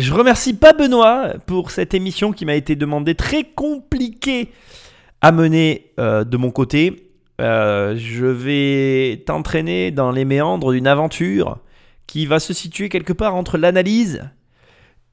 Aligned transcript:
Je 0.00 0.14
remercie 0.14 0.54
pas 0.54 0.72
Benoît 0.72 1.34
pour 1.44 1.70
cette 1.70 1.92
émission 1.92 2.32
qui 2.32 2.46
m'a 2.46 2.54
été 2.54 2.74
demandée 2.74 3.14
très 3.14 3.44
compliquée 3.44 4.48
à 5.20 5.30
mener 5.30 5.92
euh, 6.00 6.24
de 6.24 6.38
mon 6.38 6.50
côté. 6.50 7.10
Euh, 7.38 7.94
je 7.98 8.24
vais 8.24 9.22
t'entraîner 9.26 9.90
dans 9.90 10.10
les 10.10 10.24
méandres 10.24 10.72
d'une 10.72 10.86
aventure 10.86 11.58
qui 12.06 12.24
va 12.24 12.40
se 12.40 12.54
situer 12.54 12.88
quelque 12.88 13.12
part 13.12 13.34
entre 13.34 13.58
l'analyse 13.58 14.24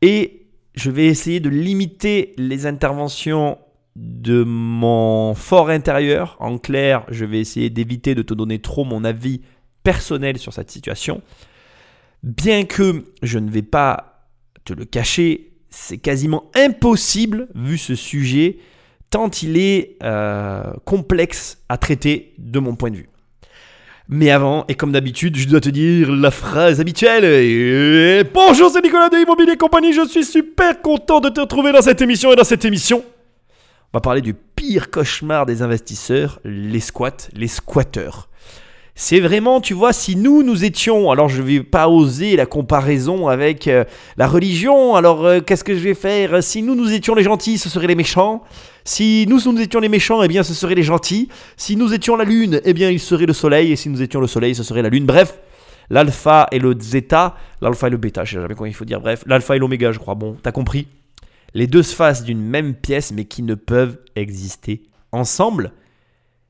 et 0.01 0.47
je 0.73 0.89
vais 0.89 1.07
essayer 1.07 1.41
de 1.41 1.49
limiter 1.49 2.33
les 2.37 2.65
interventions 2.65 3.57
de 3.97 4.45
mon 4.45 5.33
fort 5.33 5.69
intérieur. 5.69 6.37
En 6.39 6.57
clair, 6.57 7.03
je 7.09 7.25
vais 7.25 7.41
essayer 7.41 7.69
d'éviter 7.69 8.15
de 8.15 8.21
te 8.21 8.33
donner 8.33 8.59
trop 8.59 8.85
mon 8.85 9.03
avis 9.03 9.41
personnel 9.83 10.37
sur 10.37 10.53
cette 10.53 10.71
situation. 10.71 11.21
Bien 12.23 12.63
que 12.63 13.03
je 13.21 13.37
ne 13.37 13.51
vais 13.51 13.63
pas 13.63 14.16
le 14.73 14.85
cacher, 14.85 15.51
c'est 15.69 15.97
quasiment 15.97 16.49
impossible 16.55 17.47
vu 17.55 17.77
ce 17.77 17.95
sujet, 17.95 18.57
tant 19.09 19.29
il 19.41 19.57
est 19.57 19.97
euh, 20.03 20.71
complexe 20.85 21.59
à 21.69 21.77
traiter 21.77 22.33
de 22.37 22.59
mon 22.59 22.75
point 22.75 22.91
de 22.91 22.97
vue. 22.97 23.09
Mais 24.09 24.31
avant, 24.31 24.63
et 24.69 24.75
comme 24.75 24.93
d'habitude, 24.93 25.35
je 25.35 25.49
dois 25.49 25.59
te 25.59 25.67
dire 25.67 26.11
la 26.11 26.31
phrase 26.31 26.79
habituelle. 26.79 28.25
bonjour, 28.33 28.69
c'est 28.69 28.81
Nicolas 28.81 29.09
de 29.09 29.17
Immobilier 29.17 29.57
Compagnie, 29.57 29.91
je 29.91 30.07
suis 30.07 30.23
super 30.23 30.81
content 30.81 31.19
de 31.19 31.27
te 31.27 31.41
retrouver 31.41 31.73
dans 31.73 31.81
cette 31.81 32.01
émission 32.01 32.31
et 32.31 32.37
dans 32.37 32.45
cette 32.45 32.63
émission. 32.63 33.03
On 33.93 33.97
va 33.97 34.01
parler 34.01 34.21
du 34.21 34.33
pire 34.33 34.91
cauchemar 34.91 35.45
des 35.45 35.61
investisseurs, 35.61 36.39
les 36.45 36.79
squats, 36.79 37.29
les 37.33 37.47
squatteurs. 37.47 38.29
C'est 38.99 39.19
vraiment, 39.19 39.61
tu 39.61 39.75
vois, 39.75 39.93
si 39.93 40.15
nous, 40.15 40.41
nous 40.41 40.65
étions, 40.65 41.11
alors 41.11 41.29
je 41.29 41.43
ne 41.43 41.47
vais 41.47 41.59
pas 41.61 41.87
oser 41.87 42.35
la 42.35 42.47
comparaison 42.47 43.27
avec 43.27 43.67
euh, 43.67 43.85
la 44.17 44.25
religion, 44.25 44.95
alors 44.95 45.23
euh, 45.23 45.39
qu'est-ce 45.39 45.63
que 45.63 45.75
je 45.75 45.81
vais 45.81 45.93
faire? 45.93 46.41
Si 46.41 46.63
nous, 46.63 46.73
nous 46.73 46.91
étions 46.91 47.13
les 47.13 47.21
gentils, 47.21 47.59
ce 47.59 47.69
seraient 47.69 47.85
les 47.85 47.93
méchants. 47.93 48.41
Si 48.85 49.27
nous, 49.29 49.39
nous 49.51 49.61
étions 49.61 49.79
les 49.81 49.87
méchants, 49.87 50.23
eh 50.23 50.27
bien, 50.27 50.41
ce 50.41 50.55
seraient 50.55 50.73
les 50.73 50.81
gentils. 50.81 51.29
Si 51.57 51.75
nous 51.75 51.93
étions 51.93 52.15
la 52.15 52.23
lune, 52.23 52.59
eh 52.65 52.73
bien, 52.73 52.89
il 52.89 52.99
serait 52.99 53.27
le 53.27 53.33
soleil. 53.33 53.71
Et 53.71 53.75
si 53.75 53.87
nous 53.89 54.01
étions 54.01 54.19
le 54.19 54.25
soleil, 54.25 54.55
ce 54.55 54.63
serait 54.63 54.81
la 54.81 54.89
lune. 54.89 55.05
Bref, 55.05 55.37
l'alpha 55.91 56.47
et 56.51 56.57
le 56.57 56.75
zeta, 56.79 57.35
l'alpha 57.61 57.89
et 57.89 57.91
le 57.91 57.97
bêta, 57.97 58.25
je 58.25 58.33
sais 58.33 58.41
jamais 58.41 58.55
comment 58.55 58.65
il 58.65 58.73
faut 58.73 58.83
dire. 58.83 58.99
Bref, 58.99 59.23
l'alpha 59.27 59.55
et 59.55 59.59
l'oméga, 59.59 59.91
je 59.91 59.99
crois. 59.99 60.15
Bon, 60.15 60.35
t'as 60.41 60.51
compris 60.51 60.87
Les 61.53 61.67
deux 61.67 61.83
faces 61.83 62.23
d'une 62.23 62.41
même 62.41 62.73
pièce, 62.73 63.11
mais 63.11 63.25
qui 63.25 63.43
ne 63.43 63.53
peuvent 63.53 63.99
exister 64.15 64.81
ensemble. 65.11 65.71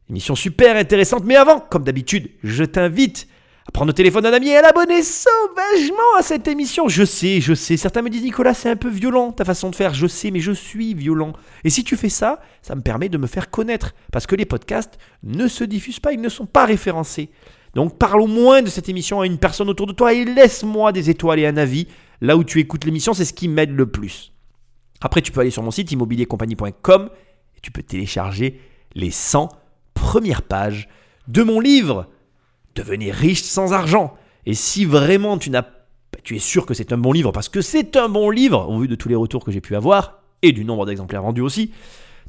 Émission 0.10 0.36
super 0.36 0.76
intéressante, 0.78 1.24
mais 1.26 1.36
avant, 1.36 1.60
comme 1.60 1.84
d'habitude, 1.84 2.30
je 2.44 2.64
t'invite 2.64 3.28
à 3.68 3.72
prendre 3.72 3.90
le 3.90 3.94
téléphone 3.94 4.24
d'un 4.24 4.32
ami 4.32 4.50
et 4.50 4.56
à 4.56 4.62
l'abonner 4.62 5.04
sauvagement 5.04 6.16
à 6.18 6.22
cette 6.22 6.48
émission. 6.48 6.88
Je 6.88 7.04
sais, 7.04 7.42
je 7.42 7.54
sais, 7.54 7.76
certains 7.76 8.02
me 8.02 8.10
disent 8.10 8.24
Nicolas, 8.24 8.54
c'est 8.54 8.70
un 8.70 8.78
peu 8.78 8.90
violent 8.90 9.34
ta 9.34 9.44
façon 9.44 9.70
de 9.70 9.76
faire. 9.76 9.94
Je 9.94 10.08
sais, 10.08 10.32
mais 10.32 10.40
je 10.40 10.54
suis 10.54 10.94
violent. 10.94 11.34
Et 11.66 11.70
si 11.70 11.84
tu 11.84 11.98
fais 11.98 12.08
ça, 12.08 12.40
ça 12.62 12.76
me 12.76 12.82
permet 12.82 13.10
de 13.10 13.18
me 13.18 13.28
faire 13.28 13.50
connaître. 13.50 13.94
Parce 14.14 14.26
que 14.26 14.38
les 14.38 14.46
podcasts 14.46 14.98
ne 15.24 15.50
se 15.50 15.66
diffusent 15.66 16.00
pas, 16.00 16.14
ils 16.14 16.22
ne 16.22 16.30
sont 16.30 16.46
pas 16.46 16.66
référencés. 16.66 17.30
Donc 17.76 17.98
parle 17.98 18.22
au 18.22 18.28
moins 18.28 18.62
de 18.62 18.70
cette 18.70 18.88
émission 18.88 19.20
à 19.20 19.26
une 19.26 19.38
personne 19.38 19.70
autour 19.70 19.88
de 19.88 19.94
toi 19.94 20.14
et 20.14 20.24
laisse-moi 20.24 20.94
des 20.94 21.10
étoiles 21.10 21.40
et 21.40 21.48
un 21.48 21.58
avis 21.58 21.88
là 22.22 22.38
où 22.38 22.44
tu 22.44 22.60
écoutes 22.60 22.86
l'émission, 22.86 23.14
c'est 23.14 23.26
ce 23.26 23.34
qui 23.34 23.48
m'aide 23.48 23.76
le 23.76 23.86
plus. 23.86 24.32
Après, 25.02 25.22
tu 25.22 25.32
peux 25.32 25.42
aller 25.42 25.52
sur 25.52 25.64
mon 25.64 25.72
site 25.72 25.92
immobiliercompagnie.com 25.92 27.10
et 27.56 27.60
tu 27.62 27.72
peux 27.72 27.84
télécharger 27.84 28.60
les 28.96 29.12
100 29.12 29.50
première 29.98 30.42
page 30.42 30.88
de 31.28 31.44
mon 31.44 31.60
livre 31.60 32.08
Devenir 32.76 33.16
riche 33.16 33.42
sans 33.42 33.74
argent. 33.74 34.16
Et 34.46 34.54
si 34.54 34.86
vraiment 34.86 35.38
tu 35.38 35.50
n'as 35.50 35.64
tu 36.24 36.36
es 36.36 36.40
sûr 36.40 36.66
que 36.66 36.74
c'est 36.74 36.92
un 36.92 36.98
bon 36.98 37.14
livre 37.14 37.32
parce 37.32 37.48
que 37.48 37.62
c'est 37.62 37.96
un 37.96 38.10
bon 38.10 38.30
livre 38.30 38.70
au 38.70 38.80
vu 38.80 38.88
de 38.88 38.96
tous 38.96 39.08
les 39.08 39.16
retours 39.16 39.46
que 39.46 39.52
j'ai 39.52 39.62
pu 39.62 39.76
avoir 39.76 40.20
et 40.42 40.52
du 40.52 40.66
nombre 40.66 40.86
d'exemplaires 40.86 41.22
vendus 41.22 41.42
aussi. 41.42 41.72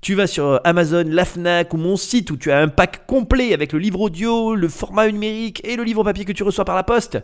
Tu 0.00 0.14
vas 0.14 0.28
sur 0.28 0.61
Amazon, 0.62 1.05
la 1.08 1.24
Fnac 1.24 1.74
ou 1.74 1.77
mon 1.77 1.96
site 1.96 2.30
où 2.30 2.36
tu 2.36 2.52
as 2.52 2.61
un 2.61 2.68
pack 2.68 3.07
complet 3.07 3.52
avec 3.52 3.73
le 3.73 3.80
livre 3.80 4.01
audio, 4.01 4.55
le 4.55 4.68
format 4.68 5.11
numérique 5.11 5.61
et 5.67 5.74
le 5.74 5.83
livre 5.83 6.05
papier 6.05 6.24
que 6.24 6.33
tu 6.33 6.45
reçois 6.45 6.64
par 6.64 6.77
la 6.77 6.84
poste. 6.84 7.18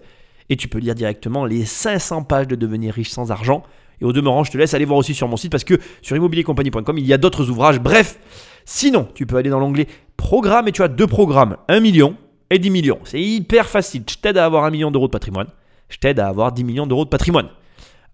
Et 0.51 0.57
tu 0.57 0.67
peux 0.69 0.79
lire 0.79 0.95
directement 0.95 1.45
les 1.45 1.65
500 1.65 2.25
pages 2.25 2.49
de 2.49 2.57
Devenir 2.57 2.93
riche 2.93 3.11
sans 3.11 3.31
argent. 3.31 3.63
Et 4.01 4.05
au 4.05 4.13
demeurant, 4.13 4.43
je 4.43 4.51
te 4.51 4.59
laisse 4.59 4.75
aller 4.75 4.85
voir 4.85 4.99
aussi 4.99 5.15
sur 5.15 5.29
mon 5.29 5.37
site 5.37 5.53
parce 5.53 5.65
que 5.65 5.79
sur 6.03 6.17
immobiliercompagnie.com, 6.17 6.99
il 6.99 7.07
y 7.07 7.13
a 7.13 7.19
d'autres 7.19 7.49
ouvrages. 7.49 7.79
Bref, 7.79 8.19
sinon, 8.65 9.09
tu 9.15 9.27
peux 9.27 9.37
aller 9.37 9.51
dans 9.51 9.61
l'onglet 9.61 9.87
programme 10.17 10.69
et 10.69 10.73
tu 10.73 10.83
as 10.83 10.89
deux 10.89 11.07
programmes, 11.07 11.57
1 11.69 11.81
million 11.81 12.17
et 12.51 12.59
10 12.59 12.71
millions. 12.71 12.99
C'est 13.05 13.21
hyper 13.21 13.69
facile. 13.69 14.05
Je 14.09 14.17
t'aide 14.17 14.39
à 14.39 14.45
avoir 14.45 14.65
un 14.65 14.71
million 14.71 14.91
d'euros 14.91 15.07
de 15.07 15.13
patrimoine. 15.13 15.49
Je 15.89 15.99
t'aide 15.99 16.21
à 16.21 16.29
avoir 16.29 16.53
10 16.53 16.65
millions 16.65 16.87
d'euros 16.87 17.05
de 17.05 17.11
patrimoine. 17.11 17.49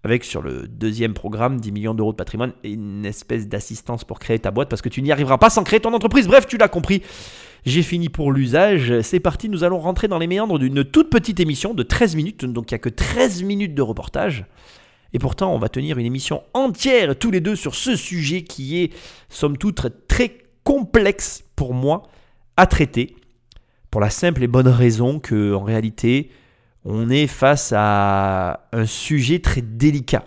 Avec 0.03 0.23
sur 0.23 0.41
le 0.41 0.67
deuxième 0.67 1.13
programme 1.13 1.59
10 1.59 1.71
millions 1.71 1.93
d'euros 1.93 2.11
de 2.11 2.17
patrimoine 2.17 2.53
une 2.63 3.05
espèce 3.05 3.47
d'assistance 3.47 4.03
pour 4.03 4.17
créer 4.17 4.39
ta 4.39 4.49
boîte 4.49 4.67
parce 4.67 4.81
que 4.81 4.89
tu 4.89 5.03
n'y 5.03 5.11
arriveras 5.11 5.37
pas 5.37 5.51
sans 5.51 5.63
créer 5.63 5.79
ton 5.79 5.93
entreprise. 5.93 6.27
Bref, 6.27 6.47
tu 6.47 6.57
l'as 6.57 6.67
compris. 6.67 7.03
J'ai 7.65 7.83
fini 7.83 8.09
pour 8.09 8.31
l'usage. 8.31 9.01
C'est 9.01 9.19
parti, 9.19 9.47
nous 9.47 9.63
allons 9.63 9.77
rentrer 9.77 10.07
dans 10.07 10.17
les 10.17 10.25
méandres 10.25 10.57
d'une 10.57 10.83
toute 10.83 11.11
petite 11.11 11.39
émission 11.39 11.75
de 11.75 11.83
13 11.83 12.15
minutes. 12.15 12.45
Donc 12.45 12.71
il 12.71 12.73
n'y 12.73 12.77
a 12.77 12.79
que 12.79 12.89
13 12.89 13.43
minutes 13.43 13.75
de 13.75 13.81
reportage. 13.83 14.45
Et 15.13 15.19
pourtant, 15.19 15.53
on 15.53 15.59
va 15.59 15.69
tenir 15.69 15.99
une 15.99 16.05
émission 16.05 16.41
entière 16.53 17.17
tous 17.17 17.31
les 17.31 17.41
deux 17.41 17.55
sur 17.55 17.75
ce 17.75 17.95
sujet 17.95 18.43
qui 18.43 18.81
est, 18.81 18.93
somme 19.29 19.57
toute, 19.57 19.85
très 20.07 20.29
complexe 20.63 21.43
pour 21.55 21.73
moi 21.73 22.03
à 22.57 22.67
traiter, 22.67 23.15
pour 23.89 24.01
la 24.01 24.09
simple 24.09 24.43
et 24.43 24.47
bonne 24.47 24.67
raison 24.67 25.19
que 25.19 25.53
en 25.53 25.63
réalité, 25.63 26.31
on 26.85 27.09
est 27.09 27.27
face 27.27 27.73
à 27.75 28.67
un 28.71 28.85
sujet 28.85 29.39
très 29.39 29.61
délicat. 29.61 30.25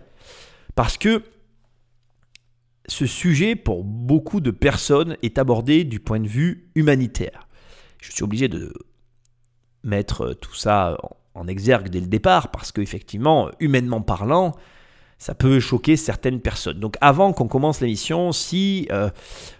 Parce 0.74 0.98
que 0.98 1.22
ce 2.86 3.06
sujet, 3.06 3.56
pour 3.56 3.84
beaucoup 3.84 4.40
de 4.40 4.50
personnes, 4.50 5.16
est 5.22 5.38
abordé 5.38 5.84
du 5.84 6.00
point 6.00 6.20
de 6.20 6.28
vue 6.28 6.70
humanitaire. 6.74 7.48
Je 8.00 8.12
suis 8.12 8.22
obligé 8.22 8.48
de 8.48 8.72
mettre 9.82 10.34
tout 10.34 10.54
ça 10.54 10.98
en 11.34 11.48
exergue 11.48 11.88
dès 11.88 12.00
le 12.00 12.06
départ, 12.06 12.50
parce 12.50 12.72
qu'effectivement, 12.72 13.50
humainement 13.60 14.02
parlant, 14.02 14.54
ça 15.18 15.34
peut 15.34 15.60
choquer 15.60 15.96
certaines 15.96 16.40
personnes. 16.40 16.80
Donc 16.80 16.96
avant 17.00 17.32
qu'on 17.32 17.48
commence 17.48 17.80
l'émission, 17.80 18.32
si 18.32 18.88
euh, 18.92 19.10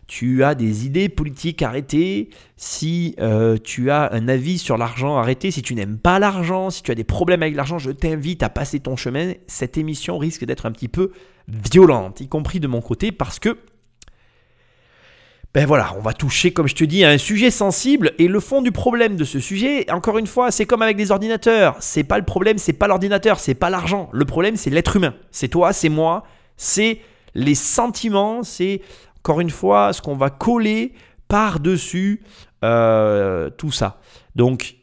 tu 0.06 0.44
as 0.44 0.54
des 0.54 0.86
idées 0.86 1.08
politiques 1.08 1.62
arrêtées, 1.62 2.30
si 2.56 3.14
euh, 3.20 3.56
tu 3.62 3.90
as 3.90 4.12
un 4.12 4.28
avis 4.28 4.58
sur 4.58 4.76
l'argent 4.76 5.16
arrêté, 5.16 5.50
si 5.50 5.62
tu 5.62 5.74
n'aimes 5.74 5.98
pas 5.98 6.18
l'argent, 6.18 6.70
si 6.70 6.82
tu 6.82 6.90
as 6.90 6.94
des 6.94 7.04
problèmes 7.04 7.42
avec 7.42 7.54
l'argent, 7.54 7.78
je 7.78 7.90
t'invite 7.90 8.42
à 8.42 8.48
passer 8.48 8.80
ton 8.80 8.96
chemin. 8.96 9.32
Cette 9.46 9.78
émission 9.78 10.18
risque 10.18 10.44
d'être 10.44 10.66
un 10.66 10.72
petit 10.72 10.88
peu 10.88 11.12
violente, 11.48 12.20
y 12.20 12.28
compris 12.28 12.60
de 12.60 12.66
mon 12.66 12.80
côté, 12.80 13.12
parce 13.12 13.38
que 13.38 13.58
ben 15.54 15.66
voilà, 15.66 15.94
on 15.96 16.00
va 16.00 16.12
toucher, 16.12 16.52
comme 16.52 16.66
je 16.66 16.74
te 16.74 16.82
dis, 16.82 17.04
à 17.04 17.10
un 17.10 17.18
sujet 17.18 17.52
sensible. 17.52 18.12
Et 18.18 18.26
le 18.26 18.40
fond 18.40 18.60
du 18.60 18.72
problème 18.72 19.14
de 19.14 19.22
ce 19.22 19.38
sujet, 19.38 19.88
encore 19.88 20.18
une 20.18 20.26
fois, 20.26 20.50
c'est 20.50 20.66
comme 20.66 20.82
avec 20.82 20.96
des 20.96 21.12
ordinateurs. 21.12 21.76
C'est 21.78 22.02
pas 22.02 22.18
le 22.18 22.24
problème, 22.24 22.58
c'est 22.58 22.72
pas 22.72 22.88
l'ordinateur, 22.88 23.38
c'est 23.38 23.54
pas 23.54 23.70
l'argent. 23.70 24.10
Le 24.12 24.24
problème, 24.24 24.56
c'est 24.56 24.70
l'être 24.70 24.96
humain. 24.96 25.14
C'est 25.30 25.46
toi, 25.46 25.72
c'est 25.72 25.88
moi, 25.88 26.24
c'est 26.56 26.98
les 27.36 27.54
sentiments, 27.54 28.42
c'est 28.42 28.82
encore 29.18 29.40
une 29.40 29.50
fois 29.50 29.92
ce 29.92 30.02
qu'on 30.02 30.16
va 30.16 30.28
coller 30.28 30.92
par-dessus 31.28 32.24
euh, 32.64 33.48
tout 33.50 33.70
ça. 33.70 34.00
Donc, 34.34 34.74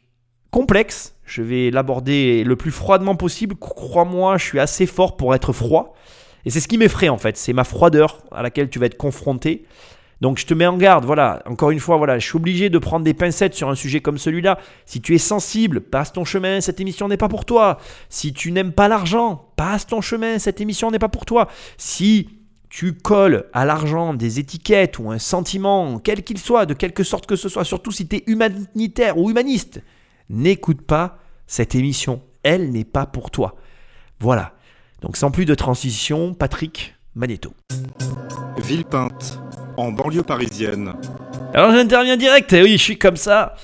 complexe, 0.50 1.16
je 1.26 1.42
vais 1.42 1.70
l'aborder 1.70 2.44
le 2.44 2.56
plus 2.56 2.70
froidement 2.70 3.14
possible. 3.14 3.56
Crois-moi, 3.56 4.38
je 4.38 4.44
suis 4.44 4.58
assez 4.58 4.86
fort 4.86 5.18
pour 5.18 5.34
être 5.34 5.52
froid. 5.52 5.94
Et 6.46 6.50
c'est 6.50 6.60
ce 6.60 6.68
qui 6.68 6.78
m'effraie 6.78 7.10
en 7.10 7.18
fait, 7.18 7.36
c'est 7.36 7.52
ma 7.52 7.64
froideur 7.64 8.18
à 8.32 8.42
laquelle 8.42 8.70
tu 8.70 8.78
vas 8.78 8.86
être 8.86 8.96
confronté. 8.96 9.66
Donc 10.22 10.38
je 10.38 10.46
te 10.46 10.54
mets 10.54 10.68
en 10.68 10.76
garde, 10.76 11.04
voilà, 11.04 11.42
encore 11.46 11.72
une 11.72 11.80
fois, 11.80 11.96
voilà, 11.96 12.16
je 12.20 12.24
suis 12.24 12.36
obligé 12.36 12.70
de 12.70 12.78
prendre 12.78 13.04
des 13.04 13.12
pincettes 13.12 13.54
sur 13.54 13.68
un 13.68 13.74
sujet 13.74 13.98
comme 13.98 14.18
celui-là. 14.18 14.56
Si 14.86 15.00
tu 15.00 15.16
es 15.16 15.18
sensible, 15.18 15.80
passe 15.80 16.12
ton 16.12 16.24
chemin, 16.24 16.60
cette 16.60 16.78
émission 16.78 17.08
n'est 17.08 17.16
pas 17.16 17.28
pour 17.28 17.44
toi. 17.44 17.78
Si 18.08 18.32
tu 18.32 18.52
n'aimes 18.52 18.70
pas 18.70 18.86
l'argent, 18.86 19.48
passe 19.56 19.84
ton 19.84 20.00
chemin, 20.00 20.38
cette 20.38 20.60
émission 20.60 20.92
n'est 20.92 21.00
pas 21.00 21.08
pour 21.08 21.24
toi. 21.24 21.48
Si 21.76 22.28
tu 22.68 22.92
colles 22.92 23.46
à 23.52 23.64
l'argent 23.64 24.14
des 24.14 24.38
étiquettes 24.38 25.00
ou 25.00 25.10
un 25.10 25.18
sentiment, 25.18 25.98
quel 25.98 26.22
qu'il 26.22 26.38
soit, 26.38 26.66
de 26.66 26.74
quelque 26.74 27.02
sorte 27.02 27.26
que 27.26 27.34
ce 27.34 27.48
soit, 27.48 27.64
surtout 27.64 27.90
si 27.90 28.06
tu 28.06 28.18
es 28.18 28.22
humanitaire 28.28 29.18
ou 29.18 29.28
humaniste, 29.28 29.82
n'écoute 30.30 30.82
pas 30.82 31.18
cette 31.48 31.74
émission. 31.74 32.22
Elle 32.44 32.70
n'est 32.70 32.84
pas 32.84 33.06
pour 33.06 33.32
toi. 33.32 33.56
Voilà. 34.20 34.52
Donc 35.00 35.16
sans 35.16 35.32
plus 35.32 35.46
de 35.46 35.56
transition, 35.56 36.32
Patrick 36.32 36.94
Magneto. 37.14 37.52
Villepinte 38.58 39.38
en 39.76 39.92
banlieue 39.92 40.22
parisienne. 40.22 40.94
Alors 41.52 41.72
j'interviens 41.72 42.16
direct, 42.16 42.52
et 42.54 42.62
oui, 42.62 42.72
je 42.72 42.82
suis 42.82 42.98
comme 42.98 43.16
ça. 43.16 43.54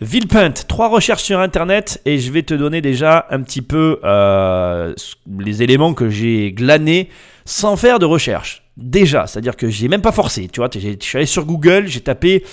Villepinte, 0.00 0.66
trois 0.68 0.88
recherches 0.88 1.22
sur 1.22 1.38
internet 1.38 2.00
et 2.04 2.18
je 2.18 2.32
vais 2.32 2.42
te 2.42 2.54
donner 2.54 2.80
déjà 2.80 3.26
un 3.30 3.42
petit 3.42 3.62
peu 3.62 4.00
euh, 4.04 4.94
les 5.38 5.62
éléments 5.62 5.94
que 5.94 6.08
j'ai 6.08 6.52
glanés 6.52 7.08
sans 7.44 7.76
faire 7.76 7.98
de 7.98 8.04
recherche. 8.04 8.62
Déjà, 8.76 9.26
c'est-à-dire 9.26 9.56
que 9.56 9.68
j'ai 9.68 9.88
même 9.88 10.02
pas 10.02 10.12
forcé, 10.12 10.48
tu 10.48 10.60
vois, 10.60 10.68
je 10.72 10.96
suis 11.00 11.16
allé 11.16 11.26
sur 11.26 11.44
Google, 11.44 11.86
j'ai 11.86 12.00
tapé 12.00 12.44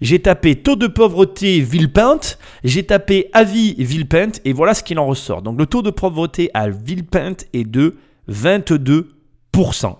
j'ai 0.00 0.20
tapé 0.20 0.54
taux 0.54 0.76
de 0.76 0.86
pauvreté 0.86 1.60
Villepinte, 1.60 2.38
j'ai 2.62 2.84
tapé 2.84 3.30
avis 3.32 3.74
Villepinte 3.78 4.40
et 4.44 4.52
voilà 4.52 4.74
ce 4.74 4.84
qu'il 4.84 5.00
en 5.00 5.06
ressort. 5.06 5.42
Donc 5.42 5.58
le 5.58 5.66
taux 5.66 5.82
de 5.82 5.90
pauvreté 5.90 6.50
à 6.54 6.68
Villepinte 6.68 7.46
est 7.52 7.64
de 7.64 7.96
22%. 8.30 9.17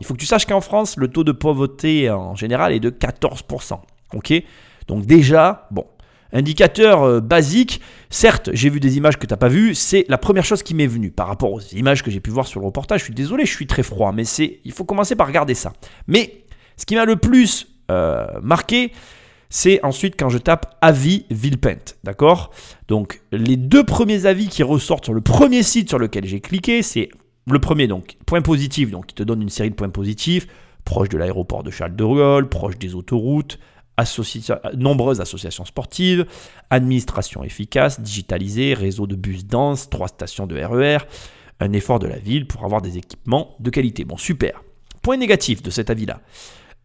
Il 0.00 0.06
faut 0.06 0.14
que 0.14 0.18
tu 0.18 0.26
saches 0.26 0.46
qu'en 0.46 0.60
France, 0.60 0.96
le 0.96 1.08
taux 1.08 1.24
de 1.24 1.32
pauvreté 1.32 2.10
en 2.10 2.34
général 2.34 2.72
est 2.72 2.80
de 2.80 2.90
14%. 2.90 3.80
Ok? 4.14 4.32
Donc 4.86 5.04
déjà, 5.04 5.66
bon, 5.70 5.84
indicateur 6.32 7.02
euh, 7.02 7.20
basique, 7.20 7.80
certes, 8.10 8.50
j'ai 8.52 8.70
vu 8.70 8.80
des 8.80 8.96
images 8.96 9.18
que 9.18 9.26
tu 9.26 9.32
n'as 9.32 9.36
pas 9.36 9.48
vues, 9.48 9.74
c'est 9.74 10.04
la 10.08 10.18
première 10.18 10.44
chose 10.44 10.62
qui 10.62 10.74
m'est 10.74 10.86
venue 10.86 11.10
par 11.10 11.26
rapport 11.26 11.52
aux 11.52 11.60
images 11.72 12.02
que 12.02 12.10
j'ai 12.10 12.20
pu 12.20 12.30
voir 12.30 12.46
sur 12.46 12.60
le 12.60 12.66
reportage. 12.66 13.00
Je 13.00 13.04
suis 13.04 13.14
désolé, 13.14 13.44
je 13.44 13.54
suis 13.54 13.66
très 13.66 13.82
froid, 13.82 14.12
mais 14.12 14.24
c'est, 14.24 14.60
il 14.64 14.72
faut 14.72 14.84
commencer 14.84 15.16
par 15.16 15.26
regarder 15.26 15.54
ça. 15.54 15.72
Mais 16.06 16.44
ce 16.76 16.86
qui 16.86 16.94
m'a 16.94 17.04
le 17.04 17.16
plus 17.16 17.66
euh, 17.90 18.26
marqué, 18.42 18.92
c'est 19.50 19.82
ensuite 19.84 20.14
quand 20.18 20.28
je 20.28 20.38
tape 20.38 20.76
avis 20.80 21.24
Villepinte, 21.30 21.96
d'accord? 22.04 22.50
Donc 22.86 23.22
les 23.32 23.56
deux 23.56 23.84
premiers 23.84 24.26
avis 24.26 24.48
qui 24.48 24.62
ressortent 24.62 25.04
sur 25.04 25.14
le 25.14 25.22
premier 25.22 25.62
site 25.62 25.88
sur 25.88 25.98
lequel 25.98 26.26
j'ai 26.26 26.40
cliqué, 26.40 26.82
c'est 26.82 27.08
le 27.50 27.58
premier 27.58 27.86
donc 27.86 28.16
point 28.26 28.42
positif, 28.42 28.90
donc 28.90 29.06
qui 29.06 29.14
te 29.14 29.22
donne 29.22 29.42
une 29.42 29.48
série 29.48 29.70
de 29.70 29.74
points 29.74 29.88
positifs, 29.88 30.46
proche 30.84 31.08
de 31.08 31.18
l'aéroport 31.18 31.62
de 31.62 31.70
Charles 31.70 31.96
de 31.96 32.04
Gaulle, 32.04 32.48
proche 32.48 32.78
des 32.78 32.94
autoroutes, 32.94 33.58
nombreuses 34.76 35.20
associations 35.20 35.64
sportives, 35.64 36.26
administration 36.70 37.44
efficace, 37.44 38.00
digitalisée, 38.00 38.74
réseau 38.74 39.06
de 39.06 39.16
bus 39.16 39.44
dense, 39.46 39.90
trois 39.90 40.08
stations 40.08 40.46
de 40.46 40.56
RER, 40.56 40.98
e 40.98 41.06
un 41.60 41.72
effort 41.72 41.98
de 41.98 42.06
la 42.06 42.18
ville 42.18 42.46
pour 42.46 42.64
avoir 42.64 42.80
des 42.80 42.98
équipements 42.98 43.56
de 43.58 43.70
qualité. 43.70 44.04
Bon, 44.04 44.16
super. 44.16 44.62
Point 45.02 45.16
négatif 45.16 45.62
de 45.62 45.70
cet 45.70 45.90
avis-là. 45.90 46.20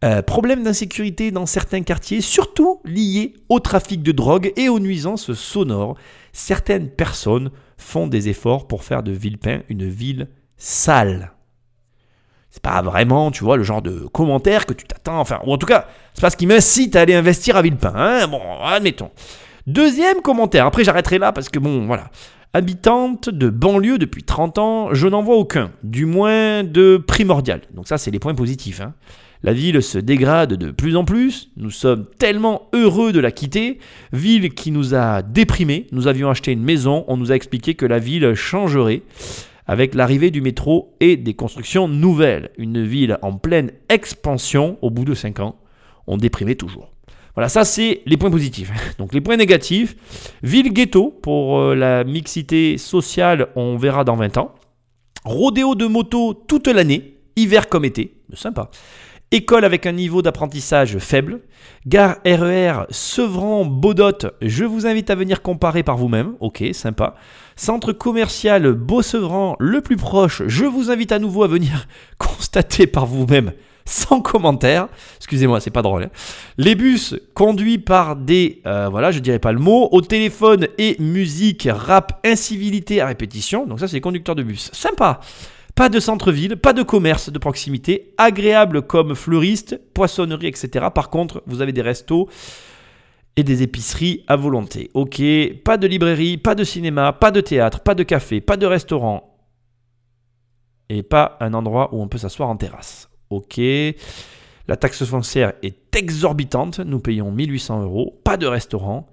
Euh, 0.04 0.20
problème 0.20 0.64
d'insécurité 0.64 1.30
dans 1.30 1.46
certains 1.46 1.82
quartiers, 1.82 2.20
surtout 2.20 2.80
liés 2.84 3.34
au 3.48 3.60
trafic 3.60 4.02
de 4.02 4.12
drogue 4.12 4.52
et 4.56 4.68
aux 4.68 4.80
nuisances 4.80 5.32
sonores. 5.32 5.96
Certaines 6.32 6.90
personnes 6.90 7.50
font 7.78 8.06
des 8.08 8.28
efforts 8.28 8.66
pour 8.66 8.82
faire 8.82 9.02
de 9.02 9.12
Villepin 9.12 9.60
une 9.68 9.88
ville 9.88 10.28
sale. 10.56 11.32
C'est 12.50 12.62
pas 12.62 12.82
vraiment, 12.82 13.30
tu 13.30 13.42
vois, 13.42 13.56
le 13.56 13.64
genre 13.64 13.82
de 13.82 14.06
commentaire 14.12 14.64
que 14.66 14.74
tu 14.74 14.86
t'attends, 14.86 15.18
enfin, 15.18 15.40
ou 15.44 15.52
en 15.52 15.58
tout 15.58 15.66
cas, 15.66 15.88
c'est 16.14 16.20
pas 16.20 16.30
ce 16.30 16.36
qui 16.36 16.46
m'incite 16.46 16.94
à 16.94 17.00
aller 17.00 17.14
investir 17.14 17.56
à 17.56 17.62
Villepin, 17.62 17.92
hein 17.96 18.28
bon, 18.28 18.40
admettons. 18.62 19.10
Deuxième 19.66 20.20
commentaire, 20.20 20.66
après 20.66 20.84
j'arrêterai 20.84 21.18
là 21.18 21.32
parce 21.32 21.48
que 21.48 21.58
bon, 21.58 21.86
voilà. 21.86 22.10
Habitante 22.52 23.28
de 23.28 23.48
banlieue 23.50 23.98
depuis 23.98 24.22
30 24.22 24.58
ans, 24.58 24.94
je 24.94 25.08
n'en 25.08 25.22
vois 25.22 25.34
aucun, 25.34 25.72
du 25.82 26.06
moins 26.06 26.62
de 26.62 27.02
primordial. 27.04 27.62
Donc 27.72 27.88
ça, 27.88 27.98
c'est 27.98 28.12
les 28.12 28.20
points 28.20 28.36
positifs. 28.36 28.80
Hein. 28.80 28.94
La 29.42 29.52
ville 29.52 29.82
se 29.82 29.98
dégrade 29.98 30.54
de 30.54 30.70
plus 30.70 30.96
en 30.96 31.04
plus, 31.04 31.50
nous 31.56 31.70
sommes 31.70 32.06
tellement 32.18 32.68
heureux 32.72 33.12
de 33.12 33.20
la 33.20 33.30
quitter, 33.30 33.78
ville 34.12 34.54
qui 34.54 34.70
nous 34.70 34.94
a 34.94 35.20
déprimés, 35.20 35.86
nous 35.92 36.06
avions 36.06 36.30
acheté 36.30 36.52
une 36.52 36.62
maison, 36.62 37.04
on 37.08 37.16
nous 37.16 37.32
a 37.32 37.34
expliqué 37.34 37.74
que 37.74 37.84
la 37.84 37.98
ville 37.98 38.34
changerait 38.34 39.02
avec 39.66 39.94
l'arrivée 39.94 40.30
du 40.30 40.40
métro 40.40 40.94
et 41.00 41.16
des 41.16 41.34
constructions 41.34 41.88
nouvelles. 41.88 42.50
Une 42.58 42.84
ville 42.84 43.18
en 43.22 43.36
pleine 43.36 43.72
expansion 43.88 44.78
au 44.82 44.90
bout 44.90 45.04
de 45.04 45.14
5 45.14 45.40
ans, 45.40 45.56
on 46.06 46.16
déprimait 46.16 46.54
toujours. 46.54 46.90
Voilà, 47.34 47.48
ça 47.48 47.64
c'est 47.64 48.02
les 48.06 48.16
points 48.16 48.30
positifs. 48.30 48.70
Donc 48.98 49.12
les 49.12 49.20
points 49.20 49.36
négatifs, 49.36 49.96
ville 50.42 50.72
ghetto 50.72 51.10
pour 51.10 51.58
euh, 51.58 51.74
la 51.74 52.04
mixité 52.04 52.78
sociale, 52.78 53.48
on 53.56 53.76
verra 53.76 54.04
dans 54.04 54.16
20 54.16 54.38
ans. 54.38 54.54
Rodéo 55.24 55.74
de 55.74 55.86
moto 55.86 56.34
toute 56.34 56.68
l'année, 56.68 57.16
hiver 57.36 57.68
comme 57.68 57.84
été, 57.84 58.18
sympa. 58.34 58.70
École 59.30 59.64
avec 59.64 59.86
un 59.86 59.92
niveau 59.92 60.22
d'apprentissage 60.22 60.98
faible. 60.98 61.40
Gare 61.86 62.16
RER 62.24 62.86
Sevran-Baudot, 62.90 64.30
je 64.40 64.64
vous 64.64 64.86
invite 64.86 65.10
à 65.10 65.14
venir 65.14 65.42
comparer 65.42 65.82
par 65.82 65.96
vous-même. 65.96 66.34
Ok, 66.40 66.62
sympa. 66.72 67.16
Centre 67.56 67.92
commercial 67.92 68.72
Beau-Sevran, 68.72 69.56
le 69.58 69.80
plus 69.80 69.96
proche, 69.96 70.42
je 70.46 70.64
vous 70.64 70.90
invite 70.90 71.12
à 71.12 71.18
nouveau 71.18 71.42
à 71.42 71.48
venir 71.48 71.86
constater 72.18 72.86
par 72.86 73.06
vous-même 73.06 73.52
sans 73.84 74.20
commentaire. 74.20 74.88
Excusez-moi, 75.18 75.60
c'est 75.60 75.70
pas 75.70 75.82
drôle. 75.82 76.04
Hein. 76.04 76.10
Les 76.56 76.74
bus 76.74 77.16
conduits 77.34 77.78
par 77.78 78.16
des, 78.16 78.62
euh, 78.66 78.88
voilà, 78.88 79.10
je 79.10 79.18
dirais 79.18 79.38
pas 79.38 79.52
le 79.52 79.58
mot, 79.58 79.88
au 79.92 80.00
téléphone 80.00 80.68
et 80.78 80.96
musique, 81.00 81.68
rap, 81.70 82.20
incivilité 82.24 83.00
à 83.00 83.06
répétition. 83.06 83.66
Donc 83.66 83.80
ça, 83.80 83.88
c'est 83.88 83.96
les 83.96 84.00
conducteurs 84.00 84.34
de 84.34 84.42
bus. 84.42 84.70
Sympa. 84.72 85.20
Pas 85.74 85.88
de 85.88 85.98
centre-ville, 85.98 86.56
pas 86.56 86.72
de 86.72 86.84
commerce 86.84 87.30
de 87.30 87.38
proximité, 87.38 88.14
agréable 88.16 88.82
comme 88.82 89.14
fleuriste, 89.14 89.80
poissonnerie, 89.92 90.46
etc. 90.46 90.86
Par 90.94 91.10
contre, 91.10 91.42
vous 91.46 91.62
avez 91.62 91.72
des 91.72 91.82
restos 91.82 92.28
et 93.36 93.42
des 93.42 93.62
épiceries 93.62 94.24
à 94.28 94.36
volonté. 94.36 94.90
Ok, 94.94 95.20
pas 95.64 95.76
de 95.76 95.88
librairie, 95.88 96.38
pas 96.38 96.54
de 96.54 96.62
cinéma, 96.62 97.12
pas 97.12 97.32
de 97.32 97.40
théâtre, 97.40 97.80
pas 97.80 97.96
de 97.96 98.04
café, 98.04 98.40
pas 98.40 98.56
de 98.56 98.66
restaurant. 98.66 99.36
Et 100.88 101.02
pas 101.02 101.36
un 101.40 101.54
endroit 101.54 101.92
où 101.92 102.00
on 102.00 102.08
peut 102.08 102.18
s'asseoir 102.18 102.48
en 102.48 102.56
terrasse. 102.56 103.08
Ok. 103.30 103.58
La 104.68 104.76
taxe 104.76 105.04
foncière 105.04 105.54
est 105.62 105.96
exorbitante. 105.96 106.78
Nous 106.78 107.00
payons 107.00 107.30
1800 107.32 107.82
euros. 107.82 108.20
Pas 108.22 108.36
de 108.36 108.46
restaurant. 108.46 109.08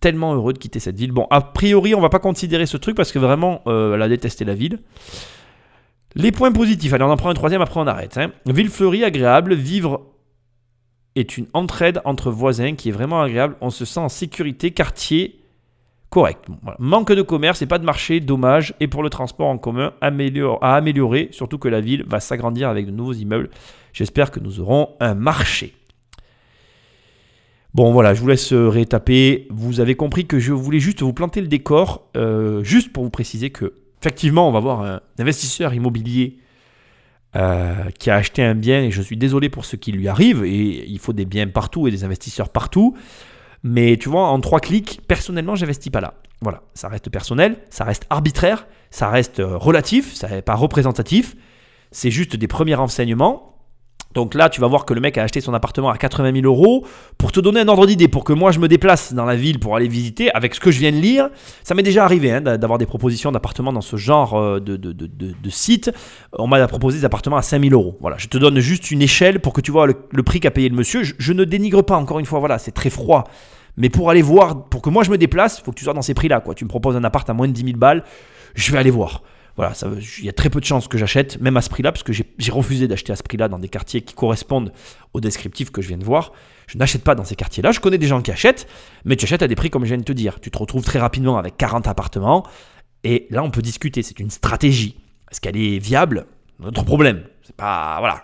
Tellement 0.00 0.34
heureux 0.34 0.52
de 0.52 0.58
quitter 0.58 0.80
cette 0.80 0.96
ville. 0.96 1.12
Bon, 1.12 1.26
a 1.30 1.40
priori, 1.40 1.94
on 1.94 2.00
va 2.00 2.08
pas 2.08 2.18
considérer 2.18 2.66
ce 2.66 2.76
truc 2.76 2.96
parce 2.96 3.12
que 3.12 3.18
vraiment, 3.18 3.62
euh, 3.66 3.94
elle 3.94 4.02
a 4.02 4.08
détesté 4.08 4.44
la 4.44 4.54
ville. 4.54 4.80
Les 6.14 6.32
points 6.32 6.52
positifs, 6.52 6.92
allez 6.92 7.04
on 7.04 7.10
en 7.10 7.16
prend 7.16 7.30
un 7.30 7.34
troisième, 7.34 7.62
après 7.62 7.80
on 7.80 7.86
arrête. 7.86 8.18
Hein. 8.18 8.32
Ville 8.46 8.68
fleurie, 8.68 9.04
agréable, 9.04 9.54
vivre 9.54 10.02
est 11.14 11.36
une 11.36 11.46
entraide 11.52 12.00
entre 12.04 12.30
voisins 12.30 12.74
qui 12.74 12.88
est 12.88 12.92
vraiment 12.92 13.20
agréable, 13.20 13.56
on 13.60 13.70
se 13.70 13.84
sent 13.84 14.00
en 14.00 14.08
sécurité, 14.08 14.70
quartier 14.70 15.42
correct. 16.12 16.44
Manque 16.78 17.12
de 17.12 17.22
commerce 17.22 17.62
et 17.62 17.66
pas 17.66 17.78
de 17.78 17.84
marché, 17.84 18.20
dommage, 18.20 18.74
et 18.80 18.86
pour 18.86 19.02
le 19.02 19.08
transport 19.08 19.48
en 19.48 19.56
commun, 19.56 19.94
à 20.02 20.06
améliorer, 20.76 21.28
surtout 21.32 21.58
que 21.58 21.68
la 21.68 21.80
ville 21.80 22.04
va 22.06 22.20
s'agrandir 22.20 22.68
avec 22.68 22.86
de 22.86 22.90
nouveaux 22.90 23.14
immeubles. 23.14 23.48
J'espère 23.94 24.30
que 24.30 24.38
nous 24.38 24.60
aurons 24.60 24.90
un 25.00 25.14
marché. 25.14 25.74
Bon 27.72 27.92
voilà, 27.92 28.12
je 28.12 28.20
vous 28.20 28.28
laisse 28.28 28.52
rétaper. 28.52 29.46
Vous 29.48 29.80
avez 29.80 29.94
compris 29.94 30.26
que 30.26 30.38
je 30.38 30.52
voulais 30.52 30.80
juste 30.80 31.00
vous 31.00 31.14
planter 31.14 31.40
le 31.40 31.48
décor, 31.48 32.06
euh, 32.18 32.62
juste 32.62 32.92
pour 32.92 33.04
vous 33.04 33.10
préciser 33.10 33.48
que 33.48 33.72
effectivement, 34.02 34.48
on 34.48 34.52
va 34.52 34.58
voir 34.58 34.82
un 34.82 35.00
investisseur 35.18 35.72
immobilier 35.74 36.38
euh, 37.36 37.88
qui 37.98 38.10
a 38.10 38.16
acheté 38.16 38.42
un 38.42 38.56
bien, 38.56 38.82
et 38.82 38.90
je 38.90 39.00
suis 39.00 39.16
désolé 39.16 39.48
pour 39.48 39.64
ce 39.64 39.76
qui 39.76 39.92
lui 39.92 40.08
arrive, 40.08 40.44
et 40.44 40.84
il 40.88 40.98
faut 40.98 41.12
des 41.12 41.24
biens 41.24 41.46
partout 41.46 41.86
et 41.86 41.92
des 41.92 42.02
investisseurs 42.02 42.48
partout. 42.48 42.96
Mais 43.62 43.96
tu 43.96 44.08
vois, 44.08 44.24
en 44.24 44.40
trois 44.40 44.58
clics, 44.58 45.00
personnellement, 45.06 45.54
j'investis 45.54 45.92
pas 45.92 46.00
là. 46.00 46.14
Voilà, 46.40 46.62
ça 46.74 46.88
reste 46.88 47.10
personnel, 47.10 47.58
ça 47.70 47.84
reste 47.84 48.06
arbitraire, 48.10 48.66
ça 48.90 49.08
reste 49.08 49.38
euh, 49.38 49.56
relatif, 49.56 50.12
ça 50.14 50.28
n'est 50.28 50.42
pas 50.42 50.56
représentatif. 50.56 51.36
C'est 51.92 52.10
juste 52.10 52.34
des 52.34 52.48
premiers 52.48 52.74
renseignements. 52.74 53.51
Donc 54.14 54.34
là, 54.34 54.48
tu 54.48 54.60
vas 54.60 54.66
voir 54.66 54.84
que 54.84 54.94
le 54.94 55.00
mec 55.00 55.18
a 55.18 55.22
acheté 55.22 55.40
son 55.40 55.54
appartement 55.54 55.90
à 55.90 55.96
80 55.96 56.32
000 56.32 56.46
euros. 56.46 56.86
Pour 57.18 57.32
te 57.32 57.40
donner 57.40 57.60
un 57.60 57.68
ordre 57.68 57.86
d'idée, 57.86 58.08
pour 58.08 58.24
que 58.24 58.32
moi 58.32 58.52
je 58.52 58.58
me 58.58 58.68
déplace 58.68 59.14
dans 59.14 59.24
la 59.24 59.36
ville 59.36 59.58
pour 59.58 59.76
aller 59.76 59.88
visiter, 59.88 60.30
avec 60.32 60.54
ce 60.54 60.60
que 60.60 60.70
je 60.70 60.78
viens 60.78 60.92
de 60.92 60.96
lire, 60.96 61.30
ça 61.62 61.74
m'est 61.74 61.82
déjà 61.82 62.04
arrivé 62.04 62.32
hein, 62.32 62.40
d'avoir 62.40 62.78
des 62.78 62.86
propositions 62.86 63.32
d'appartements 63.32 63.72
dans 63.72 63.80
ce 63.80 63.96
genre 63.96 64.34
euh, 64.34 64.60
de, 64.60 65.50
site. 65.50 65.90
On 66.38 66.46
m'a 66.46 66.66
proposé 66.66 66.98
des 66.98 67.04
appartements 67.04 67.36
à 67.36 67.42
5 67.42 67.62
000 67.62 67.74
euros. 67.74 67.96
Voilà, 68.00 68.16
je 68.18 68.28
te 68.28 68.38
donne 68.38 68.58
juste 68.60 68.90
une 68.90 69.02
échelle 69.02 69.40
pour 69.40 69.52
que 69.52 69.60
tu 69.60 69.70
vois 69.70 69.86
le, 69.86 70.22
prix 70.22 70.40
qu'a 70.40 70.50
payé 70.50 70.68
le 70.68 70.76
monsieur. 70.76 71.02
Je, 71.02 71.32
ne 71.32 71.44
dénigre 71.44 71.82
pas, 71.82 71.96
encore 71.96 72.18
une 72.18 72.26
fois, 72.26 72.38
voilà, 72.38 72.58
c'est 72.58 72.72
très 72.72 72.90
froid. 72.90 73.24
Mais 73.76 73.88
pour 73.88 74.10
aller 74.10 74.22
voir, 74.22 74.68
pour 74.68 74.82
que 74.82 74.90
moi 74.90 75.02
je 75.02 75.10
me 75.10 75.16
déplace, 75.16 75.58
il 75.58 75.64
faut 75.64 75.72
que 75.72 75.78
tu 75.78 75.84
sois 75.84 75.94
dans 75.94 76.02
ces 76.02 76.14
prix-là. 76.14 76.42
Tu 76.54 76.64
me 76.64 76.68
proposes 76.68 76.96
un 76.96 77.04
appart 77.04 77.28
à 77.28 77.32
moins 77.32 77.48
de 77.48 77.52
10 77.52 77.64
000 77.64 77.76
balles, 77.78 78.04
je 78.54 78.70
vais 78.72 78.78
aller 78.78 78.90
voir. 78.90 79.22
Voilà, 79.56 79.74
il 80.18 80.24
y 80.24 80.28
a 80.28 80.32
très 80.32 80.48
peu 80.48 80.60
de 80.60 80.64
chances 80.64 80.88
que 80.88 80.96
j'achète, 80.96 81.40
même 81.40 81.56
à 81.56 81.60
ce 81.60 81.68
prix-là, 81.68 81.92
parce 81.92 82.02
que 82.02 82.12
j'ai 82.12 82.52
refusé 82.52 82.88
d'acheter 82.88 83.12
à 83.12 83.16
ce 83.16 83.22
prix-là 83.22 83.48
dans 83.48 83.58
des 83.58 83.68
quartiers 83.68 84.00
qui 84.00 84.14
correspondent 84.14 84.72
au 85.12 85.20
descriptif 85.20 85.70
que 85.70 85.82
je 85.82 85.88
viens 85.88 85.98
de 85.98 86.04
voir. 86.04 86.32
Je 86.66 86.78
n'achète 86.78 87.04
pas 87.04 87.14
dans 87.14 87.24
ces 87.24 87.36
quartiers-là. 87.36 87.70
Je 87.70 87.80
connais 87.80 87.98
des 87.98 88.06
gens 88.06 88.22
qui 88.22 88.30
achètent, 88.30 88.66
mais 89.04 89.16
tu 89.16 89.24
achètes 89.24 89.42
à 89.42 89.48
des 89.48 89.54
prix 89.54 89.68
comme 89.68 89.84
je 89.84 89.88
viens 89.88 89.98
de 89.98 90.04
te 90.04 90.12
dire. 90.12 90.40
Tu 90.40 90.50
te 90.50 90.56
retrouves 90.56 90.84
très 90.84 90.98
rapidement 90.98 91.36
avec 91.36 91.56
40 91.58 91.86
appartements, 91.86 92.46
et 93.04 93.26
là 93.30 93.42
on 93.42 93.50
peut 93.50 93.62
discuter. 93.62 94.02
C'est 94.02 94.20
une 94.20 94.30
stratégie. 94.30 94.96
Est-ce 95.30 95.40
qu'elle 95.40 95.56
est 95.56 95.78
viable? 95.78 96.26
Notre 96.58 96.84
problème. 96.84 97.24
C'est 97.42 97.56
pas. 97.56 97.96
Voilà. 97.98 98.22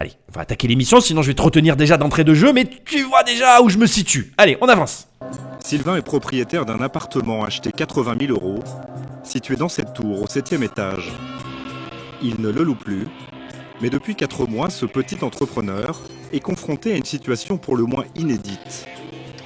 Allez, 0.00 0.12
on 0.30 0.32
va 0.32 0.40
attaquer 0.40 0.66
l'émission, 0.66 0.98
sinon 1.02 1.20
je 1.20 1.26
vais 1.26 1.34
te 1.34 1.42
retenir 1.42 1.76
déjà 1.76 1.98
d'entrée 1.98 2.24
de 2.24 2.32
jeu, 2.32 2.54
mais 2.54 2.64
tu 2.64 3.02
vois 3.02 3.22
déjà 3.22 3.60
où 3.60 3.68
je 3.68 3.76
me 3.76 3.86
situe. 3.86 4.32
Allez, 4.38 4.56
on 4.62 4.66
avance. 4.66 5.08
Sylvain 5.62 5.96
est 5.96 6.02
propriétaire 6.02 6.64
d'un 6.64 6.80
appartement 6.80 7.44
acheté 7.44 7.70
80 7.70 8.16
000 8.18 8.32
euros 8.32 8.64
situé 9.24 9.56
dans 9.56 9.68
cette 9.68 9.92
tour 9.92 10.22
au 10.22 10.26
septième 10.26 10.62
étage. 10.62 11.12
Il 12.22 12.40
ne 12.40 12.48
le 12.48 12.62
loue 12.62 12.76
plus, 12.76 13.08
mais 13.82 13.90
depuis 13.90 14.14
4 14.14 14.46
mois, 14.46 14.70
ce 14.70 14.86
petit 14.86 15.22
entrepreneur 15.22 16.00
est 16.32 16.40
confronté 16.40 16.94
à 16.94 16.96
une 16.96 17.04
situation 17.04 17.58
pour 17.58 17.76
le 17.76 17.84
moins 17.84 18.06
inédite. 18.16 18.86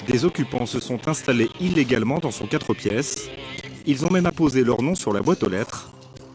Des 0.07 0.25
occupants 0.25 0.67
se 0.67 0.79
sont 0.79 1.09
installés 1.09 1.51
illégalement 1.59 2.21
dans 2.21 2.31
son 2.31 2.47
4 2.47 2.75
pièces. 2.75 3.29
Ils 3.87 4.07
ont 4.07 4.11
même 4.11 4.27
apposé 4.27 4.63
leur 4.63 4.83
nom 4.83 4.95
sur 4.95 5.13
la 5.13 5.21
boîte 5.21 5.43
aux 5.43 5.49
lettres, 5.49 5.91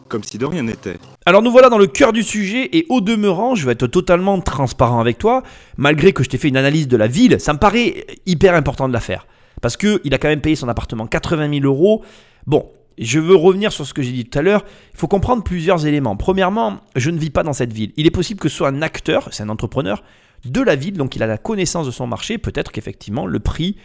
comme 0.09 0.23
si 0.23 0.37
de 0.37 0.45
rien 0.45 0.63
n'était. 0.63 0.97
Alors 1.25 1.41
nous 1.41 1.51
voilà 1.51 1.69
dans 1.69 1.77
le 1.77 1.87
cœur 1.87 2.11
du 2.11 2.23
sujet 2.23 2.69
et 2.73 2.85
au 2.89 2.99
demeurant, 2.99 3.55
je 3.55 3.65
vais 3.65 3.71
être 3.73 3.87
totalement 3.87 4.39
transparent 4.41 4.99
avec 4.99 5.17
toi, 5.17 5.43
malgré 5.77 6.11
que 6.11 6.23
je 6.23 6.29
t'ai 6.29 6.37
fait 6.37 6.49
une 6.49 6.57
analyse 6.57 6.87
de 6.87 6.97
la 6.97 7.07
ville, 7.07 7.39
ça 7.39 7.53
me 7.53 7.59
paraît 7.59 8.05
hyper 8.25 8.55
important 8.55 8.87
de 8.87 8.93
la 8.93 8.99
faire. 8.99 9.27
Parce 9.61 9.77
qu'il 9.77 10.13
a 10.13 10.17
quand 10.17 10.27
même 10.27 10.41
payé 10.41 10.55
son 10.55 10.67
appartement 10.69 11.05
80 11.07 11.49
000 11.61 11.65
euros. 11.65 12.03
Bon, 12.47 12.71
je 12.97 13.19
veux 13.19 13.35
revenir 13.35 13.71
sur 13.71 13.85
ce 13.85 13.93
que 13.93 14.01
j'ai 14.01 14.11
dit 14.11 14.25
tout 14.25 14.39
à 14.39 14.41
l'heure. 14.41 14.65
Il 14.93 14.99
faut 14.99 15.07
comprendre 15.07 15.43
plusieurs 15.43 15.85
éléments. 15.85 16.15
Premièrement, 16.15 16.77
je 16.95 17.09
ne 17.11 17.17
vis 17.17 17.29
pas 17.29 17.43
dans 17.43 17.53
cette 17.53 17.73
ville. 17.73 17.93
Il 17.95 18.07
est 18.07 18.11
possible 18.11 18.39
que 18.39 18.49
ce 18.49 18.57
soit 18.57 18.69
un 18.69 18.81
acteur, 18.81 19.29
c'est 19.31 19.43
un 19.43 19.49
entrepreneur 19.49 20.03
de 20.45 20.61
la 20.61 20.75
ville, 20.75 20.93
donc 20.93 21.15
il 21.15 21.23
a 21.23 21.27
la 21.27 21.37
connaissance 21.37 21.85
de 21.85 21.91
son 21.91 22.07
marché. 22.07 22.37
Peut-être 22.37 22.71
qu'effectivement, 22.71 23.25
le 23.25 23.39
prix 23.39 23.75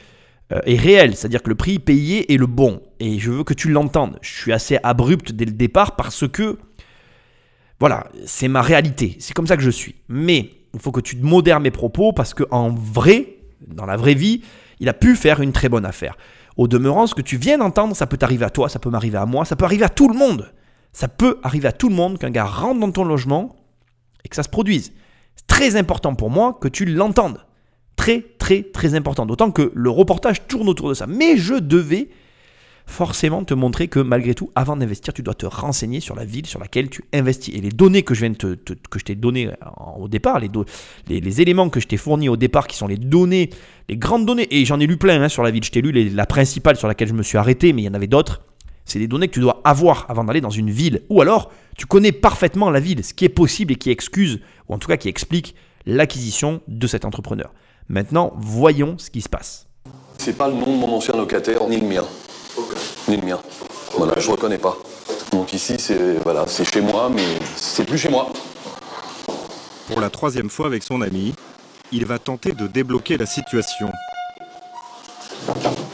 est 0.50 0.76
réel, 0.76 1.16
c'est-à-dire 1.16 1.42
que 1.42 1.48
le 1.48 1.54
prix 1.54 1.78
payé 1.78 2.32
est 2.32 2.36
le 2.36 2.46
bon. 2.46 2.82
Et 3.00 3.18
je 3.18 3.30
veux 3.30 3.44
que 3.44 3.54
tu 3.54 3.70
l'entendes. 3.70 4.18
Je 4.22 4.30
suis 4.30 4.52
assez 4.52 4.78
abrupt 4.82 5.32
dès 5.32 5.44
le 5.44 5.52
départ 5.52 5.96
parce 5.96 6.28
que, 6.28 6.58
voilà, 7.80 8.08
c'est 8.24 8.48
ma 8.48 8.62
réalité. 8.62 9.16
C'est 9.20 9.34
comme 9.34 9.46
ça 9.46 9.56
que 9.56 9.62
je 9.62 9.70
suis. 9.70 9.96
Mais 10.08 10.50
il 10.74 10.80
faut 10.80 10.92
que 10.92 11.00
tu 11.00 11.16
modères 11.16 11.60
mes 11.60 11.70
propos 11.70 12.12
parce 12.12 12.34
que 12.34 12.44
en 12.50 12.70
vrai, 12.70 13.36
dans 13.66 13.86
la 13.86 13.96
vraie 13.96 14.14
vie, 14.14 14.42
il 14.80 14.88
a 14.88 14.92
pu 14.92 15.16
faire 15.16 15.40
une 15.40 15.52
très 15.52 15.68
bonne 15.68 15.86
affaire. 15.86 16.16
Au 16.56 16.68
demeurant, 16.68 17.06
ce 17.06 17.14
que 17.14 17.22
tu 17.22 17.36
viens 17.36 17.58
d'entendre, 17.58 17.96
ça 17.96 18.06
peut 18.06 18.18
arriver 18.20 18.44
à 18.44 18.50
toi, 18.50 18.68
ça 18.68 18.78
peut 18.78 18.90
m'arriver 18.90 19.18
à 19.18 19.26
moi, 19.26 19.44
ça 19.44 19.56
peut 19.56 19.64
arriver 19.64 19.84
à 19.84 19.88
tout 19.88 20.08
le 20.08 20.16
monde. 20.16 20.52
Ça 20.92 21.08
peut 21.08 21.40
arriver 21.42 21.68
à 21.68 21.72
tout 21.72 21.88
le 21.88 21.94
monde 21.94 22.18
qu'un 22.18 22.30
gars 22.30 22.44
rentre 22.44 22.80
dans 22.80 22.92
ton 22.92 23.04
logement 23.04 23.56
et 24.24 24.28
que 24.28 24.36
ça 24.36 24.44
se 24.44 24.48
produise. 24.48 24.92
C'est 25.34 25.46
très 25.46 25.74
important 25.74 26.14
pour 26.14 26.30
moi 26.30 26.56
que 26.60 26.68
tu 26.68 26.84
l'entendes. 26.84 27.44
Très, 27.96 28.24
très, 28.38 28.62
très 28.62 28.94
important. 28.94 29.26
D'autant 29.26 29.50
que 29.50 29.72
le 29.74 29.90
reportage 29.90 30.46
tourne 30.46 30.68
autour 30.68 30.88
de 30.88 30.94
ça. 30.94 31.06
Mais 31.06 31.36
je 31.36 31.54
devais 31.54 32.08
forcément 32.86 33.44
te 33.44 33.54
montrer 33.54 33.88
que 33.88 33.98
malgré 33.98 34.34
tout, 34.34 34.50
avant 34.54 34.76
d'investir, 34.76 35.14
tu 35.14 35.22
dois 35.22 35.34
te 35.34 35.46
renseigner 35.46 36.00
sur 36.00 36.14
la 36.14 36.24
ville 36.24 36.46
sur 36.46 36.60
laquelle 36.60 36.90
tu 36.90 37.04
investis. 37.12 37.54
Et 37.54 37.60
les 37.60 37.70
données 37.70 38.02
que 38.02 38.14
je 38.14 38.20
viens 38.20 38.30
de 38.30 38.36
te, 38.36 38.74
que 38.74 38.98
je 38.98 39.04
t'ai 39.04 39.14
données 39.14 39.50
au 39.96 40.08
départ, 40.08 40.38
les, 40.38 40.50
les, 41.08 41.40
éléments 41.40 41.70
que 41.70 41.80
je 41.80 41.86
t'ai 41.86 41.96
fournis 41.96 42.28
au 42.28 42.36
départ, 42.36 42.66
qui 42.66 42.76
sont 42.76 42.86
les 42.86 42.96
données, 42.96 43.50
les 43.88 43.96
grandes 43.96 44.26
données, 44.26 44.46
et 44.50 44.64
j'en 44.64 44.80
ai 44.80 44.86
lu 44.86 44.96
plein 44.96 45.22
hein, 45.22 45.28
sur 45.28 45.42
la 45.42 45.50
ville, 45.50 45.64
je 45.64 45.70
t'ai 45.70 45.80
lu 45.80 46.08
la 46.10 46.26
principale 46.26 46.76
sur 46.76 46.88
laquelle 46.88 47.08
je 47.08 47.14
me 47.14 47.22
suis 47.22 47.38
arrêté, 47.38 47.72
mais 47.72 47.82
il 47.82 47.84
y 47.86 47.88
en 47.88 47.94
avait 47.94 48.06
d'autres. 48.06 48.42
C'est 48.84 48.98
des 48.98 49.08
données 49.08 49.28
que 49.28 49.34
tu 49.34 49.40
dois 49.40 49.62
avoir 49.64 50.04
avant 50.10 50.24
d'aller 50.24 50.42
dans 50.42 50.50
une 50.50 50.70
ville. 50.70 51.02
Ou 51.08 51.22
alors, 51.22 51.50
tu 51.78 51.86
connais 51.86 52.12
parfaitement 52.12 52.70
la 52.70 52.80
ville, 52.80 53.02
ce 53.02 53.14
qui 53.14 53.24
est 53.24 53.30
possible 53.30 53.72
et 53.72 53.76
qui 53.76 53.90
excuse, 53.90 54.40
ou 54.68 54.74
en 54.74 54.78
tout 54.78 54.88
cas 54.88 54.98
qui 54.98 55.08
explique 55.08 55.54
l'acquisition 55.86 56.60
de 56.68 56.86
cet 56.86 57.06
entrepreneur. 57.06 57.50
Maintenant, 57.88 58.32
voyons 58.36 58.96
ce 58.98 59.10
qui 59.10 59.20
se 59.20 59.28
passe. 59.28 59.66
C'est 60.18 60.38
pas 60.38 60.48
le 60.48 60.54
nom 60.54 60.66
de 60.66 60.78
mon 60.78 60.96
ancien 60.96 61.14
locataire, 61.16 61.66
ni 61.68 61.78
le 61.78 61.86
mien. 61.86 62.04
Ni 63.08 63.16
le 63.18 63.26
mien. 63.26 63.38
Voilà, 63.96 64.18
je 64.18 64.30
reconnais 64.30 64.58
pas. 64.58 64.76
Donc 65.32 65.52
ici, 65.52 65.74
c'est 65.78 66.14
voilà, 66.22 66.46
c'est 66.46 66.64
chez 66.64 66.80
moi, 66.80 67.10
mais 67.14 67.26
c'est 67.56 67.84
plus 67.84 67.98
chez 67.98 68.08
moi. 68.08 68.32
Pour 69.88 70.00
la 70.00 70.08
troisième 70.08 70.48
fois 70.48 70.66
avec 70.66 70.82
son 70.82 71.02
ami, 71.02 71.34
il 71.92 72.06
va 72.06 72.18
tenter 72.18 72.52
de 72.52 72.66
débloquer 72.66 73.18
la 73.18 73.26
situation. 73.26 73.92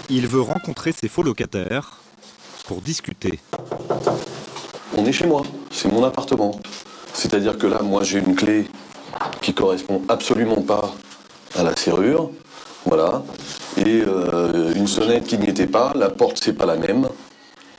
Il 0.09 0.28
veut 0.28 0.42
rencontrer 0.42 0.92
ses 0.92 1.09
faux 1.09 1.25
locataires 1.25 1.99
pour 2.66 2.82
discuter. 2.82 3.40
On 4.97 5.04
est 5.04 5.12
chez 5.12 5.26
moi, 5.26 5.42
c'est 5.73 5.90
mon 5.90 6.04
appartement. 6.04 6.61
C'est-à-dire 7.12 7.59
que 7.59 7.66
là, 7.66 7.82
moi, 7.82 8.04
j'ai 8.04 8.20
une 8.20 8.37
clé 8.37 8.68
qui 9.40 9.52
correspond 9.54 10.02
absolument 10.09 10.62
pas 10.62 10.94
à 11.57 11.62
la 11.62 11.76
serrure. 11.76 12.30
Voilà. 12.87 13.23
Et 13.76 14.02
euh, 14.07 14.73
une 14.75 14.87
sonnette 14.87 15.25
qui 15.25 15.38
n'y 15.38 15.49
était 15.49 15.66
pas, 15.66 15.92
la 15.95 16.11
porte 16.11 16.40
c'est 16.42 16.52
pas 16.52 16.66
la 16.66 16.76
même. 16.76 17.09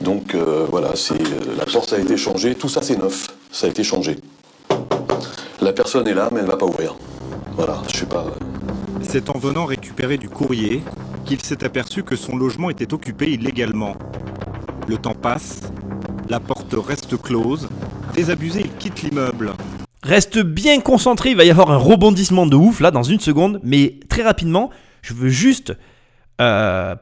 Donc 0.00 0.34
euh, 0.34 0.66
voilà, 0.70 0.96
c'est 0.96 1.20
euh, 1.20 1.54
la 1.56 1.64
porte 1.64 1.92
a 1.92 1.98
été 1.98 2.16
changée, 2.16 2.54
tout 2.54 2.68
ça 2.68 2.82
c'est 2.82 2.96
neuf, 2.96 3.28
ça 3.50 3.66
a 3.66 3.70
été 3.70 3.84
changé. 3.84 4.16
La 5.60 5.72
personne 5.72 6.08
est 6.08 6.14
là, 6.14 6.28
mais 6.32 6.40
elle 6.40 6.46
va 6.46 6.56
pas 6.56 6.66
ouvrir. 6.66 6.96
Voilà, 7.52 7.80
je 7.92 7.98
sais 7.98 8.06
pas. 8.06 8.26
C'est 9.02 9.30
en 9.30 9.38
venant 9.38 9.64
récupérer 9.64 10.18
du 10.18 10.28
courrier 10.28 10.82
qu'il 11.24 11.40
s'est 11.40 11.62
aperçu 11.62 12.02
que 12.02 12.16
son 12.16 12.36
logement 12.36 12.70
était 12.70 12.92
occupé 12.92 13.30
illégalement. 13.30 13.94
Le 14.88 14.96
temps 14.96 15.14
passe, 15.14 15.60
la 16.28 16.40
porte 16.40 16.74
reste 16.74 17.20
close, 17.20 17.68
désabusé, 18.14 18.62
il 18.64 18.74
quitte 18.76 19.02
l'immeuble. 19.02 19.52
Reste 20.02 20.40
bien 20.40 20.80
concentré, 20.80 21.30
il 21.30 21.36
va 21.36 21.44
y 21.44 21.50
avoir 21.50 21.70
un 21.70 21.76
rebondissement 21.76 22.46
de 22.46 22.56
ouf 22.56 22.80
là 22.80 22.90
dans 22.90 23.04
une 23.04 23.20
seconde, 23.20 23.60
mais 23.62 24.00
très 24.08 24.22
rapidement, 24.22 24.70
je 25.00 25.14
veux 25.14 25.28
juste 25.28 25.76
euh, 26.40 26.96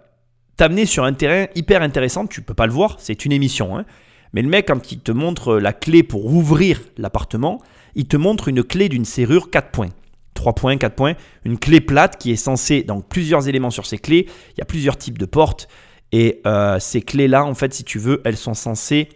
t'amener 0.56 0.84
sur 0.84 1.04
un 1.04 1.14
terrain 1.14 1.46
hyper 1.54 1.80
intéressant. 1.80 2.26
Tu 2.26 2.42
peux 2.42 2.52
pas 2.52 2.66
le 2.66 2.72
voir, 2.72 2.96
c'est 2.98 3.24
une 3.24 3.32
émission. 3.32 3.78
Hein. 3.78 3.86
Mais 4.34 4.42
le 4.42 4.48
mec, 4.48 4.68
quand 4.68 4.92
il 4.92 5.00
te 5.00 5.12
montre 5.12 5.56
la 5.56 5.72
clé 5.72 6.02
pour 6.02 6.26
ouvrir 6.26 6.82
l'appartement, 6.98 7.62
il 7.94 8.06
te 8.06 8.18
montre 8.18 8.48
une 8.48 8.62
clé 8.62 8.90
d'une 8.90 9.06
serrure 9.06 9.50
4 9.50 9.70
points. 9.70 9.88
3 10.34 10.54
points, 10.54 10.76
4 10.76 10.94
points, 10.94 11.14
une 11.46 11.58
clé 11.58 11.80
plate 11.80 12.18
qui 12.18 12.30
est 12.30 12.36
censée, 12.36 12.82
donc 12.82 13.08
plusieurs 13.08 13.48
éléments 13.48 13.70
sur 13.70 13.86
ces 13.86 13.98
clés, 13.98 14.26
il 14.54 14.58
y 14.58 14.62
a 14.62 14.64
plusieurs 14.66 14.96
types 14.96 15.18
de 15.18 15.26
portes, 15.26 15.68
et 16.12 16.40
euh, 16.46 16.78
ces 16.78 17.02
clés-là, 17.02 17.44
en 17.44 17.54
fait, 17.54 17.74
si 17.74 17.84
tu 17.84 17.98
veux, 17.98 18.20
elles 18.24 18.36
sont 18.36 18.54
censées 18.54 19.08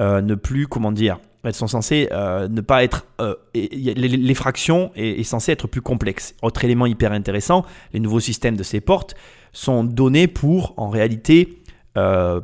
euh, 0.00 0.20
ne 0.20 0.34
plus, 0.34 0.66
comment 0.66 0.92
dire, 0.92 1.18
elles 1.44 1.54
sont 1.54 1.66
censées 1.66 2.08
euh, 2.12 2.48
ne 2.48 2.60
pas 2.60 2.84
être. 2.84 3.06
Euh, 3.20 3.34
l'effraction 3.54 4.90
est, 4.96 5.20
est 5.20 5.24
censée 5.24 5.52
être 5.52 5.66
plus 5.66 5.80
complexe. 5.80 6.34
Autre 6.42 6.64
élément 6.64 6.86
hyper 6.86 7.12
intéressant, 7.12 7.64
les 7.92 8.00
nouveaux 8.00 8.20
systèmes 8.20 8.56
de 8.56 8.62
ces 8.62 8.80
portes 8.80 9.14
sont 9.52 9.84
donnés 9.84 10.26
pour, 10.26 10.74
en 10.76 10.88
réalité, 10.88 11.62
euh, 11.96 12.40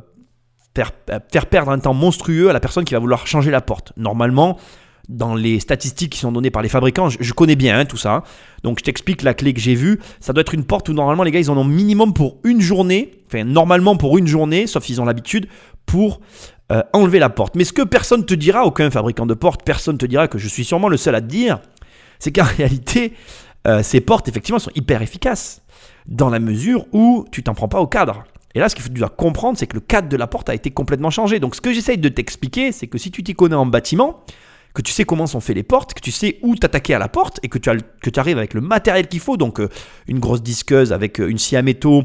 faire, 0.75 0.91
faire, 1.31 1.45
perdre 1.45 1.71
un 1.71 1.79
temps 1.79 1.93
monstrueux 1.93 2.49
à 2.49 2.53
la 2.53 2.59
personne 2.59 2.83
qui 2.83 2.93
va 2.93 2.99
vouloir 2.99 3.27
changer 3.27 3.51
la 3.51 3.61
porte. 3.61 3.93
Normalement, 3.97 4.57
dans 5.07 5.35
les 5.35 5.59
statistiques 5.59 6.13
qui 6.13 6.19
sont 6.19 6.31
données 6.31 6.51
par 6.51 6.61
les 6.61 6.69
fabricants, 6.69 7.09
je, 7.09 7.33
connais 7.33 7.55
bien 7.55 7.79
hein, 7.79 7.85
tout 7.85 7.97
ça. 7.97 8.15
Hein. 8.15 8.23
Donc 8.63 8.79
je 8.79 8.83
t'explique 8.83 9.21
la 9.21 9.33
clé 9.33 9.53
que 9.53 9.59
j'ai 9.59 9.75
vue. 9.75 9.99
Ça 10.19 10.33
doit 10.33 10.41
être 10.41 10.53
une 10.53 10.65
porte 10.65 10.89
où 10.89 10.93
normalement 10.93 11.23
les 11.23 11.31
gars 11.31 11.39
ils 11.39 11.51
en 11.51 11.57
ont 11.57 11.63
minimum 11.63 12.13
pour 12.13 12.37
une 12.43 12.59
journée, 12.59 13.11
enfin 13.27 13.43
normalement 13.43 13.95
pour 13.97 14.17
une 14.17 14.27
journée, 14.27 14.67
sauf 14.67 14.83
s'ils 14.83 14.99
ont 14.99 15.05
l'habitude, 15.05 15.47
pour 15.85 16.21
euh, 16.71 16.81
enlever 16.93 17.19
la 17.19 17.29
porte. 17.29 17.55
Mais 17.55 17.63
ce 17.63 17.73
que 17.73 17.83
personne 17.83 18.25
te 18.25 18.33
dira, 18.33 18.65
aucun 18.65 18.89
fabricant 18.89 19.25
de 19.25 19.35
porte, 19.35 19.61
personne 19.63 19.97
te 19.97 20.05
dira 20.05 20.27
que 20.27 20.39
je 20.39 20.47
suis 20.47 20.65
sûrement 20.65 20.89
le 20.89 20.97
seul 20.97 21.13
à 21.13 21.21
te 21.21 21.27
dire, 21.27 21.59
c'est 22.17 22.31
qu'en 22.31 22.43
réalité, 22.57 23.13
euh, 23.67 23.83
ces 23.83 24.01
portes, 24.01 24.27
effectivement, 24.27 24.59
sont 24.59 24.71
hyper 24.75 25.01
efficaces. 25.01 25.61
Dans 26.07 26.29
la 26.29 26.39
mesure 26.39 26.85
où 26.91 27.25
tu 27.31 27.43
t'en 27.43 27.53
prends 27.53 27.67
pas 27.67 27.81
au 27.81 27.87
cadre. 27.87 28.23
Et 28.55 28.59
là, 28.59 28.69
ce 28.69 28.75
qu'il 28.75 28.85
faut 28.85 29.07
comprendre, 29.09 29.57
c'est 29.57 29.67
que 29.67 29.75
le 29.75 29.81
cadre 29.81 30.07
de 30.07 30.17
la 30.17 30.27
porte 30.27 30.49
a 30.49 30.55
été 30.55 30.71
complètement 30.71 31.09
changé. 31.09 31.39
Donc, 31.39 31.55
ce 31.55 31.61
que 31.61 31.73
j'essaye 31.73 31.97
de 31.97 32.09
t'expliquer, 32.09 32.71
c'est 32.71 32.87
que 32.87 32.97
si 32.97 33.11
tu 33.11 33.21
t'y 33.21 33.33
connais 33.33 33.55
en 33.55 33.65
bâtiment, 33.65 34.23
que 34.73 34.81
tu 34.81 34.91
sais 34.91 35.05
comment 35.05 35.27
sont 35.27 35.41
faites 35.41 35.55
les 35.55 35.63
portes, 35.63 35.93
que 35.93 35.99
tu 35.99 36.11
sais 36.11 36.39
où 36.41 36.55
t'attaquer 36.55 36.93
à 36.93 36.99
la 36.99 37.09
porte 37.09 37.39
et 37.43 37.49
que 37.49 37.57
tu, 37.57 37.69
que 38.01 38.09
tu 38.09 38.19
arrives 38.19 38.37
avec 38.37 38.53
le 38.53 38.61
matériel 38.61 39.07
qu'il 39.07 39.19
faut, 39.19 39.37
donc 39.37 39.59
euh, 39.59 39.69
une 40.07 40.19
grosse 40.19 40.41
disqueuse 40.41 40.93
avec 40.93 41.19
une 41.19 41.37
scie 41.37 41.55
à 41.57 41.61
métaux, 41.61 42.03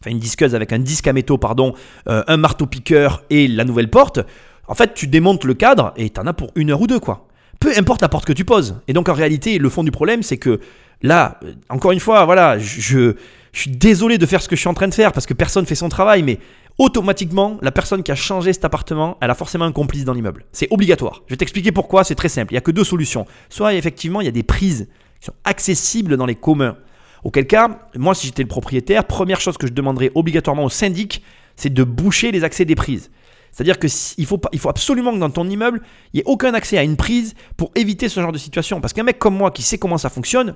enfin 0.00 0.10
une 0.10 0.18
disqueuse 0.18 0.54
avec 0.54 0.72
un 0.72 0.78
disque 0.78 1.06
à 1.06 1.12
métaux, 1.12 1.38
pardon, 1.38 1.74
euh, 2.08 2.22
un 2.26 2.36
marteau-piqueur 2.36 3.22
et 3.30 3.48
la 3.48 3.64
nouvelle 3.64 3.90
porte, 3.90 4.20
en 4.68 4.74
fait, 4.74 4.94
tu 4.94 5.06
démontes 5.06 5.44
le 5.44 5.54
cadre 5.54 5.92
et 5.96 6.10
t'en 6.10 6.26
as 6.26 6.32
pour 6.32 6.50
une 6.54 6.70
heure 6.70 6.80
ou 6.80 6.86
deux, 6.86 7.00
quoi. 7.00 7.28
Peu 7.60 7.72
importe 7.76 8.02
la 8.02 8.08
porte 8.08 8.26
que 8.26 8.32
tu 8.32 8.44
poses. 8.44 8.80
Et 8.88 8.92
donc, 8.92 9.08
en 9.08 9.14
réalité, 9.14 9.58
le 9.58 9.68
fond 9.68 9.84
du 9.84 9.90
problème, 9.90 10.22
c'est 10.22 10.36
que 10.36 10.60
là, 11.02 11.38
euh, 11.44 11.54
encore 11.68 11.92
une 11.92 12.00
fois, 12.00 12.24
voilà, 12.24 12.58
je, 12.58 13.14
suis 13.52 13.70
désolé 13.70 14.18
de 14.18 14.26
faire 14.26 14.42
ce 14.42 14.48
que 14.48 14.56
je 14.56 14.60
suis 14.60 14.68
en 14.68 14.74
train 14.74 14.88
de 14.88 14.94
faire 14.94 15.12
parce 15.12 15.24
que 15.24 15.32
personne 15.32 15.64
fait 15.64 15.74
son 15.74 15.88
travail, 15.88 16.22
mais 16.22 16.38
automatiquement, 16.76 17.56
la 17.62 17.72
personne 17.72 18.02
qui 18.02 18.12
a 18.12 18.14
changé 18.14 18.52
cet 18.52 18.66
appartement, 18.66 19.16
elle 19.22 19.30
a 19.30 19.34
forcément 19.34 19.64
un 19.64 19.72
complice 19.72 20.04
dans 20.04 20.12
l'immeuble. 20.12 20.44
C'est 20.52 20.68
obligatoire. 20.70 21.22
Je 21.26 21.32
vais 21.32 21.38
t'expliquer 21.38 21.72
pourquoi, 21.72 22.04
c'est 22.04 22.14
très 22.14 22.28
simple. 22.28 22.52
Il 22.52 22.56
n'y 22.56 22.58
a 22.58 22.62
que 22.62 22.70
deux 22.70 22.84
solutions. 22.84 23.24
Soit 23.48 23.72
effectivement, 23.72 24.20
il 24.20 24.24
y 24.24 24.28
a 24.28 24.32
des 24.32 24.42
prises 24.42 24.88
qui 25.20 25.26
sont 25.26 25.34
accessibles 25.44 26.18
dans 26.18 26.26
les 26.26 26.34
communs. 26.34 26.76
Auquel 27.26 27.48
cas, 27.48 27.80
moi, 27.96 28.14
si 28.14 28.28
j'étais 28.28 28.44
le 28.44 28.48
propriétaire, 28.48 29.04
première 29.04 29.40
chose 29.40 29.58
que 29.58 29.66
je 29.66 29.72
demanderais 29.72 30.12
obligatoirement 30.14 30.62
au 30.62 30.68
syndic, 30.68 31.24
c'est 31.56 31.74
de 31.74 31.82
boucher 31.82 32.30
les 32.30 32.44
accès 32.44 32.64
des 32.64 32.76
prises. 32.76 33.10
C'est-à-dire 33.50 33.80
qu'il 33.80 34.26
faut, 34.26 34.40
absolument 34.68 35.12
que 35.12 35.18
dans 35.18 35.30
ton 35.30 35.48
immeuble, 35.48 35.80
il 36.12 36.18
n'y 36.18 36.20
ait 36.20 36.24
aucun 36.26 36.54
accès 36.54 36.78
à 36.78 36.84
une 36.84 36.94
prise 36.96 37.34
pour 37.56 37.72
éviter 37.74 38.08
ce 38.08 38.20
genre 38.20 38.30
de 38.30 38.38
situation. 38.38 38.80
Parce 38.80 38.92
qu'un 38.92 39.02
mec 39.02 39.18
comme 39.18 39.36
moi 39.36 39.50
qui 39.50 39.62
sait 39.62 39.76
comment 39.76 39.98
ça 39.98 40.08
fonctionne, 40.08 40.54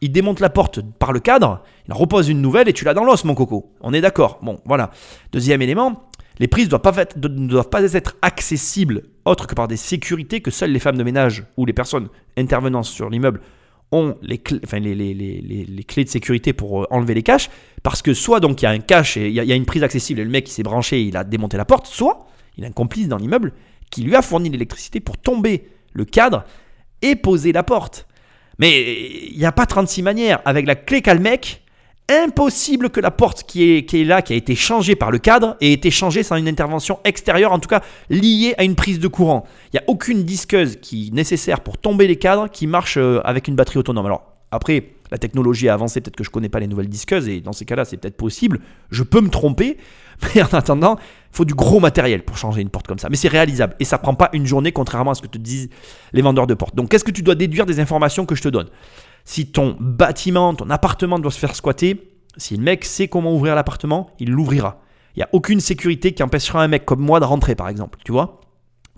il 0.00 0.12
démonte 0.12 0.38
la 0.38 0.48
porte 0.48 0.78
par 1.00 1.12
le 1.12 1.18
cadre, 1.18 1.64
il 1.88 1.92
repose 1.92 2.28
une 2.28 2.40
nouvelle 2.40 2.68
et 2.68 2.72
tu 2.72 2.84
l'as 2.84 2.94
dans 2.94 3.02
l'os, 3.02 3.24
mon 3.24 3.34
coco. 3.34 3.72
On 3.80 3.92
est 3.92 4.00
d'accord. 4.00 4.38
Bon, 4.42 4.60
voilà. 4.64 4.92
Deuxième 5.32 5.60
élément, 5.60 6.08
les 6.38 6.46
prises 6.46 6.66
ne 6.66 7.48
doivent 7.48 7.68
pas 7.68 7.94
être 7.94 8.14
accessibles 8.22 9.02
autre 9.24 9.48
que 9.48 9.56
par 9.56 9.66
des 9.66 9.76
sécurités 9.76 10.40
que 10.40 10.52
seules 10.52 10.70
les 10.70 10.78
femmes 10.78 10.98
de 10.98 11.02
ménage 11.02 11.46
ou 11.56 11.66
les 11.66 11.72
personnes 11.72 12.10
intervenant 12.36 12.84
sur 12.84 13.10
l'immeuble 13.10 13.40
ont 13.92 14.16
les, 14.22 14.38
clés, 14.38 14.58
de 14.60 16.08
sécurité 16.08 16.52
pour 16.52 16.82
euh, 16.82 16.86
enlever 16.90 17.14
les 17.14 17.22
caches, 17.22 17.50
parce 17.82 18.02
que 18.02 18.14
soit 18.14 18.40
donc 18.40 18.62
il 18.62 18.64
y 18.64 18.68
a 18.68 18.70
un 18.70 18.80
cache 18.80 19.16
et 19.16 19.28
il 19.28 19.34
y, 19.34 19.52
a 19.52 19.54
une 19.54 19.66
prise 19.66 19.82
accessible 19.82 20.20
et 20.20 20.24
le 20.24 20.30
mec 20.30 20.44
qui 20.44 20.52
s'est 20.52 20.62
branché, 20.62 21.02
il 21.02 21.16
a 21.16 21.24
démonté 21.24 21.56
la 21.56 21.64
porte, 21.64 21.86
soit 21.86 22.26
il 22.56 22.64
a 22.64 22.68
un 22.68 22.72
complice 22.72 23.08
dans 23.08 23.18
l'immeuble 23.18 23.52
qui 23.90 24.02
lui 24.02 24.16
a 24.16 24.22
fourni 24.22 24.48
l'électricité 24.48 25.00
pour 25.00 25.18
tomber 25.18 25.68
le 25.92 26.04
cadre 26.04 26.44
et 27.02 27.14
poser 27.14 27.52
la 27.52 27.62
porte. 27.62 28.06
Mais 28.58 29.28
il 29.30 29.38
n'y 29.38 29.44
a 29.44 29.52
pas 29.52 29.66
36 29.66 30.02
manières. 30.02 30.40
Avec 30.44 30.66
la 30.66 30.74
clé 30.74 31.02
qu'a 31.02 31.14
le 31.14 31.20
mec, 31.20 31.62
impossible 32.08 32.90
que 32.90 33.00
la 33.00 33.10
porte 33.10 33.44
qui 33.44 33.62
est, 33.62 34.04
là, 34.04 34.22
qui 34.22 34.32
a 34.32 34.36
été 34.36 34.54
changée 34.54 34.96
par 34.96 35.10
le 35.10 35.18
cadre, 35.18 35.56
ait 35.60 35.72
été 35.72 35.90
changée 35.90 36.22
sans 36.22 36.36
une 36.36 36.48
intervention 36.48 36.98
extérieure, 37.04 37.52
en 37.52 37.58
tout 37.58 37.68
cas 37.68 37.82
liée 38.10 38.54
à 38.58 38.64
une 38.64 38.74
prise 38.74 38.98
de 38.98 39.08
courant. 39.08 39.44
Il 39.72 39.76
n'y 39.76 39.80
a 39.80 39.84
aucune 39.86 40.24
disqueuse 40.24 40.76
qui 40.80 41.08
est 41.08 41.14
nécessaire 41.14 41.60
pour 41.60 41.78
tomber 41.78 42.06
les 42.06 42.16
cadres 42.16 42.48
qui 42.48 42.66
marche 42.66 42.96
euh, 42.96 43.20
avec 43.24 43.48
une 43.48 43.54
batterie 43.54 43.78
autonome. 43.78 44.06
Alors 44.06 44.32
après, 44.50 44.92
la 45.10 45.18
technologie 45.18 45.68
a 45.68 45.74
avancé, 45.74 46.00
peut-être 46.00 46.16
que 46.16 46.24
je 46.24 46.30
connais 46.30 46.50
pas 46.50 46.60
les 46.60 46.66
nouvelles 46.66 46.88
disqueuses, 46.88 47.28
et 47.28 47.40
dans 47.40 47.52
ces 47.52 47.64
cas-là, 47.64 47.84
c'est 47.84 47.96
peut-être 47.96 48.16
possible. 48.16 48.60
Je 48.90 49.02
peux 49.02 49.20
me 49.20 49.30
tromper, 49.30 49.78
mais 50.34 50.42
en 50.42 50.48
attendant, 50.48 50.96
il 50.98 51.36
faut 51.36 51.44
du 51.46 51.54
gros 51.54 51.80
matériel 51.80 52.22
pour 52.22 52.36
changer 52.36 52.60
une 52.60 52.68
porte 52.68 52.86
comme 52.86 52.98
ça. 52.98 53.08
Mais 53.08 53.16
c'est 53.16 53.28
réalisable, 53.28 53.74
et 53.80 53.84
ça 53.84 53.96
prend 53.98 54.14
pas 54.14 54.28
une 54.34 54.46
journée, 54.46 54.72
contrairement 54.72 55.12
à 55.12 55.14
ce 55.14 55.22
que 55.22 55.26
te 55.26 55.38
disent 55.38 55.70
les 56.12 56.22
vendeurs 56.22 56.46
de 56.46 56.54
portes. 56.54 56.74
Donc, 56.74 56.90
qu'est-ce 56.90 57.04
que 57.04 57.10
tu 57.10 57.22
dois 57.22 57.34
déduire 57.34 57.64
des 57.64 57.80
informations 57.80 58.26
que 58.26 58.34
je 58.34 58.42
te 58.42 58.48
donne? 58.48 58.68
Si 59.24 59.46
ton 59.46 59.76
bâtiment, 59.78 60.54
ton 60.54 60.70
appartement 60.70 61.18
doit 61.18 61.30
se 61.30 61.38
faire 61.38 61.54
squatter, 61.54 62.12
si 62.36 62.56
le 62.56 62.62
mec 62.62 62.84
sait 62.84 63.08
comment 63.08 63.34
ouvrir 63.34 63.54
l'appartement, 63.54 64.10
il 64.18 64.30
l'ouvrira. 64.30 64.80
Il 65.14 65.18
n'y 65.18 65.24
a 65.24 65.28
aucune 65.32 65.60
sécurité 65.60 66.12
qui 66.12 66.22
empêchera 66.22 66.62
un 66.62 66.68
mec 66.68 66.84
comme 66.84 67.00
moi 67.00 67.20
de 67.20 67.24
rentrer, 67.24 67.54
par 67.54 67.68
exemple. 67.68 67.98
Tu 68.04 68.12
vois 68.12 68.40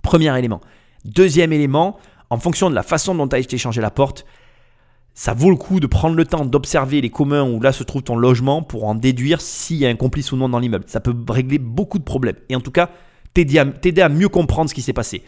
Premier 0.02 0.36
élément. 0.38 0.60
Deuxième 1.04 1.52
élément, 1.52 1.98
en 2.30 2.38
fonction 2.38 2.70
de 2.70 2.74
la 2.74 2.82
façon 2.82 3.14
dont 3.14 3.26
tu 3.26 3.36
as 3.36 3.38
été 3.38 3.58
changé 3.58 3.80
la 3.80 3.90
porte, 3.90 4.24
ça 5.14 5.32
vaut 5.32 5.50
le 5.50 5.56
coup 5.56 5.80
de 5.80 5.86
prendre 5.86 6.16
le 6.16 6.24
temps 6.24 6.44
d'observer 6.44 7.00
les 7.00 7.10
communs 7.10 7.48
où 7.48 7.60
là 7.60 7.72
se 7.72 7.84
trouve 7.84 8.02
ton 8.02 8.16
logement 8.16 8.62
pour 8.62 8.84
en 8.84 8.94
déduire 8.94 9.40
s'il 9.40 9.76
y 9.76 9.86
a 9.86 9.88
un 9.88 9.94
complice 9.94 10.32
ou 10.32 10.36
non 10.36 10.48
dans 10.48 10.58
l'immeuble. 10.58 10.84
Ça 10.88 11.00
peut 11.00 11.14
régler 11.28 11.58
beaucoup 11.58 11.98
de 11.98 12.04
problèmes. 12.04 12.36
Et 12.48 12.56
en 12.56 12.60
tout 12.60 12.72
cas, 12.72 12.90
t'aider 13.32 13.58
à, 14.00 14.08
mieux 14.08 14.28
comprendre 14.28 14.70
ce 14.70 14.74
qui 14.74 14.82
s'est 14.82 14.92
passé. 14.92 15.22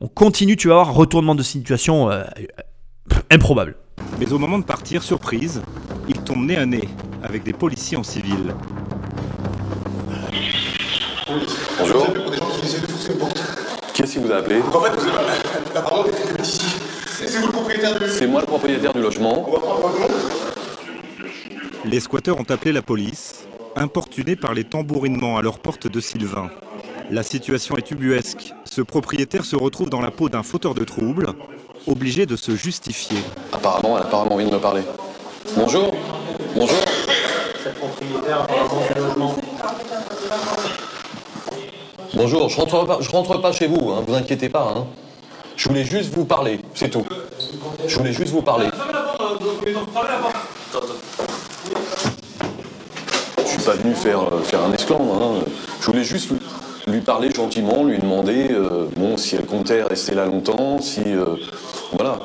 On 0.00 0.08
continue, 0.08 0.56
tu 0.56 0.68
vas 0.68 0.74
avoir 0.74 0.94
retournement 0.94 1.34
de 1.34 1.42
situation 1.42 2.10
euh, 2.10 2.24
improbable. 3.30 3.76
Mais 4.18 4.32
au 4.32 4.38
moment 4.38 4.58
de 4.58 4.64
partir, 4.64 5.02
surprise, 5.02 5.62
il 6.08 6.18
tombe 6.18 6.44
nez 6.44 6.56
à 6.56 6.66
nez 6.66 6.88
avec 7.22 7.42
des 7.44 7.52
policiers 7.52 7.96
en 7.96 8.02
civil. 8.02 8.54
Bonjour. 11.78 12.06
Qu'est-ce 13.94 14.12
qui 14.12 14.18
vous 14.18 14.32
a 14.32 14.36
appelé 14.36 14.60
en 14.60 14.80
fait, 14.80 14.92
l'appartement 15.74 16.04
est 16.06 16.42
ici. 16.42 16.76
C'est 17.06 17.38
vous 17.38 17.46
le 17.46 17.52
propriétaire 17.52 17.98
du... 17.98 18.08
C'est 18.08 18.26
moi 18.26 18.40
le 18.40 18.46
propriétaire 18.46 18.92
du 18.92 19.00
logement. 19.00 19.48
On 19.48 19.52
va 19.52 19.58
prendre 19.58 19.80
votre 19.80 20.00
nom 20.00 20.06
Les 21.84 22.00
squatteurs 22.00 22.38
ont 22.38 22.48
appelé 22.48 22.72
la 22.72 22.82
police, 22.82 23.46
importunés 23.76 24.36
par 24.36 24.54
les 24.54 24.64
tambourinements 24.64 25.36
à 25.36 25.42
leur 25.42 25.58
porte 25.58 25.88
de 25.88 26.00
Sylvain. 26.00 26.50
La 27.10 27.22
situation 27.22 27.76
est 27.76 27.90
ubuesque. 27.90 28.52
Ce 28.64 28.82
propriétaire 28.82 29.44
se 29.44 29.56
retrouve 29.56 29.90
dans 29.90 30.00
la 30.00 30.10
peau 30.10 30.28
d'un 30.28 30.42
fauteur 30.42 30.74
de 30.74 30.84
troubles, 30.84 31.32
obligé 31.86 32.26
de 32.26 32.36
se 32.36 32.56
justifier. 32.56 33.18
Apparemment, 33.52 33.96
elle 33.96 34.04
a 34.04 34.06
apparemment 34.06 34.34
envie 34.34 34.46
de 34.46 34.50
me 34.50 34.58
parler. 34.58 34.82
Bonjour. 35.56 35.94
Bonjour. 36.54 36.78
Bonjour, 42.14 42.48
je 42.48 42.56
rentre 42.56 42.86
pas, 42.86 42.98
je 43.00 43.10
rentre 43.10 43.40
pas 43.40 43.52
chez 43.52 43.66
vous, 43.66 43.90
hein, 43.90 44.02
vous 44.06 44.14
inquiétez 44.14 44.48
pas. 44.48 44.74
Hein. 44.76 44.86
Je 45.56 45.68
voulais 45.68 45.84
juste 45.84 46.14
vous 46.14 46.24
parler, 46.24 46.60
c'est 46.74 46.88
tout. 46.88 47.04
Je 47.86 47.96
voulais 47.96 48.12
juste 48.12 48.30
vous 48.30 48.42
parler. 48.42 48.68
Je 53.38 53.48
suis 53.48 53.62
pas 53.62 53.74
venu 53.74 53.94
faire, 53.94 54.20
euh, 54.20 54.42
faire 54.42 54.62
un 54.62 54.72
esclandre. 54.72 55.22
Hein. 55.22 55.44
Je 55.80 55.86
voulais 55.86 56.04
juste 56.04 56.30
lui- 56.90 57.00
parler 57.00 57.30
gentiment, 57.34 57.84
lui 57.84 57.98
demander 57.98 58.48
euh, 58.50 58.86
bon, 58.96 59.16
si 59.16 59.36
elle 59.36 59.44
comptait 59.46 59.82
rester 59.82 60.14
là 60.14 60.26
longtemps, 60.26 60.80
si. 60.80 61.00
euh, 61.06 61.24
voilà. 61.96 62.18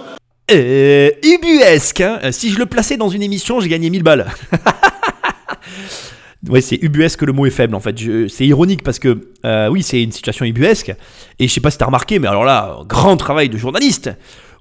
Euh, 0.51 1.09
ubuesque, 1.23 2.01
hein. 2.01 2.19
Si 2.31 2.49
je 2.51 2.59
le 2.59 2.65
plaçais 2.65 2.97
dans 2.97 3.09
une 3.09 3.23
émission, 3.23 3.59
j'ai 3.59 3.69
gagné 3.69 3.89
1000 3.89 4.03
balles. 4.03 4.27
ouais, 6.49 6.61
c'est 6.61 6.75
ubuesque, 6.81 7.21
le 7.21 7.31
mot 7.33 7.45
est 7.45 7.49
faible 7.51 7.75
en 7.75 7.79
fait. 7.79 7.95
C'est 8.29 8.45
ironique 8.45 8.83
parce 8.83 8.99
que, 8.99 9.29
oui, 9.69 9.83
c'est 9.83 10.03
une 10.03 10.11
situation 10.11 10.45
ubuesque. 10.45 10.93
Et 11.39 11.47
je 11.47 11.53
sais 11.53 11.61
pas 11.61 11.71
si 11.71 11.77
t'as 11.77 11.85
remarqué, 11.85 12.19
mais 12.19 12.27
alors 12.27 12.43
là, 12.43 12.77
grand 12.87 13.17
travail 13.17 13.49
de 13.49 13.57
journaliste. 13.57 14.11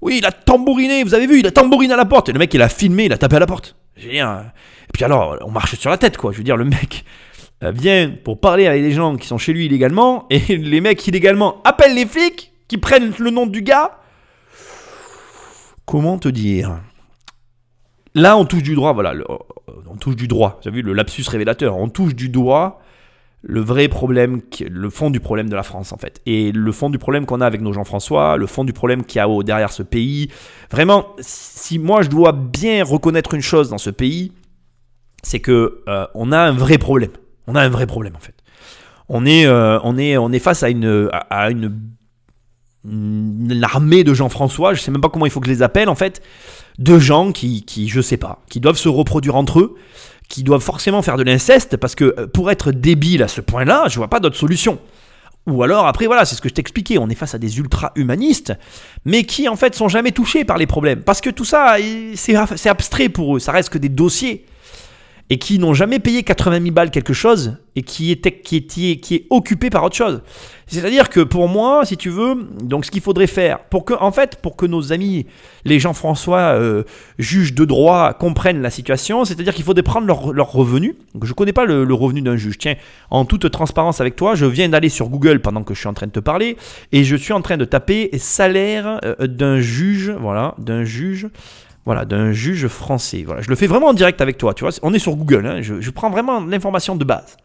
Oui, 0.01 0.17
il 0.19 0.27
a 0.27 0.33
tambouriné, 0.33 1.05
vous 1.05 1.15
avez 1.15 1.27
vu, 1.27 1.39
il 1.41 1.47
a 1.47 1.51
tambouriné 1.53 1.95
à 1.95 1.97
la 1.97 2.05
porte. 2.05 2.29
Et 2.29 2.33
le 2.33 2.39
mec, 2.39 2.53
il 2.55 2.63
a 2.63 2.69
filmé, 2.69 3.05
il 3.05 3.13
a 3.13 3.19
tapé 3.19 3.37
à 3.37 3.39
la 3.41 3.47
porte. 3.47 3.77
Je 3.97 4.07
veux 4.07 4.13
dire, 4.13 4.29
Et 4.89 4.93
puis 4.93 5.05
alors, 5.05 5.37
on 5.45 5.51
marche 5.51 5.77
sur 5.77 5.91
la 5.91 5.99
tête, 5.99 6.17
quoi. 6.17 6.33
Je 6.33 6.39
veux 6.39 6.45
dire, 6.45 6.57
le 6.57 6.65
mec 6.65 7.05
vient 7.71 8.11
pour 8.25 8.41
parler 8.41 8.67
avec 8.67 8.83
des 8.83 8.91
gens 8.93 9.17
qui 9.17 9.27
sont 9.27 9.39
chez 9.39 9.53
lui 9.53 9.67
illégalement. 9.67 10.27
Et 10.31 10.39
les 10.57 10.81
mecs 10.81 11.07
illégalement 11.07 11.63
appellent 11.65 11.95
les 11.95 12.07
flics 12.07 12.53
qui 12.69 12.79
prennent 12.79 13.13
le 13.19 13.31
nom 13.31 13.47
du 13.47 13.63
gars. 13.63 13.99
Comment 15.87 16.19
te 16.19 16.29
dire? 16.29 16.81
Là, 18.15 18.37
on 18.37 18.45
touche 18.45 18.63
du 18.63 18.75
droit, 18.75 18.93
voilà, 18.93 19.15
le- 19.15 19.25
on 19.89 19.97
touche 19.97 20.17
du 20.17 20.29
droit. 20.29 20.59
Vous 20.63 20.69
avez 20.69 20.77
vu 20.79 20.83
le 20.83 20.93
lapsus 20.93 21.25
révélateur 21.29 21.77
On 21.77 21.89
touche 21.89 22.15
du 22.15 22.29
doigt 22.29 22.81
le 23.45 23.61
vrai 23.61 23.89
problème, 23.89 24.41
le 24.71 24.89
fond 24.89 25.11
du 25.11 25.19
problème 25.19 25.49
de 25.49 25.57
la 25.57 25.65
France 25.65 25.93
en 25.93 25.97
fait. 25.97 26.21
Et 26.27 26.53
le 26.53 26.71
fond 26.71 26.91
du 26.91 26.99
problème 26.99 27.27
qu'on 27.27 27.41
a 27.41 27.47
avec 27.47 27.61
nos 27.61 27.73
Jean-François, 27.73 28.37
le 28.37 28.47
fond 28.47 28.63
du 28.63 28.73
problème 28.73 29.05
qu'il 29.05 29.19
y 29.19 29.21
a 29.21 29.43
derrière 29.43 29.73
ce 29.73 29.83
pays. 29.83 30.31
Vraiment, 30.71 31.07
si 31.19 31.81
moi 31.81 32.03
je 32.03 32.09
dois 32.09 32.31
bien 32.31 32.85
reconnaître 32.85 33.35
une 33.35 33.41
chose 33.41 33.69
dans 33.71 33.79
ce 33.79 33.91
pays, 33.91 34.31
c'est 35.25 35.41
que 35.41 35.83
euh, 35.89 36.07
on 36.15 36.31
a 36.31 36.39
un 36.39 36.53
vrai 36.53 36.79
problème. 36.79 37.11
On 37.47 37.55
a 37.55 37.63
un 37.63 37.69
vrai 37.69 37.87
problème 37.87 38.15
en 38.17 38.21
fait. 38.21 38.35
On 39.09 39.27
est, 39.27 39.47
euh, 39.47 39.79
on 39.83 39.99
est, 39.99 40.17
on 40.17 40.33
est 40.33 40.39
face 40.39 40.63
à 40.63 40.71
une, 40.71 41.11
à 41.13 41.51
une 41.51 41.73
armée 43.63 44.05
de 44.05 44.15
Jean-François, 44.15 44.75
je 44.75 44.81
sais 44.81 44.91
même 44.91 45.01
pas 45.01 45.09
comment 45.09 45.27
il 45.27 45.33
faut 45.33 45.41
que 45.41 45.47
je 45.47 45.53
les 45.53 45.63
appelle 45.63 45.89
en 45.89 45.95
fait, 45.95 46.23
de 46.79 46.99
gens 46.99 47.33
qui, 47.33 47.65
qui, 47.65 47.89
je 47.89 48.01
sais 48.01 48.17
pas, 48.17 48.41
qui 48.49 48.61
doivent 48.61 48.77
se 48.77 48.89
reproduire 48.89 49.37
entre 49.37 49.61
eux, 49.61 49.77
qui 50.29 50.43
doivent 50.43 50.63
forcément 50.63 51.03
faire 51.03 51.17
de 51.17 51.23
l'inceste, 51.23 51.77
parce 51.77 51.95
que 51.95 52.15
euh, 52.19 52.27
pour 52.27 52.51
être 52.51 52.73
débile 52.73 53.23
à 53.23 53.29
ce 53.29 53.41
point-là, 53.41 53.87
je 53.89 53.97
vois 53.97 54.09
pas 54.09 54.21
d'autre 54.21 54.37
solution. 54.37 54.79
Ou 55.47 55.63
alors 55.65 55.87
après 55.87 56.07
voilà, 56.07 56.25
c'est 56.25 56.37
ce 56.37 56.41
que 56.41 56.49
je 56.49 56.55
t'expliquais, 56.55 56.99
on 56.99 57.09
est 57.09 57.15
face 57.17 57.35
à 57.35 57.39
des 57.39 57.59
ultra-humanistes, 57.59 58.55
mais 59.05 59.25
qui 59.25 59.49
en 59.49 59.57
fait 59.57 59.75
sont 59.75 59.89
jamais 59.89 60.13
touchés 60.13 60.45
par 60.45 60.57
les 60.57 60.67
problèmes, 60.67 61.03
parce 61.03 61.21
que 61.21 61.31
tout 61.31 61.45
ça, 61.45 61.77
c'est 62.15 62.69
abstrait 62.69 63.09
pour 63.09 63.37
eux, 63.37 63.41
ça 63.41 63.53
reste 63.53 63.69
que 63.69 63.79
des 63.79 63.89
dossiers 63.89 64.47
et 65.33 65.39
qui 65.39 65.59
n'ont 65.59 65.73
jamais 65.73 65.99
payé 65.99 66.25
80 66.25 66.61
000 66.61 66.73
balles 66.73 66.91
quelque 66.91 67.15
chose 67.15 67.57
et 67.75 67.81
qui 67.81 68.13
est, 68.13 68.43
qui 68.43 68.57
est, 68.57 68.97
qui 69.01 69.15
est, 69.15 69.27
occupé 69.31 69.71
par 69.71 69.83
autre 69.83 69.97
chose. 69.97 70.21
C'est-à-dire 70.67 71.09
que 71.09 71.21
pour 71.21 71.49
moi, 71.49 71.87
si 71.87 71.97
tu 71.97 72.11
veux, 72.11 72.35
donc 72.63 72.85
ce 72.85 72.91
qu'il 72.91 73.01
faudrait 73.01 73.27
faire, 73.27 73.61
pour 73.61 73.87
que, 73.87 73.95
en 73.95 74.13
fait, 74.13 74.37
pour 74.43 74.57
que 74.57 74.67
nos 74.67 74.93
amis, 74.93 75.25
les 75.65 75.79
Jean-François, 75.81 76.39
euh, 76.39 76.83
juges 77.19 77.55
de 77.55 77.65
droit, 77.65 78.13
comprennent 78.13 78.61
la 78.61 78.69
situation, 78.69 79.25
c'est-à-dire 79.25 79.55
qu'il 79.55 79.65
faudrait 79.65 79.83
prendre 79.83 80.07
leur, 80.07 80.35
leur 80.35 80.53
revenu. 80.53 80.99
Donc, 81.15 81.25
je 81.25 81.31
ne 81.31 81.35
connais 81.35 81.55
pas 81.55 81.65
le, 81.65 81.85
le 81.85 81.95
revenu 81.95 82.21
d'un 82.21 82.37
juge. 82.37 82.59
Tiens, 82.59 82.75
en 83.09 83.25
toute 83.25 83.51
transparence 83.51 84.03
avec 84.03 84.17
toi, 84.17 84.35
je 84.35 84.45
viens 84.45 84.69
d'aller 84.69 84.91
sur 84.91 85.09
Google 85.09 85.41
pendant 85.41 85.63
que 85.63 85.73
je 85.73 85.79
suis 85.79 85.89
en 85.89 85.95
train 85.95 86.09
de 86.09 86.13
te 86.13 86.21
parler 86.21 86.59
et 86.93 87.05
je 87.05 87.17
suis 87.17 87.33
en 87.33 87.41
train 87.41 87.57
de 87.57 87.65
taper 87.65 88.11
salaire 88.19 89.01
euh, 89.07 89.27
d'un 89.27 89.61
juge, 89.61 90.11
voilà, 90.11 90.57
d'un 90.59 90.85
juge. 90.85 91.29
Voilà, 91.85 92.05
d'un 92.05 92.33
juge 92.33 92.69
français. 92.69 93.25
Voilà, 93.25 93.43
je 93.43 93.49
le 93.49 93.57
fais 93.57 93.67
vraiment 93.67 93.89
en 93.89 93.95
direct 93.95 94.21
avec 94.21 94.39
toi, 94.39 94.55
tu 94.55 94.65
vois. 94.65 94.73
On 94.83 94.95
est 94.95 94.99
sur 94.99 95.17
Google, 95.17 95.47
hein, 95.47 95.63
je, 95.63 95.81
je 95.81 95.91
prends 95.91 96.11
vraiment 96.11 96.41
l'information 96.41 96.97
de 96.97 97.05
base. 97.05 97.37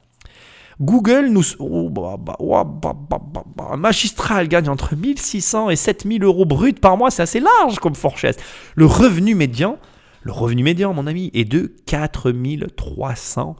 Google 0.79 1.27
nous. 1.29 1.43
oh, 1.59 1.89
bah, 1.89 2.17
bah, 2.19 2.35
oh, 2.39 2.63
bah, 2.63 2.93
bah, 3.09 3.19
bah, 3.19 3.43
bah. 3.55 3.67
Un 3.71 3.77
magistrat, 3.77 4.41
elle 4.41 4.47
gagne 4.47 4.69
entre 4.69 4.95
1600 4.95 5.71
et 5.71 5.75
7000 5.75 6.23
euros 6.23 6.45
bruts 6.45 6.73
par 6.73 6.97
mois. 6.97 7.09
C'est 7.09 7.23
assez 7.23 7.39
large 7.39 7.79
comme 7.79 7.95
fourchette. 7.95 8.41
Le 8.75 8.85
revenu 8.85 9.33
médian, 9.33 9.79
le 10.21 10.31
revenu 10.31 10.63
médian, 10.63 10.93
mon 10.93 11.07
ami, 11.07 11.31
est 11.33 11.45
de 11.45 11.73
4300 11.87 13.55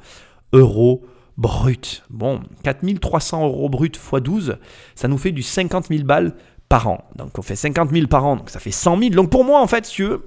euros 0.53 1.05
bruts. 1.37 2.03
Bon, 2.09 2.41
4300 2.63 3.45
euros 3.45 3.69
bruts 3.69 3.87
x 3.87 4.21
12, 4.21 4.57
ça 4.95 5.07
nous 5.07 5.17
fait 5.17 5.31
du 5.31 5.41
50 5.41 5.87
000 5.87 6.03
balles 6.03 6.35
par 6.69 6.87
an. 6.87 7.03
Donc 7.15 7.37
on 7.37 7.41
fait 7.41 7.55
50 7.55 7.91
000 7.91 8.07
par 8.07 8.25
an, 8.25 8.35
donc 8.35 8.49
ça 8.49 8.59
fait 8.59 8.71
100 8.71 8.99
000. 8.99 9.09
Donc 9.11 9.31
pour 9.31 9.43
moi, 9.43 9.61
en 9.61 9.67
fait, 9.67 9.85
si 9.85 9.93
tu 9.93 10.03
veux, 10.03 10.25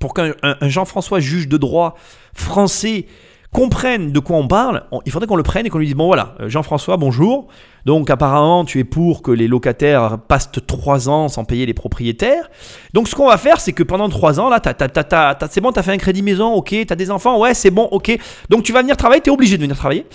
pour 0.00 0.14
qu'un 0.14 0.32
un- 0.42 0.56
un 0.60 0.68
Jean-François 0.68 1.20
juge 1.20 1.48
de 1.48 1.56
droit 1.56 1.94
français 2.34 3.06
comprenne 3.52 4.12
de 4.12 4.18
quoi 4.18 4.38
on 4.38 4.48
parle, 4.48 4.84
il 5.04 5.12
faudrait 5.12 5.26
qu'on 5.26 5.36
le 5.36 5.42
prenne 5.42 5.66
et 5.66 5.68
qu'on 5.68 5.76
lui 5.78 5.84
dise 5.86 5.94
bon 5.94 6.06
voilà, 6.06 6.34
euh, 6.40 6.48
Jean-François, 6.48 6.96
bonjour. 6.96 7.48
Donc 7.84 8.08
apparemment, 8.08 8.64
tu 8.64 8.78
es 8.78 8.84
pour 8.84 9.20
que 9.20 9.30
les 9.30 9.46
locataires 9.46 10.16
passent 10.26 10.50
trois 10.66 11.10
ans 11.10 11.28
sans 11.28 11.44
payer 11.44 11.66
les 11.66 11.74
propriétaires. 11.74 12.48
Donc 12.94 13.08
ce 13.08 13.14
qu'on 13.14 13.28
va 13.28 13.36
faire, 13.36 13.60
c'est 13.60 13.72
que 13.74 13.82
pendant 13.82 14.08
trois 14.08 14.40
ans, 14.40 14.48
là, 14.48 14.58
t'as- 14.58 14.72
t'as- 14.72 14.88
t'as- 14.88 15.04
t'as- 15.04 15.34
t'as- 15.34 15.48
c'est 15.48 15.60
bon, 15.60 15.70
tu 15.70 15.78
as 15.78 15.82
fait 15.82 15.92
un 15.92 15.98
crédit 15.98 16.22
maison, 16.22 16.54
ok, 16.54 16.68
tu 16.70 16.86
as 16.88 16.96
des 16.96 17.10
enfants, 17.10 17.38
ouais, 17.38 17.52
c'est 17.52 17.70
bon, 17.70 17.88
ok. 17.90 18.16
Donc 18.48 18.62
tu 18.62 18.72
vas 18.72 18.80
venir 18.80 18.96
travailler, 18.96 19.20
tu 19.20 19.28
es 19.28 19.32
obligé 19.32 19.58
de 19.58 19.62
venir 19.62 19.76
travailler. 19.76 20.06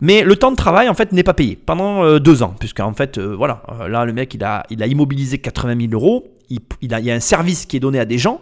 Mais 0.00 0.22
le 0.22 0.36
temps 0.36 0.50
de 0.50 0.56
travail, 0.56 0.88
en 0.88 0.94
fait, 0.94 1.12
n'est 1.12 1.22
pas 1.22 1.34
payé 1.34 1.56
pendant 1.56 2.02
euh, 2.04 2.18
deux 2.18 2.42
ans. 2.42 2.54
Puisqu'en 2.58 2.92
fait, 2.94 3.16
euh, 3.18 3.34
voilà, 3.36 3.62
là, 3.88 4.04
le 4.06 4.12
mec, 4.14 4.32
il 4.34 4.44
a, 4.44 4.62
il 4.70 4.82
a 4.82 4.86
immobilisé 4.86 5.38
80 5.38 5.74
000 5.88 5.92
euros. 5.92 6.28
Il 6.50 6.60
y 6.82 7.10
a 7.10 7.14
un 7.14 7.20
service 7.20 7.66
qui 7.66 7.76
est 7.76 7.80
donné 7.80 7.98
à 7.98 8.04
des 8.04 8.18
gens. 8.18 8.40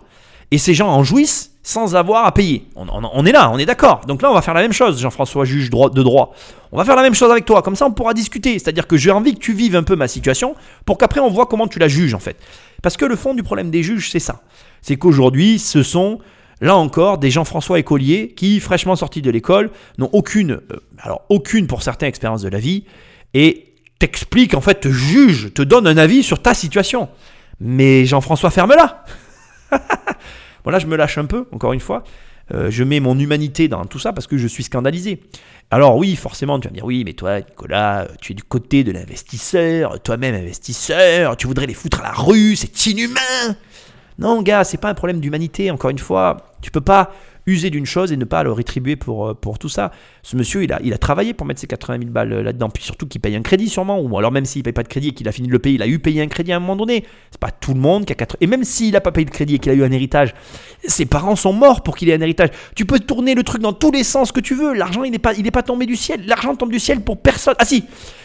Et 0.55 0.59
ces 0.59 0.73
gens 0.73 0.89
en 0.89 1.03
jouissent 1.03 1.51
sans 1.65 1.97
avoir 1.97 2.27
à 2.27 2.33
payer. 2.33 2.69
On, 2.77 3.27
est 3.27 3.33
là, 3.33 3.51
on 3.51 3.59
est 3.59 3.67
d'accord. 3.67 4.03
Donc 4.07 4.23
là, 4.23 4.31
on 4.31 4.35
va 4.35 4.41
faire 4.41 4.55
la 4.55 4.63
même 4.63 4.73
chose, 4.73 5.01
Jean-François, 5.01 5.45
juge 5.45 5.69
de 5.69 6.03
droit. 6.05 6.33
On 6.71 6.77
va 6.77 6.85
faire 6.85 6.95
la 6.95 7.03
même 7.03 7.17
chose 7.17 7.33
avec 7.33 7.45
toi. 7.45 7.61
Comme 7.61 7.75
ça, 7.75 7.87
on 7.87 7.91
pourra 7.91 8.15
discuter. 8.15 8.53
C'est-à-dire 8.61 8.87
que 8.87 8.97
j'ai 8.97 9.11
envie 9.11 9.35
que 9.35 9.41
tu 9.41 9.53
vives 9.53 9.75
un 9.75 9.83
peu 9.83 9.97
ma 9.97 10.07
situation 10.07 10.55
pour 10.87 10.97
qu'après, 10.97 11.19
on 11.19 11.29
voit 11.29 11.47
comment 11.47 11.67
tu 11.67 11.81
la 11.81 11.89
juges, 11.89 12.15
en 12.15 12.21
fait. 12.21 12.37
Parce 12.85 12.97
que 12.97 13.05
le 13.05 13.17
fond 13.17 13.35
du 13.35 13.43
problème 13.43 13.73
des 13.73 13.83
juges, 13.83 14.13
c'est 14.13 14.21
ça. 14.21 14.43
C'est 14.81 14.95
qu'aujourd'hui, 14.95 15.59
ce 15.59 15.83
sont, 15.83 16.21
là 16.61 16.77
encore, 16.77 17.19
des 17.19 17.33
Jean-François 17.33 17.81
écoliers 17.81 18.29
qui, 18.37 18.61
fraîchement 18.61 18.95
sortis 18.95 19.23
de 19.23 19.31
l'école, 19.33 19.73
n'ont 19.99 20.11
aucune, 20.13 20.53
euh, 20.53 20.77
alors 21.01 21.23
aucune 21.31 21.67
pour 21.67 21.83
certains 21.83 22.07
expérience 22.07 22.43
de 22.43 22.49
la 22.49 22.61
vie, 22.61 22.85
et 23.33 23.75
t'expliquent, 23.99 24.55
en 24.55 24.61
fait, 24.61 24.83
te 24.83 24.89
jugent, 24.89 25.53
te 25.53 25.63
donnent 25.63 25.89
un 25.89 25.97
avis 25.97 26.23
sur 26.23 26.41
ta 26.41 26.55
situation. 26.55 27.09
Mais 27.59 28.05
Jean-François, 28.05 28.51
ferme-la 28.51 29.05
Bon 30.65 30.71
là 30.71 30.79
je 30.79 30.87
me 30.87 30.97
lâche 30.97 31.19
un 31.19 31.27
peu, 31.27 31.47
encore 31.53 31.73
une 31.73 31.81
fois. 31.81 32.03
euh, 32.53 32.71
je 32.71 32.85
mets 32.85 33.01
mon 33.01 33.19
humanité 33.19 33.69
dans 33.69 33.85
tout 33.87 33.99
ça 33.99 34.13
parce 34.13 34.27
que 34.27 34.37
je 34.37 34.47
suis 34.47 34.65
scandalisé. 34.65 35.21
Alors 35.71 35.97
oui, 35.97 36.15
forcément, 36.17 36.59
tu 36.61 36.69
vas 36.69 36.73
me 36.73 36.77
dire, 36.77 36.85
oui, 36.85 37.03
mais 37.05 37.15
toi, 37.15 37.39
Nicolas, 37.41 38.07
tu 38.21 38.33
es 38.33 38.35
du 38.35 38.43
côté 38.43 38.85
de 38.85 38.93
l'investisseur, 38.93 40.01
toi-même 40.03 40.35
investisseur, 40.35 41.37
tu 41.37 41.47
voudrais 41.47 41.67
les 41.67 41.75
foutre 41.75 42.01
à 42.01 42.05
la 42.05 42.13
rue, 42.13 42.55
c'est 42.57 42.87
inhumain. 42.87 43.57
Non, 44.19 44.43
gars, 44.43 44.63
c'est 44.65 44.77
pas 44.77 44.91
un 44.91 44.95
problème 44.95 45.21
d'humanité, 45.21 45.71
encore 45.71 45.91
une 45.91 45.99
fois. 45.99 46.37
Tu 46.61 46.71
peux 46.71 46.81
pas 46.83 47.13
user 47.47 47.71
d'une 47.71 47.87
chose 47.87 48.13
et 48.13 48.17
ne 48.17 48.25
pas 48.25 48.43
le 48.43 48.53
rétribuer 48.53 48.97
pour, 48.97 49.29
euh, 49.29 49.35
pour 49.35 49.59
tout 49.59 49.69
ça. 49.69 49.93
Ce 50.23 50.37
monsieur, 50.37 50.63
il 50.65 50.73
a, 50.73 50.81
il 50.83 50.93
a 50.93 50.99
travaillé 50.99 51.35
pour 51.35 51.47
mettre 51.47 51.61
ses 51.61 51.67
80 51.67 51.99
000 51.99 52.11
balles 52.11 52.33
euh, 52.33 52.43
là-dedans, 52.43 52.71
puis 52.71 52.83
surtout 52.83 53.07
qu'il 53.07 53.21
paye 53.21 53.37
un 53.37 53.43
crédit 53.43 53.69
sûrement, 53.69 54.01
ou 54.01 54.19
alors 54.19 54.33
même 54.33 54.45
s'il 54.45 54.63
paye 54.63 54.73
pas 54.73 54.83
de 54.83 54.89
crédit 54.89 55.09
et 55.09 55.13
qu'il 55.13 55.29
a 55.29 55.33
fini 55.33 55.49
de 55.49 55.53
le 55.53 55.59
payer, 55.59 55.77
il 55.77 55.83
a 55.83 55.87
eu 55.87 55.99
payé 55.99 56.23
un 56.23 56.29
crédit 56.29 56.53
à 56.53 56.57
un 56.57 56.61
moment 56.61 56.77
donné. 56.77 57.05
C'est 57.31 57.41
pas 57.41 57.51
tout 57.51 57.75
le 57.75 57.81
monde 57.81 58.05
qui 58.05 58.13
a 58.13 58.17
80... 58.17 58.39
Et 58.41 58.47
même 58.47 58.65
s'il 58.65 58.93
n'a 58.93 59.01
pas 59.01 59.13
payé 59.13 59.25
de 59.25 59.31
crédit 59.31 59.57
et 59.57 59.59
qu'il 59.59 59.73
a 59.73 59.75
eu 59.75 59.85
un 59.85 59.93
héritage, 59.93 60.35
ses 60.87 61.07
parents 61.07 61.37
sont 61.37 61.53
morts 61.53 61.83
pour 61.83 61.97
qu'il 61.97 62.09
ait 62.09 62.15
un 62.15 62.21
héritage. 62.21 62.51
Tu 62.75 62.87
peux 62.87 62.99
tourner 62.99 63.35
le 63.35 63.43
truc 63.43 63.63
dans 63.63 63.73
tous 63.73 63.93
les 63.93 64.05
sens 64.05 64.33
que 64.33 64.41
tu 64.41 64.55
veux. 64.55 64.75
L'argent, 64.75 65.05
il 65.05 65.13
n'est 65.13 65.19
pas, 65.19 65.35
pas 65.53 65.63
tombé 65.63 65.87
du 65.87 65.97
ciel. 65.97 66.25
L'argent 66.27 66.55
tombe 66.57 66.71
du 66.71 66.81
ciel 66.81 67.01
pour 67.01 67.21
personne. 67.21 67.55
Ah 67.59 67.65
si 67.65 67.85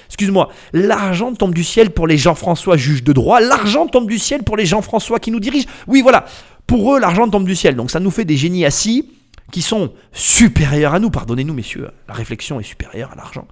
excuse-moi, 0.09 0.49
l'argent 0.73 1.33
tombe 1.33 1.53
du 1.53 1.63
ciel 1.63 1.91
pour 1.91 2.07
les 2.07 2.17
Jean-François 2.17 2.77
juges 2.77 3.03
de 3.03 3.13
droit, 3.13 3.39
l'argent 3.39 3.85
tombe 3.85 4.07
du 4.07 4.17
ciel 4.17 4.43
pour 4.43 4.57
les 4.57 4.65
Jean-François 4.65 5.19
qui 5.19 5.29
nous 5.29 5.39
dirigent. 5.39 5.67
Oui, 5.87 6.01
voilà, 6.01 6.25
pour 6.69 6.95
eux, 6.95 6.99
l'argent 6.99 7.27
tombe 7.27 7.45
du 7.45 7.55
ciel. 7.55 7.75
Donc 7.75 7.89
ça 7.89 7.99
nous 7.99 8.11
fait 8.11 8.25
des 8.25 8.37
génies 8.37 8.63
assis 8.63 9.09
qui 9.51 9.63
sont 9.63 9.91
supérieurs 10.13 10.93
à 10.93 10.99
nous. 10.99 11.09
Pardonnez-nous, 11.09 11.53
messieurs, 11.55 11.89
la 12.07 12.13
réflexion 12.13 12.59
est 12.59 12.63
supérieure 12.63 13.09
à 13.11 13.15
l'argent. 13.15 13.47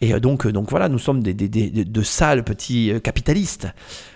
Et 0.00 0.14
euh, 0.14 0.20
donc, 0.20 0.46
euh, 0.46 0.52
donc 0.52 0.70
voilà, 0.70 0.88
nous 0.88 0.98
sommes 0.98 1.22
des, 1.22 1.34
de 1.34 2.02
sales 2.02 2.44
petits 2.44 2.90
euh, 2.90 3.00
capitalistes. 3.00 3.68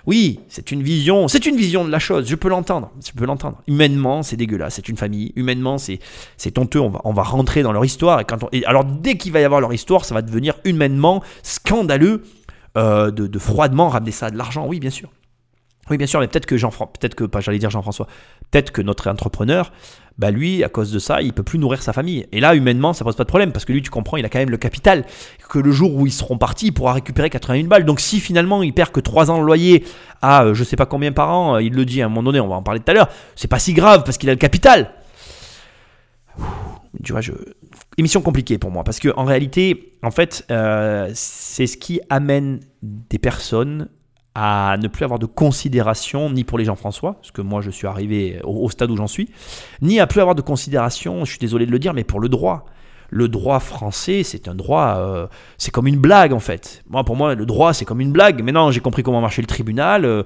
Oui, 0.07 0.41
c'est 0.49 0.73
une 0.73 0.83
vision, 0.83 1.29
c'est 1.29 1.45
une 1.45 1.57
vision 1.57 1.85
de 1.85 1.91
la 1.91 1.99
chose. 1.99 2.27
Je 2.27 2.35
peux 2.35 2.49
l'entendre, 2.49 2.91
je 3.05 3.13
peux 3.13 3.27
l'entendre. 3.27 3.61
Humainement, 3.69 4.23
c'est 4.23 4.37
dégueulasse. 4.37 4.77
C'est 4.77 4.89
une 4.89 4.97
famille. 4.97 5.35
Humainement, 5.37 5.77
c'est 5.77 5.99
c'est 6.39 6.57
honteux. 6.57 6.81
On 6.81 6.89
va, 6.89 7.03
on 7.05 7.13
rentrer 7.13 7.63
dans 7.63 7.73
leur 7.73 7.85
histoire. 7.85 8.19
Et 8.21 8.25
quand 8.25 8.49
et 8.53 8.65
alors 8.65 8.87
dès 8.87 9.19
qu'il 9.19 9.33
va 9.33 9.41
y 9.41 9.45
avoir 9.45 9.61
leur 9.61 9.75
histoire, 9.75 10.07
ça 10.07 10.15
va 10.15 10.23
devenir 10.23 10.55
humainement 10.65 11.23
scandaleux 11.43 12.23
de, 12.75 13.11
de 13.11 13.39
froidement 13.39 13.91
ramener 13.91 14.13
ça 14.13 14.27
à 14.27 14.31
de 14.31 14.39
l'argent. 14.39 14.67
Oui, 14.67 14.81
bien 14.81 14.89
sûr. 14.89 15.11
Oui, 15.91 15.99
bien 15.99 16.07
sûr, 16.07 16.21
mais 16.21 16.29
peut-être 16.29 16.47
que 16.47 16.57
Jean, 16.57 16.71
peut-être 16.71 17.15
que 17.15 17.25
pas, 17.25 17.41
j'allais 17.41 17.59
dire 17.59 17.71
Jean-François, 17.71 18.07
peut-être 18.51 18.71
que 18.71 18.83
notre 18.83 19.11
entrepreneur 19.11 19.73
bah 20.19 20.31
lui, 20.31 20.63
à 20.63 20.69
cause 20.69 20.93
de 20.93 20.99
ça, 20.99 21.23
il 21.23 21.33
peut 21.33 21.43
plus 21.43 21.59
nourrir 21.59 21.83
sa 21.83 21.93
famille. 21.93 22.27
Et 22.33 22.41
là, 22.41 22.55
humainement, 22.55 22.93
ça 22.93 23.05
pose 23.05 23.17
pas 23.17 23.25
de 23.25 23.29
problème 23.29 23.53
parce 23.53 23.65
que 23.65 23.73
lui, 23.73 23.83
tu 23.83 23.91
comprends, 23.91 24.17
il 24.17 24.25
a 24.25 24.29
quand 24.29 24.39
même 24.39 24.51
le 24.51 24.57
capital. 24.57 25.05
Que 25.49 25.59
le 25.59 25.73
jour 25.73 25.95
où 25.95 26.07
ils 26.07 26.13
seront 26.13 26.39
partis, 26.39 26.67
il 26.67 26.73
pourra 26.73 26.93
récupérer 26.95 27.31
80 27.31 27.65
balles. 27.65 27.85
Donc 27.85 28.01
si 28.01 28.21
finalement 28.21 28.63
il 28.63 28.73
perd 28.73 28.91
que 28.91 29.01
3 29.01 29.31
ans 29.31 29.41
de 29.41 29.45
loyer 29.45 29.85
à 30.21 30.45
euh, 30.45 30.55
je 30.55 30.65
sais 30.65 30.77
pas 30.77 30.87
combien 30.87 31.13
par 31.13 31.31
an, 31.31 31.57
euh, 31.57 31.63
il 31.63 31.75
le 31.75 31.85
dit 31.85 32.03
à 32.03 32.07
un 32.07 32.09
moment 32.09 32.23
donné, 32.23 32.41
on 32.41 32.49
va 32.49 32.57
en 32.57 32.63
parler 32.63 32.81
tout 32.81 32.91
à 32.91 32.95
l'heure, 32.95 33.09
c'est 33.37 33.49
pas 33.49 33.59
si 33.59 33.73
grave 33.73 34.05
parce 34.05 34.19
qu'il 34.19 34.29
a 34.29 34.33
le 34.33 34.39
capital. 34.39 34.93
Tu 37.03 37.13
vois, 37.13 37.21
émission 37.97 38.21
compliquée 38.21 38.59
pour 38.59 38.71
moi 38.71 38.85
parce 38.85 38.99
que 38.99 39.09
en 39.17 39.25
réalité, 39.25 39.95
en 40.03 40.11
fait, 40.11 40.45
euh, 40.51 41.11
c'est 41.15 41.67
ce 41.67 41.77
qui 41.77 42.01
amène 42.11 42.61
des 42.83 43.19
personnes 43.19 43.89
à 44.35 44.77
ne 44.81 44.89
plus 44.89 45.05
avoir 45.05 45.19
de 45.19 45.27
considération 45.27 46.31
ni 46.31 46.45
pour 46.45 46.59
les 46.59 46.65
Jean-François, 46.65 47.15
parce 47.15 47.31
que 47.31 47.43
moi 47.43 47.61
je 47.61 47.71
suis 47.71 47.87
arrivé 47.87 48.41
au, 48.45 48.69
stade 48.71 48.91
où 48.91 48.97
j'en 48.97 49.07
suis, 49.07 49.29
ni 49.83 50.01
à 50.01 50.07
plus 50.07 50.21
avoir 50.21 50.35
de 50.35 50.43
considération, 50.43 51.25
je 51.25 51.31
suis 51.31 51.39
désolé 51.39 51.67
de 51.67 51.71
le 51.71 51.79
dire, 51.79 51.95
mais 51.95 52.05
pour 52.05 52.21
le 52.21 52.29
droit. 52.29 52.67
Le 53.15 53.29
droit 53.29 53.61
français, 53.61 54.23
c'est 54.23 54.49
un 54.49 54.55
droit, 54.55 54.95
euh, 54.97 55.27
c'est 55.59 55.71
comme 55.71 55.87
une 55.87 55.99
blague 55.99 56.33
en 56.33 56.41
fait. 56.41 56.83
Moi, 56.89 57.05
pour 57.05 57.15
moi, 57.15 57.35
le 57.35 57.45
droit, 57.45 57.75
c'est 57.75 57.85
comme 57.85 58.01
une 58.01 58.11
blague. 58.11 58.43
Maintenant, 58.43 58.71
j'ai 58.71 58.81
compris 58.81 59.03
comment 59.03 59.21
marchait 59.21 59.43
le 59.43 59.47
tribunal. 59.47 60.07
Euh, 60.07 60.23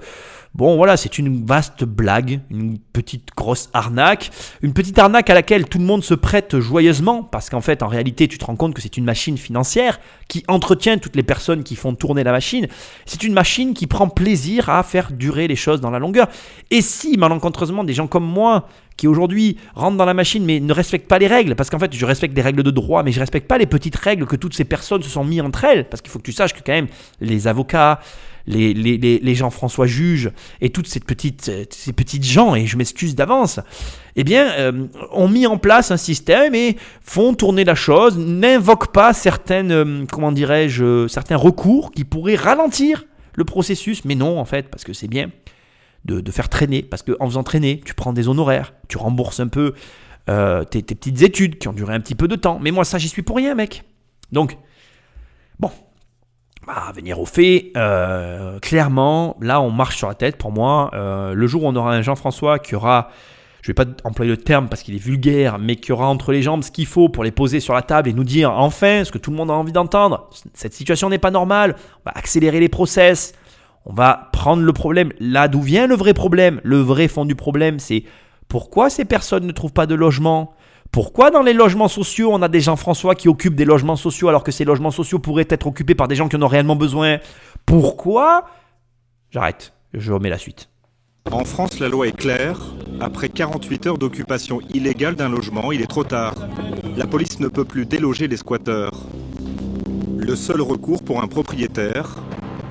Bon, 0.57 0.77
voilà, 0.77 0.97
c'est 0.97 1.19
une 1.19 1.45
vaste 1.45 1.85
blague, 1.85 2.41
une 2.49 2.79
petite 2.79 3.29
grosse 3.37 3.69
arnaque, 3.75 4.31
une 4.63 4.73
petite 4.73 4.99
arnaque 4.99 5.29
à 5.29 5.35
laquelle 5.35 5.69
tout 5.69 5.77
le 5.77 5.85
monde 5.85 6.03
se 6.03 6.15
prête 6.15 6.59
joyeusement, 6.59 7.23
parce 7.23 7.51
qu'en 7.51 7.61
fait, 7.61 7.83
en 7.83 7.89
réalité, 7.89 8.27
tu 8.27 8.39
te 8.39 8.45
rends 8.47 8.57
compte 8.57 8.73
que 8.73 8.81
c'est 8.81 8.97
une 8.97 9.05
machine 9.05 9.37
financière 9.37 10.01
qui 10.29 10.45
entretient 10.49 10.97
toutes 10.97 11.15
les 11.15 11.23
personnes 11.23 11.63
qui 11.63 11.77
font 11.77 11.95
tourner 11.95 12.25
la 12.25 12.33
machine. 12.33 12.69
C'est 13.05 13.23
une 13.23 13.35
machine 13.35 13.75
qui 13.75 13.87
prend 13.87 14.09
plaisir 14.09 14.71
à 14.71 14.83
faire 14.83 15.13
durer 15.13 15.47
les 15.47 15.57
choses 15.57 15.83
dans 15.83 15.91
la 15.91 15.99
longueur. 15.99 16.27
Et 16.71 16.81
si, 16.81 17.19
malencontreusement, 17.19 17.85
des 17.85 17.93
gens 17.93 18.07
comme 18.07 18.25
moi, 18.25 18.67
qui 18.97 19.07
aujourd'hui 19.07 19.57
rentrent 19.75 19.97
dans 19.97 20.05
la 20.05 20.15
machine 20.15 20.45
mais 20.45 20.61
ne 20.61 20.73
respectent 20.73 21.09
pas 21.09 21.19
les 21.19 21.27
règles, 21.27 21.55
parce 21.55 21.71
qu'en 21.71 21.79
fait 21.79 21.95
je 21.95 22.07
respecte 22.07 22.35
des 22.35 22.43
règles 22.43 22.63
de 22.63 22.71
droit, 22.71 23.03
mais 23.03 23.13
je 23.13 23.21
respecte 23.21 23.49
pas 23.49 23.59
les 23.59 23.67
petites 23.67 23.97
règles 23.97 24.27
que 24.27 24.37
toutes 24.37 24.55
ces 24.55 24.65
personnes 24.65 25.03
se 25.03 25.11
sont 25.11 25.25
mis 25.25 25.41
entre 25.41 25.65
elles, 25.65 25.89
parce 25.89 26.03
qu'il 26.03 26.11
faut 26.11 26.19
que 26.19 26.25
tu 26.25 26.33
saches 26.33 26.55
que 26.55 26.61
quand 26.65 26.73
même 26.73 26.89
les 27.21 27.47
avocats, 27.47 28.01
les, 28.47 28.75
les, 28.75 28.97
les, 28.97 29.35
Jean-François 29.35 29.87
juges 29.87 30.31
et 30.61 30.71
toutes 30.71 30.87
ces 30.87 31.01
petites, 31.01 31.51
ces 31.71 31.93
petites 31.93 32.25
gens, 32.25 32.55
et 32.55 32.67
je 32.67 32.77
m'excuse 32.77 33.15
d'avance, 33.15 33.61
eh 34.15 34.25
bien, 34.25 34.53
euh, 34.53 34.87
ont 35.13 35.29
mis 35.29 35.47
en 35.47 35.59
place 35.59 35.91
un 35.91 35.97
système 35.97 36.55
et 36.55 36.77
font 37.03 37.35
tourner 37.35 37.65
la 37.65 37.75
chose, 37.75 38.17
n'invoquent 38.17 38.93
pas 38.93 39.13
certaines, 39.13 39.73
euh, 39.73 40.05
comment 40.11 40.33
dirais-je, 40.33 41.09
certains 41.09 41.37
recours 41.37 41.91
qui 41.91 42.05
pourraient 42.05 42.37
ralentir 42.37 43.05
le 43.35 43.45
processus, 43.45 44.05
mais 44.05 44.15
non, 44.15 44.39
en 44.39 44.45
fait, 44.45 44.69
parce 44.69 44.85
que 44.85 44.93
c'est 44.93 45.09
bien 45.09 45.31
de, 46.07 46.31
faire 46.31 46.49
traîner, 46.49 46.83
parce 46.83 47.03
qu'en 47.03 47.27
faisant 47.27 47.43
traîner, 47.43 47.81
tu 47.85 47.95
prends 47.95 48.13
des 48.13 48.29
honoraires, 48.29 48.75
tu 48.89 48.97
rembourses 48.97 49.41
un 49.41 49.49
peu 49.49 49.75
euh, 50.29 50.65
tes, 50.65 50.83
tes 50.83 50.95
petites 50.95 51.23
études 51.23 51.59
qui 51.59 51.69
ont 51.69 51.73
duré 51.73 51.95
un 51.95 52.01
petit 52.01 52.15
peu 52.15 52.29
de 52.29 52.37
temps. 52.37 52.59
Mais 52.61 52.71
moi, 52.71 52.85
ça, 52.85 52.99
j'y 52.99 53.09
suis 53.09 53.23
pour 53.23 53.37
rien, 53.37 53.55
mec. 53.55 53.85
Donc, 54.33 54.57
bon, 55.59 55.71
bah, 56.67 56.93
venir 56.95 57.21
au 57.21 57.27
fait, 57.27 57.71
euh, 57.77 58.59
clairement, 58.59 59.37
là, 59.41 59.61
on 59.61 59.71
marche 59.71 59.97
sur 59.97 60.09
la 60.09 60.15
tête 60.15 60.37
pour 60.37 60.51
moi. 60.51 60.91
Euh, 60.95 61.33
le 61.33 61.47
jour 61.47 61.63
où 61.63 61.69
on 61.69 61.77
aura 61.77 61.95
un 61.95 62.03
Jean-François 62.03 62.59
qui 62.59 62.75
aura, 62.75 63.11
je 63.63 63.69
vais 63.69 63.75
pas 63.75 63.85
employer 64.03 64.33
le 64.33 64.37
terme 64.37 64.69
parce 64.69 64.83
qu'il 64.83 64.97
est 64.97 65.03
vulgaire, 65.03 65.61
mais 65.61 65.77
qui 65.77 65.93
aura 65.93 66.09
entre 66.09 66.33
les 66.33 66.43
jambes 66.43 66.65
ce 66.65 66.73
qu'il 66.73 66.87
faut 66.87 67.09
pour 67.09 67.23
les 67.23 67.31
poser 67.31 67.61
sur 67.61 67.73
la 67.73 67.83
table 67.83 68.09
et 68.09 68.13
nous 68.13 68.25
dire 68.25 68.51
enfin 68.51 69.05
ce 69.05 69.13
que 69.13 69.19
tout 69.19 69.31
le 69.31 69.37
monde 69.37 69.51
a 69.53 69.55
envie 69.55 69.71
d'entendre. 69.71 70.29
Cette 70.55 70.75
situation 70.75 71.09
n'est 71.09 71.19
pas 71.19 71.31
normale. 71.31 71.77
On 72.05 72.11
va 72.11 72.13
accélérer 72.17 72.59
les 72.59 72.69
process. 72.69 73.33
On 73.89 73.95
va 73.95 74.31
prendre 74.33 74.63
le 74.63 74.73
problème 74.73 75.13
là 75.21 75.47
d'où 75.47 75.63
vient 75.63 75.87
le 75.87 75.95
vrai 75.95 76.13
problème? 76.13 76.61
Le 76.65 76.79
vrai 76.79 77.07
fond 77.07 77.25
du 77.25 77.37
problème, 77.37 77.79
c'est 77.79 78.03
pourquoi 78.49 78.91
ces 78.91 79.05
personnes 79.05 79.47
ne 79.47 79.53
trouvent 79.53 79.73
pas 79.73 79.87
de 79.87 79.95
logement? 79.95 80.55
Pourquoi 80.91 81.31
dans 81.31 81.43
les 81.43 81.53
logements 81.53 81.87
sociaux, 81.87 82.31
on 82.33 82.43
a 82.43 82.49
des 82.49 82.61
gens 82.61 82.75
François 82.75 83.15
qui 83.15 83.29
occupent 83.29 83.55
des 83.55 83.65
logements 83.65 83.95
sociaux 83.95 84.29
alors 84.29 84.43
que 84.43 84.51
ces 84.51 84.65
logements 84.65 84.91
sociaux 84.91 85.21
pourraient 85.21 85.47
être 85.51 85.69
occupés 85.69 85.95
par 85.95 86.09
des 86.09 86.17
gens 86.17 86.29
qui 86.29 86.35
en 86.35 86.43
ont 86.43 86.49
réellement 86.49 86.75
besoin? 86.75 87.19
Pourquoi? 87.65 88.47
J'arrête, 89.31 89.73
je 89.95 90.13
remets 90.13 90.31
la 90.31 90.39
suite. 90.39 90.69
En 91.31 91.45
France, 91.45 91.79
la 91.79 91.89
loi 91.89 92.09
est 92.09 92.17
claire. 92.17 92.59
Après 93.01 93.29
48 93.29 93.87
heures 93.87 93.99
d'occupation 93.99 94.61
illégale 94.75 95.15
d'un 95.15 95.29
logement, 95.29 95.71
il 95.71 95.81
est 95.81 95.87
trop 95.87 96.05
tard. 96.05 96.35
La 96.97 97.07
police 97.07 97.39
ne 97.39 97.49
peut 97.49 97.65
plus 97.65 97.87
déloger 97.87 98.27
les 98.27 98.37
squatteurs. 98.37 98.95
Le 100.19 100.35
seul 100.35 100.61
recours 100.61 101.05
pour 101.05 101.23
un 101.23 101.29
propriétaire, 101.29 102.17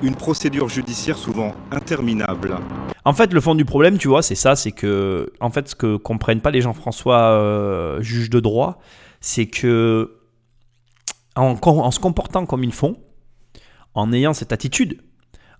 une 0.02 0.14
procédure 0.14 0.68
judiciaire 0.68 1.16
souvent 1.16 1.54
interminable. 1.70 2.56
En 3.04 3.12
fait, 3.12 3.32
le 3.32 3.40
fond 3.40 3.54
du 3.54 3.64
problème, 3.64 3.98
tu 3.98 4.08
vois, 4.08 4.22
c'est 4.22 4.34
ça, 4.34 4.56
c'est 4.56 4.72
que, 4.72 5.32
en 5.40 5.50
fait, 5.50 5.68
ce 5.68 5.74
que 5.74 5.96
comprennent 5.96 6.40
pas 6.40 6.50
les 6.50 6.60
gens 6.60 6.72
François 6.72 7.30
euh, 7.30 8.00
juges 8.02 8.30
de 8.30 8.40
droit, 8.40 8.78
c'est 9.20 9.46
que 9.46 10.12
en, 11.36 11.90
se 11.90 12.00
comportant 12.00 12.46
comme 12.46 12.64
ils 12.64 12.72
font, 12.72 12.96
en 13.94 14.12
ayant 14.12 14.34
cette 14.34 14.52
attitude, 14.52 15.00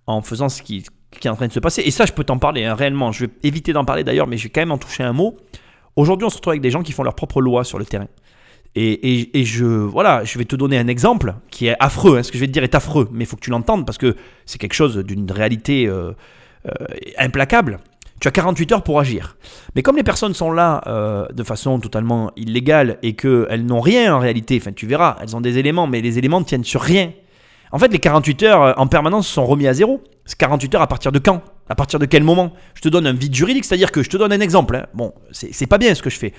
en 0.06 0.22
faisant 0.22 0.48
ce 0.48 0.62
qui, 0.62 0.84
est 1.22 1.28
en 1.28 1.36
train 1.36 1.48
de 1.48 1.52
se 1.52 1.60
passer, 1.60 1.82
et 1.82 1.90
ça, 1.90 2.06
je 2.06 2.12
peux 2.12 2.24
t'en 2.24 2.38
parler 2.38 2.64
hein, 2.64 2.74
réellement. 2.74 3.12
Je 3.12 3.26
vais 3.26 3.32
éviter 3.42 3.72
d'en 3.72 3.84
parler 3.84 4.04
d'ailleurs, 4.04 4.26
mais 4.26 4.36
je 4.36 4.44
vais 4.44 4.50
quand 4.50 4.60
même 4.60 4.72
en 4.72 4.78
toucher 4.78 5.02
un 5.02 5.12
mot. 5.12 5.36
Aujourd'hui, 5.96 6.26
on 6.26 6.30
se 6.30 6.36
retrouve 6.36 6.52
avec 6.52 6.62
des 6.62 6.70
gens 6.70 6.82
qui 6.82 6.92
font 6.92 7.02
leur 7.02 7.14
propre 7.14 7.40
loi 7.40 7.64
sur 7.64 7.78
le 7.78 7.86
terrain. 7.86 8.08
Et, 8.78 9.44
je, 9.44 9.64
voilà, 9.64 10.22
je 10.24 10.36
vais 10.38 10.44
te 10.44 10.54
donner 10.54 10.78
un 10.78 10.86
exemple 10.86 11.34
qui 11.50 11.66
est 11.66 11.76
affreux. 11.80 12.18
Hein. 12.18 12.22
Ce 12.22 12.30
que 12.30 12.36
je 12.36 12.42
vais 12.42 12.46
te 12.46 12.52
dire 12.52 12.62
est 12.62 12.74
affreux, 12.74 13.08
mais 13.10 13.24
il 13.24 13.26
faut 13.26 13.36
que 13.36 13.40
tu 13.40 13.50
l'entendes 13.50 13.86
parce 13.86 13.96
que 13.96 14.16
c'est 14.44 14.58
quelque 14.58 14.74
chose 14.74 14.98
d'une 14.98 15.30
réalité 15.30 15.86
euh, 15.86 16.12
euh, 16.66 16.86
implacable. 17.16 17.78
Tu 18.20 18.28
as 18.28 18.30
48 18.30 18.72
heures 18.72 18.82
pour 18.82 19.00
agir. 19.00 19.38
Mais 19.74 19.82
comme 19.82 19.96
les 19.96 20.02
personnes 20.02 20.34
sont 20.34 20.52
là 20.52 20.82
euh, 20.86 21.26
de 21.32 21.42
façon 21.42 21.80
totalement 21.80 22.32
illégale 22.36 22.98
et 23.02 23.14
qu'elles 23.14 23.64
n'ont 23.64 23.80
rien 23.80 24.14
en 24.14 24.18
réalité, 24.18 24.58
enfin 24.60 24.72
tu 24.72 24.86
verras, 24.86 25.16
elles 25.22 25.34
ont 25.34 25.40
des 25.40 25.56
éléments, 25.56 25.86
mais 25.86 26.02
les 26.02 26.18
éléments 26.18 26.40
ne 26.40 26.44
tiennent 26.44 26.64
sur 26.64 26.82
rien. 26.82 27.12
En 27.72 27.78
fait, 27.78 27.88
les 27.88 27.98
48 27.98 28.42
heures 28.42 28.78
en 28.78 28.86
permanence 28.86 29.26
sont 29.26 29.46
remis 29.46 29.66
à 29.66 29.72
zéro. 29.72 30.02
C'est 30.26 30.38
48 30.38 30.74
heures 30.74 30.82
à 30.82 30.86
partir 30.86 31.12
de 31.12 31.18
quand? 31.18 31.42
À 31.68 31.74
partir 31.74 31.98
de 31.98 32.06
quel 32.06 32.22
moment 32.22 32.52
Je 32.74 32.80
te 32.80 32.88
donne 32.88 33.06
un 33.06 33.12
vide 33.12 33.34
juridique, 33.34 33.64
c'est-à-dire 33.64 33.90
que 33.90 34.02
je 34.02 34.10
te 34.10 34.16
donne 34.16 34.32
un 34.32 34.40
exemple. 34.40 34.76
Hein. 34.76 34.86
Bon, 34.94 35.12
c'est 35.32 35.66
pas 35.66 35.78
bien 35.78 35.94
ce 35.94 36.02
que 36.02 36.10
je 36.10 36.18
fais. 36.18 36.32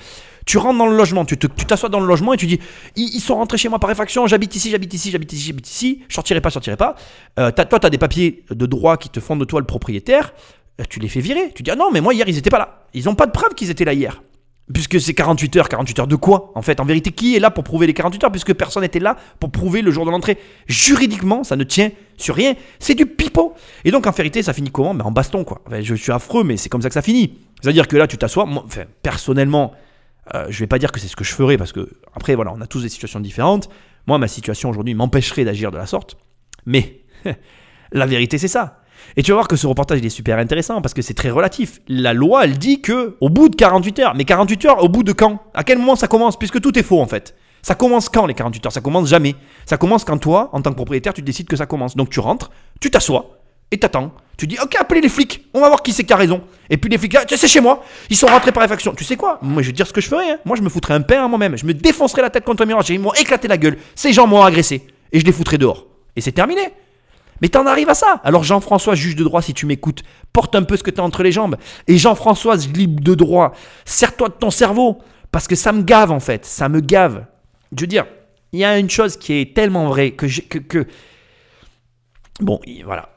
Tu 0.46 0.58
rentres 0.58 0.78
dans 0.78 0.88
le 0.88 0.96
logement, 0.96 1.26
tu 1.26 1.38
t'assois 1.38 1.90
dans 1.90 2.00
le 2.00 2.08
logement 2.08 2.34
et 2.34 2.38
tu 2.38 2.46
dis 2.46 2.60
ils, 2.96 3.20
sont 3.20 3.36
rentrés 3.36 3.58
chez 3.58 3.68
moi 3.68 3.80
par 3.80 3.92
effraction, 3.92 4.28
j'habite 4.28 4.56
ici, 4.56 4.72
j'habite 4.72 4.94
ici, 4.94 5.12
j'habite 5.12 5.34
ici, 5.34 5.48
j'habite 5.48 5.68
ici, 5.68 6.04
je 6.08 6.16
sortirai 6.16 6.40
pas, 6.40 6.50
je 6.50 6.54
sortirai 6.54 6.78
pas. 6.78 6.96
Euh, 7.38 7.52
toi, 7.52 7.80
tu 7.80 7.86
as 7.86 7.90
des 7.90 7.98
papiers 7.98 8.46
de 8.50 8.66
droit 8.66 8.96
qui 8.96 9.10
te 9.10 9.20
font 9.20 9.36
de 9.36 9.44
toi 9.44 9.60
le 9.60 9.66
propriétaire, 9.66 10.34
euh, 10.80 10.84
tu 10.90 11.00
les 11.00 11.10
fais 11.10 11.20
virer. 11.20 11.52
Tu 11.54 11.64
dis 11.64 11.72
ah 11.72 11.76
non, 11.76 11.92
mais 11.92 12.00
moi 12.00 12.14
hier 12.14 12.28
ils 12.30 12.38
étaient 12.38 12.50
pas 12.50 12.60
là. 12.60 12.86
Ils 12.94 13.06
n'ont 13.06 13.16
pas 13.16 13.26
de 13.26 13.32
preuve 13.32 13.54
qu'ils 13.54 13.70
étaient 13.70 13.86
là 13.86 13.94
hier. 13.94 14.22
Puisque 14.74 15.00
c'est 15.00 15.14
48 15.14 15.56
heures, 15.56 15.70
48 15.70 16.00
heures 16.00 16.08
de 16.08 16.16
quoi 16.18 16.52
En 16.56 16.62
fait, 16.62 16.80
en 16.82 16.86
vérité, 16.86 17.12
qui 17.12 17.36
est 17.36 17.40
là 17.40 17.52
pour 17.52 17.64
prouver 17.64 17.88
les 17.88 17.94
48 17.94 18.26
heures 18.26 18.32
Puisque 18.32 18.54
personne 18.54 18.84
n'était 18.84 19.00
là 19.00 19.16
pour 19.40 19.50
prouver 19.50 19.82
le 19.82 19.92
jour 19.92 20.06
de 20.06 20.12
l'entrée? 20.12 20.38
Juridiquement, 20.68 21.44
ça 21.46 21.56
ne 21.56 21.64
tient 21.64 21.92
sur 22.18 22.36
rien. 22.36 22.54
C'est 22.80 22.94
du 22.96 23.06
pipeau. 23.06 23.54
Et 23.86 23.92
donc, 23.92 24.06
en 24.08 24.12
vérité, 24.12 24.44
ça 24.44 24.52
finit 24.54 24.70
comment? 24.72 24.94
Ben, 24.94 25.06
En 25.06 25.12
baston, 25.12 25.44
quoi. 25.46 25.62
je 25.82 25.96
suis 25.96 26.12
affreux, 26.12 26.44
mais 26.44 26.58
c'est 26.58 26.68
comme 26.70 26.82
ça 26.82 26.90
que 26.90 26.94
ça 26.94 27.02
finit. 27.02 27.38
C'est-à-dire 27.62 27.88
que 27.88 27.96
là, 27.96 28.08
tu 28.08 28.18
t'assois. 28.18 28.44
Enfin, 28.46 28.84
personnellement, 29.02 29.74
Euh, 30.36 30.48
je 30.50 30.60
vais 30.60 30.68
pas 30.68 30.78
dire 30.78 30.92
que 30.92 31.00
c'est 31.00 31.08
ce 31.08 31.16
que 31.16 31.24
je 31.24 31.32
ferai 31.32 31.58
parce 31.58 31.72
que 31.72 31.88
après 32.14 32.36
voilà, 32.36 32.52
on 32.54 32.60
a 32.60 32.68
tous 32.68 32.82
des 32.82 32.90
situations 32.90 33.22
différentes. 33.22 33.70
Moi, 34.08 34.18
ma 34.18 34.28
situation 34.28 34.70
aujourd'hui 34.70 34.94
m'empêcherait 34.94 35.46
d'agir 35.46 35.72
de 35.72 35.78
la 35.78 35.86
sorte. 35.86 36.18
Mais 36.66 37.00
la 37.94 38.06
vérité, 38.06 38.38
c'est 38.38 38.50
ça. 38.50 38.82
Et 39.16 39.24
tu 39.24 39.32
vas 39.32 39.36
voir 39.36 39.48
que 39.48 39.56
ce 39.56 39.66
reportage 39.66 40.00
il 40.00 40.06
est 40.06 40.10
super 40.10 40.38
intéressant 40.38 40.82
parce 40.82 40.94
que 40.94 41.02
c'est 41.02 41.14
très 41.14 41.30
relatif. 41.30 41.80
La 41.88 42.14
loi, 42.14 42.44
elle 42.44 42.58
dit 42.58 42.82
que 42.82 43.16
au 43.22 43.30
bout 43.30 43.50
de 43.50 43.56
48 43.56 44.00
heures, 44.00 44.16
mais 44.16 44.26
48 44.26 44.66
heures, 44.66 44.84
au 44.84 44.90
bout 44.90 45.04
de 45.04 45.12
quand? 45.14 45.40
À 45.54 45.64
quel 45.64 45.78
moment 45.78 45.96
ça 45.96 46.08
commence? 46.08 46.38
Puisque 46.38 46.62
tout 46.62 46.78
est 46.78 46.84
faux 46.84 47.02
en 47.02 47.08
fait. 47.08 47.36
Ça 47.64 47.76
commence 47.76 48.10
quand 48.10 48.26
les 48.26 48.34
48 48.34 48.66
heures? 48.68 48.72
Ça 48.72 48.82
commence 48.82 49.10
jamais. 49.10 49.36
Ça 49.66 49.78
commence 49.78 50.04
quand 50.04 50.18
toi, 50.18 50.50
en 50.54 50.62
tant 50.62 50.70
que 50.72 50.76
propriétaire, 50.76 51.14
tu 51.14 51.22
décides 51.22 51.48
que 51.48 51.56
ça 51.56 51.66
commence. 51.66 51.96
Donc 51.96 52.10
tu 52.10 52.20
rentres, 52.20 52.52
tu 52.80 52.92
t'assois 52.92 53.40
et 53.72 53.78
t'attends. 53.78 54.12
Tu 54.38 54.48
dis, 54.48 54.58
ok, 54.62 54.76
appelez 54.80 55.02
les 55.02 55.10
flics, 55.10 55.46
on 55.54 55.60
va 55.62 55.68
voir 55.68 55.82
qui 55.84 55.92
c'est 55.92 56.04
qui 56.04 56.14
a 56.14 56.16
raison. 56.16 56.42
Et 56.70 56.78
puis 56.78 56.90
les 56.90 56.98
flics, 56.98 57.16
ah, 57.16 57.24
c'est 57.28 57.48
chez 57.48 57.60
moi, 57.60 57.84
ils 58.10 58.16
sont 58.16 58.28
rentrés 58.28 58.52
par 58.52 58.64
effraction. 58.64 58.94
Tu 58.94 59.04
sais 59.04 59.18
quoi? 59.18 59.40
Moi, 59.42 59.62
je 59.64 59.68
vais 59.68 59.74
dire 59.74 59.88
ce 59.88 59.92
que 59.92 60.00
je 60.00 60.08
ferais. 60.08 60.32
hein. 60.32 60.38
Moi, 60.46 60.56
je 60.56 60.62
me 60.62 60.70
foutrais 60.70 60.94
un 60.94 61.02
pain 61.02 61.26
à 61.26 61.28
moi-même. 61.28 61.58
Je 61.58 61.66
me 61.66 61.74
défoncerais 61.74 62.22
la 62.22 62.30
tête 62.30 62.46
contre 62.46 62.64
un 62.64 62.66
miroir. 62.66 62.86
Ils 62.88 63.00
m'ont 63.00 63.14
éclaté 63.14 63.48
la 63.48 63.58
gueule. 63.58 63.78
Ces 63.96 64.14
gens 64.14 64.28
m'ont 64.28 64.44
agressé. 64.44 64.86
Et 65.12 65.20
je 65.20 65.26
les 65.26 65.32
foutrais 65.32 65.58
dehors. 65.58 65.88
Et 66.16 66.22
c'est 66.22 66.32
terminé. 66.32 66.62
Mais 67.42 67.50
t'en 67.50 67.66
arrives 67.66 67.90
à 67.90 67.94
ça. 67.94 68.20
Alors 68.24 68.44
Jean-François, 68.44 68.96
juge 68.96 69.16
de 69.16 69.24
droit, 69.24 69.42
si 69.42 69.54
tu 69.54 69.66
m'écoutes, 69.66 70.04
porte 70.34 70.56
un 70.56 70.64
peu 70.64 70.76
ce 70.78 70.84
que 70.84 70.92
t'as 70.92 71.04
entre 71.04 71.24
les 71.24 71.32
jambes. 71.32 71.56
Et 71.88 71.98
Jean-François, 71.98 72.56
libre 72.56 73.02
de 73.04 73.14
droit, 73.16 73.54
sers-toi 73.86 74.30
de 74.30 74.34
ton 74.34 74.50
cerveau. 74.52 75.00
Parce 75.32 75.48
que 75.48 75.56
ça 75.56 75.72
me 75.74 75.82
gave 75.84 76.12
en 76.12 76.20
fait. 76.20 76.46
Ça 76.46 76.70
me 76.70 76.80
gave. 76.80 77.26
Je 77.76 77.82
veux 77.82 77.88
dire, 77.88 78.06
il 78.54 78.60
y 78.60 78.66
a 78.66 78.78
une 78.80 78.90
chose 78.90 79.18
qui 79.18 79.34
est 79.34 79.56
tellement 79.56 79.88
vraie 79.88 80.12
que... 80.12 80.26
j'ai- 80.28 80.44
que. 80.44 80.88
Bon, 82.40 82.60
voilà. 82.86 83.10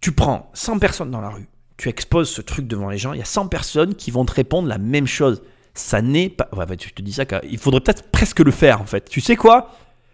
Tu 0.00 0.12
prends 0.12 0.50
100 0.54 0.78
personnes 0.78 1.10
dans 1.10 1.20
la 1.20 1.28
rue, 1.28 1.46
tu 1.76 1.88
exposes 1.90 2.30
ce 2.30 2.40
truc 2.40 2.66
devant 2.66 2.88
les 2.88 2.96
gens, 2.96 3.12
il 3.12 3.18
y 3.18 3.22
a 3.22 3.26
100 3.26 3.48
personnes 3.48 3.94
qui 3.94 4.10
vont 4.10 4.24
te 4.24 4.32
répondre 4.32 4.66
la 4.66 4.78
même 4.78 5.06
chose. 5.06 5.42
Ça 5.74 6.00
n'est 6.00 6.30
pas... 6.30 6.48
Ouais, 6.56 6.64
bah, 6.64 6.74
je 6.80 6.88
te 6.88 7.02
dis 7.02 7.12
ça, 7.12 7.24
il 7.48 7.58
faudrait 7.58 7.80
peut-être 7.80 8.10
presque 8.10 8.40
le 8.40 8.50
faire 8.50 8.80
en 8.80 8.86
fait. 8.86 9.08
Tu 9.10 9.20
sais 9.20 9.36
quoi? 9.36 9.70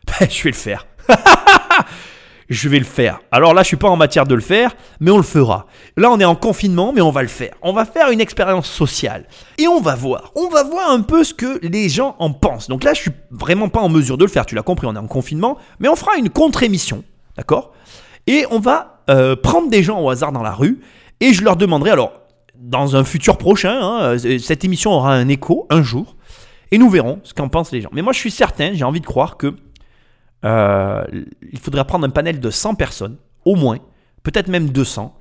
Ben, 0.20 0.28
Je 0.30 0.42
vais 0.42 0.50
le 0.50 0.56
faire. 0.56 0.86
je 2.48 2.68
vais 2.68 2.78
le 2.78 2.84
faire. 2.84 3.20
Alors 3.30 3.54
là, 3.54 3.62
je 3.62 3.68
suis 3.68 3.76
pas 3.76 3.88
en 3.88 3.96
matière 3.96 4.26
de 4.26 4.34
le 4.34 4.40
faire, 4.40 4.76
mais 5.00 5.10
on 5.10 5.16
le 5.16 5.22
fera. 5.22 5.66
Là, 5.96 6.10
on 6.10 6.20
est 6.20 6.24
en 6.24 6.34
confinement, 6.34 6.92
mais 6.94 7.00
on 7.00 7.10
va 7.10 7.22
le 7.22 7.28
faire. 7.28 7.54
On 7.62 7.72
va 7.72 7.84
faire 7.84 8.10
une 8.10 8.20
expérience 8.20 8.68
sociale. 8.68 9.26
Et 9.58 9.66
on 9.66 9.80
va 9.80 9.94
voir. 9.94 10.32
On 10.36 10.48
va 10.48 10.62
voir 10.62 10.90
un 10.90 11.02
peu 11.02 11.24
ce 11.24 11.34
que 11.34 11.58
les 11.62 11.88
gens 11.88 12.16
en 12.18 12.32
pensent. 12.32 12.68
Donc 12.68 12.84
là, 12.84 12.94
je 12.94 13.02
suis 13.02 13.10
vraiment 13.30 13.68
pas 13.68 13.80
en 13.80 13.88
mesure 13.88 14.18
de 14.18 14.24
le 14.24 14.30
faire. 14.30 14.46
Tu 14.46 14.54
l'as 14.54 14.62
compris, 14.62 14.86
on 14.86 14.94
est 14.94 14.98
en 14.98 15.06
confinement, 15.06 15.58
mais 15.80 15.88
on 15.88 15.96
fera 15.96 16.16
une 16.16 16.30
contre-émission. 16.30 17.02
D'accord? 17.36 17.72
Et 18.26 18.44
on 18.50 18.58
va 18.58 19.02
euh, 19.10 19.36
prendre 19.36 19.68
des 19.70 19.82
gens 19.82 20.00
au 20.00 20.10
hasard 20.10 20.32
dans 20.32 20.42
la 20.42 20.52
rue 20.52 20.80
et 21.20 21.32
je 21.32 21.44
leur 21.44 21.56
demanderai, 21.56 21.90
alors, 21.90 22.12
dans 22.56 22.96
un 22.96 23.04
futur 23.04 23.38
prochain, 23.38 23.78
hein, 23.80 24.16
euh, 24.24 24.38
cette 24.38 24.64
émission 24.64 24.92
aura 24.92 25.14
un 25.14 25.28
écho 25.28 25.66
un 25.70 25.82
jour 25.82 26.16
et 26.70 26.78
nous 26.78 26.90
verrons 26.90 27.20
ce 27.22 27.34
qu'en 27.34 27.48
pensent 27.48 27.72
les 27.72 27.80
gens. 27.80 27.90
Mais 27.92 28.02
moi, 28.02 28.12
je 28.12 28.18
suis 28.18 28.30
certain, 28.30 28.72
j'ai 28.72 28.84
envie 28.84 29.00
de 29.00 29.06
croire 29.06 29.36
que 29.36 29.54
euh, 30.46 31.04
il 31.52 31.58
faudra 31.58 31.84
prendre 31.84 32.06
un 32.06 32.10
panel 32.10 32.40
de 32.40 32.50
100 32.50 32.74
personnes, 32.76 33.16
au 33.44 33.56
moins, 33.56 33.78
peut-être 34.22 34.48
même 34.48 34.70
200, 34.70 35.14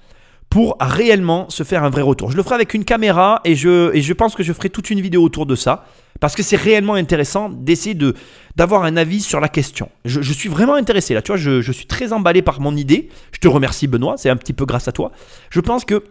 pour 0.49 0.77
réellement 0.79 1.49
se 1.49 1.63
faire 1.63 1.83
un 1.83 1.89
vrai 1.89 2.03
retour. 2.03 2.31
Je 2.31 2.37
le 2.37 2.43
ferai 2.43 2.55
avec 2.55 2.73
une 2.73 2.85
caméra 2.85 3.41
et 3.43 3.55
je, 3.55 3.93
et 3.93 4.01
je 4.01 4.13
pense 4.13 4.35
que 4.35 4.43
je 4.43 4.53
ferai 4.53 4.69
toute 4.69 4.89
une 4.89 5.01
vidéo 5.01 5.23
autour 5.23 5.45
de 5.45 5.55
ça, 5.55 5.85
parce 6.19 6.35
que 6.35 6.43
c'est 6.43 6.55
réellement 6.55 6.93
intéressant 6.93 7.49
d'essayer 7.49 7.95
de, 7.95 8.13
d'avoir 8.55 8.83
un 8.83 8.95
avis 8.95 9.21
sur 9.21 9.39
la 9.39 9.49
question. 9.49 9.89
Je, 10.05 10.21
suis 10.31 10.47
vraiment 10.47 10.75
intéressé 10.75 11.13
là, 11.13 11.21
tu 11.21 11.31
vois, 11.31 11.37
je, 11.37 11.61
je 11.61 11.71
suis 11.71 11.87
très 11.87 12.13
emballé 12.13 12.41
par 12.41 12.61
mon 12.61 12.75
idée. 12.75 13.09
Je 13.33 13.39
te 13.39 13.47
remercie 13.47 13.87
Benoît, 13.87 14.15
c'est 14.17 14.29
un 14.29 14.37
petit 14.37 14.53
peu 14.53 14.65
grâce 14.65 14.87
à 14.87 14.91
toi. 14.91 15.11
Je 15.49 15.59
pense 15.59 15.83
que 15.83 16.03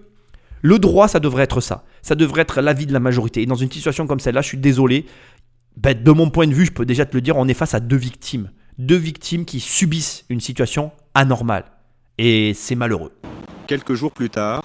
le 0.65 0.79
droit, 0.79 1.09
ça 1.09 1.21
devrait 1.21 1.43
être 1.43 1.61
ça. 1.61 1.85
Ça 2.01 2.15
devrait 2.15 2.41
être 2.41 2.63
l'avis 2.63 2.87
de 2.87 2.93
la 2.95 2.99
majorité. 2.99 3.43
Et 3.43 3.47
dans 3.47 3.55
une 3.55 3.71
situation 3.71 4.07
comme 4.07 4.19
celle-là, 4.19 4.41
je 4.41 4.49
suis 4.49 4.59
désolé. 4.59 5.05
Ben, 5.77 6.01
de 6.01 6.11
mon 6.11 6.31
point 6.31 6.47
de 6.47 6.55
vue, 6.55 6.65
je 6.65 6.73
peux 6.73 6.87
déjà 6.87 7.05
te 7.05 7.15
le 7.15 7.21
dire, 7.21 7.37
on 7.37 7.47
est 7.49 7.55
face 7.55 7.75
à 7.75 7.81
deux 7.81 7.99
victimes. 7.99 8.51
Deux 8.79 8.97
victimes 8.97 9.45
qui 9.45 9.61
subissent 9.61 10.25
une 10.29 10.41
situation 10.41 10.91
anormale. 11.15 11.65
Et 12.19 12.55
c'est 12.55 12.75
malheureux. 12.75 13.13
Quelques 13.69 13.95
jours 13.95 14.11
plus 14.11 14.31
tard, 14.31 14.65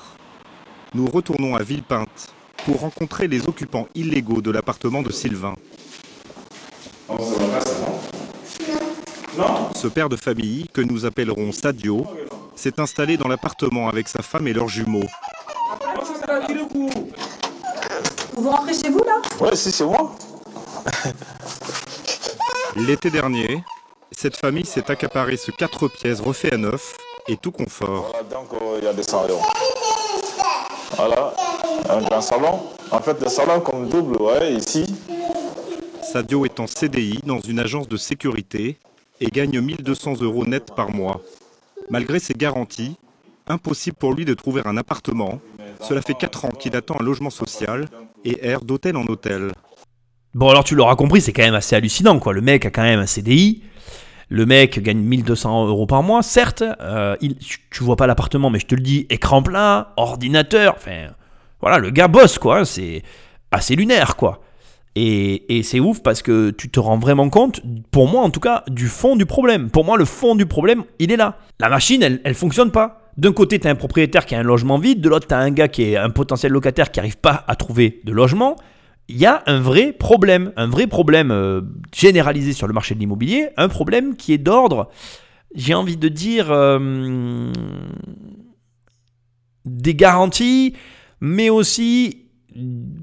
nous 0.95 1.05
retournons 1.05 1.55
à 1.55 1.61
Villepinte 1.61 2.33
pour 2.65 2.79
rencontrer 2.79 3.27
les 3.27 3.47
occupants 3.47 3.87
illégaux 3.93 4.41
de 4.41 4.49
l'appartement 4.49 5.03
de 5.03 5.11
Sylvain. 5.11 5.53
Ce 9.75 9.87
père 9.87 10.09
de 10.09 10.15
famille, 10.15 10.67
que 10.73 10.81
nous 10.81 11.05
appellerons 11.05 11.51
Sadio, 11.51 12.07
s'est 12.55 12.79
installé 12.79 13.15
dans 13.15 13.27
l'appartement 13.27 13.89
avec 13.89 14.07
sa 14.07 14.23
femme 14.23 14.47
et 14.47 14.53
leurs 14.53 14.69
jumeaux. 14.69 15.05
Vous 18.35 18.49
rentrez 18.49 18.73
chez 18.73 18.89
vous 18.89 19.03
là? 19.03 19.21
Ouais, 19.39 19.55
si, 19.55 19.71
c'est 19.71 19.85
moi. 19.85 20.15
L'été 22.75 23.11
dernier, 23.11 23.63
cette 24.11 24.37
famille 24.37 24.65
s'est 24.65 24.89
accaparé 24.89 25.37
ce 25.37 25.51
4 25.51 25.87
pièces 25.87 26.19
refait 26.19 26.53
à 26.53 26.57
neuf 26.57 26.95
et 27.27 27.37
tout 27.37 27.51
confort. 27.51 28.11
Voilà, 28.11 28.23
donc 28.23 28.53
euh, 28.53 28.77
il 28.79 28.85
y 28.85 28.87
a 28.87 28.93
des 28.93 29.03
salons. 29.03 29.39
Voilà, 30.95 31.33
un 31.89 32.01
grand 32.01 32.21
salon. 32.21 32.59
En 32.91 32.99
fait, 32.99 33.21
le 33.21 33.29
salon 33.29 33.59
comme 33.61 33.87
double, 33.87 34.21
ouais, 34.21 34.53
ici. 34.53 34.85
Sadio 36.01 36.45
est 36.45 36.59
en 36.59 36.65
CDI 36.65 37.19
dans 37.25 37.39
une 37.39 37.59
agence 37.59 37.87
de 37.87 37.97
sécurité 37.97 38.77
et 39.21 39.27
gagne 39.27 39.61
1200 39.61 40.21
euros 40.21 40.45
net 40.45 40.73
par 40.75 40.89
mois. 40.89 41.21
Malgré 41.89 42.19
ses 42.19 42.33
garanties, 42.33 42.97
impossible 43.47 43.95
pour 43.97 44.13
lui 44.13 44.25
de 44.25 44.33
trouver 44.33 44.61
un 44.65 44.77
appartement. 44.77 45.39
Cela 45.87 46.01
fait 46.01 46.15
4 46.15 46.45
ans 46.45 46.49
qu'il 46.49 46.75
attend 46.75 46.95
un 46.99 47.03
logement 47.03 47.29
social 47.29 47.87
et 48.25 48.45
erre 48.45 48.61
d'hôtel 48.61 48.97
en 48.97 49.05
hôtel. 49.05 49.51
Bon, 50.33 50.49
alors 50.49 50.63
tu 50.63 50.75
l'auras 50.75 50.95
compris, 50.95 51.21
c'est 51.21 51.33
quand 51.33 51.43
même 51.43 51.55
assez 51.55 51.75
hallucinant, 51.75 52.19
quoi. 52.19 52.33
Le 52.33 52.41
mec 52.41 52.65
a 52.65 52.71
quand 52.71 52.83
même 52.83 52.99
un 52.99 53.07
CDI. 53.07 53.63
Le 54.29 54.45
mec 54.45 54.79
gagne 54.81 54.99
1200 54.99 55.67
euros 55.67 55.87
par 55.87 56.03
mois, 56.03 56.21
certes. 56.21 56.63
euh, 56.81 57.15
tu 57.71 57.83
vois 57.83 57.95
pas 57.95 58.05
l'appartement, 58.07 58.49
mais 58.49 58.59
je 58.59 58.67
te 58.67 58.75
le 58.75 58.81
dis, 58.81 59.07
écran 59.09 59.41
plat, 59.41 59.93
ordinateur. 59.97 60.75
Enfin, 60.77 61.07
voilà, 61.61 61.79
le 61.79 61.89
gars 61.89 62.07
bosse, 62.07 62.37
quoi. 62.37 62.63
C'est 62.63 63.01
assez 63.51 63.75
lunaire, 63.75 64.15
quoi. 64.15 64.41
Et, 64.95 65.57
et 65.57 65.63
c'est 65.63 65.79
ouf 65.79 66.01
parce 66.03 66.21
que 66.21 66.51
tu 66.51 66.69
te 66.69 66.79
rends 66.79 66.97
vraiment 66.97 67.29
compte, 67.29 67.61
pour 67.91 68.07
moi 68.07 68.21
en 68.23 68.29
tout 68.29 68.39
cas, 68.39 68.63
du 68.67 68.87
fond 68.87 69.15
du 69.15 69.25
problème. 69.25 69.69
Pour 69.69 69.85
moi, 69.85 69.97
le 69.97 70.05
fond 70.05 70.35
du 70.35 70.45
problème, 70.45 70.83
il 70.99 71.11
est 71.11 71.17
là. 71.17 71.37
La 71.59 71.69
machine, 71.69 72.03
elle, 72.03 72.21
elle 72.23 72.35
fonctionne 72.35 72.71
pas. 72.71 73.11
D'un 73.17 73.31
côté, 73.33 73.59
tu 73.59 73.67
as 73.67 73.71
un 73.71 73.75
propriétaire 73.75 74.25
qui 74.25 74.35
a 74.35 74.39
un 74.39 74.43
logement 74.43 74.77
vide, 74.77 75.01
de 75.01 75.09
l'autre, 75.09 75.27
tu 75.27 75.33
as 75.33 75.39
un 75.39 75.51
gars 75.51 75.67
qui 75.67 75.83
est 75.83 75.97
un 75.97 76.09
potentiel 76.09 76.51
locataire 76.51 76.91
qui 76.91 76.99
n'arrive 76.99 77.17
pas 77.17 77.43
à 77.47 77.55
trouver 77.55 78.01
de 78.03 78.11
logement. 78.11 78.55
Il 79.11 79.17
y 79.17 79.25
a 79.25 79.41
un 79.47 79.59
vrai 79.59 79.91
problème, 79.91 80.53
un 80.55 80.67
vrai 80.67 80.85
problème 80.85 81.31
euh, 81.31 81.61
généralisé 81.93 82.53
sur 82.53 82.67
le 82.67 82.73
marché 82.73 82.93
de 82.93 82.99
l'immobilier, 82.99 83.49
un 83.57 83.67
problème 83.67 84.15
qui 84.15 84.33
est 84.33 84.37
d'ordre, 84.37 84.89
j'ai 85.55 85.73
envie 85.73 85.97
de 85.97 86.07
dire, 86.09 86.51
euh, 86.51 87.51
des 89.65 89.95
garanties, 89.95 90.75
mais 91.21 91.49
aussi 91.49 92.27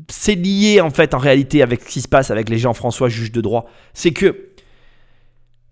c'est 0.09 0.35
lié 0.35 0.81
en 0.81 0.91
fait 0.91 1.15
en 1.15 1.19
réalité 1.19 1.63
avec 1.63 1.83
ce 1.83 1.89
qui 1.89 2.01
se 2.01 2.09
passe 2.09 2.31
avec 2.31 2.49
les 2.49 2.59
gens 2.59 2.73
François 2.73 3.09
juge 3.09 3.33
de 3.33 3.41
droit. 3.41 3.69
C'est 3.95 4.13
que 4.13 4.51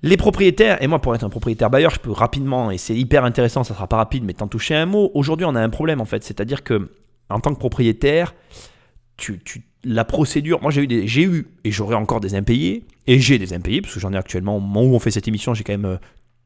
les 0.02 0.16
propriétaires, 0.16 0.82
et 0.82 0.86
moi 0.88 1.00
pour 1.00 1.14
être 1.14 1.24
un 1.24 1.28
propriétaire 1.30 1.70
bailleur, 1.70 1.90
je 1.92 2.00
peux 2.00 2.10
rapidement, 2.10 2.70
et 2.72 2.78
c'est 2.78 2.96
hyper 2.96 3.24
intéressant, 3.24 3.62
ça 3.62 3.74
sera 3.74 3.86
pas 3.86 3.96
rapide, 3.96 4.24
mais 4.24 4.32
t'en 4.34 4.48
toucher 4.48 4.74
un 4.74 4.86
mot. 4.86 5.10
Aujourd'hui, 5.14 5.46
on 5.46 5.54
a 5.54 5.60
un 5.60 5.70
problème 5.70 6.00
en 6.00 6.04
fait, 6.04 6.24
c'est-à-dire 6.24 6.64
que 6.64 6.90
en 7.30 7.38
tant 7.40 7.54
que 7.54 7.58
propriétaire, 7.58 8.34
tu- 9.16 9.40
la 9.84 10.04
procédure, 10.04 10.60
moi 10.62 10.70
j'ai 10.70 10.82
eu, 10.82 10.86
des, 10.86 11.06
j'ai 11.06 11.22
eu 11.22 11.46
et 11.64 11.70
j'aurai 11.70 11.94
encore 11.94 12.20
des 12.20 12.34
impayés, 12.34 12.84
et 13.06 13.20
j'ai 13.20 13.38
des 13.38 13.52
impayés, 13.52 13.80
parce 13.82 13.94
que 13.94 14.00
j'en 14.00 14.12
ai 14.12 14.16
actuellement, 14.16 14.56
au 14.56 14.60
moment 14.60 14.82
où 14.82 14.94
on 14.94 14.98
fait 14.98 15.10
cette 15.10 15.28
émission, 15.28 15.54
j'ai 15.54 15.64
quand 15.64 15.72
même 15.72 15.84
euh, 15.84 15.96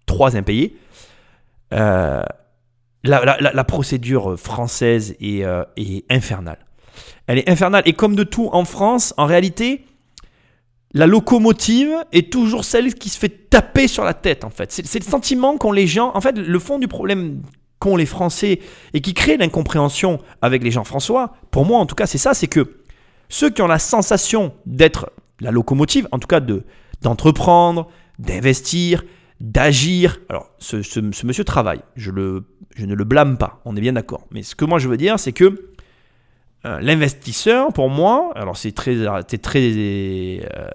trois 0.06 0.36
impayés. 0.36 0.76
Euh, 1.72 2.22
la, 3.04 3.64
procédure 3.64 4.38
française 4.38 5.14
est, 5.20 5.44
euh, 5.44 5.62
est 5.76 6.04
infernale. 6.10 6.58
Elle 7.26 7.38
est 7.38 7.48
infernale. 7.48 7.82
Et 7.86 7.92
comme 7.92 8.16
de 8.16 8.24
tout 8.24 8.48
en 8.52 8.64
France, 8.64 9.14
en 9.16 9.26
réalité, 9.26 9.84
la 10.92 11.06
locomotive 11.06 11.90
est 12.12 12.32
toujours 12.32 12.64
celle 12.64 12.94
qui 12.94 13.08
se 13.08 13.18
fait 13.18 13.50
taper 13.50 13.86
sur 13.86 14.04
la 14.04 14.14
tête, 14.14 14.44
en 14.44 14.50
fait. 14.50 14.72
C'est 14.72 14.86
c'est 14.86 14.98
le 14.98 15.08
sentiment 15.08 15.56
qu'ont 15.58 15.72
les 15.72 15.86
gens. 15.86 16.10
En 16.14 16.20
fait, 16.20 16.36
le 16.36 16.58
fond 16.58 16.78
du 16.78 16.88
problème 16.88 17.42
qu'ont 17.78 17.96
les 17.96 18.06
Français 18.06 18.60
et 18.94 19.00
qui 19.00 19.14
crée 19.14 19.36
l'incompréhension 19.36 20.18
avec 20.42 20.64
les 20.64 20.70
gens 20.70 20.84
François, 20.84 21.34
pour 21.50 21.64
moi 21.64 21.78
en 21.78 21.86
tout 21.86 21.94
cas, 21.94 22.06
c'est 22.06 22.18
ça 22.18 22.34
c'est 22.34 22.48
que 22.48 22.78
ceux 23.28 23.50
qui 23.50 23.62
ont 23.62 23.66
la 23.66 23.78
sensation 23.78 24.52
d'être 24.66 25.12
la 25.40 25.50
locomotive, 25.50 26.08
en 26.12 26.18
tout 26.18 26.26
cas 26.28 26.40
de 26.40 26.64
d'entreprendre, 27.02 27.88
d'investir, 28.18 29.04
d'agir. 29.40 30.18
Alors, 30.28 30.50
ce, 30.58 30.82
ce- 30.82 30.98
monsieur 30.98 31.44
travaille, 31.44 31.80
je, 31.94 32.10
le, 32.10 32.44
je 32.74 32.86
ne 32.86 32.94
le 32.94 33.04
blâme 33.04 33.38
pas, 33.38 33.60
on 33.64 33.76
est 33.76 33.80
bien 33.80 33.92
d'accord. 33.92 34.26
Mais 34.32 34.42
ce 34.42 34.56
que 34.56 34.64
moi 34.64 34.78
je 34.80 34.88
veux 34.88 34.96
dire, 34.96 35.20
c'est 35.20 35.32
que 35.32 35.70
euh, 36.66 36.80
l'investisseur, 36.80 37.72
pour 37.72 37.88
moi, 37.88 38.32
alors 38.34 38.56
c'est 38.56 38.72
très, 38.72 38.96
très 39.38 39.60
euh, 39.62 40.68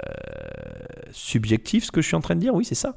subjectif 1.12 1.84
ce 1.86 1.92
que 1.92 2.02
je 2.02 2.08
suis 2.08 2.16
en 2.16 2.22
train 2.22 2.36
de 2.36 2.40
dire, 2.40 2.56
oui, 2.56 2.64
c'est 2.64 2.76
ça. 2.76 2.96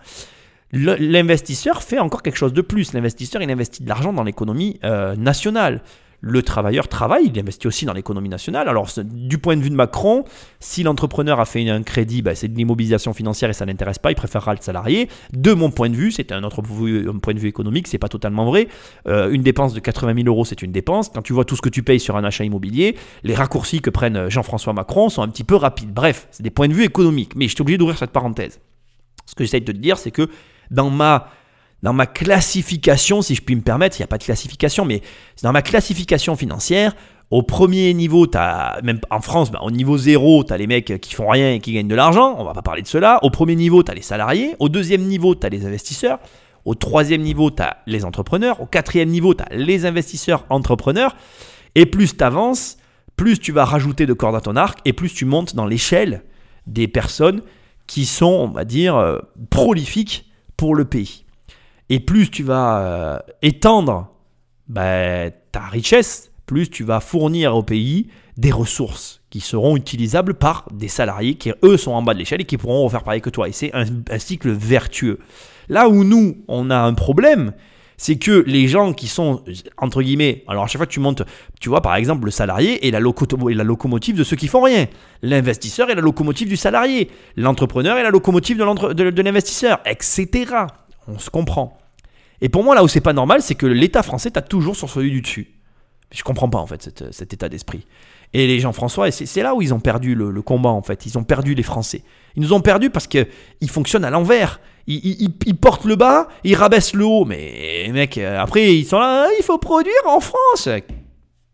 L'investisseur 0.72 1.82
fait 1.82 1.98
encore 1.98 2.22
quelque 2.22 2.36
chose 2.36 2.52
de 2.52 2.60
plus. 2.60 2.92
L'investisseur, 2.92 3.40
il 3.42 3.50
investit 3.50 3.82
de 3.82 3.88
l'argent 3.88 4.12
dans 4.12 4.24
l'économie 4.24 4.78
euh, 4.84 5.14
nationale. 5.16 5.80
Le 6.26 6.42
travailleur 6.42 6.88
travaille, 6.88 7.30
il 7.32 7.38
investit 7.38 7.68
aussi 7.68 7.84
dans 7.84 7.92
l'économie 7.92 8.28
nationale. 8.28 8.68
Alors, 8.68 8.88
du 9.04 9.38
point 9.38 9.56
de 9.56 9.62
vue 9.62 9.70
de 9.70 9.76
Macron, 9.76 10.24
si 10.58 10.82
l'entrepreneur 10.82 11.38
a 11.38 11.44
fait 11.44 11.68
un 11.68 11.82
crédit, 11.84 12.20
bah, 12.20 12.34
c'est 12.34 12.48
de 12.48 12.56
l'immobilisation 12.56 13.12
financière 13.12 13.48
et 13.48 13.52
ça 13.52 13.64
n'intéresse 13.64 13.98
pas, 13.98 14.10
il 14.10 14.16
préférera 14.16 14.52
le 14.52 14.60
salarié. 14.60 15.08
De 15.32 15.52
mon 15.52 15.70
point 15.70 15.88
de 15.88 15.94
vue, 15.94 16.10
c'est 16.10 16.32
un 16.32 16.42
autre 16.42 16.62
point 16.62 17.34
de 17.34 17.38
vue 17.38 17.48
économique, 17.48 17.86
c'est 17.86 17.98
pas 17.98 18.08
totalement 18.08 18.44
vrai. 18.44 18.66
Euh, 19.06 19.30
une 19.30 19.42
dépense 19.42 19.72
de 19.72 19.78
80 19.78 20.14
000 20.14 20.26
euros, 20.26 20.44
c'est 20.44 20.62
une 20.62 20.72
dépense. 20.72 21.10
Quand 21.10 21.22
tu 21.22 21.32
vois 21.32 21.44
tout 21.44 21.54
ce 21.54 21.62
que 21.62 21.68
tu 21.68 21.84
payes 21.84 22.00
sur 22.00 22.16
un 22.16 22.24
achat 22.24 22.44
immobilier, 22.44 22.96
les 23.22 23.34
raccourcis 23.34 23.80
que 23.80 23.90
prennent 23.90 24.28
Jean-François 24.28 24.72
Macron 24.72 25.08
sont 25.08 25.22
un 25.22 25.28
petit 25.28 25.44
peu 25.44 25.54
rapides. 25.54 25.92
Bref, 25.92 26.26
c'est 26.32 26.42
des 26.42 26.50
points 26.50 26.68
de 26.68 26.74
vue 26.74 26.84
économiques. 26.84 27.36
Mais 27.36 27.46
je 27.46 27.54
suis 27.54 27.62
obligé 27.62 27.78
d'ouvrir 27.78 27.98
cette 27.98 28.10
parenthèse. 28.10 28.58
Ce 29.26 29.34
que 29.36 29.44
j'essaie 29.44 29.60
de 29.60 29.70
te 29.70 29.76
dire, 29.76 29.96
c'est 29.96 30.10
que 30.10 30.28
dans 30.72 30.90
ma, 30.90 31.28
dans 31.86 31.92
ma 31.92 32.06
classification, 32.06 33.22
si 33.22 33.36
je 33.36 33.42
puis 33.42 33.54
me 33.54 33.60
permettre, 33.60 33.96
il 33.96 34.00
n'y 34.00 34.06
a 34.06 34.08
pas 34.08 34.18
de 34.18 34.24
classification, 34.24 34.84
mais 34.84 35.02
dans 35.44 35.52
ma 35.52 35.62
classification 35.62 36.34
financière, 36.34 36.96
au 37.30 37.44
premier 37.44 37.94
niveau, 37.94 38.26
as, 38.34 38.80
même 38.82 38.98
en 39.08 39.20
France, 39.20 39.52
bah, 39.52 39.60
au 39.62 39.70
niveau 39.70 39.96
zéro, 39.96 40.42
tu 40.42 40.52
as 40.52 40.56
les 40.56 40.66
mecs 40.66 41.00
qui 41.00 41.14
font 41.14 41.28
rien 41.28 41.52
et 41.52 41.60
qui 41.60 41.74
gagnent 41.74 41.86
de 41.86 41.94
l'argent. 41.94 42.34
On 42.38 42.44
va 42.44 42.54
pas 42.54 42.62
parler 42.62 42.82
de 42.82 42.88
cela. 42.88 43.20
Au 43.22 43.30
premier 43.30 43.54
niveau, 43.54 43.84
tu 43.84 43.92
as 43.92 43.94
les 43.94 44.02
salariés. 44.02 44.56
Au 44.58 44.68
deuxième 44.68 45.02
niveau, 45.02 45.36
tu 45.36 45.46
as 45.46 45.48
les 45.48 45.64
investisseurs. 45.64 46.18
Au 46.64 46.74
troisième 46.74 47.22
niveau, 47.22 47.52
tu 47.52 47.62
as 47.62 47.76
les 47.86 48.04
entrepreneurs. 48.04 48.60
Au 48.60 48.66
quatrième 48.66 49.10
niveau, 49.10 49.34
tu 49.34 49.44
as 49.44 49.54
les 49.54 49.86
investisseurs 49.86 50.44
entrepreneurs. 50.50 51.14
Et 51.76 51.86
plus 51.86 52.16
tu 52.16 52.24
avances, 52.24 52.78
plus 53.14 53.38
tu 53.38 53.52
vas 53.52 53.64
rajouter 53.64 54.06
de 54.06 54.12
cordes 54.12 54.34
à 54.34 54.40
ton 54.40 54.56
arc 54.56 54.80
et 54.84 54.92
plus 54.92 55.14
tu 55.14 55.24
montes 55.24 55.54
dans 55.54 55.66
l'échelle 55.66 56.24
des 56.66 56.88
personnes 56.88 57.42
qui 57.86 58.06
sont, 58.06 58.26
on 58.26 58.48
va 58.48 58.64
dire, 58.64 58.96
euh, 58.96 59.20
prolifiques 59.50 60.28
pour 60.56 60.74
le 60.74 60.84
pays. 60.84 61.25
Et 61.88 62.00
plus 62.00 62.30
tu 62.30 62.42
vas 62.42 62.78
euh, 62.78 63.18
étendre 63.42 64.08
bah, 64.68 65.30
ta 65.52 65.60
richesse, 65.60 66.32
plus 66.46 66.70
tu 66.70 66.84
vas 66.84 67.00
fournir 67.00 67.56
au 67.56 67.62
pays 67.62 68.08
des 68.36 68.50
ressources 68.50 69.22
qui 69.30 69.40
seront 69.40 69.76
utilisables 69.76 70.34
par 70.34 70.66
des 70.72 70.88
salariés 70.88 71.34
qui, 71.34 71.52
eux, 71.62 71.76
sont 71.76 71.92
en 71.92 72.02
bas 72.02 72.14
de 72.14 72.18
l'échelle 72.18 72.40
et 72.40 72.44
qui 72.44 72.56
pourront 72.56 72.84
refaire 72.84 73.02
pareil 73.02 73.20
que 73.20 73.30
toi. 73.30 73.48
Et 73.48 73.52
c'est 73.52 73.70
un, 73.74 73.86
cycle 74.18 74.50
vertueux. 74.50 75.18
Là 75.68 75.88
où 75.88 76.04
nous, 76.04 76.38
on 76.48 76.70
a 76.70 76.78
un 76.78 76.94
problème, 76.94 77.52
c'est 77.96 78.16
que 78.16 78.44
les 78.46 78.68
gens 78.68 78.92
qui 78.92 79.08
sont, 79.08 79.42
entre 79.78 80.02
guillemets, 80.02 80.44
alors 80.48 80.64
à 80.64 80.66
chaque 80.66 80.78
fois 80.78 80.86
que 80.86 80.92
tu 80.92 81.00
montes, 81.00 81.22
tu 81.60 81.68
vois, 81.68 81.80
par 81.80 81.96
exemple, 81.96 82.26
le 82.26 82.30
salarié 82.30 82.86
est 82.86 82.90
la, 82.90 83.00
la 83.00 83.64
locomotive 83.64 84.16
de 84.16 84.24
ceux 84.24 84.36
qui 84.36 84.48
font 84.48 84.62
rien. 84.62 84.86
L'investisseur 85.22 85.88
est 85.90 85.94
la 85.94 86.02
locomotive 86.02 86.48
du 86.48 86.56
salarié. 86.56 87.10
L'entrepreneur 87.36 87.96
est 87.96 88.02
la 88.02 88.10
locomotive 88.10 88.58
de 88.58 89.22
l'investisseur, 89.22 89.80
etc. 89.86 90.66
On 91.08 91.18
se 91.18 91.30
comprend. 91.30 91.78
Et 92.40 92.48
pour 92.48 92.64
moi, 92.64 92.74
là 92.74 92.84
où 92.84 92.88
c'est 92.88 93.00
pas 93.00 93.12
normal, 93.12 93.42
c'est 93.42 93.54
que 93.54 93.66
l'État 93.66 94.02
français 94.02 94.30
t'a 94.30 94.42
toujours 94.42 94.76
sur 94.76 94.90
celui 94.90 95.10
du 95.10 95.22
dessus. 95.22 95.56
Je 96.12 96.22
comprends 96.22 96.48
pas 96.48 96.58
en 96.58 96.66
fait 96.66 96.90
cet, 97.10 97.32
état 97.32 97.48
d'esprit. 97.48 97.84
Et 98.32 98.46
les 98.46 98.60
gens 98.60 98.72
François, 98.72 99.10
c'est 99.10 99.42
là 99.42 99.54
où 99.54 99.62
ils 99.62 99.74
ont 99.74 99.80
perdu 99.80 100.14
le, 100.14 100.42
combat 100.42 100.70
en 100.70 100.82
fait. 100.82 101.06
Ils 101.06 101.18
ont 101.18 101.24
perdu 101.24 101.54
les 101.54 101.62
Français. 101.62 102.02
Ils 102.36 102.42
nous 102.42 102.52
ont 102.52 102.60
perdu 102.60 102.90
parce 102.90 103.06
que 103.06 103.26
ils 103.60 103.70
fonctionnent 103.70 104.04
à 104.04 104.10
l'envers. 104.10 104.60
Ils, 104.86 105.56
portent 105.60 105.84
le 105.84 105.96
bas, 105.96 106.28
ils 106.44 106.54
rabaissent 106.54 106.94
le 106.94 107.04
haut. 107.04 107.24
Mais 107.24 107.88
mec, 107.92 108.18
euh, 108.18 108.40
après 108.40 108.72
ils 108.72 108.84
sont 108.84 108.98
là, 108.98 109.26
Ah, 109.26 109.32
il 109.38 109.42
faut 109.42 109.58
produire 109.58 109.94
en 110.06 110.20
France. 110.20 110.68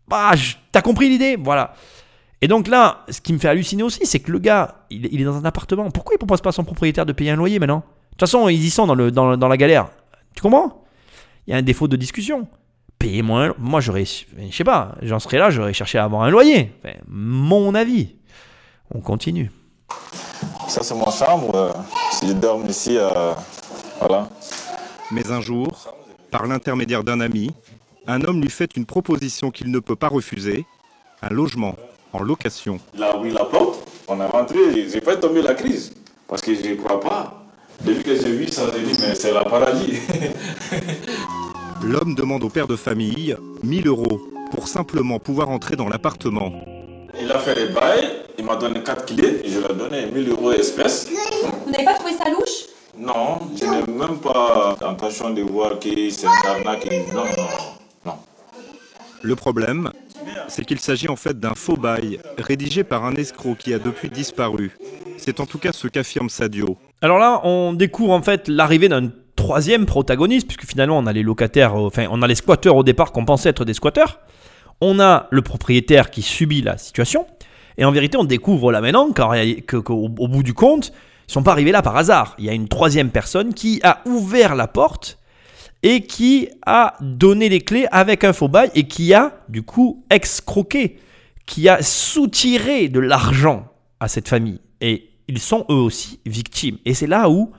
Bah, 0.07 0.33
t'as 0.71 0.81
compris 0.81 1.09
l'idée, 1.09 1.37
voilà. 1.41 1.73
Et 2.41 2.47
donc 2.47 2.67
là, 2.67 3.05
ce 3.09 3.21
qui 3.21 3.33
me 3.33 3.39
fait 3.39 3.47
halluciner 3.47 3.83
aussi, 3.83 4.05
c'est 4.05 4.19
que 4.19 4.31
le 4.31 4.37
gars, 4.37 4.85
il, 4.91 5.19
est 5.19 5.23
dans 5.23 5.37
un 5.37 5.45
appartement. 5.45 5.89
Pourquoi 5.89 6.13
il 6.13 6.17
propose 6.17 6.41
pas 6.41 6.49
à 6.49 6.51
son 6.51 6.65
propriétaire 6.65 7.05
de 7.05 7.13
payer 7.13 7.31
un 7.31 7.37
loyer 7.37 7.57
maintenant? 7.57 7.83
Toute 8.15 8.21
façon, 8.21 8.47
ils 8.49 8.63
y 8.63 8.69
sont 8.69 8.85
dans, 8.87 8.95
le, 8.95 9.11
dans, 9.11 9.37
dans 9.37 9.47
la 9.47 9.57
galère. 9.57 9.89
Tu 10.35 10.41
comprends? 10.41 10.83
Il 11.47 11.51
y 11.51 11.53
a 11.53 11.57
un 11.57 11.61
défaut 11.61 11.87
de 11.87 11.95
discussion. 11.95 12.47
Payez-moi. 12.99 13.45
un- 13.47 13.53
Moi, 13.57 13.81
j'aurais. 13.81 14.05
Je 14.05 14.55
sais 14.55 14.63
pas, 14.63 14.95
j'en 15.01 15.19
serais 15.19 15.37
là, 15.37 15.49
j'aurais 15.49 15.73
cherché 15.73 15.97
à 15.97 16.05
avoir 16.05 16.23
un 16.23 16.29
loyer. 16.29 16.71
Enfin, 16.83 16.95
mon 17.07 17.75
avis. 17.75 18.15
On 18.93 18.99
continue. 19.01 19.51
Ça, 20.67 20.83
c'est 20.83 20.95
ma 20.95 21.11
chambre. 21.11 21.73
Si 22.11 22.27
je 22.27 22.33
dors 22.33 22.63
ici, 22.67 22.97
euh, 22.97 23.33
voilà. 23.99 24.29
Mais 25.11 25.29
un 25.31 25.41
jour, 25.41 25.67
par 26.31 26.45
l'intermédiaire 26.47 27.03
d'un 27.03 27.19
ami, 27.19 27.51
un 28.07 28.21
homme 28.23 28.41
lui 28.41 28.49
fait 28.49 28.75
une 28.77 28.85
proposition 28.85 29.51
qu'il 29.51 29.71
ne 29.71 29.79
peut 29.79 29.95
pas 29.95 30.07
refuser, 30.09 30.65
un 31.21 31.29
logement 31.29 31.75
en 32.13 32.21
location. 32.21 32.79
Il 32.93 33.03
a 33.03 33.17
ouvert 33.17 33.33
la 33.33 33.45
porte, 33.45 33.79
on 34.07 34.19
est 34.21 34.25
rentré, 34.25 34.57
j'ai 34.73 35.01
fait 35.01 35.19
tomber 35.19 35.41
la 35.41 35.53
crise. 35.55 35.93
Parce 36.27 36.41
que 36.41 36.53
je 36.55 36.61
ne 36.69 36.75
crois 36.75 36.99
pas. 36.99 37.42
Depuis 37.81 38.03
que 38.03 38.15
j'ai 38.15 38.31
vu 38.31 38.47
ça, 38.47 38.63
j'ai 38.73 38.83
dit, 38.83 38.97
mais 39.01 39.15
c'est 39.15 39.33
la 39.33 39.43
paradis. 39.43 39.99
L'homme 41.83 42.15
demande 42.15 42.43
au 42.43 42.49
père 42.49 42.67
de 42.67 42.75
famille 42.75 43.35
1000 43.63 43.87
euros 43.87 44.21
pour 44.51 44.67
simplement 44.67 45.19
pouvoir 45.19 45.49
entrer 45.49 45.75
dans 45.75 45.89
l'appartement. 45.89 46.51
Il 47.19 47.31
a 47.31 47.39
fait 47.39 47.55
les 47.55 47.73
bails, 47.73 48.09
il 48.37 48.45
m'a 48.45 48.55
donné 48.55 48.81
4 48.81 49.05
clés, 49.05 49.41
et 49.43 49.49
je 49.49 49.59
lui 49.59 49.65
ai 49.65 49.73
donné 49.73 50.05
1000 50.05 50.29
euros 50.29 50.51
espèces. 50.51 51.07
Vous 51.65 51.71
n'avez 51.71 51.83
pas 51.83 51.95
trouvé 51.95 52.13
ça 52.13 52.29
louche? 52.29 52.67
Non, 52.97 53.39
je 53.59 53.65
n'ai 53.65 53.91
même 53.91 54.19
pas 54.19 54.77
l'intention 54.79 55.31
de 55.31 55.41
voir 55.41 55.79
que 55.79 56.09
c'est 56.09 56.27
un 56.27 56.49
arnaque. 56.49 56.87
Non, 57.13 57.25
non, 57.25 57.47
non. 58.05 58.13
Le 59.21 59.35
problème, 59.35 59.91
c'est 60.47 60.65
qu'il 60.65 60.79
s'agit 60.79 61.09
en 61.09 61.15
fait 61.15 61.39
d'un 61.39 61.55
faux 61.55 61.77
bail 61.77 62.19
rédigé 62.37 62.83
par 62.83 63.05
un 63.05 63.15
escroc 63.15 63.55
qui 63.55 63.73
a 63.73 63.79
depuis 63.79 64.09
disparu. 64.09 64.71
C'est 65.17 65.39
en 65.39 65.45
tout 65.45 65.59
cas 65.59 65.71
ce 65.71 65.87
qu'affirme 65.87 66.29
Sadio. 66.29 66.77
Alors 67.01 67.17
là, 67.17 67.41
on 67.43 67.73
découvre 67.73 68.13
en 68.13 68.21
fait 68.21 68.47
l'arrivée 68.47 68.89
d'un 68.89 69.11
troisième 69.35 69.85
protagoniste, 69.85 70.47
puisque 70.47 70.65
finalement 70.65 70.97
on 70.97 71.05
a 71.05 71.13
les 71.13 71.23
locataires, 71.23 71.75
euh, 71.75 71.87
enfin 71.87 72.07
on 72.09 72.21
a 72.21 72.27
les 72.27 72.35
squatteurs 72.35 72.75
au 72.75 72.83
départ 72.83 73.11
qu'on 73.11 73.25
pensait 73.25 73.49
être 73.49 73.65
des 73.65 73.73
squatteurs. 73.73 74.19
On 74.81 74.99
a 74.99 75.27
le 75.31 75.41
propriétaire 75.41 76.09
qui 76.09 76.21
subit 76.21 76.61
la 76.61 76.77
situation. 76.77 77.25
Et 77.77 77.85
en 77.85 77.91
vérité, 77.91 78.17
on 78.17 78.23
découvre 78.23 78.71
là 78.71 78.81
maintenant 78.81 79.11
qu'au 79.11 79.93
au 79.95 80.27
bout 80.27 80.43
du 80.43 80.53
compte, 80.53 80.91
ils 81.27 81.31
sont 81.31 81.43
pas 81.43 81.51
arrivés 81.51 81.71
là 81.71 81.81
par 81.81 81.95
hasard. 81.95 82.35
Il 82.37 82.45
y 82.45 82.49
a 82.49 82.53
une 82.53 82.67
troisième 82.67 83.09
personne 83.09 83.53
qui 83.53 83.79
a 83.83 84.01
ouvert 84.05 84.55
la 84.55 84.67
porte 84.67 85.19
et 85.83 86.01
qui 86.01 86.49
a 86.65 86.95
donné 87.01 87.49
les 87.49 87.61
clés 87.61 87.87
avec 87.91 88.23
un 88.23 88.33
faux 88.33 88.47
bail 88.47 88.71
et 88.73 88.87
qui 88.87 89.13
a 89.13 89.43
du 89.49 89.61
coup 89.63 90.05
excroqué, 90.09 90.97
qui 91.45 91.67
a 91.67 91.81
soutiré 91.83 92.87
de 92.87 93.01
l'argent 93.01 93.67
à 93.99 94.07
cette 94.07 94.29
famille. 94.29 94.61
Et 94.81 95.09
ils 95.27 95.39
sont 95.39 95.65
eux 95.69 95.75
aussi 95.75 96.21
victimes. 96.25 96.77
Et 96.85 96.93
c'est 96.93 97.07
là 97.07 97.29
où, 97.29 97.51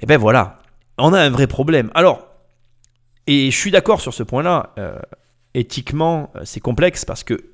eh 0.00 0.06
ben 0.06 0.16
voilà, 0.16 0.58
on 0.98 1.12
a 1.12 1.20
un 1.20 1.30
vrai 1.30 1.46
problème. 1.46 1.90
Alors, 1.94 2.26
et 3.26 3.50
je 3.50 3.56
suis 3.56 3.70
d'accord 3.70 4.00
sur 4.00 4.14
ce 4.14 4.22
point-là, 4.22 4.72
euh, 4.78 4.98
éthiquement, 5.54 6.30
euh, 6.36 6.42
c'est 6.44 6.60
complexe 6.60 7.04
parce 7.04 7.22
que 7.22 7.52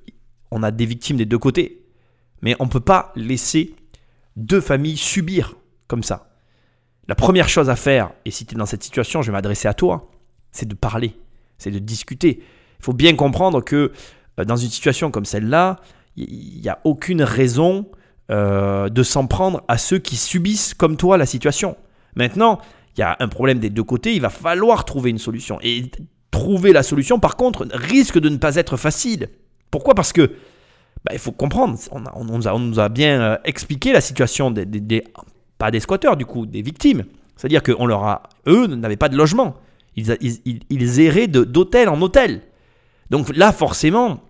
on 0.50 0.62
a 0.62 0.70
des 0.70 0.86
victimes 0.86 1.16
des 1.16 1.24
deux 1.24 1.38
côtés. 1.38 1.82
Mais 2.42 2.54
on 2.60 2.64
ne 2.64 2.70
peut 2.70 2.80
pas 2.80 3.12
laisser 3.16 3.74
deux 4.36 4.60
familles 4.60 4.96
subir 4.96 5.54
comme 5.86 6.02
ça. 6.02 6.31
La 7.08 7.14
première 7.14 7.48
chose 7.48 7.68
à 7.68 7.76
faire, 7.76 8.12
et 8.24 8.30
si 8.30 8.46
tu 8.46 8.54
es 8.54 8.58
dans 8.58 8.66
cette 8.66 8.82
situation, 8.82 9.22
je 9.22 9.26
vais 9.30 9.32
m'adresser 9.32 9.68
à 9.68 9.74
toi, 9.74 10.10
c'est 10.52 10.68
de 10.68 10.74
parler, 10.74 11.16
c'est 11.58 11.70
de 11.70 11.78
discuter. 11.78 12.38
Il 12.78 12.84
faut 12.84 12.92
bien 12.92 13.14
comprendre 13.16 13.60
que 13.62 13.92
euh, 14.38 14.44
dans 14.44 14.56
une 14.56 14.68
situation 14.70 15.10
comme 15.10 15.24
celle-là, 15.24 15.80
il 16.16 16.60
n'y 16.60 16.68
a 16.68 16.78
aucune 16.84 17.22
raison 17.22 17.86
euh, 18.30 18.88
de 18.88 19.02
s'en 19.02 19.26
prendre 19.26 19.62
à 19.68 19.78
ceux 19.78 19.98
qui 19.98 20.16
subissent 20.16 20.74
comme 20.74 20.96
toi 20.96 21.16
la 21.16 21.26
situation. 21.26 21.76
Maintenant, 22.14 22.60
il 22.96 23.00
y 23.00 23.02
a 23.02 23.16
un 23.18 23.28
problème 23.28 23.58
des 23.58 23.70
deux 23.70 23.84
côtés, 23.84 24.14
il 24.14 24.20
va 24.20 24.30
falloir 24.30 24.84
trouver 24.84 25.10
une 25.10 25.18
solution. 25.18 25.58
Et 25.62 25.90
trouver 26.30 26.72
la 26.72 26.82
solution, 26.82 27.18
par 27.18 27.36
contre, 27.36 27.66
risque 27.72 28.18
de 28.18 28.28
ne 28.28 28.36
pas 28.36 28.56
être 28.56 28.76
facile. 28.76 29.28
Pourquoi? 29.70 29.94
Parce 29.94 30.12
que 30.12 30.32
bah, 31.04 31.12
il 31.12 31.18
faut 31.18 31.32
comprendre, 31.32 31.78
on, 31.90 32.04
on 32.14 32.58
nous, 32.58 32.78
a, 32.78 32.88
bien 32.88 33.20
euh, 33.20 33.36
expliqué 33.44 33.92
la 33.92 34.00
situation 34.00 34.50
des- 34.50 34.66
des- 34.66 35.04
pas 35.62 35.70
des 35.70 35.78
squatteurs 35.80 36.16
du 36.16 36.26
coup, 36.26 36.44
des 36.44 36.60
victimes. 36.62 37.04
C'est-à-dire 37.36 37.62
qu'on 37.62 37.86
leur 37.86 38.02
a, 38.04 38.22
eux 38.48 38.66
n'avaient 38.66 38.96
pas 38.96 39.08
de 39.08 39.16
logement. 39.16 39.54
Ils, 39.94 40.16
ils, 40.20 40.60
ils- 40.70 41.00
erraient 41.00 41.28
d'hôtel 41.28 41.88
en 41.88 42.00
hôtel. 42.02 42.40
Donc 43.10 43.34
là, 43.36 43.52
forcément, 43.52 44.20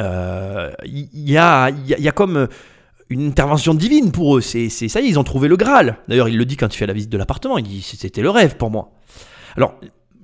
euh, 0.00 0.72
il 0.84 1.08
y, 1.30 1.36
a, 1.38 1.70
il 1.70 1.86
y 1.86 1.94
a- 1.94 1.98
y 1.98 2.08
a 2.08 2.12
comme 2.12 2.36
euh, 2.36 2.46
une 3.08 3.26
intervention 3.28 3.72
divine 3.74 4.10
pour 4.12 4.36
eux. 4.36 4.40
C'est 4.40 4.68
ça 4.68 5.00
ils 5.00 5.18
ont 5.18 5.24
trouvé 5.24 5.46
le 5.48 5.56
Graal. 5.56 5.98
D'ailleurs, 6.08 6.28
il 6.28 6.36
le 6.38 6.44
dit 6.44 6.56
quand 6.56 6.74
il 6.74 6.76
fait 6.76 6.86
la 6.86 6.92
visite 6.92 7.10
de 7.10 7.18
l'appartement. 7.18 7.56
Il 7.58 7.64
dit 7.64 7.82
c'était 7.82 8.22
le 8.22 8.30
rêve 8.30 8.56
pour 8.56 8.70
moi. 8.70 8.90
Alors 9.56 9.74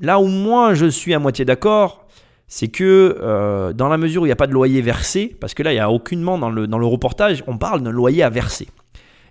là 0.00 0.18
où 0.18 0.26
moi 0.26 0.74
je 0.74 0.86
suis 0.86 1.14
à 1.14 1.18
moitié 1.18 1.44
d'accord, 1.44 2.06
c'est 2.48 2.68
que 2.68 3.18
euh, 3.22 3.72
dans 3.72 3.88
la 3.88 3.98
mesure 3.98 4.22
où 4.22 4.26
il 4.26 4.28
n'y 4.28 4.32
a 4.32 4.36
pas 4.36 4.46
de 4.48 4.52
loyer 4.52 4.82
versé, 4.82 5.36
parce 5.40 5.54
que 5.54 5.62
là 5.62 5.72
il 5.72 5.76
n'y 5.76 5.80
a 5.80 5.90
aucunement 5.90 6.38
dans 6.38 6.50
le, 6.50 6.66
dans 6.66 6.78
le 6.78 6.86
reportage, 6.86 7.42
on 7.46 7.56
parle 7.56 7.82
d'un 7.82 7.92
loyer 7.92 8.22
à 8.22 8.30
verser. 8.30 8.66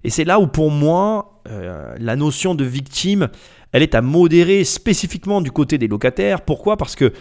Et 0.04 0.10
c'est 0.10 0.24
là 0.24 0.40
où 0.40 0.48
pour 0.48 0.72
moi 0.72 1.42
euh, 1.48 1.96
la 2.00 2.16
notion 2.16 2.56
de 2.56 2.64
victime, 2.64 3.30
elle 3.72 3.84
est 3.84 3.96
à 3.96 4.02
modérer 4.02 4.64
spécifiquement 4.64 5.42
du 5.42 5.52
côté 5.52 5.78
des 5.78 5.88
locataires. 5.88 6.42
Pourquoi? 6.42 6.78
Parce 6.78 6.96
que 6.96 7.14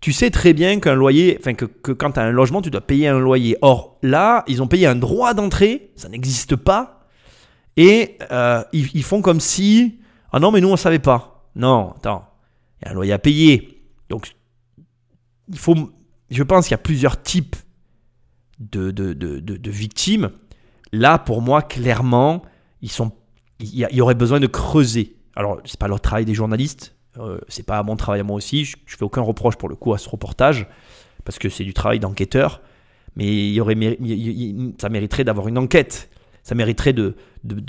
tu 0.00 0.12
sais 0.12 0.30
très 0.30 0.52
bien 0.52 0.80
qu'un 0.80 0.94
loyer, 0.94 1.36
enfin 1.38 1.54
que, 1.54 1.66
quand 1.92 2.12
tu 2.12 2.20
as 2.20 2.22
un 2.22 2.30
logement, 2.30 2.62
tu 2.62 2.70
dois 2.70 2.80
payer 2.80 3.08
un 3.08 3.18
loyer. 3.18 3.56
Or 3.60 3.98
là, 4.02 4.44
ils 4.48 4.62
ont 4.62 4.66
payé 4.66 4.86
un 4.86 4.96
droit 4.96 5.34
d'entrée, 5.34 5.90
ça 5.96 6.08
n'existe 6.08 6.56
pas. 6.56 7.06
Et 7.76 8.16
euh, 8.32 8.62
ils, 8.72 9.02
font 9.02 9.22
comme 9.22 9.40
si, 9.40 10.00
ah 10.32 10.40
non 10.40 10.50
mais 10.50 10.60
nous 10.60 10.68
on 10.68 10.76
savait 10.76 10.98
pas. 10.98 11.50
Non, 11.54 11.92
attends, 11.96 12.24
il 12.80 12.86
y 12.86 12.88
a 12.88 12.92
un 12.92 12.94
loyer 12.94 13.12
à 13.12 13.18
payer. 13.18 13.82
Donc 14.08 14.32
il 15.48 15.58
faut, 15.58 15.76
je 16.30 16.42
pense 16.42 16.66
qu'il 16.66 16.72
y 16.72 16.74
a 16.74 16.78
plusieurs 16.78 17.22
types 17.22 17.56
de, 18.58 18.90
de- 18.90 19.14
de 19.14 19.70
victimes. 19.70 20.30
Là, 20.92 21.18
pour 21.18 21.42
moi, 21.42 21.62
clairement, 21.62 22.42
ils 22.82 22.90
sont, 22.90 23.12
il 23.60 23.74
y, 23.74 24.00
aurait 24.00 24.14
besoin 24.14 24.40
de 24.40 24.46
creuser. 24.46 25.16
Alors, 25.36 25.60
c'est 25.64 25.78
pas 25.78 25.88
le 25.88 25.98
travail 25.98 26.24
des 26.24 26.34
journalistes, 26.34 26.96
euh, 27.18 27.38
c'est 27.48 27.66
pas 27.66 27.82
mon 27.82 27.96
travail 27.96 28.20
à 28.20 28.24
moi 28.24 28.36
aussi. 28.36 28.64
Je, 28.64 28.76
je 28.86 28.96
fais 28.96 29.04
aucun 29.04 29.20
reproche 29.20 29.56
pour 29.56 29.68
le 29.68 29.76
coup 29.76 29.94
à 29.94 29.98
ce 29.98 30.08
reportage 30.08 30.66
parce 31.24 31.38
que 31.38 31.48
c'est 31.48 31.64
du 31.64 31.74
travail 31.74 32.00
d'enquêteur. 32.00 32.60
Mais 33.16 33.50
y 33.50 33.60
aurait, 33.60 33.76
ça 34.80 34.88
mériterait 34.88 35.24
d'avoir 35.24 35.48
une 35.48 35.58
enquête. 35.58 36.10
Ça 36.42 36.54
mériterait 36.54 36.92
de, 36.92 37.14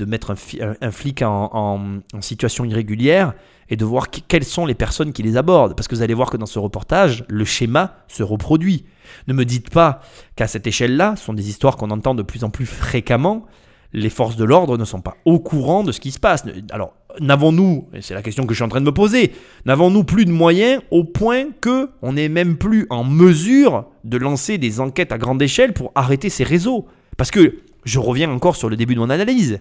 mettre 0.06 0.32
un, 0.32 0.92
flic 0.92 1.22
en, 1.22 2.02
situation 2.20 2.66
irrégulière 2.66 3.34
et 3.70 3.76
de 3.76 3.86
voir 3.86 4.10
quelles 4.10 4.44
sont 4.44 4.66
les 4.66 4.76
personnes 4.76 5.14
qui 5.14 5.24
les 5.24 5.38
abordent. 5.38 5.76
Parce 5.76 5.88
que 5.88 5.96
vous 5.96 6.02
allez 6.02 6.14
voir 6.14 6.30
que 6.30 6.38
dans 6.38 6.46
ce 6.46 6.60
reportage, 6.60 7.24
le 7.30 7.46
schéma 7.46 7.96
se 8.08 8.24
reproduit. 8.24 8.86
Ne 9.28 9.34
me 9.34 9.46
dites 9.46 9.70
pas 9.70 10.02
qu'à 10.36 10.48
cette 10.48 10.68
échelle-là, 10.68 11.16
ce 11.16 11.26
sont 11.26 11.34
des 11.34 11.50
histoires 11.50 11.78
qu'on 11.78 11.92
entend 11.92 12.16
de 12.16 12.24
plus 12.24 12.44
en 12.44 12.50
plus 12.50 12.66
fréquemment. 12.66 13.46
Les 13.94 14.10
forces 14.10 14.38
de 14.38 14.46
l'ordre 14.46 14.78
ne 14.78 14.86
sont 14.86 15.02
pas 15.02 15.18
au 15.26 15.40
courant 15.40 15.84
de 15.84 15.92
ce 15.92 16.00
qui 16.00 16.12
se 16.12 16.20
passe. 16.20 16.46
Alors, 16.72 16.94
n'avons-nous, 17.20 17.90
et 17.94 18.02
c'est 18.02 18.14
la 18.14 18.22
question 18.22 18.46
que 18.46 18.54
je 18.54 18.58
suis 18.58 18.64
en 18.64 18.70
train 18.70 18.80
de 18.80 18.86
me 18.86 18.94
poser, 18.94 19.34
n'avons-nous 19.66 20.04
plus 20.04 20.26
de 20.26 20.32
moyens 20.32 20.82
au 20.92 21.04
point 21.04 21.48
que 21.60 21.90
on 22.02 22.14
n'est 22.14 22.30
même 22.30 22.58
plus 22.58 22.88
en 22.90 23.04
mesure 23.04 23.86
de 24.04 24.18
lancer 24.18 24.58
des 24.58 24.80
enquêtes 24.80 25.12
à 25.12 25.18
grande 25.18 25.42
échelle 25.42 25.74
pour 25.74 25.92
arrêter 25.96 26.30
ces 26.30 26.44
réseaux? 26.44 26.88
Parce 27.18 27.32
que, 27.32 27.58
je 27.84 28.00
reviens 28.00 28.30
encore 28.32 28.56
sur 28.56 28.70
le 28.70 28.76
début 28.76 28.96
de 28.96 29.00
mon 29.00 29.10
analyse, 29.10 29.60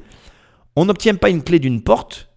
on 0.77 0.85
n'obtient 0.85 1.15
pas 1.15 1.31
une 1.31 1.43
clé 1.43 1.59
d'une 1.59 1.83
porte 1.83 2.29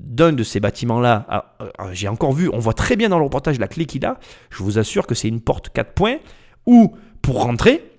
d'un 0.00 0.32
de 0.32 0.42
ces 0.42 0.60
bâtiments-là. 0.60 1.26
Ah, 1.28 1.56
ah, 1.78 1.88
J'ai 1.92 2.08
encore 2.08 2.32
vu, 2.32 2.50
on 2.52 2.58
voit 2.58 2.74
très 2.74 2.96
bien 2.96 3.08
dans 3.08 3.18
le 3.18 3.24
reportage 3.24 3.58
la 3.58 3.68
clé 3.68 3.86
qu'il 3.86 4.04
a. 4.04 4.18
Je 4.50 4.62
vous 4.62 4.78
assure 4.78 5.06
que 5.06 5.14
c'est 5.14 5.28
une 5.28 5.40
porte 5.40 5.70
4 5.70 5.92
points 5.92 6.16
où, 6.66 6.94
pour 7.20 7.42
rentrer, 7.42 7.92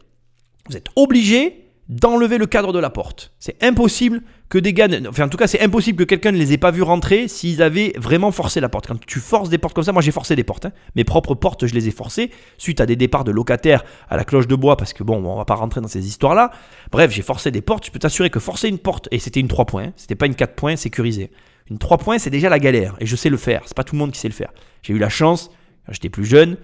vous 0.69 0.77
êtes 0.77 0.87
obligé 0.95 1.69
d'enlever 1.89 2.37
le 2.37 2.45
cadre 2.45 2.73
de 2.73 2.79
la 2.79 2.89
porte. 2.89 3.31
C'est 3.39 3.61
impossible 3.63 4.21
que 4.49 4.57
des 4.57 4.73
gars, 4.73 4.87
enfin 5.07 5.25
en 5.25 5.29
tout 5.29 5.37
cas 5.37 5.47
c'est 5.47 5.61
impossible 5.61 5.97
que 5.97 6.03
quelqu'un 6.03 6.31
ne 6.31 6.37
les 6.37 6.53
ait 6.53 6.57
pas 6.57 6.71
vus 6.71 6.83
rentrer 6.83 7.27
s'ils 7.27 7.61
avaient 7.61 7.93
vraiment 7.97 8.31
forcé 8.31 8.59
la 8.59 8.69
porte. 8.69 8.87
Quand 8.87 9.03
tu 9.05 9.19
forces 9.19 9.49
des 9.49 9.57
portes 9.57 9.73
comme 9.73 9.83
ça, 9.83 9.91
moi 9.91 10.01
j'ai 10.01 10.11
forcé 10.11 10.35
des 10.35 10.43
portes, 10.43 10.65
hein. 10.65 10.71
mes 10.95 11.03
propres 11.03 11.33
portes 11.33 11.65
je 11.65 11.73
les 11.73 11.87
ai 11.87 11.91
forcées 11.91 12.29
suite 12.57 12.79
à 12.81 12.85
des 12.85 12.95
départs 12.95 13.23
de 13.23 13.31
locataires 13.31 13.83
à 14.09 14.17
la 14.17 14.23
cloche 14.23 14.47
de 14.47 14.55
bois 14.55 14.77
parce 14.77 14.93
que 14.93 15.03
bon 15.03 15.23
on 15.25 15.37
va 15.37 15.45
pas 15.45 15.55
rentrer 15.55 15.81
dans 15.81 15.87
ces 15.87 16.07
histoires 16.07 16.35
là. 16.35 16.51
Bref 16.91 17.11
j'ai 17.11 17.23
forcé 17.23 17.51
des 17.51 17.61
portes, 17.61 17.85
je 17.87 17.91
peux 17.91 17.99
t'assurer 17.99 18.29
que 18.29 18.39
forcer 18.39 18.67
une 18.67 18.79
porte, 18.79 19.07
et 19.11 19.19
c'était 19.19 19.39
une 19.39 19.47
3 19.47 19.65
points, 19.65 19.85
hein, 19.85 19.93
c'était 19.95 20.15
pas 20.15 20.27
une 20.27 20.35
4 20.35 20.55
points 20.55 20.75
sécurisée. 20.75 21.31
Une 21.71 21.77
3 21.77 21.97
points 21.97 22.19
c'est 22.19 22.29
déjà 22.29 22.49
la 22.49 22.59
galère 22.59 22.95
et 22.99 23.05
je 23.05 23.15
sais 23.15 23.29
le 23.29 23.37
faire, 23.37 23.63
c'est 23.65 23.75
pas 23.75 23.83
tout 23.83 23.95
le 23.95 23.99
monde 23.99 24.11
qui 24.11 24.19
sait 24.19 24.27
le 24.27 24.33
faire. 24.33 24.51
J'ai 24.83 24.93
eu 24.93 24.99
la 24.99 25.09
chance, 25.09 25.49
j'étais 25.89 26.09
plus 26.09 26.25
jeune, 26.25 26.57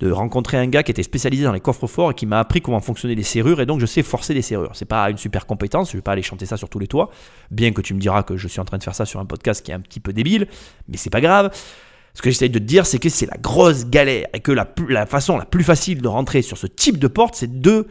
de 0.00 0.10
rencontrer 0.10 0.56
un 0.56 0.66
gars 0.66 0.82
qui 0.82 0.90
était 0.90 1.02
spécialisé 1.02 1.44
dans 1.44 1.52
les 1.52 1.60
coffres 1.60 1.86
forts 1.86 2.10
et 2.10 2.14
qui 2.14 2.26
m'a 2.26 2.40
appris 2.40 2.60
comment 2.60 2.80
fonctionnaient 2.80 3.14
les 3.14 3.22
serrures 3.22 3.60
et 3.60 3.66
donc 3.66 3.80
je 3.80 3.86
sais 3.86 4.02
forcer 4.02 4.34
des 4.34 4.42
serrures. 4.42 4.72
C'est 4.74 4.84
pas 4.84 5.08
une 5.08 5.18
super 5.18 5.46
compétence, 5.46 5.92
je 5.92 5.96
vais 5.96 6.02
pas 6.02 6.12
aller 6.12 6.22
chanter 6.22 6.46
ça 6.46 6.56
sur 6.56 6.68
tous 6.68 6.78
les 6.78 6.88
toits, 6.88 7.10
bien 7.50 7.72
que 7.72 7.80
tu 7.80 7.94
me 7.94 8.00
diras 8.00 8.22
que 8.24 8.36
je 8.36 8.48
suis 8.48 8.60
en 8.60 8.64
train 8.64 8.78
de 8.78 8.82
faire 8.82 8.94
ça 8.94 9.04
sur 9.04 9.20
un 9.20 9.26
podcast 9.26 9.64
qui 9.64 9.70
est 9.70 9.74
un 9.74 9.80
petit 9.80 10.00
peu 10.00 10.12
débile, 10.12 10.48
mais 10.88 10.96
c'est 10.96 11.10
pas 11.10 11.20
grave. 11.20 11.50
Ce 12.14 12.22
que 12.22 12.30
j'essaie 12.30 12.48
de 12.48 12.58
te 12.58 12.64
dire, 12.64 12.86
c'est 12.86 12.98
que 12.98 13.08
c'est 13.08 13.26
la 13.26 13.36
grosse 13.36 13.86
galère 13.86 14.26
et 14.32 14.40
que 14.40 14.52
la, 14.52 14.66
façon 15.06 15.36
la 15.36 15.44
plus 15.44 15.64
facile 15.64 16.00
de 16.00 16.08
rentrer 16.08 16.42
sur 16.42 16.56
ce 16.56 16.68
type 16.68 16.98
de 16.98 17.08
porte, 17.08 17.34
c'est 17.34 17.60
de 17.60 17.88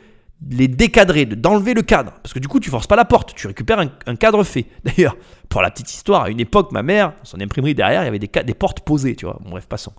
les 0.49 0.69
décadrer, 0.69 1.25
de- 1.25 1.35
d'enlever 1.35 1.73
le 1.73 1.81
cadre. 1.81 2.13
Parce 2.23 2.33
que 2.33 2.39
du 2.39 2.47
coup, 2.47 2.61
tu 2.61 2.69
forces 2.69 2.87
pas 2.87 2.95
la 2.95 3.03
porte, 3.03 3.33
tu 3.35 3.47
récupères 3.47 3.79
un, 3.79 4.15
cadre 4.15 4.43
fait. 4.45 4.65
D'ailleurs, 4.85 5.17
pour 5.49 5.61
la 5.61 5.71
petite 5.71 5.93
histoire, 5.93 6.23
à 6.23 6.29
une 6.29 6.39
époque, 6.39 6.71
ma 6.71 6.83
mère, 6.83 7.13
son 7.23 7.39
imprimerie 7.41 7.75
derrière, 7.75 8.03
il 8.03 8.05
y 8.05 8.07
avait 8.07 8.19
des 8.19 8.53
portes 8.53 8.79
posées, 8.81 9.15
tu 9.15 9.25
vois. 9.25 9.39
Bon, 9.43 9.51
bref, 9.51 9.67
passons. 9.67 9.93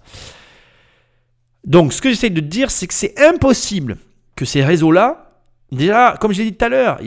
Donc, 1.64 1.92
ce 1.92 2.02
que 2.02 2.10
j'essaie 2.10 2.30
de 2.30 2.40
dire, 2.40 2.70
c'est 2.70 2.86
que 2.86 2.94
c'est 2.94 3.18
impossible 3.20 3.98
que 4.36 4.44
ces 4.44 4.62
réseaux-là, 4.62 5.40
déjà, 5.72 6.16
comme 6.20 6.32
je 6.32 6.38
l'ai 6.38 6.50
dit 6.50 6.56
tout 6.56 6.64
à 6.64 6.68
l'heure, 6.68 7.00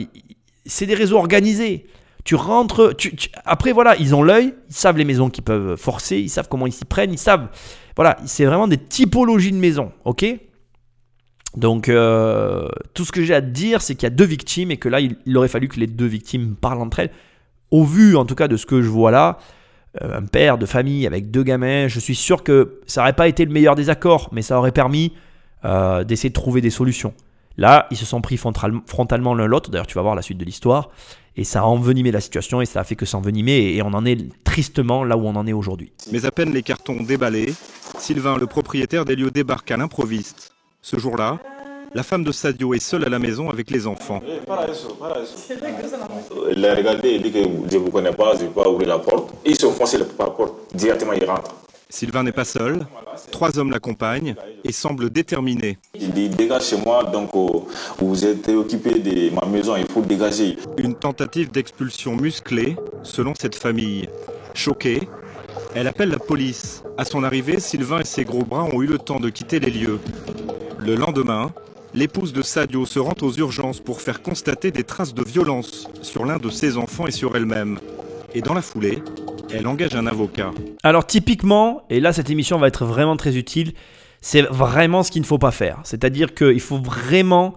c'est 0.66 0.86
des 0.86 0.94
réseaux 0.94 1.16
organisés. 1.16 1.86
Tu 2.24 2.34
rentres, 2.34 2.94
après 3.44 3.72
voilà, 3.72 3.96
ils 3.96 4.14
ont 4.14 4.22
l'œil, 4.22 4.54
ils 4.68 4.74
savent 4.74 4.98
les 4.98 5.04
maisons 5.04 5.30
qu'ils 5.30 5.44
peuvent 5.44 5.76
forcer, 5.76 6.18
ils 6.18 6.28
savent 6.28 6.48
comment 6.48 6.66
ils 6.66 6.72
s'y 6.72 6.84
prennent, 6.84 7.12
ils 7.12 7.18
savent, 7.18 7.48
voilà, 7.96 8.18
c'est 8.26 8.44
vraiment 8.44 8.68
des 8.68 8.76
typologies 8.76 9.52
de 9.52 9.56
maisons, 9.56 9.92
ok? 10.04 10.26
Donc 11.56 11.88
euh, 11.88 12.68
tout 12.94 13.04
ce 13.04 13.12
que 13.12 13.22
j'ai 13.22 13.34
à 13.34 13.40
te 13.40 13.46
dire, 13.46 13.80
c'est 13.82 13.94
qu'il 13.94 14.04
y 14.04 14.06
a 14.06 14.14
deux 14.14 14.24
victimes 14.24 14.70
et 14.70 14.76
que 14.76 14.88
là, 14.88 15.00
il, 15.00 15.36
aurait 15.36 15.48
fallu 15.48 15.68
que 15.68 15.80
les 15.80 15.86
deux 15.86 16.06
victimes 16.06 16.54
parlent 16.54 16.80
entre 16.80 17.00
elles. 17.00 17.10
Au 17.70 17.84
vu, 17.84 18.16
en 18.16 18.24
tout 18.24 18.34
cas, 18.34 18.48
de 18.48 18.56
ce 18.56 18.66
que 18.66 18.82
je 18.82 18.88
vois 18.88 19.10
là, 19.10 19.38
un 20.00 20.22
père 20.22 20.58
de 20.58 20.66
famille 20.66 21.06
avec 21.06 21.30
deux 21.30 21.42
gamins, 21.42 21.88
je 21.88 21.98
suis 21.98 22.14
sûr 22.14 22.42
que 22.42 22.80
ça 22.86 23.00
n'aurait 23.00 23.14
pas 23.14 23.28
été 23.28 23.44
le 23.44 23.52
meilleur 23.52 23.74
des 23.74 23.90
accords, 23.90 24.28
mais 24.32 24.42
ça 24.42 24.58
aurait 24.58 24.72
permis 24.72 25.12
euh, 25.64 26.04
d'essayer 26.04 26.28
de 26.28 26.34
trouver 26.34 26.60
des 26.60 26.70
solutions. 26.70 27.14
Là, 27.56 27.88
ils 27.90 27.96
se 27.96 28.06
sont 28.06 28.20
pris 28.20 28.36
frontal- 28.36 28.80
frontalement 28.86 29.34
l'un 29.34 29.46
l'autre, 29.46 29.70
d'ailleurs 29.70 29.86
tu 29.86 29.94
vas 29.94 30.02
voir 30.02 30.14
la 30.14 30.22
suite 30.22 30.38
de 30.38 30.44
l'histoire, 30.44 30.90
et 31.36 31.44
ça 31.44 31.60
a 31.60 31.64
envenimé 31.64 32.12
la 32.12 32.20
situation 32.20 32.60
et 32.60 32.66
ça 32.66 32.80
a 32.80 32.84
fait 32.84 32.94
que 32.96 33.06
s'envenimer, 33.06 33.74
et 33.74 33.82
on 33.82 33.94
en 33.94 34.04
est 34.04 34.18
tristement 34.44 35.02
là 35.02 35.16
où 35.16 35.26
on 35.26 35.34
en 35.34 35.46
est 35.46 35.52
aujourd'hui. 35.52 35.92
Mais 36.12 36.24
à 36.24 36.30
peine 36.30 36.52
les 36.52 36.62
cartons 36.62 37.02
déballés, 37.02 37.52
Sylvain, 37.98 38.36
le 38.36 38.46
propriétaire 38.46 39.04
des 39.04 39.16
lieux, 39.16 39.30
débarque 39.30 39.70
à 39.70 39.76
l'improviste. 39.76 40.52
Ce 40.82 40.98
jour-là, 40.98 41.38
la 41.94 42.02
femme 42.02 42.24
de 42.24 42.32
Sadio 42.32 42.74
est 42.74 42.80
seule 42.80 43.04
à 43.04 43.08
la 43.08 43.18
maison 43.18 43.50
avec 43.50 43.70
les 43.70 43.86
enfants. 43.86 44.20
Eh, 44.26 44.70
eso. 44.70 44.96
Il 46.50 46.64
a 46.66 46.74
regardé, 46.74 47.10
il 47.10 47.22
dit 47.22 47.32
que 47.32 47.38
je 47.70 47.76
ne 47.76 47.82
vous 47.82 47.90
connais 47.90 48.12
pas, 48.12 48.32
je 48.34 48.42
ne 48.42 48.48
vais 48.48 48.54
pas 48.54 48.68
ouvrir 48.68 48.88
la 48.88 48.98
porte. 48.98 49.30
Ils 49.44 49.56
se 49.56 49.66
foncé 49.66 49.98
par 50.16 50.28
la 50.28 50.32
porte, 50.34 50.54
directement 50.74 51.12
il 51.12 51.24
rentre. 51.24 51.54
Sylvain 51.90 52.22
n'est 52.22 52.32
pas 52.32 52.44
seul, 52.44 52.86
trois 53.30 53.58
hommes 53.58 53.70
l'accompagnent 53.70 54.34
et 54.62 54.72
semblent 54.72 55.08
déterminés. 55.08 55.78
Il 55.94 56.10
dit 56.10 56.28
dégage 56.28 56.66
chez 56.66 56.76
moi, 56.76 57.04
donc 57.04 57.30
oh, 57.32 57.66
vous 57.98 58.26
êtes 58.26 58.46
occupé 58.50 58.98
de 58.98 59.34
ma 59.34 59.46
maison, 59.46 59.74
il 59.74 59.86
faut 59.86 60.02
dégager. 60.02 60.58
Une 60.76 60.94
tentative 60.94 61.50
d'expulsion 61.50 62.14
musclée, 62.14 62.76
selon 63.02 63.32
cette 63.34 63.54
famille. 63.54 64.06
Choquée, 64.52 65.08
elle 65.74 65.86
appelle 65.86 66.10
la 66.10 66.18
police. 66.18 66.82
À 66.98 67.06
son 67.06 67.24
arrivée, 67.24 67.58
Sylvain 67.58 68.00
et 68.00 68.04
ses 68.04 68.24
gros 68.24 68.44
bras 68.44 68.64
ont 68.64 68.82
eu 68.82 68.86
le 68.86 68.98
temps 68.98 69.20
de 69.20 69.30
quitter 69.30 69.58
les 69.58 69.70
lieux. 69.70 69.98
Le 70.78 70.94
lendemain, 70.94 71.52
l'épouse 71.94 72.32
de 72.32 72.42
Sadio 72.42 72.86
se 72.86 72.98
rend 72.98 73.14
aux 73.22 73.32
urgences 73.32 73.80
pour 73.80 74.00
faire 74.00 74.22
constater 74.22 74.70
des 74.70 74.84
traces 74.84 75.14
de 75.14 75.22
violence 75.24 75.88
sur 76.02 76.24
l'un 76.24 76.38
de 76.38 76.50
ses 76.50 76.76
enfants 76.76 77.06
et 77.06 77.10
sur 77.10 77.36
elle-même. 77.36 77.78
Et 78.34 78.42
dans 78.42 78.54
la 78.54 78.62
foulée, 78.62 79.02
elle 79.50 79.66
engage 79.66 79.94
un 79.94 80.06
avocat. 80.06 80.50
Alors 80.82 81.06
typiquement, 81.06 81.84
et 81.90 82.00
là 82.00 82.12
cette 82.12 82.30
émission 82.30 82.58
va 82.58 82.68
être 82.68 82.84
vraiment 82.84 83.16
très 83.16 83.36
utile, 83.36 83.72
c'est 84.20 84.42
vraiment 84.42 85.02
ce 85.02 85.10
qu'il 85.10 85.22
ne 85.22 85.26
faut 85.26 85.38
pas 85.38 85.50
faire. 85.50 85.80
C'est-à-dire 85.84 86.34
qu'il 86.34 86.60
faut 86.60 86.78
vraiment 86.78 87.54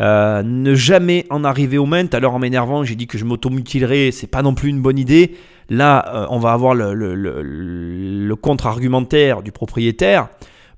euh, 0.00 0.42
ne 0.42 0.74
jamais 0.74 1.26
en 1.30 1.44
arriver. 1.44 1.78
Tout 1.78 2.08
à 2.12 2.20
l'heure 2.20 2.34
en 2.34 2.38
m'énervant, 2.38 2.84
j'ai 2.84 2.96
dit 2.96 3.06
que 3.06 3.18
je 3.18 3.24
m'automutilerais, 3.24 4.10
c'est 4.10 4.26
pas 4.26 4.42
non 4.42 4.54
plus 4.54 4.68
une 4.68 4.80
bonne 4.80 4.98
idée. 4.98 5.36
Là, 5.70 6.04
euh, 6.14 6.26
on 6.28 6.38
va 6.38 6.52
avoir 6.52 6.74
le 6.74 8.34
contre-argumentaire 8.34 9.42
du 9.42 9.52
propriétaire. 9.52 10.28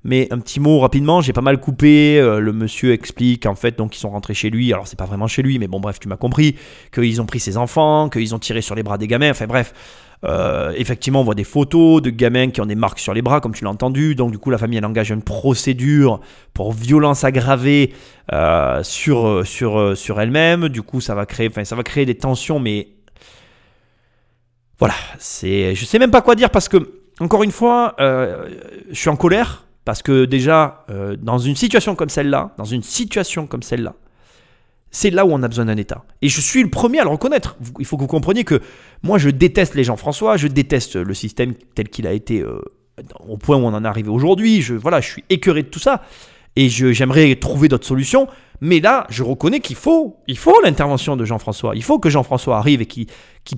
Mais 0.05 0.27
un 0.31 0.37
petit 0.37 0.59
mot 0.59 0.79
rapidement, 0.79 1.19
j'ai 1.19 1.33
pas 1.33 1.41
mal 1.41 1.59
coupé. 1.59 2.19
euh, 2.19 2.39
le 2.39 2.53
monsieur 2.53 2.93
explique 2.93 3.47
en 3.47 3.55
fait 3.55 3.75
donc 3.75 3.95
ils 3.95 3.99
sont 3.99 4.11
rentrés 4.11 4.35
chez 4.35 4.51
lui. 4.51 4.71
Alors 4.71 4.87
c'est 4.87 4.99
pas 4.99 5.05
vraiment 5.05 5.25
chez 5.27 5.41
lui, 5.41 5.57
mais 5.57 5.67
bon 5.67 5.79
bref, 5.79 5.99
tu 5.99 6.07
m'as 6.07 6.15
compris. 6.15 6.55
Qu'ils 6.93 7.21
ont 7.21 7.25
pris 7.25 7.39
ses 7.39 7.57
enfants, 7.57 8.07
qu'ils 8.09 8.35
ont 8.35 8.39
tiré 8.39 8.61
sur 8.61 8.75
les 8.75 8.83
bras 8.83 8.99
des 8.99 9.07
gamins. 9.07 9.31
Enfin 9.31 9.47
bref, 9.47 9.73
euh, 10.23 10.73
effectivement, 10.77 11.21
on 11.21 11.23
voit 11.23 11.33
des 11.33 11.43
photos 11.43 12.03
de 12.03 12.11
gamins 12.11 12.51
qui 12.51 12.61
ont 12.61 12.67
des 12.67 12.75
marques 12.75 12.99
sur 12.99 13.15
les 13.15 13.23
bras, 13.23 13.41
comme 13.41 13.55
tu 13.55 13.63
l'as 13.63 13.71
entendu. 13.71 14.13
Donc, 14.13 14.31
du 14.31 14.37
coup, 14.37 14.51
la 14.51 14.59
famille 14.59 14.77
elle 14.77 14.85
engage 14.85 15.09
une 15.09 15.23
procédure 15.23 16.21
pour 16.53 16.71
violence 16.71 17.23
aggravée 17.23 17.91
euh, 18.31 18.83
sur, 18.83 19.41
sur, 19.43 19.97
sur 19.97 20.21
elle-même. 20.21 20.69
Du 20.69 20.83
coup, 20.83 21.01
ça 21.01 21.15
va 21.15 21.25
créer, 21.25 21.47
enfin, 21.47 21.63
ça 21.63 21.75
va 21.75 21.81
créer 21.81 22.05
des 22.05 22.15
tensions, 22.15 22.59
mais 22.59 22.89
voilà, 24.77 24.93
c'est, 25.17 25.73
je 25.73 25.83
sais 25.83 25.97
même 25.97 26.11
pas 26.11 26.21
quoi 26.21 26.35
dire 26.35 26.51
parce 26.51 26.69
que, 26.69 26.77
encore 27.19 27.41
une 27.41 27.51
fois, 27.51 27.95
je 27.97 28.93
suis 28.93 29.09
en 29.09 29.15
colère 29.15 29.65
parce 29.85 30.01
que 30.01 30.25
déjà, 30.25 30.83
euh, 30.89 31.15
dans 31.15 31.37
une 31.37 31.55
situation 31.55 31.95
comme 31.95 32.09
celle-là, 32.09 32.53
dans 32.57 32.65
une 32.65 32.83
situation 32.83 33.45
comme 33.45 33.61
celle-là, 33.61 33.93
c'est 34.89 35.11
là 35.11 35.25
où 35.25 35.31
on 35.31 35.43
a 35.43 35.47
besoin 35.47 35.65
d'un 35.65 35.77
État. 35.77 36.03
Et 36.21 36.29
je 36.29 36.41
suis 36.41 36.63
le 36.63 36.69
premier 36.69 36.99
à 36.99 37.03
le 37.03 37.09
reconnaître. 37.09 37.57
Il 37.79 37.85
faut 37.85 37.95
que 37.97 38.01
vous 38.01 38.07
compreniez 38.07 38.43
que 38.43 38.61
moi, 39.03 39.17
je 39.17 39.29
déteste 39.29 39.75
les 39.75 39.83
Jean-François, 39.83 40.37
je 40.37 40.47
déteste 40.47 40.95
le 40.95 41.13
système 41.13 41.53
tel 41.75 41.89
qu'il 41.89 42.07
a 42.07 42.13
été 42.13 42.41
euh, 42.41 42.61
au 43.27 43.37
point 43.37 43.57
où 43.57 43.59
on 43.59 43.73
en 43.73 43.83
est 43.83 43.87
arrivé 43.87 44.09
aujourd'hui. 44.09 44.61
Je, 44.61 44.79
suis 45.01 45.23
écœuré 45.29 45.63
de 45.63 45.67
tout 45.67 45.79
ça. 45.79 46.01
Et 46.55 46.69
j'aimerais 46.69 47.35
trouver 47.35 47.67
d'autres 47.67 47.85
solutions. 47.85 48.27
Mais 48.61 48.79
là, 48.79 49.05
je 49.09 49.21
reconnais 49.21 49.59
qu'il 49.59 49.75
faut, 49.75 50.17
il 50.27 50.37
faut 50.37 50.61
l'intervention 50.61 51.17
de 51.17 51.25
Jean-François. 51.25 51.75
Il 51.75 51.83
faut 51.83 51.99
que 51.99 52.09
Jean-François 52.09 52.57
arrive 52.57 52.81
et 52.81 52.85
qu'il 52.85 53.07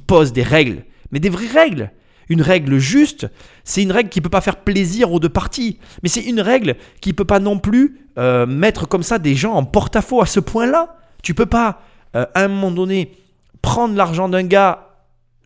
pose 0.08 0.34
des 0.34 0.42
règles. 0.42 0.84
Mais 1.12 1.20
des 1.20 1.30
vraies 1.30 1.48
règles. 1.48 1.92
Une 2.30 2.42
règle 2.42 2.78
juste, 2.78 3.28
c'est 3.64 3.82
une 3.82 3.92
règle 3.92 4.10
qui 4.10 4.20
ne 4.20 4.24
peut 4.24 4.30
pas 4.30 4.42
faire 4.42 4.58
plaisir 4.58 5.12
aux 5.12 5.20
deux 5.20 5.30
parties. 5.30 5.80
Mais 6.04 6.10
c'est 6.10 6.22
une 6.22 6.42
règle 6.42 6.76
qui 7.02 7.10
ne 7.10 7.16
peut 7.16 7.26
pas 7.26 7.40
non 7.40 7.58
plus 7.60 8.00
euh, 8.18 8.46
mettre 8.46 8.88
comme 8.88 9.04
ça 9.04 9.20
des 9.20 9.36
gens 9.36 9.54
en 9.54 9.64
porte-à-faux 9.64 10.22
à 10.22 10.26
ce 10.26 10.40
point-là. 10.40 10.98
Tu 11.24 11.34
peux 11.34 11.46
pas, 11.46 11.82
euh, 12.16 12.26
à 12.34 12.44
un 12.44 12.48
moment 12.48 12.72
donné, 12.72 13.14
prendre 13.62 13.96
l'argent 13.96 14.30
d'un 14.30 14.44
gars 14.44 14.84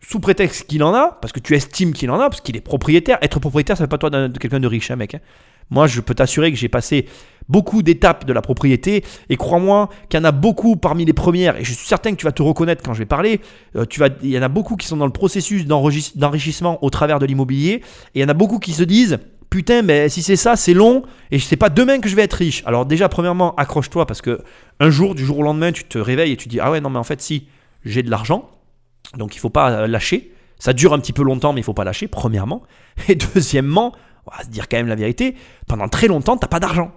sous 0.00 0.18
prétexte 0.18 0.66
qu'il 0.66 0.82
en 0.82 0.94
a, 0.94 1.18
parce 1.20 1.32
que 1.32 1.40
tu 1.40 1.54
estimes 1.54 1.92
qu'il 1.92 2.10
en 2.10 2.18
a, 2.18 2.28
parce 2.28 2.40
qu'il 2.40 2.56
est 2.56 2.60
propriétaire. 2.60 3.18
Être 3.22 3.38
propriétaire, 3.38 3.76
ça 3.76 3.84
fait 3.84 3.88
pas 3.88 3.98
toi 3.98 4.10
de 4.10 4.36
quelqu'un 4.38 4.60
de 4.60 4.66
riche, 4.66 4.90
hein, 4.90 4.96
mec. 4.96 5.14
hein. 5.14 5.20
Moi, 5.70 5.86
je 5.86 6.00
peux 6.00 6.14
t'assurer 6.14 6.50
que 6.52 6.58
j'ai 6.58 6.68
passé 6.68 7.06
beaucoup 7.48 7.82
d'étapes 7.82 8.24
de 8.24 8.32
la 8.32 8.40
propriété 8.40 9.04
et 9.28 9.36
crois-moi 9.36 9.88
qu'il 10.08 10.18
y 10.18 10.22
en 10.22 10.24
a 10.24 10.32
beaucoup 10.32 10.76
parmi 10.76 11.04
les 11.04 11.12
premières 11.12 11.56
et 11.56 11.64
je 11.64 11.72
suis 11.72 11.86
certain 11.86 12.12
que 12.12 12.16
tu 12.16 12.24
vas 12.24 12.32
te 12.32 12.42
reconnaître 12.42 12.82
quand 12.82 12.94
je 12.94 13.00
vais 13.00 13.06
parler. 13.06 13.40
euh, 13.76 13.84
tu 13.84 14.00
vas, 14.00 14.08
il 14.22 14.30
y 14.30 14.38
en 14.38 14.42
a 14.42 14.48
beaucoup 14.48 14.76
qui 14.76 14.86
sont 14.86 14.96
dans 14.96 15.06
le 15.06 15.12
processus 15.12 15.66
d'enrichissement 15.66 16.82
au 16.84 16.90
travers 16.90 17.18
de 17.18 17.26
l'immobilier 17.26 17.82
et 18.14 18.20
il 18.20 18.22
y 18.22 18.24
en 18.24 18.28
a 18.28 18.34
beaucoup 18.34 18.58
qui 18.58 18.72
se 18.72 18.84
disent 18.84 19.18
putain, 19.50 19.82
mais 19.82 20.08
si 20.08 20.22
c'est 20.22 20.36
ça, 20.36 20.56
c'est 20.56 20.72
long 20.72 21.02
et 21.30 21.38
c'est 21.38 21.56
pas 21.56 21.68
demain 21.68 21.98
que 22.00 22.08
je 22.08 22.16
vais 22.16 22.22
être 22.22 22.34
riche. 22.34 22.62
Alors 22.64 22.86
déjà, 22.86 23.08
premièrement, 23.08 23.54
accroche-toi 23.56 24.06
parce 24.06 24.22
que 24.22 24.40
un 24.80 24.88
jour, 24.90 25.14
du 25.14 25.24
jour 25.24 25.38
au 25.38 25.42
lendemain, 25.42 25.72
tu 25.72 25.84
te 25.84 25.98
réveilles 25.98 26.32
et 26.32 26.36
tu 26.36 26.48
dis 26.48 26.60
ah 26.60 26.70
ouais 26.70 26.80
non 26.80 26.90
mais 26.90 26.98
en 26.98 27.04
fait 27.04 27.20
si 27.20 27.48
j'ai 27.84 28.02
de 28.02 28.10
l'argent, 28.10 28.48
donc 29.16 29.36
il 29.36 29.38
faut 29.38 29.50
pas 29.50 29.70
euh, 29.70 29.86
lâcher. 29.86 30.32
Ça 30.58 30.72
dure 30.72 30.92
un 30.92 31.00
petit 31.00 31.12
peu 31.12 31.24
longtemps, 31.24 31.52
mais 31.52 31.60
il 31.60 31.64
faut 31.64 31.74
pas 31.74 31.82
lâcher. 31.82 32.06
Premièrement, 32.06 32.62
et 33.08 33.16
deuxièmement, 33.16 33.92
on 34.26 34.36
va 34.36 34.44
se 34.44 34.48
dire 34.48 34.68
quand 34.68 34.76
même 34.76 34.88
la 34.88 34.94
vérité, 34.94 35.36
pendant 35.66 35.88
très 35.88 36.08
longtemps, 36.08 36.36
t'as 36.36 36.48
pas 36.48 36.60
d'argent. 36.60 36.92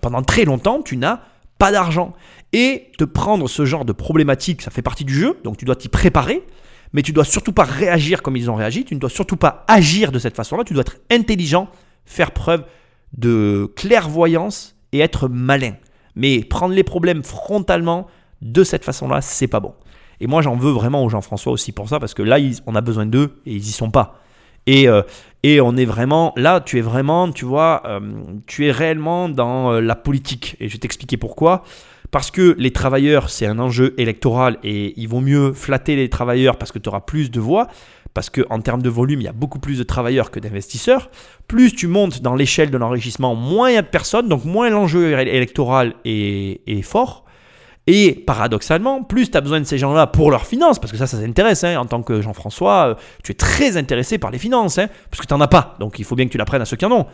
Pendant 0.00 0.22
très 0.22 0.44
longtemps, 0.44 0.82
tu 0.82 0.96
n'as 0.96 1.20
pas 1.58 1.72
d'argent. 1.72 2.14
Et 2.52 2.92
te 2.98 3.04
prendre 3.04 3.48
ce 3.48 3.64
genre 3.64 3.84
de 3.84 3.92
problématique, 3.92 4.62
ça 4.62 4.70
fait 4.70 4.82
partie 4.82 5.04
du 5.04 5.14
jeu, 5.14 5.38
donc 5.44 5.56
tu 5.56 5.64
dois 5.64 5.76
t'y 5.76 5.88
préparer, 5.88 6.46
mais 6.92 7.02
tu 7.02 7.12
dois 7.12 7.24
surtout 7.24 7.52
pas 7.52 7.64
réagir 7.64 8.22
comme 8.22 8.36
ils 8.36 8.50
ont 8.50 8.54
réagi, 8.54 8.84
tu 8.84 8.94
ne 8.94 9.00
dois 9.00 9.10
surtout 9.10 9.36
pas 9.36 9.64
agir 9.68 10.12
de 10.12 10.18
cette 10.18 10.36
façon-là, 10.36 10.64
tu 10.64 10.72
dois 10.72 10.82
être 10.82 10.98
intelligent, 11.10 11.68
faire 12.04 12.30
preuve 12.30 12.64
de 13.16 13.70
clairvoyance 13.76 14.76
et 14.92 15.00
être 15.00 15.28
malin. 15.28 15.74
Mais 16.14 16.42
prendre 16.44 16.74
les 16.74 16.84
problèmes 16.84 17.22
frontalement 17.22 18.06
de 18.40 18.64
cette 18.64 18.84
façon-là, 18.84 19.20
c'est 19.20 19.48
pas 19.48 19.60
bon. 19.60 19.74
Et 20.20 20.26
moi, 20.26 20.42
j'en 20.42 20.56
veux 20.56 20.72
vraiment 20.72 21.04
aux 21.04 21.08
Jean-François 21.08 21.52
aussi 21.52 21.72
pour 21.72 21.88
ça, 21.88 22.00
parce 22.00 22.14
que 22.14 22.22
là, 22.22 22.38
on 22.66 22.74
a 22.74 22.80
besoin 22.80 23.06
d'eux 23.06 23.40
et 23.46 23.52
ils 23.52 23.66
y 23.68 23.72
sont 23.72 23.90
pas. 23.90 24.20
Et, 24.68 24.86
euh, 24.86 25.00
et 25.42 25.62
on 25.62 25.76
est 25.76 25.86
vraiment, 25.86 26.34
là, 26.36 26.60
tu 26.60 26.76
es 26.76 26.82
vraiment, 26.82 27.32
tu 27.32 27.46
vois, 27.46 27.82
euh, 27.86 28.00
tu 28.46 28.66
es 28.66 28.70
réellement 28.70 29.30
dans 29.30 29.72
euh, 29.72 29.80
la 29.80 29.96
politique. 29.96 30.56
Et 30.60 30.68
je 30.68 30.74
vais 30.74 30.78
t'expliquer 30.78 31.16
pourquoi. 31.16 31.64
Parce 32.10 32.30
que 32.30 32.54
les 32.58 32.70
travailleurs, 32.70 33.30
c'est 33.30 33.46
un 33.46 33.58
enjeu 33.58 33.94
électoral 33.96 34.58
et 34.62 34.92
il 35.00 35.08
vaut 35.08 35.20
mieux 35.20 35.54
flatter 35.54 35.96
les 35.96 36.10
travailleurs 36.10 36.56
parce 36.56 36.70
que 36.70 36.78
tu 36.78 36.88
auras 36.90 37.00
plus 37.00 37.30
de 37.30 37.40
voix. 37.40 37.68
Parce 38.12 38.28
qu'en 38.28 38.60
termes 38.60 38.82
de 38.82 38.90
volume, 38.90 39.20
il 39.20 39.24
y 39.24 39.28
a 39.28 39.32
beaucoup 39.32 39.58
plus 39.58 39.78
de 39.78 39.84
travailleurs 39.84 40.30
que 40.30 40.40
d'investisseurs. 40.40 41.10
Plus 41.46 41.74
tu 41.74 41.86
montes 41.86 42.20
dans 42.20 42.34
l'échelle 42.34 42.70
de 42.70 42.76
l'enrichissement, 42.76 43.34
moins 43.34 43.70
il 43.70 43.74
y 43.74 43.78
a 43.78 43.82
de 43.82 43.86
personnes, 43.86 44.28
donc 44.28 44.44
moins 44.44 44.70
l'enjeu 44.70 45.12
électoral 45.12 45.94
est 46.04 46.82
fort. 46.82 47.24
Et 47.90 48.12
paradoxalement, 48.12 49.02
plus 49.02 49.30
tu 49.30 49.38
as 49.38 49.40
besoin 49.40 49.60
de 49.60 49.64
ces 49.64 49.78
gens-là 49.78 50.06
pour 50.06 50.30
leurs 50.30 50.44
finances, 50.44 50.78
parce 50.78 50.92
que 50.92 50.98
ça, 50.98 51.06
ça 51.06 51.16
t'intéresse, 51.16 51.64
hein, 51.64 51.78
en 51.78 51.86
tant 51.86 52.02
que 52.02 52.20
Jean-François, 52.20 52.88
euh, 52.88 52.94
tu 53.24 53.32
es 53.32 53.34
très 53.34 53.78
intéressé 53.78 54.18
par 54.18 54.30
les 54.30 54.38
finances, 54.38 54.76
hein, 54.76 54.88
parce 55.10 55.22
que 55.22 55.26
tu 55.26 55.32
n'en 55.32 55.40
as 55.40 55.48
pas, 55.48 55.74
donc 55.80 55.98
il 55.98 56.04
faut 56.04 56.14
bien 56.14 56.26
que 56.26 56.30
tu 56.30 56.36
l'apprennes 56.36 56.60
à 56.60 56.66
ceux 56.66 56.76
qui 56.76 56.84
en 56.84 56.92
ont. 56.92 57.06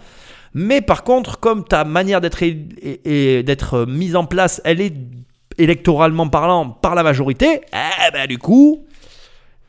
Mais 0.52 0.80
par 0.80 1.04
contre, 1.04 1.38
comme 1.38 1.62
ta 1.62 1.84
manière 1.84 2.20
d'être 2.20 2.42
et 2.42 3.42
d'être 3.44 3.74
euh, 3.74 3.86
mise 3.86 4.16
en 4.16 4.24
place, 4.24 4.60
elle 4.64 4.80
est 4.80 4.94
électoralement 5.58 6.28
parlant 6.28 6.68
par 6.70 6.96
la 6.96 7.04
majorité, 7.04 7.60
eh 7.72 8.12
ben 8.12 8.26
du 8.26 8.38
coup, 8.38 8.84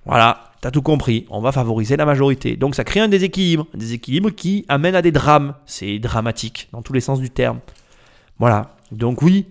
voilà, 0.07 0.45
t'as 0.61 0.71
tout 0.71 0.81
compris, 0.81 1.27
on 1.29 1.39
va 1.39 1.51
favoriser 1.51 1.97
la 1.97 2.05
majorité. 2.05 2.55
Donc 2.55 2.73
ça 2.73 2.83
crée 2.83 2.99
un 2.99 3.09
déséquilibre, 3.09 3.67
un 3.75 3.77
déséquilibre 3.77 4.31
qui 4.31 4.65
amène 4.69 4.95
à 4.95 5.03
des 5.03 5.11
drames. 5.11 5.53
C'est 5.67 5.99
dramatique 5.99 6.67
dans 6.71 6.81
tous 6.81 6.93
les 6.93 7.01
sens 7.01 7.19
du 7.19 7.29
terme. 7.29 7.59
Voilà, 8.39 8.71
donc 8.91 9.21
oui, 9.21 9.45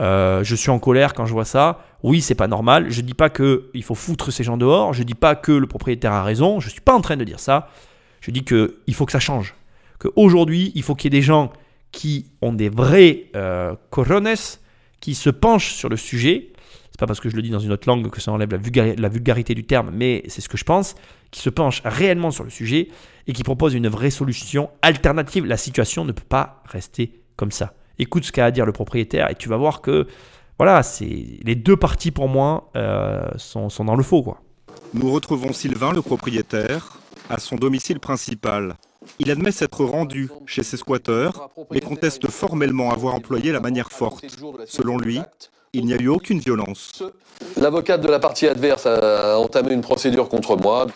euh, 0.00 0.42
je 0.42 0.54
suis 0.54 0.70
en 0.70 0.78
colère 0.78 1.14
quand 1.14 1.26
je 1.26 1.32
vois 1.32 1.44
ça. 1.44 1.84
Oui, 2.02 2.22
c'est 2.22 2.34
pas 2.34 2.48
normal. 2.48 2.90
Je 2.90 3.02
dis 3.02 3.14
pas 3.14 3.28
que 3.28 3.70
il 3.74 3.82
faut 3.82 3.94
foutre 3.94 4.32
ces 4.32 4.42
gens 4.42 4.56
dehors. 4.56 4.94
Je 4.94 5.02
dis 5.02 5.14
pas 5.14 5.34
que 5.34 5.52
le 5.52 5.66
propriétaire 5.66 6.12
a 6.12 6.22
raison. 6.22 6.58
Je 6.58 6.70
suis 6.70 6.80
pas 6.80 6.94
en 6.94 7.00
train 7.00 7.16
de 7.16 7.24
dire 7.24 7.40
ça. 7.40 7.68
Je 8.20 8.30
dis 8.30 8.44
que 8.44 8.78
il 8.86 8.94
faut 8.94 9.04
que 9.04 9.12
ça 9.12 9.20
change. 9.20 9.54
Que 9.98 10.08
aujourd'hui, 10.16 10.72
il 10.74 10.82
faut 10.82 10.94
qu'il 10.94 11.12
y 11.12 11.16
ait 11.16 11.20
des 11.20 11.24
gens 11.24 11.52
qui 11.92 12.30
ont 12.40 12.52
des 12.52 12.68
vrais 12.68 13.26
euh, 13.36 13.74
corones, 13.90 14.34
qui 15.00 15.14
se 15.14 15.28
penchent 15.28 15.74
sur 15.74 15.88
le 15.88 15.96
sujet. 15.96 16.52
C'est 16.90 17.00
pas 17.00 17.06
parce 17.06 17.20
que 17.20 17.28
je 17.28 17.36
le 17.36 17.42
dis 17.42 17.50
dans 17.50 17.58
une 17.58 17.72
autre 17.72 17.86
langue 17.86 18.08
que 18.08 18.20
ça 18.20 18.32
enlève 18.32 18.50
la 18.52 19.08
vulgarité 19.08 19.54
du 19.54 19.64
terme, 19.64 19.90
mais 19.92 20.22
c'est 20.28 20.40
ce 20.40 20.48
que 20.48 20.56
je 20.56 20.64
pense. 20.64 20.94
Qui 21.30 21.40
se 21.40 21.50
penchent 21.50 21.82
réellement 21.84 22.30
sur 22.30 22.44
le 22.44 22.50
sujet 22.50 22.88
et 23.26 23.32
qui 23.32 23.42
proposent 23.42 23.74
une 23.74 23.88
vraie 23.88 24.10
solution 24.10 24.70
alternative. 24.82 25.44
La 25.44 25.56
situation 25.56 26.04
ne 26.04 26.12
peut 26.12 26.24
pas 26.26 26.62
rester 26.66 27.22
comme 27.36 27.52
ça. 27.52 27.74
Écoute 28.00 28.24
ce 28.24 28.32
qu'a 28.32 28.46
à 28.46 28.50
dire 28.50 28.64
le 28.64 28.72
propriétaire 28.72 29.30
et 29.30 29.34
tu 29.34 29.50
vas 29.50 29.58
voir 29.58 29.82
que 29.82 30.06
voilà, 30.58 30.82
c'est 30.82 31.04
les 31.04 31.54
deux 31.54 31.76
parties 31.76 32.10
pour 32.10 32.28
moi 32.28 32.70
euh, 32.74 33.28
sont, 33.36 33.68
dans 33.84 33.94
le 33.94 34.02
faux 34.02 34.22
quoi. 34.22 34.40
Nous 34.94 35.12
retrouvons 35.12 35.52
Sylvain, 35.52 35.92
le 35.92 36.00
propriétaire, 36.00 36.98
à 37.28 37.38
son 37.38 37.56
domicile 37.56 38.00
principal. 38.00 38.76
Il 39.18 39.30
admet 39.30 39.52
s'être 39.52 39.84
rendu 39.84 40.30
chez 40.46 40.62
ses 40.62 40.78
squatteurs, 40.78 41.50
mais 41.70 41.80
conteste 41.80 42.28
formellement 42.28 42.90
avoir 42.90 43.14
employé 43.14 43.52
la 43.52 43.60
manière 43.60 43.90
forte. 43.92 44.24
Selon 44.64 44.96
lui, 44.96 45.20
il 45.72 45.86
n'y 45.86 45.94
a 45.94 45.96
eu 45.96 46.08
aucune 46.08 46.40
violence. 46.40 47.02
L'avocate 47.56 48.00
de 48.00 48.08
la 48.08 48.18
partie 48.18 48.46
adverse 48.48 48.86
a 48.86 49.38
entamé 49.38 49.72
une 49.72 49.80
procédure 49.80 50.28
contre 50.28 50.56
moi. 50.56 50.86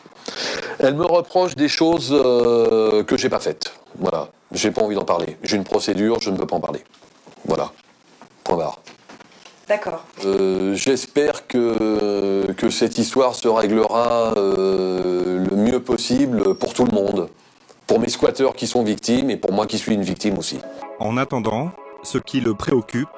Elle 0.79 0.95
me 0.95 1.05
reproche 1.05 1.55
des 1.55 1.69
choses 1.69 2.11
euh, 2.13 3.05
que 3.05 3.17
j'ai 3.17 3.29
pas 3.29 3.39
faites. 3.39 3.73
Voilà, 3.99 4.29
j'ai 4.53 4.71
pas 4.71 4.83
envie 4.83 4.97
d'en 4.97 5.05
parler. 5.05 5.37
J'ai 5.43 5.57
une 5.57 5.65
procédure, 5.65 6.21
je 6.21 6.31
ne 6.31 6.37
peux 6.37 6.47
pas 6.47 6.57
en 6.57 6.61
parler. 6.61 6.81
Voilà. 7.47 7.71
Point 8.43 8.57
barre. 8.57 8.81
D'accord. 9.69 10.05
Euh, 10.25 10.75
J'espère 10.75 11.47
que, 11.47 12.53
que 12.53 12.69
cette 12.69 12.99
histoire 12.99 13.35
se 13.35 13.49
réglera 13.49 14.35
euh, 14.37 15.47
le 15.49 15.57
mieux 15.57 15.81
possible 15.81 16.55
pour 16.55 16.75
tout 16.75 16.85
le 16.85 16.93
monde. 16.93 17.29
Pour 17.87 18.01
mes 18.01 18.09
squatteurs 18.09 18.55
qui 18.55 18.67
sont 18.67 18.83
victimes 18.83 19.31
et 19.31 19.37
pour 19.37 19.53
moi 19.53 19.67
qui 19.67 19.79
suis 19.79 19.95
une 19.95 20.03
victime 20.03 20.39
aussi. 20.39 20.59
En 20.99 21.17
attendant, 21.17 21.71
ce 22.03 22.19
qui 22.19 22.41
le 22.41 22.55
préoccupe, 22.55 23.09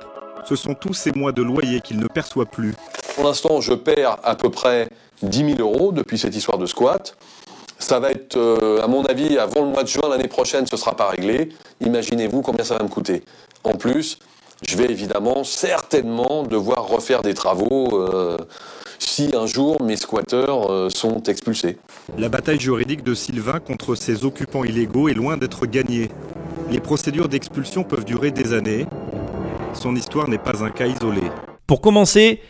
ce 0.46 0.56
sont 0.56 0.74
tous 0.74 0.94
ces 0.94 1.12
mois 1.12 1.32
de 1.32 1.42
loyer 1.42 1.80
qu'il 1.80 1.98
ne 1.98 2.06
perçoit 2.06 2.46
plus. 2.46 2.74
Pour 3.14 3.24
l'instant, 3.24 3.60
je 3.60 3.74
perds 3.74 4.18
à 4.22 4.34
peu 4.36 4.50
près 4.50 4.88
10 5.22 5.56
000 5.56 5.60
euros 5.60 5.92
depuis 5.92 6.18
cette 6.18 6.36
histoire 6.36 6.58
de 6.58 6.66
squat. 6.66 7.16
Ça 7.78 8.00
va 8.00 8.10
être, 8.10 8.36
euh, 8.36 8.82
à 8.82 8.86
mon 8.86 9.04
avis, 9.04 9.38
avant 9.38 9.62
le 9.62 9.68
mois 9.68 9.82
de 9.82 9.88
juin 9.88 10.08
l'année 10.08 10.28
prochaine, 10.28 10.66
ce 10.66 10.76
sera 10.76 10.96
pas 10.96 11.08
réglé. 11.08 11.50
Imaginez-vous 11.80 12.42
combien 12.42 12.64
ça 12.64 12.76
va 12.76 12.84
me 12.84 12.88
coûter. 12.88 13.22
En 13.64 13.74
plus, 13.74 14.18
je 14.66 14.76
vais 14.76 14.86
évidemment, 14.86 15.44
certainement, 15.44 16.42
devoir 16.42 16.88
refaire 16.88 17.22
des 17.22 17.34
travaux 17.34 18.00
euh, 18.00 18.38
si 18.98 19.30
un 19.34 19.46
jour 19.46 19.82
mes 19.82 19.96
squatteurs 19.96 20.72
euh, 20.72 20.88
sont 20.88 21.22
expulsés. 21.24 21.76
La 22.16 22.30
bataille 22.30 22.60
juridique 22.60 23.02
de 23.02 23.14
Sylvain 23.14 23.60
contre 23.60 23.94
ses 23.94 24.24
occupants 24.24 24.64
illégaux 24.64 25.08
est 25.08 25.14
loin 25.14 25.36
d'être 25.36 25.66
gagnée. 25.66 26.10
Les 26.70 26.80
procédures 26.80 27.28
d'expulsion 27.28 27.84
peuvent 27.84 28.04
durer 28.04 28.30
des 28.30 28.54
années. 28.54 28.86
Histoire 29.94 30.28
n'est 30.28 30.38
pas 30.38 30.64
un 30.64 30.70
cas 30.70 30.86
isolé. 30.86 31.22
Pour 31.66 31.80
commencer, 31.80 32.40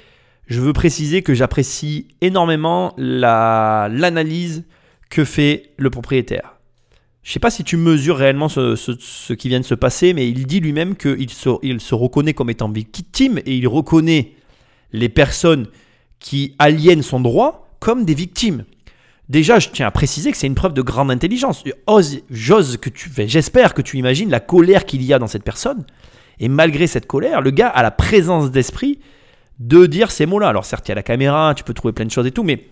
je 0.47 0.61
veux 0.61 0.73
préciser 0.73 1.23
que 1.23 1.35
j'apprécie 1.35 2.09
énormément 2.21 2.95
la- 2.97 3.89
l'analyse 3.91 4.65
que 5.11 5.25
fait 5.25 5.71
le 5.77 5.91
propriétaire. 5.91 6.55
Je 7.23 7.33
sais 7.33 7.41
pas 7.41 7.51
si 7.51 7.65
tu 7.65 7.77
mesures 7.77 8.17
réellement 8.17 8.49
ce, 8.49 9.33
qui 9.33 9.49
vient 9.49 9.59
de 9.61 9.65
se 9.65 9.75
passer, 9.75 10.13
mais 10.15 10.29
il 10.29 10.47
dit 10.47 10.61
lui-même 10.61 10.95
qu'il 10.97 11.29
se, 11.31 11.51
se 11.79 11.95
reconnaît 11.95 12.35
comme 12.35 12.51
étant 12.51 12.71
victime 12.71 13.39
et 13.45 13.57
il 13.57 13.67
reconnaît 13.67 14.33
les 14.93 15.09
personnes 15.09 15.67
qui 16.21 16.55
aliènent 16.59 17.03
son 17.03 17.21
droit 17.21 17.69
comme 17.81 18.05
des 18.05 18.15
victimes. 18.15 18.65
Déjà, 19.29 19.59
je 19.59 19.71
tiens 19.71 19.89
à 19.89 19.91
préciser 19.91 20.31
que 20.31 20.37
c'est 20.37 20.47
une 20.47 20.55
preuve 20.55 20.73
de 20.75 20.83
grande 20.83 21.11
intelligence. 21.11 21.65
Ose- 21.89 22.23
J'ose 22.31 22.77
que 22.77 22.91
tu, 22.91 23.11
j'espère 23.27 23.75
que 23.75 23.83
tu 23.83 23.99
imagines 23.99 24.31
la 24.31 24.39
colère 24.39 24.85
qu'il 24.87 25.03
y 25.03 25.13
a 25.13 25.19
dans 25.19 25.27
cette 25.27 25.43
personne. 25.43 25.85
Et 26.41 26.49
malgré 26.49 26.87
cette 26.87 27.07
colère, 27.07 27.41
le 27.41 27.51
gars 27.51 27.69
a 27.69 27.83
la 27.83 27.91
présence 27.91 28.51
d'esprit 28.51 29.01
de 29.59 29.87
dire 29.87 30.11
ces 30.11 30.27
mots-là. 30.27 30.49
Alors 30.49 30.65
certes, 30.65 30.87
il 30.89 30.91
y 30.91 30.93
a 30.93 30.97
la 30.97 31.03
caméra, 31.03 31.55
tu 31.55 31.65
peux 31.65 31.75
trouver 31.75 31.93
plein 31.93 32.05
de 32.05 32.11
choses 32.11 32.27
et 32.27 32.31
tout, 32.31 32.43
mais 32.43 32.67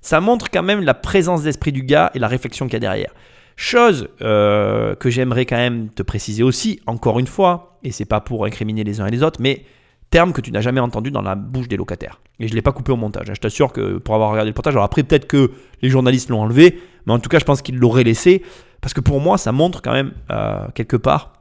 ça 0.00 0.20
montre 0.20 0.50
quand 0.50 0.62
même 0.62 0.82
la 0.82 0.94
présence 0.94 1.42
d'esprit 1.42 1.72
du 1.72 1.82
gars 1.82 2.10
et 2.14 2.18
la 2.18 2.28
réflexion 2.28 2.66
qu'il 2.66 2.74
y 2.74 2.76
a 2.76 2.80
derrière. 2.80 3.12
Chose 3.56 4.08
euh, 4.22 4.94
que 4.94 5.10
j'aimerais 5.10 5.44
quand 5.44 5.56
même 5.56 5.90
te 5.90 6.02
préciser 6.02 6.42
aussi, 6.42 6.80
encore 6.86 7.18
une 7.18 7.26
fois, 7.26 7.78
et 7.82 7.90
c'est 7.92 8.06
pas 8.06 8.20
pour 8.20 8.46
incriminer 8.46 8.84
les 8.84 9.02
uns 9.02 9.06
et 9.06 9.10
les 9.10 9.22
autres, 9.22 9.40
mais 9.42 9.64
terme 10.08 10.32
que 10.32 10.40
tu 10.40 10.50
n'as 10.50 10.62
jamais 10.62 10.80
entendu 10.80 11.10
dans 11.10 11.20
la 11.20 11.34
bouche 11.34 11.68
des 11.68 11.76
locataires. 11.76 12.20
Et 12.38 12.46
je 12.48 12.52
ne 12.52 12.56
l'ai 12.56 12.62
pas 12.62 12.72
coupé 12.72 12.90
au 12.90 12.96
montage. 12.96 13.28
hein. 13.28 13.34
Je 13.34 13.40
t'assure 13.40 13.72
que 13.72 13.98
pour 13.98 14.14
avoir 14.14 14.30
regardé 14.30 14.50
le 14.50 14.56
montage, 14.56 14.72
alors 14.72 14.84
après 14.84 15.02
peut-être 15.02 15.26
que 15.26 15.52
les 15.82 15.90
journalistes 15.90 16.30
l'ont 16.30 16.40
enlevé, 16.40 16.80
mais 17.06 17.12
en 17.12 17.18
tout 17.18 17.28
cas 17.28 17.38
je 17.38 17.44
pense 17.44 17.60
qu'ils 17.60 17.76
l'auraient 17.76 18.02
laissé, 18.02 18.42
parce 18.80 18.94
que 18.94 19.00
pour 19.00 19.20
moi 19.20 19.36
ça 19.36 19.52
montre 19.52 19.82
quand 19.82 19.92
même 19.92 20.12
euh, 20.30 20.66
quelque 20.74 20.96
part 20.96 21.34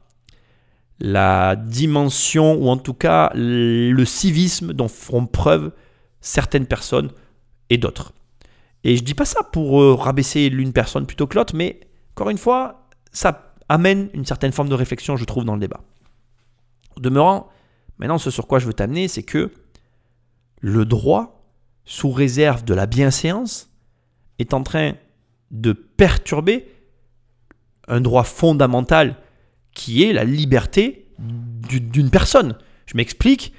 la 0.99 1.55
dimension, 1.55 2.55
ou 2.55 2.69
en 2.69 2.77
tout 2.77 2.93
cas 2.93 3.31
le 3.35 4.03
civisme 4.05 4.73
dont 4.73 4.87
feront 4.87 5.25
preuve 5.25 5.71
certaines 6.21 6.65
personnes 6.65 7.11
et 7.69 7.77
d'autres. 7.77 8.13
Et 8.83 8.95
je 8.95 9.03
dis 9.03 9.13
pas 9.13 9.25
ça 9.25 9.43
pour 9.43 9.81
euh, 9.81 9.93
rabaisser 9.93 10.49
l'une 10.49 10.73
personne 10.73 11.05
plutôt 11.05 11.27
que 11.27 11.35
l'autre, 11.35 11.55
mais 11.55 11.79
encore 12.15 12.29
une 12.29 12.37
fois, 12.37 12.87
ça 13.11 13.53
amène 13.67 14.09
une 14.13 14.25
certaine 14.25 14.51
forme 14.51 14.69
de 14.69 14.75
réflexion, 14.75 15.17
je 15.17 15.25
trouve, 15.25 15.45
dans 15.45 15.53
le 15.53 15.59
débat. 15.59 15.81
Au 16.95 16.99
demeurant, 16.99 17.49
maintenant, 17.97 18.17
ce 18.17 18.31
sur 18.31 18.47
quoi 18.47 18.59
je 18.59 18.65
veux 18.65 18.73
t'amener, 18.73 19.07
c'est 19.07 19.23
que 19.23 19.51
le 20.61 20.85
droit, 20.85 21.43
sous 21.85 22.11
réserve 22.11 22.63
de 22.63 22.73
la 22.73 22.85
bienséance, 22.85 23.69
est 24.39 24.53
en 24.53 24.63
train 24.63 24.93
de 25.51 25.73
perturber 25.73 26.67
un 27.87 28.01
droit 28.01 28.23
fondamental 28.23 29.17
qui 29.79 30.03
est 30.03 30.11
la 30.11 30.25
liberté 30.25 31.05
du- 31.69 31.79
d'une 31.79 32.09
personne. 32.09 32.57
Je 32.85 32.97
m'explique. 32.97 33.53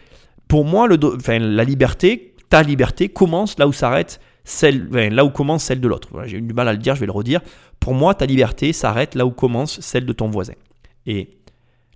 Pour 0.48 0.66
moi, 0.66 0.86
le 0.86 0.98
la 1.38 1.64
liberté, 1.64 2.34
ta 2.50 2.62
liberté 2.62 3.08
commence 3.08 3.58
là 3.58 3.66
où 3.66 3.72
s'arrête 3.72 4.20
celle, 4.44 4.88
là 4.90 5.24
où 5.24 5.30
commence 5.30 5.64
celle 5.64 5.80
de 5.80 5.88
l'autre. 5.88 6.10
J'ai 6.26 6.36
eu 6.36 6.42
du 6.42 6.52
mal 6.52 6.68
à 6.68 6.72
le 6.72 6.78
dire, 6.78 6.94
je 6.94 7.00
vais 7.00 7.06
le 7.06 7.12
redire. 7.12 7.40
Pour 7.78 7.94
moi, 7.94 8.14
ta 8.14 8.26
liberté 8.26 8.74
s'arrête 8.74 9.14
là 9.14 9.24
où 9.24 9.30
commence 9.30 9.80
celle 9.80 10.04
de 10.04 10.12
ton 10.12 10.28
voisin. 10.28 10.52
Et 11.06 11.38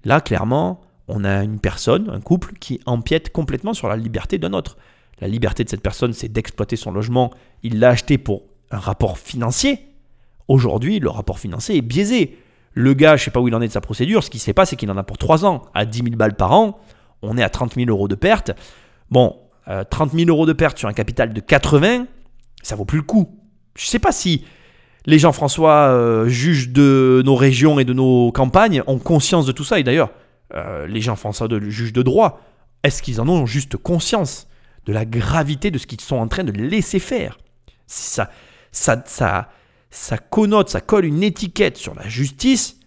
là, 0.04 0.22
clairement, 0.22 0.80
on 1.08 1.22
a 1.22 1.44
une 1.44 1.58
personne, 1.60 2.08
un 2.08 2.20
couple, 2.20 2.54
qui 2.58 2.80
empiète 2.86 3.30
complètement 3.30 3.74
sur 3.74 3.88
la 3.88 3.96
liberté 3.96 4.38
d'un 4.38 4.54
autre. 4.54 4.78
La 5.20 5.28
liberté 5.28 5.64
de 5.64 5.68
cette 5.68 5.82
personne, 5.82 6.14
c'est 6.14 6.32
d'exploiter 6.32 6.76
son 6.76 6.92
logement. 6.92 7.30
Il 7.62 7.78
l'a 7.78 7.90
acheté 7.90 8.16
pour 8.16 8.44
un 8.70 8.78
rapport 8.78 9.18
financier. 9.18 9.80
Aujourd'hui, 10.48 10.98
le 10.98 11.10
rapport 11.10 11.38
financier 11.38 11.76
est 11.76 11.82
biaisé. 11.82 12.38
Le 12.74 12.92
gars, 12.92 13.16
je 13.16 13.24
sais 13.24 13.30
pas 13.30 13.40
où 13.40 13.48
il 13.48 13.54
en 13.54 13.62
est 13.62 13.68
de 13.68 13.72
sa 13.72 13.80
procédure. 13.80 14.22
Ce 14.24 14.30
qui 14.30 14.38
se 14.38 14.50
passe, 14.50 14.70
c'est 14.70 14.76
qu'il 14.76 14.90
en 14.90 14.96
a 14.96 15.04
pour 15.04 15.16
3 15.16 15.46
ans, 15.46 15.62
à 15.74 15.84
10 15.84 15.98
000 15.98 16.16
balles 16.16 16.36
par 16.36 16.52
an. 16.52 16.80
On 17.22 17.38
est 17.38 17.42
à 17.42 17.48
30 17.48 17.74
000 17.74 17.88
euros 17.88 18.08
de 18.08 18.16
perte. 18.16 18.50
Bon, 19.10 19.36
euh, 19.68 19.84
30 19.88 20.12
000 20.12 20.28
euros 20.28 20.44
de 20.44 20.52
perte 20.52 20.78
sur 20.78 20.88
un 20.88 20.92
capital 20.92 21.32
de 21.32 21.40
80, 21.40 22.06
ça 22.62 22.76
vaut 22.76 22.84
plus 22.84 22.98
le 22.98 23.04
coup. 23.04 23.38
Je 23.76 23.86
sais 23.86 23.98
pas 23.98 24.12
si 24.12 24.44
les 25.06 25.18
Jean-François 25.18 25.88
euh, 25.88 26.28
juges 26.28 26.70
de 26.70 27.22
nos 27.24 27.36
régions 27.36 27.78
et 27.78 27.84
de 27.84 27.92
nos 27.92 28.32
campagnes 28.32 28.82
ont 28.86 28.98
conscience 28.98 29.46
de 29.46 29.52
tout 29.52 29.64
ça. 29.64 29.78
Et 29.78 29.84
d'ailleurs, 29.84 30.10
euh, 30.54 30.86
les 30.86 31.00
Jean-François 31.00 31.48
de 31.48 31.60
juges 31.70 31.92
de 31.92 32.02
droit, 32.02 32.40
est-ce 32.82 33.02
qu'ils 33.02 33.20
en 33.20 33.28
ont 33.28 33.46
juste 33.46 33.76
conscience 33.76 34.48
de 34.86 34.92
la 34.92 35.04
gravité 35.04 35.70
de 35.70 35.78
ce 35.78 35.86
qu'ils 35.86 36.00
sont 36.00 36.16
en 36.16 36.28
train 36.28 36.44
de 36.44 36.52
laisser 36.52 36.98
faire? 36.98 37.38
Ça, 37.86 38.30
ça, 38.72 39.02
ça, 39.06 39.48
ça 39.94 40.18
connote, 40.18 40.70
ça 40.70 40.80
colle 40.80 41.04
une 41.04 41.22
étiquette 41.22 41.76
sur 41.76 41.94
la 41.94 42.08
justice. 42.08 42.80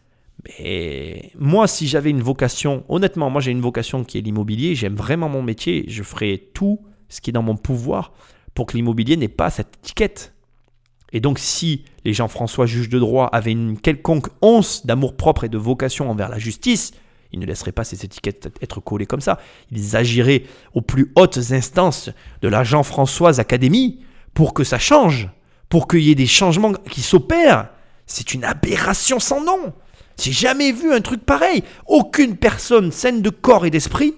Mais 0.43 1.31
moi, 1.39 1.67
si 1.67 1.87
j'avais 1.87 2.09
une 2.09 2.21
vocation, 2.21 2.83
honnêtement, 2.89 3.29
moi 3.29 3.39
j'ai 3.39 3.51
une 3.51 3.61
vocation 3.61 4.03
qui 4.03 4.17
est 4.17 4.21
l'immobilier, 4.21 4.75
j'aime 4.75 4.95
vraiment 4.95 5.29
mon 5.29 5.41
métier, 5.41 5.85
je 5.87 6.03
ferai 6.03 6.49
tout 6.53 6.81
ce 7.07 7.21
qui 7.21 7.29
est 7.29 7.33
dans 7.33 7.41
mon 7.41 7.55
pouvoir 7.55 8.11
pour 8.53 8.65
que 8.65 8.75
l'immobilier 8.75 9.15
n'ait 9.15 9.29
pas 9.29 9.49
cette 9.49 9.77
étiquette. 9.81 10.33
Et 11.13 11.21
donc 11.21 11.39
si 11.39 11.85
les 12.03 12.11
Jean-François 12.13 12.65
juges 12.65 12.89
de 12.89 12.99
droit 12.99 13.27
avaient 13.27 13.53
une 13.53 13.79
quelconque 13.79 14.27
once 14.41 14.85
d'amour-propre 14.85 15.45
et 15.45 15.49
de 15.49 15.57
vocation 15.57 16.11
envers 16.11 16.27
la 16.27 16.39
justice, 16.39 16.91
ils 17.31 17.39
ne 17.39 17.45
laisseraient 17.45 17.71
pas 17.71 17.85
ces 17.85 18.03
étiquettes 18.03 18.53
être 18.61 18.81
collées 18.81 19.05
comme 19.05 19.21
ça. 19.21 19.39
Ils 19.71 19.95
agiraient 19.95 20.43
aux 20.73 20.81
plus 20.81 21.13
hautes 21.15 21.39
instances 21.51 22.09
de 22.41 22.47
la 22.49 22.65
Jean-Françoise 22.65 23.39
Académie 23.39 24.01
pour 24.33 24.53
que 24.53 24.65
ça 24.65 24.77
change, 24.77 25.29
pour 25.69 25.87
qu'il 25.87 26.01
y 26.01 26.11
ait 26.11 26.15
des 26.15 26.27
changements 26.27 26.73
qui 26.73 27.01
s'opèrent. 27.01 27.69
C'est 28.05 28.33
une 28.33 28.43
aberration 28.43 29.19
sans 29.19 29.43
nom. 29.43 29.73
J'ai 30.19 30.31
jamais 30.31 30.71
vu 30.71 30.93
un 30.93 31.01
truc 31.01 31.25
pareil. 31.25 31.63
Aucune 31.85 32.37
personne 32.37 32.91
saine 32.91 33.21
de 33.21 33.29
corps 33.29 33.65
et 33.65 33.69
d'esprit 33.69 34.15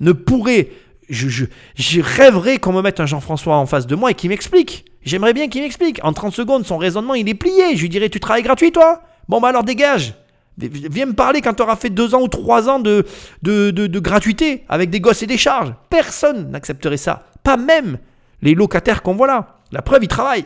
ne 0.00 0.12
pourrait. 0.12 0.68
Je, 1.08 1.28
je, 1.28 1.46
je 1.74 2.00
rêverais 2.00 2.58
qu'on 2.58 2.72
me 2.72 2.82
mette 2.82 3.00
un 3.00 3.06
Jean-François 3.06 3.56
en 3.56 3.66
face 3.66 3.86
de 3.86 3.96
moi 3.96 4.12
et 4.12 4.14
qu'il 4.14 4.30
m'explique. 4.30 4.84
J'aimerais 5.02 5.32
bien 5.32 5.48
qu'il 5.48 5.62
m'explique. 5.62 5.98
En 6.04 6.12
30 6.12 6.34
secondes, 6.34 6.64
son 6.64 6.76
raisonnement, 6.76 7.14
il 7.14 7.28
est 7.28 7.34
plié. 7.34 7.74
Je 7.74 7.80
lui 7.82 7.88
dirais 7.88 8.08
Tu 8.08 8.20
travailles 8.20 8.42
gratuit, 8.42 8.70
toi? 8.70 9.02
Bon, 9.28 9.40
bah 9.40 9.48
alors 9.48 9.64
dégage. 9.64 10.14
Viens 10.58 11.06
me 11.06 11.14
parler 11.14 11.40
quand 11.40 11.54
tu 11.54 11.62
auras 11.62 11.76
fait 11.76 11.90
deux 11.90 12.14
ans 12.14 12.20
ou 12.20 12.28
trois 12.28 12.68
ans 12.68 12.80
de, 12.80 13.06
de, 13.42 13.70
de, 13.70 13.86
de 13.86 13.98
gratuité 13.98 14.64
avec 14.68 14.90
des 14.90 15.00
gosses 15.00 15.22
et 15.22 15.26
des 15.26 15.38
charges. 15.38 15.72
Personne 15.88 16.50
n'accepterait 16.50 16.98
ça. 16.98 17.24
Pas 17.42 17.56
même 17.56 17.98
les 18.42 18.54
locataires 18.54 19.02
qu'on 19.02 19.14
voit 19.14 19.26
là. 19.26 19.60
La 19.72 19.82
preuve, 19.82 20.04
ils 20.04 20.08
travaillent. 20.08 20.44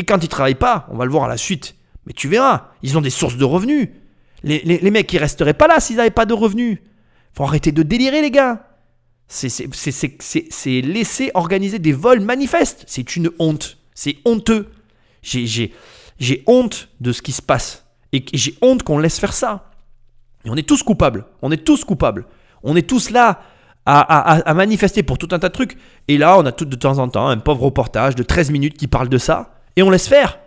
Et 0.00 0.04
quand 0.04 0.24
ils 0.24 0.28
travaillent 0.28 0.54
pas, 0.54 0.86
on 0.90 0.96
va 0.96 1.04
le 1.04 1.10
voir 1.10 1.24
à 1.24 1.28
la 1.28 1.36
suite. 1.36 1.74
Mais 2.06 2.14
tu 2.14 2.26
verras, 2.26 2.68
ils 2.82 2.96
ont 2.96 3.02
des 3.02 3.10
sources 3.10 3.36
de 3.36 3.44
revenus. 3.44 3.90
Les, 4.42 4.60
les, 4.60 4.90
mecs, 4.90 5.12
ils 5.12 5.18
resteraient 5.18 5.52
pas 5.52 5.66
là 5.66 5.78
s'ils 5.78 5.96
n'avaient 5.96 6.08
pas 6.10 6.24
de 6.24 6.32
revenus. 6.32 6.78
Faut 7.34 7.44
arrêter 7.44 7.70
de 7.70 7.82
délirer, 7.82 8.22
les 8.22 8.30
gars. 8.30 8.66
C'est- 9.28 10.80
laisser 10.80 11.30
organiser 11.34 11.78
des 11.78 11.92
vols 11.92 12.20
manifestes. 12.22 12.84
C'est 12.86 13.14
une 13.14 13.30
honte. 13.38 13.76
C'est 13.94 14.16
honteux. 14.24 14.70
J'ai- 15.20 15.74
honte 16.46 16.88
de 17.02 17.12
ce 17.12 17.20
qui 17.20 17.32
se 17.32 17.42
passe. 17.42 17.84
Et 18.14 18.24
j'ai 18.32 18.54
honte 18.62 18.82
qu'on 18.82 18.96
laisse 18.98 19.18
faire 19.20 19.34
ça. 19.34 19.70
Et 20.46 20.50
on 20.50 20.56
est 20.56 20.66
tous 20.66 20.82
coupables. 20.82 21.26
On 21.42 21.52
est 21.52 21.62
tous 21.62 21.84
coupables. 21.84 22.24
On 22.62 22.74
est 22.74 22.88
tous 22.88 23.10
là 23.10 23.42
à, 23.84 24.00
à- 24.00 24.36
à- 24.36 24.48
à 24.48 24.54
manifester 24.54 25.02
pour 25.02 25.18
tout 25.18 25.28
un 25.32 25.38
tas 25.38 25.48
de 25.50 25.52
trucs. 25.52 25.76
Et 26.08 26.16
là, 26.16 26.38
on 26.38 26.46
a 26.46 26.52
tout 26.52 26.64
de 26.64 26.76
temps 26.76 26.98
en 26.98 27.08
temps 27.08 27.28
un 27.28 27.36
pauvre 27.36 27.64
reportage 27.64 28.14
de 28.16 28.22
13 28.22 28.50
minutes 28.50 28.78
qui 28.78 28.86
parle 28.86 29.10
de 29.10 29.18
ça. 29.18 29.49
Et 29.76 29.82
on 29.82 29.90
laisse 29.90 30.08
faire. 30.08 30.38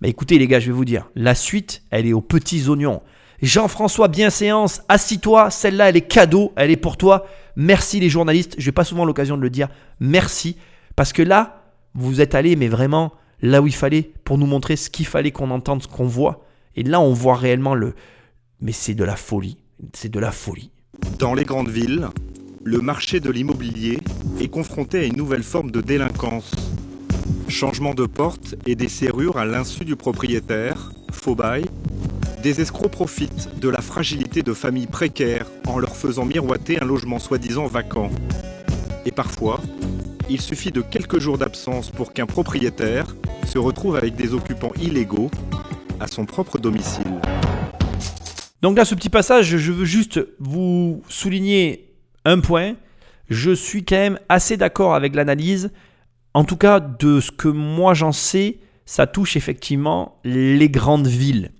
Mais 0.00 0.10
écoutez 0.10 0.38
les 0.38 0.46
gars, 0.46 0.60
je 0.60 0.66
vais 0.66 0.72
vous 0.72 0.84
dire, 0.84 1.08
la 1.14 1.34
suite, 1.34 1.82
elle 1.90 2.06
est 2.06 2.12
aux 2.12 2.20
petits 2.20 2.68
oignons. 2.68 3.02
Jean-François 3.42 4.08
Bienséance, 4.08 4.82
assis-toi, 4.88 5.50
celle-là, 5.50 5.90
elle 5.90 5.96
est 5.96 6.08
cadeau, 6.08 6.52
elle 6.56 6.70
est 6.70 6.76
pour 6.76 6.96
toi. 6.96 7.26
Merci 7.56 8.00
les 8.00 8.08
journalistes, 8.08 8.54
je 8.58 8.66
n'ai 8.66 8.72
pas 8.72 8.84
souvent 8.84 9.04
l'occasion 9.04 9.36
de 9.36 9.42
le 9.42 9.50
dire. 9.50 9.68
Merci, 10.00 10.56
parce 10.96 11.12
que 11.12 11.22
là, 11.22 11.62
vous 11.94 12.20
êtes 12.20 12.34
allés, 12.34 12.56
mais 12.56 12.68
vraiment 12.68 13.12
là 13.42 13.60
où 13.60 13.66
il 13.66 13.74
fallait, 13.74 14.10
pour 14.24 14.38
nous 14.38 14.46
montrer 14.46 14.76
ce 14.76 14.88
qu'il 14.88 15.06
fallait 15.06 15.30
qu'on 15.30 15.50
entende, 15.50 15.82
ce 15.82 15.88
qu'on 15.88 16.06
voit. 16.06 16.46
Et 16.76 16.82
là, 16.82 17.00
on 17.00 17.12
voit 17.12 17.36
réellement 17.36 17.74
le... 17.74 17.94
Mais 18.60 18.72
c'est 18.72 18.94
de 18.94 19.04
la 19.04 19.16
folie, 19.16 19.58
c'est 19.92 20.10
de 20.10 20.18
la 20.18 20.32
folie. 20.32 20.70
Dans 21.18 21.34
les 21.34 21.44
grandes 21.44 21.68
villes, 21.68 22.08
le 22.62 22.78
marché 22.78 23.20
de 23.20 23.30
l'immobilier 23.30 24.00
est 24.40 24.48
confronté 24.48 25.00
à 25.00 25.04
une 25.04 25.16
nouvelle 25.16 25.42
forme 25.42 25.70
de 25.70 25.82
délinquance. 25.82 26.50
Changement 27.48 27.94
de 27.94 28.06
porte 28.06 28.54
et 28.66 28.74
des 28.74 28.88
serrures 28.88 29.36
à 29.36 29.44
l'insu 29.44 29.84
du 29.84 29.96
propriétaire, 29.96 30.92
faux 31.12 31.34
bail. 31.34 31.64
Des 32.42 32.60
escrocs 32.60 32.90
profitent 32.90 33.48
de 33.60 33.68
la 33.68 33.80
fragilité 33.80 34.42
de 34.42 34.52
familles 34.52 34.86
précaires 34.86 35.46
en 35.66 35.78
leur 35.78 35.94
faisant 35.96 36.24
miroiter 36.24 36.80
un 36.80 36.84
logement 36.84 37.18
soi-disant 37.18 37.66
vacant. 37.66 38.10
Et 39.06 39.12
parfois, 39.12 39.60
il 40.28 40.40
suffit 40.40 40.72
de 40.72 40.80
quelques 40.80 41.18
jours 41.18 41.38
d'absence 41.38 41.90
pour 41.90 42.12
qu'un 42.12 42.26
propriétaire 42.26 43.14
se 43.46 43.58
retrouve 43.58 43.96
avec 43.96 44.16
des 44.16 44.34
occupants 44.34 44.72
illégaux 44.80 45.30
à 46.00 46.06
son 46.06 46.24
propre 46.24 46.58
domicile. 46.58 47.20
Donc 48.62 48.76
là, 48.78 48.84
ce 48.84 48.94
petit 48.94 49.10
passage, 49.10 49.56
je 49.56 49.72
veux 49.72 49.84
juste 49.84 50.20
vous 50.38 51.02
souligner 51.08 51.92
un 52.24 52.40
point. 52.40 52.74
Je 53.28 53.52
suis 53.52 53.84
quand 53.84 53.96
même 53.96 54.18
assez 54.28 54.56
d'accord 54.56 54.94
avec 54.94 55.14
l'analyse. 55.14 55.70
En 56.34 56.44
tout 56.44 56.56
cas, 56.56 56.80
de 56.80 57.20
ce 57.20 57.30
que 57.30 57.48
moi 57.48 57.94
j'en 57.94 58.12
sais, 58.12 58.58
ça 58.86 59.06
touche 59.06 59.36
effectivement 59.36 60.18
les 60.24 60.68
grandes 60.68 61.06
villes. 61.06 61.52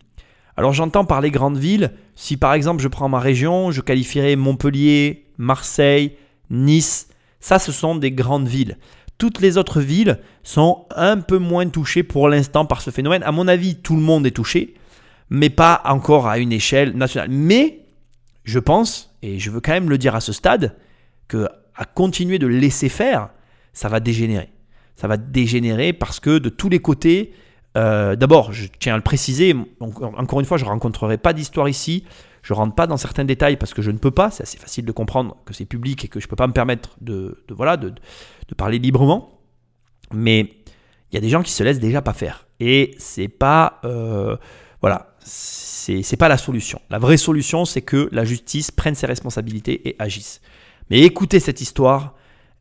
Alors 0.57 0.73
j'entends 0.73 1.05
par 1.05 1.21
les 1.21 1.31
grandes 1.31 1.59
villes, 1.59 1.93
si 2.17 2.37
par 2.37 2.55
exemple 2.55 2.83
je 2.83 2.89
prends 2.89 3.09
ma 3.09 3.21
région, 3.21 3.71
je 3.71 3.81
qualifierais 3.81 4.37
Montpellier, 4.37 5.27
Marseille, 5.39 6.17
Nice, 6.51 7.09
ça 7.41 7.59
ce 7.59 7.73
sont 7.73 7.95
des 7.95 8.13
grandes 8.13 8.49
villes. 8.49 8.77
Toutes 9.17 9.41
les 9.41 9.59
autres 9.59 9.81
villes 9.81 10.19
sont 10.43 10.87
un 10.91 11.19
peu 11.19 11.39
moins 11.39 11.69
touchées 11.69 12.03
pour 12.03 12.29
l'instant 12.29 12.67
par 12.67 12.83
ce 12.83 12.91
phénomène. 12.91 13.23
À 13.23 13.33
mon 13.33 13.47
avis, 13.47 13.77
tout 13.77 13.95
le 13.95 14.03
monde 14.03 14.27
est 14.27 14.33
touché, 14.33 14.75
mais 15.31 15.51
pas 15.51 15.83
encore 15.85 16.27
à 16.27 16.39
une 16.39 16.53
échelle 16.53 16.97
nationale. 16.97 17.31
Mais 17.31 17.81
je 18.43 18.59
pense, 18.59 19.15
et 19.23 19.39
je 19.39 19.51
veux 19.51 19.61
quand 19.61 19.73
même 19.73 19.89
le 19.89 19.99
dire 19.99 20.17
à 20.17 20.21
ce 20.21 20.33
stade, 20.33 20.77
que 21.29 21.49
à 21.77 21.85
continuer 21.85 22.39
de 22.39 22.49
laisser 22.49 22.89
faire, 22.89 23.31
ça 23.73 23.89
va 23.89 24.01
dégénérer. 24.01 24.54
Ça 24.97 25.09
va 25.09 25.17
dégénérer 25.17 25.93
parce 25.93 26.21
que 26.21 26.39
de 26.39 26.49
tous 26.49 26.69
les 26.69 26.79
côtés, 26.79 27.33
euh, 27.77 28.15
d'abord, 28.17 28.53
je 28.53 28.69
tiens 28.79 28.95
à 28.95 28.97
le 28.97 29.03
préciser, 29.03 29.55
encore 29.81 30.41
une 30.41 30.47
fois, 30.47 30.57
je 30.57 30.65
ne 30.65 30.69
rencontrerai 30.69 31.19
pas 31.19 31.33
d'histoire 31.33 31.69
ici. 31.69 32.05
Je 32.43 32.53
ne 32.53 32.59
rentre 32.59 32.75
pas 32.75 32.87
dans 32.87 32.99
certains 32.99 33.25
détails 33.25 33.57
parce 33.57 33.73
que 33.73 33.81
je 33.83 33.91
ne 33.91 33.97
peux 33.97 34.11
pas. 34.11 34.31
C'est 34.31 34.43
assez 34.43 34.59
facile 34.59 34.85
de 34.85 34.93
comprendre 34.93 35.37
que 35.47 35.55
c'est 35.55 35.65
public 35.65 36.05
et 36.05 36.09
que 36.09 36.21
je 36.21 36.27
ne 36.27 36.29
peux 36.29 36.37
pas 36.37 36.47
me 36.47 36.53
permettre 36.53 36.91
de, 37.01 37.43
voilà, 37.49 37.77
de, 37.77 37.95
parler 38.57 38.79
librement. 38.79 39.41
Mais 40.13 40.41
il 41.11 41.15
y 41.15 41.17
a 41.17 41.21
des 41.21 41.31
gens 41.31 41.43
qui 41.43 41.53
se 41.53 41.65
laissent 41.65 41.81
déjà 41.81 42.03
pas 42.03 42.13
faire. 42.13 42.47
Et 42.61 42.95
c'est 42.99 43.29
pas. 43.29 43.81
euh, 43.85 44.37
voilà. 44.81 45.17
C'est 45.27 46.19
pas 46.19 46.29
la 46.29 46.37
solution. 46.37 46.81
La 46.91 46.99
vraie 46.99 47.17
solution, 47.17 47.65
c'est 47.65 47.83
que 47.83 48.09
la 48.13 48.25
justice 48.25 48.71
prenne 48.71 48.95
ses 48.95 49.07
responsabilités 49.07 49.89
et 49.89 49.97
agisse. 49.99 50.41
Mais 50.91 51.01
écoutez 51.01 51.41
cette 51.41 51.63
histoire, 51.63 52.14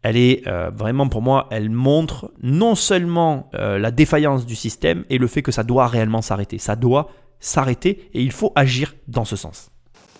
elle 0.03 0.17
est 0.17 0.47
euh, 0.47 0.69
vraiment 0.69 1.07
pour 1.07 1.21
moi, 1.21 1.47
elle 1.49 1.69
montre 1.69 2.31
non 2.41 2.75
seulement 2.75 3.49
euh, 3.55 3.79
la 3.79 3.89
défaillance 3.89 4.45
du 4.45 4.55
système 4.55 5.05
et 5.09 5.17
le 5.17 5.27
fait 5.27 5.41
que 5.41 5.51
ça 5.51 5.63
doit 5.63 5.87
réellement 5.87 6.21
s'arrêter. 6.21 6.57
Ça 6.57 6.75
doit 6.75 7.09
s'arrêter 7.39 8.09
et 8.13 8.21
il 8.21 8.31
faut 8.31 8.51
agir 8.55 8.95
dans 9.07 9.25
ce 9.25 9.35
sens. 9.35 9.69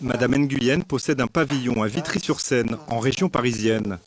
Madame 0.02 0.36
Nguyen 0.36 0.82
possède 0.82 1.22
un 1.22 1.28
pavillon 1.28 1.84
à 1.84 1.88
Vitry-sur-Seine, 1.88 2.78
en 2.90 3.00
région 3.00 3.30
parisienne. 3.30 4.00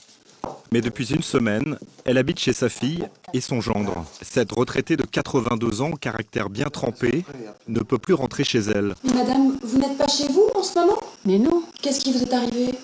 Mais 0.72 0.80
depuis 0.80 1.12
une 1.12 1.22
semaine, 1.22 1.78
elle 2.04 2.18
habite 2.18 2.40
chez 2.40 2.52
sa 2.52 2.68
fille 2.68 3.06
et 3.32 3.40
son 3.40 3.60
gendre. 3.60 4.04
Cette 4.20 4.52
retraitée 4.52 4.96
de 4.96 5.04
82 5.04 5.80
ans, 5.80 5.90
au 5.92 5.96
caractère 5.96 6.50
bien 6.50 6.66
trempé, 6.66 7.24
ne 7.68 7.80
peut 7.80 7.98
plus 7.98 8.14
rentrer 8.14 8.44
chez 8.44 8.58
elle. 8.58 8.94
Mais 9.04 9.12
madame, 9.14 9.58
vous 9.62 9.78
n'êtes 9.78 9.96
pas 9.96 10.08
chez 10.08 10.28
vous 10.28 10.48
en 10.54 10.62
ce 10.62 10.78
moment? 10.78 10.98
Mais 11.24 11.38
non, 11.38 11.62
Qu'est-ce 11.82 12.00
qui 12.00 12.12
vous 12.12 12.22
est 12.22 12.34
arrivé? 12.34 12.74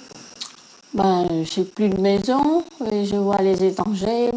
Ben, 0.94 1.26
j'ai 1.44 1.64
plus 1.64 1.88
de 1.88 2.00
maison 2.00 2.64
et 2.90 3.04
je 3.04 3.16
vois 3.16 3.40
les 3.42 3.64
étrangers. 3.64 4.30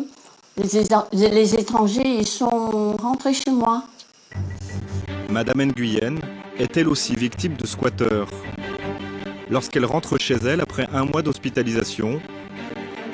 Les, 0.58 1.30
les 1.30 1.56
étrangers, 1.56 2.20
ils 2.20 2.28
sont 2.28 2.96
rentrés 2.98 3.34
chez 3.34 3.52
moi. 3.52 3.84
Madame 5.30 5.66
Nguyen 5.66 6.18
est 6.58 6.78
elle 6.78 6.88
aussi 6.88 7.14
victime 7.16 7.56
de 7.56 7.68
squatteurs? 7.68 8.30
Lorsqu'elle 9.50 9.86
rentre 9.86 10.18
chez 10.18 10.36
elle 10.36 10.62
après 10.62 10.88
un 10.94 11.06
mois 11.06 11.22
d'hospitalisation, 11.22 12.22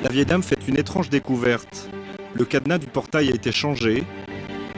la 0.02 0.08
vieille 0.08 0.26
dame 0.26 0.42
fait 0.42 0.58
une 0.68 0.78
étrange 0.78 1.10
découverte. 1.10 1.88
Le 2.34 2.44
cadenas 2.44 2.78
du 2.78 2.86
portail 2.86 3.30
a 3.30 3.34
été 3.34 3.52
changé. 3.52 4.04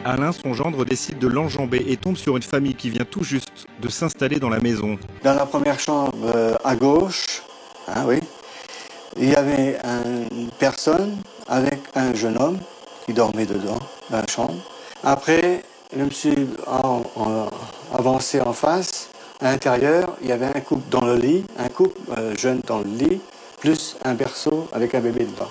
Alain, 0.04 0.32
son 0.32 0.52
gendre, 0.54 0.84
décide 0.84 1.18
de 1.18 1.28
l'enjamber 1.28 1.84
et 1.88 1.96
tombe 1.96 2.16
sur 2.16 2.36
une 2.36 2.42
famille 2.42 2.74
qui 2.74 2.90
vient 2.90 3.04
tout 3.04 3.22
juste 3.22 3.66
de 3.80 3.88
s'installer 3.88 4.38
dans 4.38 4.50
la 4.50 4.60
maison. 4.60 4.98
Dans 5.22 5.34
la 5.34 5.46
première 5.46 5.78
chambre 5.78 6.14
euh, 6.34 6.56
à 6.64 6.76
gauche, 6.76 7.42
hein, 7.88 8.04
oui, 8.06 8.20
il 9.18 9.30
y 9.30 9.34
avait 9.36 9.78
une 10.30 10.48
personne 10.58 11.16
avec 11.48 11.80
un 11.94 12.14
jeune 12.14 12.36
homme 12.40 12.58
qui 13.06 13.12
dormait 13.12 13.46
dedans, 13.46 13.78
dans 14.10 14.18
la 14.18 14.26
chambre. 14.26 14.54
Après, 15.02 15.62
je 15.96 16.02
me 16.02 16.10
suis 16.10 16.34
en- 16.66 17.02
en- 17.16 17.48
avancé 17.96 18.40
en 18.40 18.52
face. 18.52 19.10
À 19.40 19.50
l'intérieur, 19.50 20.16
il 20.22 20.28
y 20.28 20.32
avait 20.32 20.46
un 20.46 20.60
couple 20.60 20.88
dans 20.90 21.04
le 21.04 21.16
lit, 21.16 21.44
un 21.58 21.68
couple 21.68 21.98
euh, 22.16 22.34
jeune 22.36 22.60
dans 22.66 22.78
le 22.78 22.88
lit, 22.90 23.20
plus 23.60 23.96
un 24.04 24.14
berceau 24.14 24.68
avec 24.72 24.94
un 24.94 25.00
bébé 25.00 25.24
dedans. 25.24 25.50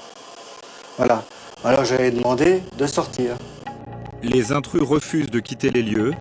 Voilà. 0.97 1.23
Alors 1.63 1.85
j'avais 1.85 2.11
demandé 2.11 2.61
de 2.77 2.87
sortir. 2.87 3.35
Les 4.21 4.51
intrus 4.51 4.81
refusent 4.81 5.29
de 5.29 5.39
quitter 5.39 5.69
les 5.69 5.83
lieux. 5.83 6.13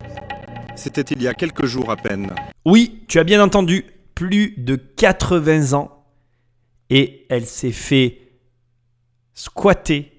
C'était 0.76 1.02
il 1.02 1.22
y 1.22 1.28
a 1.28 1.34
quelques 1.34 1.66
jours 1.66 1.90
à 1.90 1.96
peine. 1.96 2.34
Oui, 2.64 3.04
tu 3.08 3.18
as 3.18 3.24
bien 3.24 3.42
entendu, 3.42 3.86
plus 4.14 4.54
de 4.58 4.76
80 4.76 5.72
ans 5.72 6.01
et 6.92 7.24
elle 7.30 7.46
s'est 7.46 7.72
fait 7.72 8.18
squatter 9.32 10.12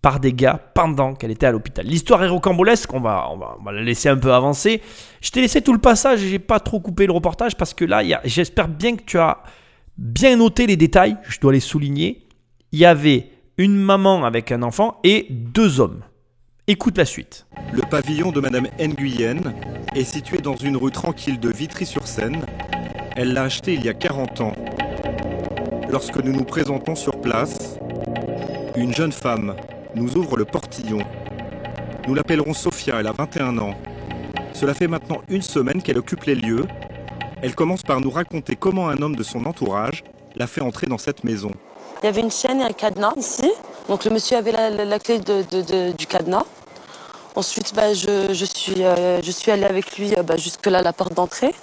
par 0.00 0.20
des 0.20 0.32
gars 0.32 0.58
pendant 0.74 1.14
qu'elle 1.14 1.30
était 1.30 1.44
à 1.44 1.52
l'hôpital. 1.52 1.84
L'histoire 1.84 2.24
est 2.24 2.28
rocambolesque, 2.28 2.94
on 2.94 3.00
va, 3.00 3.28
la 3.66 3.82
laisser 3.82 4.08
un 4.08 4.16
peu 4.16 4.32
avancer. 4.32 4.80
Je 5.20 5.30
t'ai 5.30 5.42
laissé 5.42 5.60
tout 5.60 5.74
le 5.74 5.78
passage 5.78 6.24
et 6.24 6.28
j'ai 6.28 6.38
pas 6.38 6.60
trop 6.60 6.80
coupé 6.80 7.04
le 7.04 7.12
reportage 7.12 7.58
parce 7.58 7.74
que 7.74 7.84
là, 7.84 8.02
j'espère 8.24 8.68
bien 8.68 8.96
que 8.96 9.02
tu 9.02 9.18
as 9.18 9.42
bien 9.98 10.36
noté 10.36 10.66
les 10.66 10.76
détails, 10.76 11.18
je 11.28 11.38
dois 11.38 11.52
les 11.52 11.60
souligner. 11.60 12.26
Il 12.72 12.78
y 12.78 12.86
avait 12.86 13.28
une 13.58 13.76
maman 13.76 14.24
avec 14.24 14.50
un 14.50 14.62
enfant 14.62 14.98
et 15.04 15.26
deux 15.28 15.78
hommes. 15.78 16.02
Écoute 16.68 16.96
la 16.96 17.04
suite. 17.04 17.46
Le 17.74 17.82
pavillon 17.82 18.32
de 18.32 18.40
Madame 18.40 18.66
Nguyen 18.80 19.52
est 19.94 20.04
situé 20.04 20.38
dans 20.38 20.56
une 20.56 20.78
rue 20.78 20.90
tranquille 20.90 21.38
de 21.38 21.50
Vitry-sur-Seine. 21.50 22.46
Elle 23.14 23.34
l'a 23.34 23.42
acheté 23.42 23.74
il 23.74 23.84
y 23.84 23.90
a 23.90 23.94
40 23.94 24.40
ans. 24.40 24.54
Lorsque 25.92 26.16
nous 26.16 26.32
nous 26.32 26.44
présentons 26.44 26.94
sur 26.94 27.20
place, 27.20 27.76
une 28.76 28.94
jeune 28.94 29.12
femme 29.12 29.54
nous 29.94 30.16
ouvre 30.16 30.36
le 30.36 30.44
portillon. 30.44 31.00
Nous 32.08 32.14
l'appellerons 32.14 32.54
Sophia, 32.54 32.96
elle 33.00 33.06
a 33.06 33.12
21 33.12 33.58
ans. 33.58 33.74
Cela 34.54 34.74
fait 34.74 34.88
maintenant 34.88 35.20
une 35.28 35.42
semaine 35.42 35.82
qu'elle 35.82 35.98
occupe 35.98 36.24
les 36.24 36.34
lieux. 36.34 36.66
Elle 37.42 37.54
commence 37.54 37.82
par 37.82 38.00
nous 38.00 38.10
raconter 38.10 38.56
comment 38.56 38.88
un 38.88 39.02
homme 39.02 39.16
de 39.16 39.22
son 39.22 39.44
entourage 39.44 40.02
l'a 40.36 40.46
fait 40.46 40.62
entrer 40.62 40.86
dans 40.86 40.98
cette 40.98 41.24
maison. 41.24 41.50
Il 42.02 42.06
y 42.06 42.08
avait 42.08 42.20
une 42.22 42.30
chaîne 42.30 42.60
et 42.60 42.64
un 42.64 42.72
cadenas 42.72 43.12
ici. 43.16 43.50
Donc 43.88 44.04
le 44.04 44.10
monsieur 44.12 44.38
avait 44.38 44.52
la, 44.52 44.70
la- 44.70 44.84
la 44.84 44.98
clé 44.98 45.18
de- 45.18 45.42
de- 45.50 45.62
de- 45.62 45.92
du 45.92 46.06
cadenas. 46.06 46.44
Ensuite, 47.34 47.72
bah, 47.74 47.94
je, 47.94 48.32
je 48.32 48.44
suis, 48.44 48.82
euh, 48.84 49.20
je 49.22 49.30
suis 49.30 49.50
allée 49.50 49.64
avec 49.64 49.96
lui 49.98 50.14
euh, 50.16 50.22
bah, 50.22 50.36
jusque-là 50.36 50.78
à 50.78 50.82
la 50.82 50.92
porte 50.92 51.14
d'entrée. 51.14 51.54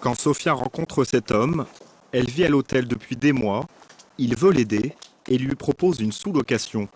Quand 0.00 0.14
Sophia 0.18 0.52
rencontre 0.52 1.04
cet 1.04 1.30
homme, 1.32 1.66
elle 2.12 2.28
vit 2.30 2.44
à 2.44 2.48
l'hôtel 2.48 2.86
depuis 2.86 3.16
des 3.16 3.32
mois. 3.32 3.66
Il 4.18 4.36
veut 4.36 4.50
l'aider 4.50 4.94
et 5.28 5.38
lui 5.38 5.54
propose 5.54 6.00
une 6.00 6.12
sous-location. 6.12 6.88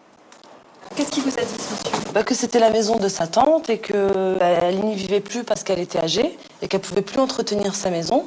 Qu'est-ce 0.97 1.11
qui 1.11 1.21
vous 1.21 1.39
a 1.39 1.43
dit, 1.43 1.53
monsieur 1.53 2.13
Bah, 2.13 2.23
que 2.23 2.35
c'était 2.35 2.59
la 2.59 2.71
maison 2.71 2.97
de 2.99 3.09
sa 3.09 3.27
tante 3.27 3.71
et 3.71 3.79
qu'elle 3.79 4.81
n'y 4.85 4.95
vivait 4.95 5.21
plus 5.21 5.45
parce 5.45 5.63
qu'elle 5.63 5.79
était 5.79 5.99
âgée 5.99 6.37
et 6.61 6.69
qu'elle 6.69 6.81
pouvait 6.81 7.03
plus 7.03 7.21
entretenir 7.21 7.75
sa 7.75 7.91
maison. 7.91 8.27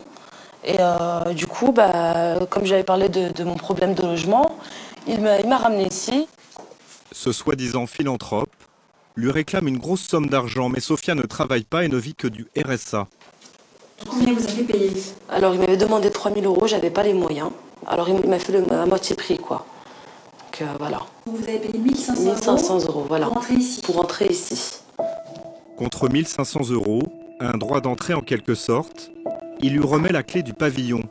Et 0.64 0.78
euh, 0.80 1.34
du 1.34 1.46
coup, 1.46 1.72
bah, 1.72 2.40
comme 2.50 2.66
j'avais 2.66 2.84
parlé 2.84 3.10
de, 3.10 3.32
de 3.32 3.44
mon 3.44 3.56
problème 3.56 3.94
de 3.94 4.02
logement, 4.02 4.58
il 5.08 5.22
m'a 5.22 5.40
il 5.40 5.48
m'a 5.48 5.58
ramené 5.58 5.88
ici. 5.88 6.28
Ce 7.12 7.32
soi-disant 7.32 7.86
philanthrope 7.86 8.50
lui 9.16 9.32
réclame 9.32 9.68
une 9.68 9.78
grosse 9.78 10.02
somme 10.02 10.28
d'argent, 10.28 10.70
mais 10.70 10.80
Sophia 10.80 11.16
ne 11.16 11.22
travaille 11.24 11.64
pas 11.64 11.86
et 11.86 11.88
ne 11.88 11.98
vit 11.98 12.16
que 12.16 12.28
du 12.28 12.48
RSA. 12.58 13.08
Combien 14.10 14.34
vous 14.34 14.48
avez 14.48 14.64
payé 14.64 14.92
Alors 15.30 15.54
il 15.54 15.60
m'avait 15.60 15.78
demandé 15.78 16.10
3000 16.10 16.46
euros, 16.46 16.68
j'avais 16.68 16.90
pas 16.90 17.04
les 17.04 17.14
moyens. 17.14 17.50
Alors 17.88 18.08
il 18.10 18.30
m'a 18.30 18.40
fait 18.40 18.54
le, 18.54 18.72
à 18.74 18.86
moitié 18.86 19.16
prix, 19.16 19.38
quoi. 19.38 19.66
Donc 20.40 20.62
euh, 20.62 20.66
voilà, 20.80 21.02
Vous 21.26 21.44
avez 21.44 21.60
payé 21.60 21.78
1500 21.78 22.24
1500 22.24 22.80
euros, 22.88 23.06
voilà, 23.08 23.26
pour 23.28 23.36
rentrer 23.36 23.56
ici. 23.56 23.82
pour 23.82 24.00
entrer 24.00 24.28
ici. 24.28 24.80
Contre 25.78 26.10
1500 26.10 26.70
euros, 26.72 27.04
un 27.40 27.58
droit 27.58 27.82
d'entrée 27.82 28.14
en 28.14 28.22
quelque 28.22 28.56
sorte, 28.56 29.12
il 29.62 29.74
lui 29.74 29.84
remet 29.86 30.12
la 30.12 30.24
clé 30.24 30.42
du 30.44 30.54
pavillon. 30.54 31.02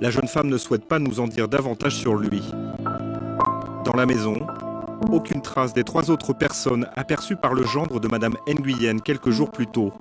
La 0.00 0.10
jeune 0.10 0.28
femme 0.28 0.48
ne 0.48 0.56
souhaite 0.56 0.84
pas 0.86 0.98
nous 0.98 1.20
en 1.20 1.26
dire 1.28 1.48
davantage 1.48 1.96
sur 1.96 2.14
lui. 2.14 2.42
Dans 3.84 3.92
la 3.94 4.06
maison, 4.06 4.36
aucune 5.12 5.42
trace 5.42 5.74
des 5.74 5.84
trois 5.84 6.10
autres 6.10 6.32
personnes 6.32 6.88
aperçues 6.96 7.36
par 7.36 7.52
le 7.52 7.64
gendre 7.64 8.00
de 8.00 8.08
Madame 8.08 8.36
Nguyen 8.48 9.00
quelques 9.00 9.30
jours 9.30 9.50
plus 9.50 9.66
tôt. 9.66 9.92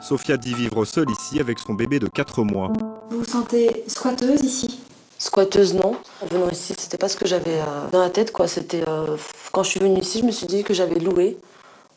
Sophia 0.00 0.38
dit 0.38 0.54
vivre 0.54 0.84
seule 0.84 1.10
ici 1.10 1.40
avec 1.40 1.58
son 1.58 1.74
bébé 1.74 1.98
de 1.98 2.06
4 2.06 2.42
mois. 2.42 2.72
Vous 3.10 3.18
vous 3.18 3.24
sentez 3.24 3.84
squatteuse 3.86 4.42
ici? 4.42 4.80
Squatteuse, 5.18 5.74
non. 5.74 5.94
En 6.22 6.26
venant 6.26 6.48
ici, 6.48 6.74
c'était 6.78 6.96
pas 6.96 7.08
ce 7.08 7.18
que 7.18 7.26
j'avais 7.26 7.60
euh, 7.60 7.90
dans 7.92 8.00
la 8.00 8.08
tête, 8.08 8.32
quoi. 8.32 8.48
C'était 8.48 8.82
euh, 8.88 9.16
quand 9.52 9.62
je 9.62 9.70
suis 9.70 9.80
venue 9.80 10.00
ici, 10.00 10.20
je 10.20 10.24
me 10.24 10.32
suis 10.32 10.46
dit 10.46 10.64
que 10.64 10.72
j'avais 10.72 10.98
loué. 10.98 11.36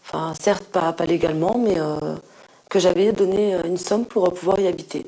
Enfin, 0.06 0.34
certes, 0.38 0.66
pas, 0.66 0.92
pas 0.92 1.06
légalement, 1.06 1.58
mais 1.58 1.80
euh, 1.80 2.16
que 2.70 2.80
j'avais 2.80 3.14
donné 3.14 3.56
une 3.66 3.78
somme 3.78 4.06
pour 4.06 4.34
pouvoir 4.34 4.60
y 4.60 4.68
habiter. 4.68 5.06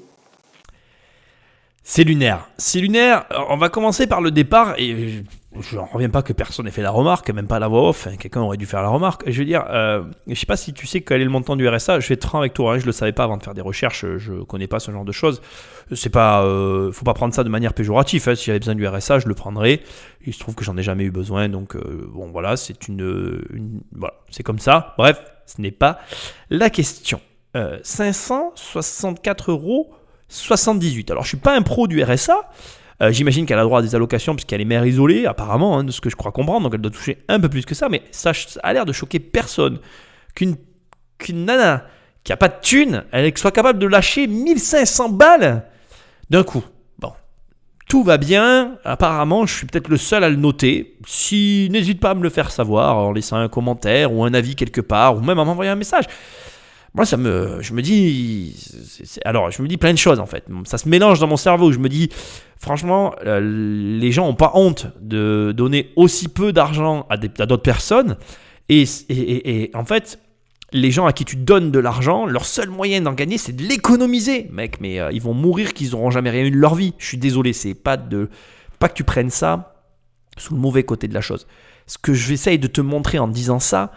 C'est 1.83 2.05
lunaire. 2.05 2.47
C'est 2.57 2.79
lunaire. 2.79 3.25
On 3.49 3.57
va 3.57 3.67
commencer 3.67 4.07
par 4.07 4.21
le 4.21 4.31
départ 4.31 4.75
et 4.77 5.23
je 5.61 5.75
n'en 5.77 5.85
reviens 5.85 6.09
pas 6.09 6.21
que 6.21 6.33
personne 6.33 6.65
n'ait 6.65 6.71
fait 6.71 6.81
la 6.81 6.91
remarque, 6.91 7.29
même 7.31 7.47
pas 7.47 7.59
la 7.59 7.67
voix 7.67 7.89
off. 7.89 8.07
hein, 8.07 8.15
Quelqu'un 8.17 8.41
aurait 8.41 8.57
dû 8.57 8.65
faire 8.65 8.81
la 8.81 8.89
remarque. 8.89 9.23
Je 9.29 9.37
veux 9.39 9.45
dire, 9.45 9.65
euh, 9.69 10.03
je 10.27 10.35
sais 10.35 10.45
pas 10.45 10.57
si 10.57 10.73
tu 10.73 10.85
sais 10.87 11.01
quel 11.01 11.21
est 11.21 11.23
le 11.25 11.29
montant 11.29 11.55
du 11.55 11.67
RSA. 11.67 11.99
Je 11.99 12.07
vais 12.09 12.15
être 12.15 12.35
avec 12.35 12.53
toi. 12.53 12.73
Hein, 12.75 12.79
je 12.79 12.85
le 12.85 12.91
savais 12.91 13.11
pas 13.13 13.23
avant 13.23 13.37
de 13.37 13.43
faire 13.43 13.53
des 13.53 13.61
recherches. 13.61 14.05
Je 14.17 14.43
connais 14.43 14.67
pas 14.67 14.79
ce 14.79 14.91
genre 14.91 15.05
de 15.05 15.11
choses. 15.11 15.41
C'est 15.93 16.09
pas, 16.09 16.43
euh, 16.43 16.91
faut 16.91 17.05
pas 17.05 17.13
prendre 17.13 17.33
ça 17.33 17.43
de 17.43 17.49
manière 17.49 17.73
péjorative. 17.73 18.27
hein. 18.27 18.35
Si 18.35 18.45
j'avais 18.45 18.59
besoin 18.59 18.75
du 18.75 18.87
RSA, 18.87 19.19
je 19.19 19.27
le 19.27 19.33
prendrais. 19.35 19.81
Il 20.25 20.33
se 20.33 20.39
trouve 20.39 20.55
que 20.55 20.63
j'en 20.63 20.75
ai 20.77 20.83
jamais 20.83 21.03
eu 21.03 21.11
besoin. 21.11 21.47
Donc 21.49 21.75
euh, 21.75 22.09
bon, 22.13 22.31
voilà, 22.31 22.57
c'est 22.57 22.87
une, 22.87 23.41
une- 23.53 23.81
voilà, 23.95 24.15
c'est 24.31 24.43
comme 24.43 24.59
ça. 24.59 24.93
Bref, 24.97 25.21
ce 25.45 25.61
n'est 25.61 25.71
pas 25.71 25.99
la 26.49 26.69
question. 26.69 27.21
Euh, 27.55 27.77
564 27.83 29.51
euros 29.51 29.91
78. 30.27 31.11
Alors, 31.11 31.23
je 31.23 31.29
suis 31.29 31.37
pas 31.37 31.55
un 31.55 31.61
pro 31.61 31.87
du 31.87 32.03
RSA. 32.03 32.49
Euh, 33.01 33.11
J'imagine 33.11 33.45
qu'elle 33.45 33.59
a 33.59 33.63
droit 33.63 33.79
à 33.79 33.81
des 33.81 33.95
allocations 33.95 34.35
puisqu'elle 34.35 34.61
est 34.61 34.65
mère 34.65 34.85
isolée, 34.85 35.25
apparemment, 35.25 35.77
hein, 35.77 35.83
de 35.83 35.91
ce 35.91 36.01
que 36.01 36.09
je 36.09 36.15
crois 36.15 36.31
comprendre. 36.31 36.63
Donc, 36.63 36.73
elle 36.73 36.81
doit 36.81 36.91
toucher 36.91 37.17
un 37.27 37.39
peu 37.39 37.49
plus 37.49 37.65
que 37.65 37.75
ça. 37.75 37.89
Mais 37.89 38.03
ça, 38.11 38.31
a 38.63 38.73
l'air 38.73 38.85
de 38.85 38.93
choquer 38.93 39.19
personne 39.19 39.79
qu'une 40.33 40.55
qu'une 41.17 41.45
nana 41.45 41.85
qui 42.25 42.33
a 42.33 42.37
pas 42.37 42.49
de 42.49 42.59
thune, 42.61 43.05
elle 43.11 43.37
soit 43.37 43.51
capable 43.51 43.79
de 43.79 43.87
lâcher 43.87 44.27
1500 44.27 45.09
balles 45.09 45.63
d'un 46.29 46.43
coup. 46.43 46.63
Bon, 46.99 47.13
tout 47.87 48.03
va 48.03 48.17
bien. 48.17 48.77
Apparemment, 48.83 49.45
je 49.45 49.55
suis 49.55 49.67
peut-être 49.67 49.87
le 49.87 49.97
seul 49.97 50.23
à 50.23 50.29
le 50.29 50.35
noter. 50.35 50.97
Si 51.05 51.69
n'hésite 51.71 51.99
pas 51.99 52.11
à 52.11 52.15
me 52.15 52.23
le 52.23 52.29
faire 52.29 52.51
savoir 52.51 52.97
en 52.97 53.11
laissant 53.11 53.37
un 53.37 53.47
commentaire 53.47 54.11
ou 54.11 54.23
un 54.23 54.33
avis 54.33 54.55
quelque 54.55 54.81
part 54.81 55.15
ou 55.15 55.21
même 55.21 55.39
à 55.39 55.45
m'envoyer 55.45 55.71
un 55.71 55.75
message. 55.75 56.05
Moi, 56.95 57.05
ça 57.05 57.17
me, 57.17 57.57
je 57.61 57.73
me 57.73 57.81
dis, 57.81 58.55
alors, 59.25 59.51
je 59.51 59.61
me 59.61 59.67
dis 59.67 59.75
plein 59.77 59.91
de 59.91 59.97
choses 59.97 60.19
en 60.19 60.25
fait. 60.25 60.45
Ça 60.63 60.77
se 60.77 60.87
mélange 60.87 61.19
dans 61.19 61.27
mon 61.27 61.35
cerveau. 61.37 61.71
Je 61.73 61.79
me 61.79 61.89
dis, 61.89 62.09
franchement, 62.57 63.13
euh, 63.25 63.41
les 63.99 64.11
gens 64.13 64.25
n'ont 64.27 64.33
pas 64.35 64.51
honte 64.55 64.87
de 65.01 65.53
donner 65.55 65.91
aussi 65.97 66.29
peu 66.29 66.53
d'argent 66.53 67.05
à 67.09 67.17
d'autres 67.17 67.57
personnes. 67.57 68.15
Et, 68.69 68.83
et- 69.09 69.13
et- 69.13 69.63
et 69.63 69.75
en 69.75 69.83
fait, 69.83 70.19
les 70.71 70.89
gens 70.89 71.05
à 71.05 71.11
qui 71.13 71.25
tu 71.25 71.35
donnes 71.35 71.69
de 71.69 71.79
l'argent, 71.79 72.25
leur 72.25 72.45
seul 72.45 72.69
moyen 72.69 73.01
d'en 73.01 73.13
gagner, 73.13 73.37
c'est 73.37 73.53
de 73.55 73.63
l'économiser, 73.63 74.47
mec. 74.51 74.79
Mais 74.79 74.99
euh, 75.01 75.11
ils 75.11 75.21
vont 75.21 75.33
mourir 75.33 75.73
qu'ils 75.73 75.91
n'auront 75.91 76.11
jamais 76.11 76.29
rien 76.29 76.45
eu 76.45 76.51
de 76.51 76.57
leur 76.57 76.75
vie. 76.75 76.93
Je 76.97 77.05
suis 77.07 77.17
désolé, 77.17 77.51
c'est 77.51 77.73
pas 77.75 77.97
de, 77.97 78.29
pas 78.79 78.87
que 78.87 78.93
tu 78.95 79.03
prennes 79.03 79.29
ça 79.29 79.75
sous 80.37 80.53
le 80.53 80.59
mauvais 80.61 80.83
côté 80.83 81.07
de 81.09 81.13
la 81.13 81.21
chose. 81.21 81.45
Ce 81.87 81.97
que 81.97 82.13
j'essaye 82.13 82.57
de 82.57 82.67
te 82.67 82.79
montrer 82.81 83.19
en 83.19 83.27
disant 83.27 83.59
ça, 83.59 83.91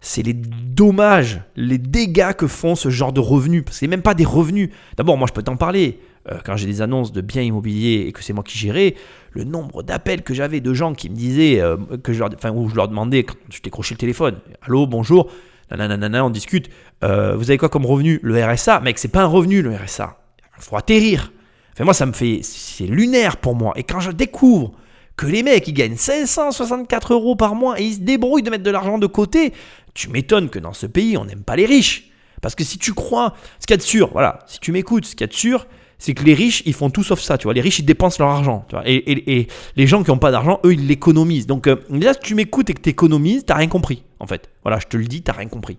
c'est 0.00 0.22
les 0.22 0.32
dommages, 0.32 1.42
les 1.56 1.78
dégâts 1.78 2.32
que 2.32 2.46
font 2.46 2.74
ce 2.74 2.88
genre 2.88 3.12
de 3.12 3.20
revenus. 3.20 3.64
Parce 3.64 3.76
que 3.76 3.80
c'est 3.80 3.86
même 3.86 4.02
pas 4.02 4.14
des 4.14 4.24
revenus. 4.24 4.70
D'abord, 4.96 5.18
moi, 5.18 5.26
je 5.28 5.34
peux 5.34 5.42
t'en 5.42 5.56
parler. 5.56 6.00
Euh, 6.30 6.38
quand 6.44 6.56
j'ai 6.56 6.66
des 6.66 6.82
annonces 6.82 7.12
de 7.12 7.20
biens 7.22 7.42
immobiliers 7.42 8.06
et 8.06 8.12
que 8.12 8.22
c'est 8.22 8.32
moi 8.32 8.44
qui 8.44 8.58
gérais, 8.58 8.94
le 9.32 9.44
nombre 9.44 9.82
d'appels 9.82 10.22
que 10.22 10.34
j'avais 10.34 10.60
de 10.60 10.74
gens 10.74 10.92
qui 10.92 11.08
me 11.08 11.14
disaient, 11.14 11.60
euh, 11.60 11.76
que 12.02 12.12
je 12.12 12.18
leur, 12.18 12.28
enfin, 12.34 12.50
où 12.50 12.68
je 12.68 12.74
leur 12.76 12.88
demandais, 12.88 13.24
quand 13.24 13.36
je 13.50 13.62
décrochais 13.62 13.94
le 13.94 13.98
téléphone, 13.98 14.36
allô, 14.62 14.86
bonjour, 14.86 15.30
nanana, 15.70 16.24
on 16.24 16.30
discute, 16.30 16.68
Euh, 17.02 17.34
vous 17.36 17.50
avez 17.50 17.56
quoi 17.56 17.70
comme 17.70 17.86
revenu? 17.86 18.20
Le 18.22 18.44
RSA 18.44 18.80
Mec, 18.80 18.98
c'est 18.98 19.08
pas 19.08 19.22
un 19.22 19.26
revenu 19.26 19.62
le 19.62 19.74
RSA. 19.74 20.18
Il 20.58 20.62
faut 20.62 20.76
atterrir. 20.76 21.32
Enfin, 21.72 21.84
moi, 21.84 21.94
ça 21.94 22.04
me 22.04 22.12
fait. 22.12 22.40
C'est 22.42 22.84
lunaire 22.84 23.38
pour 23.38 23.54
moi. 23.54 23.72
Et 23.76 23.84
quand 23.84 24.00
je 24.00 24.10
découvre 24.10 24.72
que 25.16 25.24
les 25.26 25.42
mecs, 25.42 25.66
ils 25.66 25.72
gagnent 25.72 25.96
564 25.96 27.14
euros 27.14 27.36
par 27.36 27.54
mois 27.54 27.80
et 27.80 27.84
ils 27.84 27.94
se 27.94 28.00
débrouillent 28.00 28.42
de 28.42 28.50
mettre 28.50 28.64
de 28.64 28.70
l'argent 28.70 28.98
de 28.98 29.06
côté, 29.06 29.54
tu 30.00 30.08
m'étonnes 30.08 30.48
que 30.48 30.58
dans 30.58 30.72
ce 30.72 30.86
pays, 30.86 31.16
on 31.16 31.24
n'aime 31.24 31.42
pas 31.42 31.56
les 31.56 31.66
riches. 31.66 32.10
Parce 32.40 32.54
que 32.54 32.64
si 32.64 32.78
tu 32.78 32.94
crois, 32.94 33.34
ce 33.58 33.66
qu'il 33.66 33.74
y 33.74 33.74
a 33.74 33.76
de 33.76 33.82
sûr, 33.82 34.10
voilà, 34.12 34.40
si 34.46 34.58
tu 34.60 34.72
m'écoutes, 34.72 35.04
ce 35.04 35.12
qu'il 35.12 35.22
y 35.22 35.24
a 35.24 35.26
de 35.26 35.34
sûr, 35.34 35.66
c'est 35.98 36.14
que 36.14 36.24
les 36.24 36.32
riches, 36.32 36.62
ils 36.64 36.72
font 36.72 36.88
tout 36.88 37.02
sauf 37.02 37.20
ça, 37.20 37.36
tu 37.36 37.44
vois. 37.44 37.52
Les 37.52 37.60
riches, 37.60 37.80
ils 37.80 37.84
dépensent 37.84 38.16
leur 38.18 38.30
argent. 38.30 38.66
Et, 38.86 39.46
les 39.76 39.86
gens 39.86 40.02
qui 40.02 40.10
n'ont 40.10 40.18
pas 40.18 40.30
d'argent, 40.30 40.58
eux, 40.64 40.72
ils 40.72 40.86
l'économisent. 40.86 41.46
Donc, 41.46 41.66
euh, 41.66 41.76
déjà, 41.90 42.14
si 42.14 42.20
tu 42.20 42.34
m'écoutes 42.34 42.70
et 42.70 42.74
que 42.74 42.80
tu 42.80 42.88
économises, 42.88 43.44
t'as 43.44 43.56
rien 43.56 43.68
compris, 43.68 44.04
en 44.18 44.26
fait. 44.26 44.48
Voilà, 44.62 44.78
je 44.78 44.86
te 44.86 44.96
le 44.96 45.04
dis, 45.04 45.20
t'as 45.20 45.32
rien 45.32 45.48
compris. 45.48 45.76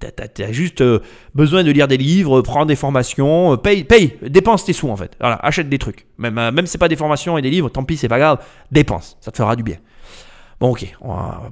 T'as, 0.00 0.10
t'as 0.10 0.50
juste 0.50 0.80
euh, 0.80 0.98
besoin 1.36 1.62
de 1.62 1.70
lire 1.70 1.86
des 1.86 1.96
livres, 1.96 2.40
prendre 2.42 2.66
des 2.66 2.74
formations, 2.74 3.52
euh, 3.52 3.56
paye, 3.56 3.84
paye, 3.84 4.16
dépense 4.22 4.64
tes 4.64 4.72
sous, 4.72 4.88
en 4.88 4.96
fait. 4.96 5.16
Voilà, 5.20 5.36
achète 5.36 5.68
des 5.68 5.78
trucs. 5.78 6.06
Même, 6.18 6.36
euh, 6.36 6.50
même 6.50 6.66
si 6.66 6.72
c'est 6.72 6.78
pas 6.78 6.88
des 6.88 6.96
formations 6.96 7.38
et 7.38 7.42
des 7.42 7.50
livres, 7.50 7.68
tant 7.68 7.84
pis, 7.84 7.96
c'est 7.96 8.08
pas 8.08 8.18
grave. 8.18 8.38
Dépense, 8.72 9.16
ça 9.20 9.30
te 9.30 9.36
fera 9.36 9.54
du 9.54 9.62
bien. 9.62 9.76
Bon, 10.60 10.70
ok, 10.70 10.92
on 11.00 11.14
va, 11.14 11.42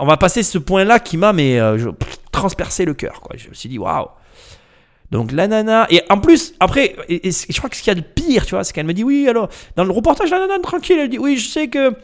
on 0.00 0.06
va 0.06 0.16
passer 0.16 0.42
ce 0.42 0.56
point-là 0.58 0.98
qui 0.98 1.16
m'a 1.16 1.32
mais 1.32 1.60
euh, 1.60 1.92
transpercé 2.32 2.84
le 2.84 2.94
cœur. 2.94 3.20
Quoi. 3.20 3.36
Je 3.36 3.48
me 3.48 3.54
suis 3.54 3.68
dit, 3.68 3.78
waouh. 3.78 4.08
Donc 5.10 5.32
la 5.32 5.46
nana, 5.46 5.86
et 5.90 6.02
en 6.08 6.18
plus, 6.18 6.54
après, 6.60 6.96
je 7.08 7.58
crois 7.58 7.68
que 7.70 7.76
ce 7.76 7.82
qu'il 7.82 7.94
y 7.94 7.96
a 7.96 8.00
de 8.00 8.06
pire, 8.06 8.46
tu 8.46 8.54
vois, 8.54 8.64
c'est 8.64 8.72
qu'elle 8.72 8.86
me 8.86 8.94
dit, 8.94 9.04
oui, 9.04 9.28
alors, 9.28 9.48
dans 9.76 9.84
le 9.84 9.92
reportage, 9.92 10.30
la 10.30 10.40
nana, 10.40 10.58
tranquille, 10.60 10.98
elle 10.98 11.10
dit, 11.10 11.18
oui, 11.18 11.36
je 11.36 11.46
sais 11.46 11.68
que, 11.68 11.94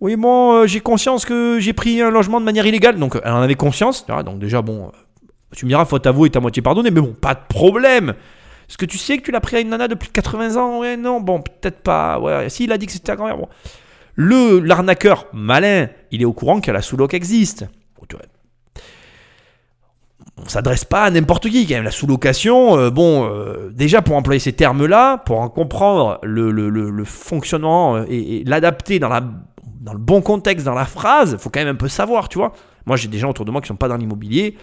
oui, 0.00 0.16
bon, 0.16 0.52
euh, 0.52 0.66
j'ai 0.66 0.80
conscience 0.80 1.24
que 1.24 1.58
j'ai 1.58 1.72
pris 1.72 2.00
un 2.00 2.10
logement 2.10 2.40
de 2.40 2.44
manière 2.44 2.66
illégale. 2.66 2.98
Donc 2.98 3.18
elle 3.22 3.32
en 3.32 3.42
avait 3.42 3.56
conscience, 3.56 4.06
donc 4.06 4.38
déjà, 4.38 4.62
bon, 4.62 4.86
euh, 4.86 5.26
tu 5.54 5.64
me 5.64 5.70
diras, 5.70 5.84
faute 5.84 6.06
avouée 6.06 6.28
est 6.28 6.36
à 6.36 6.40
moitié 6.40 6.62
pardonnée, 6.62 6.90
mais 6.90 7.00
bon, 7.00 7.14
pas 7.20 7.34
de 7.34 7.40
problème. 7.48 8.14
Est-ce 8.68 8.78
que 8.78 8.86
tu 8.86 8.98
sais 8.98 9.18
que 9.18 9.24
tu 9.24 9.32
l'as 9.32 9.40
pris 9.40 9.56
à 9.56 9.60
une 9.60 9.68
nana 9.68 9.88
de 9.88 9.94
plus 9.94 10.08
de 10.08 10.12
80 10.12 10.56
ans? 10.56 10.78
Ouais, 10.80 10.96
non, 10.96 11.20
bon, 11.20 11.40
peut-être 11.40 11.80
pas. 11.80 12.18
Ouais, 12.18 12.48
si, 12.48 12.64
il 12.64 12.72
a 12.72 12.78
dit 12.78 12.86
que 12.86 12.92
c'était 12.92 13.06
ta 13.06 13.16
grand-mère, 13.16 13.36
bon. 13.36 13.48
Le 14.16 14.60
l'arnaqueur 14.60 15.26
malin, 15.32 15.88
il 16.10 16.22
est 16.22 16.24
au 16.24 16.32
courant 16.32 16.60
que 16.60 16.70
la 16.70 16.82
sous-loc 16.82 17.14
existe. 17.14 17.66
On 20.38 20.48
s'adresse 20.48 20.84
pas 20.84 21.04
à 21.04 21.10
n'importe 21.10 21.48
qui 21.48 21.66
quand 21.66 21.74
même. 21.74 21.84
La 21.84 21.90
sous-location, 21.90 22.76
euh, 22.76 22.90
bon, 22.90 23.24
euh, 23.24 23.70
déjà 23.72 24.02
pour 24.02 24.16
employer 24.16 24.38
ces 24.38 24.52
termes-là, 24.52 25.18
pour 25.18 25.40
en 25.40 25.48
comprendre 25.48 26.18
le, 26.22 27.04
fonctionnement 27.04 27.96
euh, 27.96 28.04
et, 28.08 28.44
l'adapter 28.44 28.98
dans, 28.98 29.08
le 29.08 29.98
bon 29.98 30.20
contexte, 30.20 30.66
dans 30.66 30.74
la 30.74 30.84
phrase, 30.84 31.36
faut 31.38 31.48
quand 31.48 31.60
même 31.60 31.74
un 31.74 31.74
peu 31.74 31.88
savoir, 31.88 32.28
tu 32.28 32.38
vois. 32.38 32.52
Moi, 32.84 32.96
j'ai 32.96 33.08
des 33.08 33.18
gens 33.18 33.30
autour 33.30 33.44
de 33.46 33.50
moi 33.50 33.60
qui 33.60 33.68
sont 33.68 33.76
pas 33.76 33.88
dans 33.88 33.96
l'immobilier. 33.96 34.56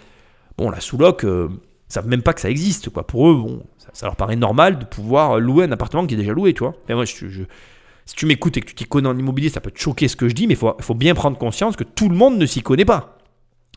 Bon, 0.57 0.69
la 0.69 0.79
sous-loc, 0.79 1.23
euh, 1.23 1.49
ils 1.89 1.93
savent 1.93 2.07
même 2.07 2.21
pas 2.21 2.33
que 2.33 2.41
ça 2.41 2.49
existe, 2.49 2.89
quoi. 2.89 3.05
Pour 3.05 3.29
eux, 3.29 3.35
bon, 3.35 3.63
ça, 3.93 4.05
leur 4.05 4.15
paraît 4.15 4.35
normal 4.35 4.77
de 4.77 4.85
pouvoir 4.85 5.39
louer 5.39 5.65
un 5.65 5.71
appartement 5.71 6.05
qui 6.05 6.13
est 6.13 6.17
déjà 6.17 6.33
loué, 6.33 6.53
tu 6.53 6.59
vois. 6.59 6.75
Et 6.87 6.93
moi, 6.93 7.05
je, 7.05 7.43
si 8.05 8.15
tu 8.15 8.25
m'écoutes 8.25 8.57
et 8.57 8.61
que 8.61 8.67
tu 8.67 8.75
t'y 8.75 8.85
connais 8.85 9.07
en 9.07 9.17
immobilier, 9.17 9.49
ça 9.49 9.61
peut 9.61 9.71
te 9.71 9.79
choquer 9.79 10.07
ce 10.07 10.15
que 10.15 10.27
je 10.27 10.33
dis, 10.33 10.47
mais 10.47 10.55
il 10.55 10.83
faut, 10.83 10.93
bien 10.93 11.13
prendre 11.13 11.37
conscience 11.37 11.75
que 11.75 11.83
tout 11.83 12.09
le 12.09 12.15
monde 12.15 12.37
ne 12.37 12.45
s'y 12.45 12.61
connaît 12.61 12.85
pas. 12.85 13.17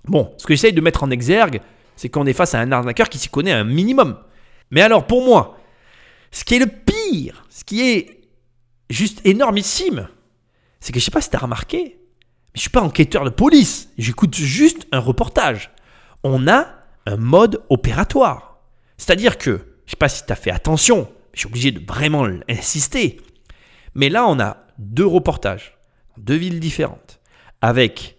Bon, 0.05 0.33
ce 0.39 0.47
que 0.47 0.55
j'essaye 0.55 0.73
de 0.73 0.81
mettre 0.81 1.03
en 1.03 1.11
exergue, 1.11 1.61
c'est 1.97 2.09
qu'on 2.09 2.27
est 2.27 2.33
face 2.33 2.55
à 2.55 2.61
un 2.61 2.73
arnaqueur 2.73 3.09
qui 3.09 3.19
s'y 3.19 3.29
connaît 3.29 3.53
un 3.53 3.65
minimum. 3.65 4.19
Mais 4.71 4.83
alors, 4.83 5.07
pour 5.07 5.25
moi, 5.25 5.59
ce 6.31 6.45
qui 6.45 6.57
est 6.57 6.59
le 6.59 6.67
pire, 6.67 7.47
ce 7.51 7.65
qui 7.65 7.83
est 7.83 8.21
juste 8.91 9.21
énormissime, 9.25 10.09
c'est 10.81 10.93
que 10.93 11.01
je 11.01 11.05
sais 11.05 11.11
pas 11.11 11.21
si 11.21 11.31
tu 11.31 11.37
as 11.37 11.41
remarqué, 11.41 11.99
mais 11.99 12.53
je 12.55 12.61
suis 12.61 12.71
pas 12.71 12.83
enquêteur 12.83 13.25
de 13.25 13.31
police, 13.31 13.91
j'écoute 13.97 14.35
juste 14.35 14.87
un 14.93 14.99
reportage. 14.99 15.71
On 16.23 16.49
a 16.49 16.67
un 17.07 17.17
mode 17.17 17.63
opératoire. 17.69 18.59
C'est-à-dire 18.99 19.39
que, 19.39 19.61
je 19.87 19.93
sais 19.93 19.97
pas 19.97 20.09
si 20.09 20.25
tu 20.27 20.35
fait 20.35 20.51
attention, 20.51 21.09
je 21.33 21.41
suis 21.41 21.49
obligé 21.49 21.71
de 21.71 21.85
vraiment 21.87 22.27
insister, 22.49 23.21
mais 23.97 24.11
là, 24.11 24.27
on 24.29 24.39
a 24.39 24.59
deux 24.79 25.07
reportages, 25.07 25.79
deux 26.19 26.35
villes 26.35 26.61
différentes, 26.61 27.19
avec 27.63 28.19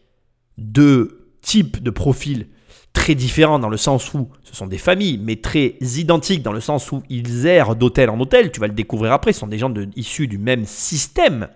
deux 0.57 1.29
types 1.43 1.83
de 1.83 1.91
profils 1.91 2.47
très 2.93 3.13
différents 3.13 3.59
dans 3.59 3.69
le 3.69 3.77
sens 3.77 4.11
où 4.15 4.27
ce 4.41 4.55
sont 4.55 4.65
des 4.65 4.79
familles, 4.79 5.19
mais 5.19 5.35
très 5.35 5.75
identiques 5.79 6.41
dans 6.41 6.51
le 6.51 6.61
sens 6.61 6.91
où 6.91 7.03
ils 7.09 7.45
errent 7.45 7.75
d'hôtel 7.75 8.09
en 8.09 8.19
hôtel. 8.19 8.51
Tu 8.51 8.59
vas 8.59 8.65
le 8.65 8.73
découvrir 8.73 9.11
après. 9.11 9.33
Ce 9.33 9.39
sont 9.41 9.47
des 9.47 9.59
gens 9.59 9.71
issus 9.95 10.27
du 10.27 10.39
même 10.39 10.65
système 10.65 11.47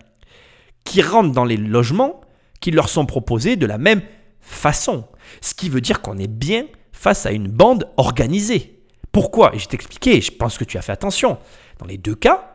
qui 0.83 1.01
rentrent 1.01 1.31
dans 1.31 1.43
les 1.43 1.57
logements 1.57 2.21
qui 2.59 2.69
leur 2.69 2.89
sont 2.89 3.07
proposés 3.07 3.55
de 3.55 3.65
la 3.65 3.79
même 3.79 4.03
façon. 4.39 5.05
Ce 5.41 5.55
qui 5.55 5.67
veut 5.67 5.81
dire 5.81 6.03
qu'on 6.03 6.19
est 6.19 6.27
bien 6.27 6.65
face 6.91 7.25
à 7.25 7.31
une 7.31 7.47
bande 7.47 7.89
organisée. 7.97 8.83
Pourquoi? 9.11 9.55
Et 9.55 9.59
je 9.59 9.67
t'expliquais, 9.67 10.21
je 10.21 10.31
pense 10.31 10.59
que 10.59 10.63
tu 10.63 10.77
as 10.77 10.83
fait 10.83 10.91
attention. 10.91 11.39
Dans 11.79 11.87
les 11.87 11.97
deux 11.97 12.15
cas, 12.15 12.50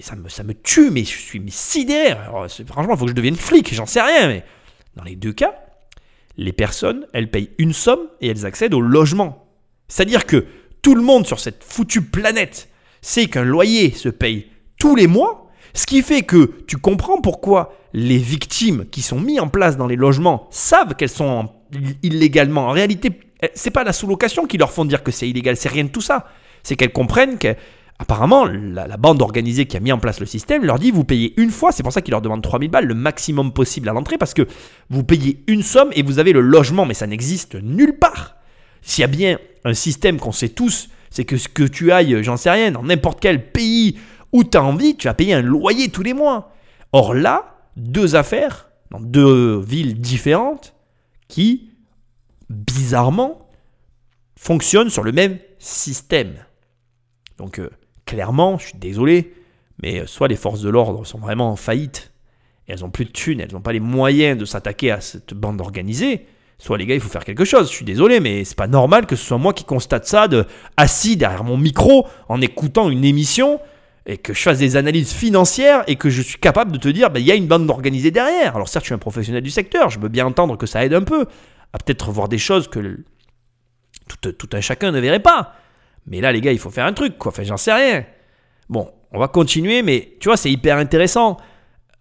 ça 0.00 0.16
me, 0.16 0.28
ça 0.28 0.42
me 0.42 0.54
tue, 0.54 0.90
mais 0.90 1.00
je 1.04 1.16
suis 1.18 1.42
sidéré. 1.48 2.16
Franchement, 2.66 2.94
il 2.94 2.98
faut 2.98 3.04
que 3.04 3.10
je 3.10 3.14
devienne 3.16 3.36
flic, 3.36 3.72
j'en 3.74 3.86
sais 3.86 4.00
rien, 4.02 4.28
mais 4.28 4.44
dans 4.96 5.04
les 5.04 5.16
deux 5.16 5.32
cas, 5.32 5.54
les 6.36 6.52
personnes, 6.52 7.06
elles 7.12 7.30
payent 7.30 7.50
une 7.58 7.72
somme 7.72 8.08
et 8.20 8.28
elles 8.28 8.44
accèdent 8.46 8.74
au 8.74 8.80
logement. 8.80 9.46
C'est-à-dire 9.88 10.26
que 10.26 10.46
tout 10.82 10.94
le 10.94 11.02
monde 11.02 11.26
sur 11.26 11.40
cette 11.40 11.62
foutue 11.64 12.02
planète 12.02 12.68
sait 13.00 13.26
qu'un 13.26 13.44
loyer 13.44 13.92
se 13.92 14.08
paye 14.08 14.46
tous 14.78 14.96
les 14.96 15.06
mois, 15.06 15.50
ce 15.74 15.86
qui 15.86 16.02
fait 16.02 16.22
que 16.22 16.52
tu 16.66 16.76
comprends 16.76 17.20
pourquoi 17.20 17.74
les 17.92 18.18
victimes 18.18 18.86
qui 18.90 19.02
sont 19.02 19.20
mises 19.20 19.40
en 19.40 19.48
place 19.48 19.76
dans 19.76 19.86
les 19.86 19.96
logements 19.96 20.48
savent 20.50 20.94
qu'elles 20.96 21.08
sont 21.08 21.24
en- 21.24 21.52
illégalement. 22.02 22.68
En 22.68 22.70
réalité, 22.72 23.10
eh, 23.42 23.50
c'est 23.54 23.70
pas 23.70 23.84
la 23.84 23.92
sous-location 23.92 24.46
qui 24.46 24.58
leur 24.58 24.70
font 24.72 24.84
dire 24.84 25.02
que 25.02 25.10
c'est 25.12 25.28
illégal, 25.28 25.56
c'est 25.56 25.68
rien 25.68 25.84
de 25.84 25.88
tout 25.90 26.00
ça. 26.00 26.28
C'est 26.62 26.76
qu'elles 26.76 26.92
comprennent 26.92 27.38
que 27.38 27.54
Apparemment, 27.98 28.44
la, 28.44 28.96
bande 28.98 29.22
organisée 29.22 29.66
qui 29.66 29.76
a 29.76 29.80
mis 29.80 29.90
en 29.90 29.98
place 29.98 30.20
le 30.20 30.26
système 30.26 30.64
leur 30.64 30.78
dit 30.78 30.90
vous 30.90 31.04
payez 31.04 31.32
une 31.40 31.50
fois, 31.50 31.72
c'est 31.72 31.82
pour 31.82 31.92
ça 31.92 32.02
qu'ils 32.02 32.12
leur 32.12 32.20
demandent 32.20 32.42
3000 32.42 32.70
balles, 32.70 32.84
le 32.84 32.94
maximum 32.94 33.52
possible 33.52 33.88
à 33.88 33.92
l'entrée, 33.92 34.18
parce 34.18 34.34
que 34.34 34.46
vous 34.90 35.02
payez 35.02 35.42
une 35.46 35.62
somme 35.62 35.88
et 35.92 36.02
vous 36.02 36.18
avez 36.18 36.32
le 36.32 36.42
logement, 36.42 36.84
mais 36.84 36.94
ça 36.94 37.06
n'existe 37.06 37.54
nulle 37.54 37.98
part. 37.98 38.36
S'il 38.82 39.00
y 39.00 39.04
a 39.04 39.08
bien 39.08 39.38
un 39.64 39.72
système 39.72 40.18
qu'on 40.18 40.32
sait 40.32 40.50
tous, 40.50 40.90
c'est 41.10 41.24
que 41.24 41.38
ce 41.38 41.48
que 41.48 41.62
tu 41.62 41.90
ailles, 41.90 42.22
j'en 42.22 42.36
sais 42.36 42.50
rien, 42.50 42.70
dans 42.70 42.82
n'importe 42.82 43.18
quel 43.20 43.50
pays 43.50 43.98
où 44.32 44.44
tu 44.44 44.58
as 44.58 44.62
envie, 44.62 44.96
tu 44.96 45.08
vas 45.08 45.14
payer 45.14 45.32
un 45.32 45.42
loyer 45.42 45.88
tous 45.88 46.02
les 46.02 46.12
mois. 46.12 46.52
Or 46.92 47.14
là, 47.14 47.56
deux 47.76 48.14
affaires, 48.14 48.68
dans 48.90 49.00
deux 49.00 49.58
villes 49.58 49.98
différentes, 50.00 50.74
qui, 51.28 51.70
bizarrement, 52.50 53.48
fonctionnent 54.38 54.90
sur 54.90 55.02
le 55.02 55.12
même 55.12 55.38
système. 55.58 56.34
Donc, 57.38 57.58
euh, 57.58 57.70
clairement, 58.06 58.56
je 58.56 58.68
suis 58.68 58.78
désolé, 58.78 59.34
mais 59.82 60.00
euh, 60.00 60.06
soit 60.06 60.28
les 60.28 60.36
forces 60.36 60.62
de 60.62 60.70
l'ordre 60.70 61.04
sont 61.04 61.18
vraiment 61.18 61.50
en 61.50 61.56
faillite, 61.56 62.12
elles 62.66 62.84
ont 62.84 62.90
plus 62.90 63.04
de 63.04 63.10
thunes, 63.10 63.40
elles 63.40 63.52
n'ont 63.52 63.60
pas 63.60 63.72
les 63.72 63.80
moyens 63.80 64.38
de 64.38 64.44
s'attaquer 64.44 64.90
à 64.90 65.00
cette 65.00 65.34
bande 65.34 65.60
organisée, 65.60 66.26
soit 66.58 66.78
les 66.78 66.86
gars, 66.86 66.94
il 66.94 67.00
faut 67.00 67.08
faire 67.08 67.24
quelque 67.24 67.44
chose. 67.44 67.68
Je 67.68 67.74
suis 67.74 67.84
désolé, 67.84 68.20
mais 68.20 68.44
c'est 68.44 68.56
pas 68.56 68.66
normal 68.66 69.06
que 69.06 69.14
ce 69.14 69.24
soit 69.24 69.38
moi 69.38 69.52
qui 69.52 69.64
constate 69.64 70.06
ça, 70.06 70.26
de, 70.28 70.46
assis 70.76 71.16
derrière 71.16 71.44
mon 71.44 71.56
micro, 71.56 72.06
en 72.28 72.40
écoutant 72.40 72.88
une 72.88 73.04
émission, 73.04 73.60
et 74.06 74.18
que 74.18 74.32
je 74.32 74.40
fasse 74.40 74.58
des 74.58 74.76
analyses 74.76 75.12
financières, 75.12 75.84
et 75.86 75.96
que 75.96 76.08
je 76.08 76.22
suis 76.22 76.38
capable 76.38 76.72
de 76.72 76.78
te 76.78 76.88
dire, 76.88 77.10
bah, 77.10 77.18
il 77.18 77.26
y 77.26 77.32
a 77.32 77.34
une 77.34 77.46
bande 77.46 77.68
organisée 77.68 78.10
derrière. 78.10 78.56
Alors 78.56 78.68
certes, 78.68 78.84
je 78.84 78.88
suis 78.88 78.94
un 78.94 78.98
professionnel 78.98 79.42
du 79.42 79.50
secteur, 79.50 79.90
je 79.90 79.98
veux 79.98 80.08
bien 80.08 80.26
entendre 80.26 80.56
que 80.56 80.66
ça 80.66 80.84
aide 80.84 80.94
un 80.94 81.02
peu, 81.02 81.26
à 81.72 81.78
peut-être 81.78 82.10
voir 82.10 82.28
des 82.28 82.38
choses 82.38 82.68
que 82.68 83.04
tout 84.20 84.48
un 84.52 84.60
chacun 84.60 84.92
ne 84.92 85.00
verrait 85.00 85.20
pas. 85.20 85.54
Mais 86.06 86.20
là, 86.20 86.32
les 86.32 86.40
gars, 86.40 86.52
il 86.52 86.58
faut 86.58 86.70
faire 86.70 86.86
un 86.86 86.92
truc, 86.92 87.18
quoi. 87.18 87.32
Enfin, 87.32 87.42
j'en 87.42 87.56
sais 87.56 87.72
rien. 87.72 88.04
Bon, 88.68 88.90
on 89.12 89.18
va 89.18 89.28
continuer, 89.28 89.82
mais 89.82 90.12
tu 90.20 90.28
vois, 90.28 90.36
c'est 90.36 90.50
hyper 90.50 90.76
intéressant. 90.76 91.36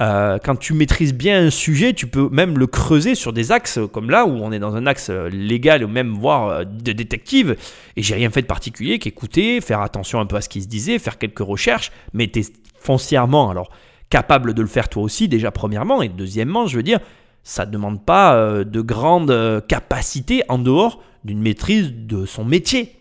Euh, 0.01 0.37
quand 0.43 0.57
tu 0.57 0.73
maîtrises 0.73 1.13
bien 1.13 1.45
un 1.45 1.49
sujet, 1.49 1.93
tu 1.93 2.07
peux 2.07 2.27
même 2.29 2.57
le 2.57 2.67
creuser 2.67 3.15
sur 3.15 3.31
des 3.31 3.53
axes 3.53 3.79
comme 3.93 4.09
là 4.09 4.25
où 4.25 4.31
on 4.31 4.51
est 4.51 4.59
dans 4.59 4.75
un 4.75 4.85
axe 4.87 5.09
euh, 5.09 5.29
légal 5.29 5.85
ou 5.85 5.87
même 5.87 6.09
voire 6.09 6.49
euh, 6.49 6.63
de 6.65 6.91
détective. 6.91 7.55
Et 7.95 8.03
j'ai 8.03 8.15
rien 8.15 8.29
fait 8.29 8.41
de 8.41 8.47
particulier 8.47 8.99
qu'écouter, 8.99 9.61
faire 9.61 9.79
attention 9.79 10.19
un 10.19 10.25
peu 10.25 10.35
à 10.35 10.41
ce 10.41 10.49
qui 10.49 10.61
se 10.61 10.67
disait, 10.67 10.99
faire 10.99 11.17
quelques 11.17 11.39
recherches, 11.39 11.93
mais 12.13 12.27
t'es 12.27 12.41
foncièrement 12.77 13.49
alors 13.49 13.69
capable 14.09 14.53
de 14.53 14.61
le 14.61 14.67
faire 14.67 14.89
toi 14.89 15.01
aussi 15.01 15.29
déjà 15.29 15.49
premièrement 15.49 16.01
et 16.01 16.09
deuxièmement, 16.09 16.67
je 16.67 16.75
veux 16.75 16.83
dire, 16.83 16.99
ça 17.43 17.65
ne 17.65 17.71
demande 17.71 18.03
pas 18.03 18.63
de 18.65 18.81
grandes 18.81 19.31
euh, 19.31 19.61
capacités 19.61 20.43
en 20.49 20.57
dehors 20.57 21.01
d'une 21.23 21.41
maîtrise 21.41 21.93
de 21.93 22.25
son 22.25 22.43
métier. 22.43 22.91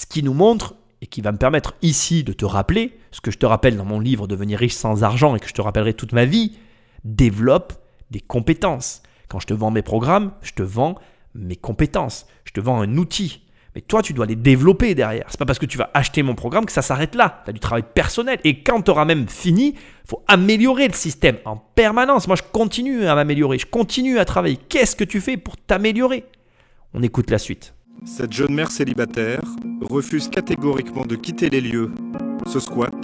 Ce 0.00 0.06
qui 0.06 0.22
nous 0.22 0.32
montre 0.32 0.76
et 1.02 1.06
qui 1.06 1.20
va 1.20 1.30
me 1.30 1.36
permettre 1.36 1.74
ici 1.82 2.24
de 2.24 2.32
te 2.32 2.46
rappeler, 2.46 2.96
ce 3.10 3.20
que 3.20 3.30
je 3.30 3.36
te 3.36 3.44
rappelle 3.44 3.76
dans 3.76 3.84
mon 3.84 4.00
livre 4.00 4.26
Devenir 4.26 4.58
riche 4.58 4.72
sans 4.72 5.04
argent 5.04 5.36
et 5.36 5.40
que 5.40 5.46
je 5.46 5.52
te 5.52 5.60
rappellerai 5.60 5.92
toute 5.92 6.14
ma 6.14 6.24
vie, 6.24 6.56
développe 7.04 7.74
des 8.10 8.20
compétences. 8.22 9.02
Quand 9.28 9.40
je 9.40 9.46
te 9.46 9.52
vends 9.52 9.70
mes 9.70 9.82
programmes, 9.82 10.32
je 10.40 10.52
te 10.52 10.62
vends 10.62 10.94
mes 11.34 11.54
compétences. 11.54 12.26
Je 12.46 12.52
te 12.52 12.60
vends 12.60 12.80
un 12.80 12.96
outil. 12.96 13.42
Mais 13.74 13.82
toi, 13.82 14.00
tu 14.00 14.14
dois 14.14 14.24
les 14.24 14.36
développer 14.36 14.94
derrière. 14.94 15.26
C'est 15.28 15.38
pas 15.38 15.44
parce 15.44 15.58
que 15.58 15.66
tu 15.66 15.76
vas 15.76 15.90
acheter 15.92 16.22
mon 16.22 16.34
programme 16.34 16.64
que 16.64 16.72
ça 16.72 16.80
s'arrête 16.80 17.14
là. 17.14 17.42
Tu 17.44 17.50
as 17.50 17.52
du 17.52 17.60
travail 17.60 17.84
personnel. 17.94 18.40
Et 18.44 18.62
quand 18.62 18.80
tu 18.80 18.90
auras 18.90 19.04
même 19.04 19.28
fini, 19.28 19.74
il 19.74 20.08
faut 20.08 20.24
améliorer 20.28 20.88
le 20.88 20.94
système 20.94 21.36
en 21.44 21.58
permanence. 21.58 22.26
Moi, 22.26 22.36
je 22.36 22.42
continue 22.42 23.04
à 23.04 23.14
m'améliorer. 23.14 23.58
Je 23.58 23.66
continue 23.66 24.18
à 24.18 24.24
travailler. 24.24 24.56
Qu'est-ce 24.56 24.96
que 24.96 25.04
tu 25.04 25.20
fais 25.20 25.36
pour 25.36 25.58
t'améliorer? 25.58 26.24
On 26.94 27.02
écoute 27.02 27.30
la 27.30 27.38
suite. 27.38 27.74
Cette 28.04 28.32
jeune 28.32 28.54
mère 28.54 28.70
célibataire 28.70 29.42
refuse 29.80 30.28
catégoriquement 30.28 31.04
de 31.04 31.16
quitter 31.16 31.50
les 31.50 31.60
lieux. 31.60 31.90
Ce 32.46 32.60
squat, 32.60 32.94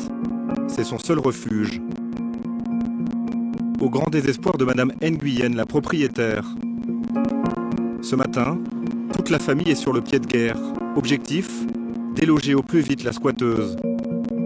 c'est 0.68 0.84
son 0.84 0.98
seul 0.98 1.18
refuge. 1.18 1.80
Au 3.80 3.90
grand 3.90 4.08
désespoir 4.10 4.56
de 4.56 4.64
Madame 4.64 4.92
Nguyen, 5.02 5.54
la 5.54 5.66
propriétaire. 5.66 6.44
Ce 8.02 8.16
matin, 8.16 8.58
toute 9.14 9.30
la 9.30 9.38
famille 9.38 9.70
est 9.70 9.74
sur 9.74 9.92
le 9.92 10.00
pied 10.00 10.18
de 10.18 10.26
guerre. 10.26 10.58
Objectif 10.96 11.50
Déloger 12.14 12.54
au 12.54 12.62
plus 12.62 12.80
vite 12.80 13.04
la 13.04 13.12
squatteuse. 13.12 13.76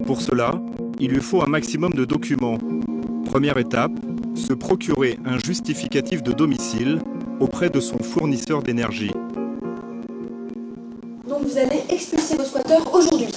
Pour 0.06 0.20
cela, 0.20 0.60
il 0.98 1.12
lui 1.12 1.20
faut 1.20 1.42
un 1.42 1.46
maximum 1.46 1.92
de 1.92 2.04
documents. 2.04 2.58
Première 3.24 3.58
étape, 3.58 3.92
se 4.34 4.52
procurer 4.52 5.18
un 5.24 5.38
justificatif 5.38 6.22
de 6.22 6.32
domicile 6.32 6.98
auprès 7.38 7.70
de 7.70 7.78
son 7.78 7.98
fournisseur 7.98 8.62
d'énergie. 8.62 9.12
Donc 11.30 11.42
vous 11.46 11.56
allez 11.58 11.82
expulser 11.88 12.36
vos 12.36 12.44
squatteurs 12.44 12.92
aujourd'hui. 12.92 13.28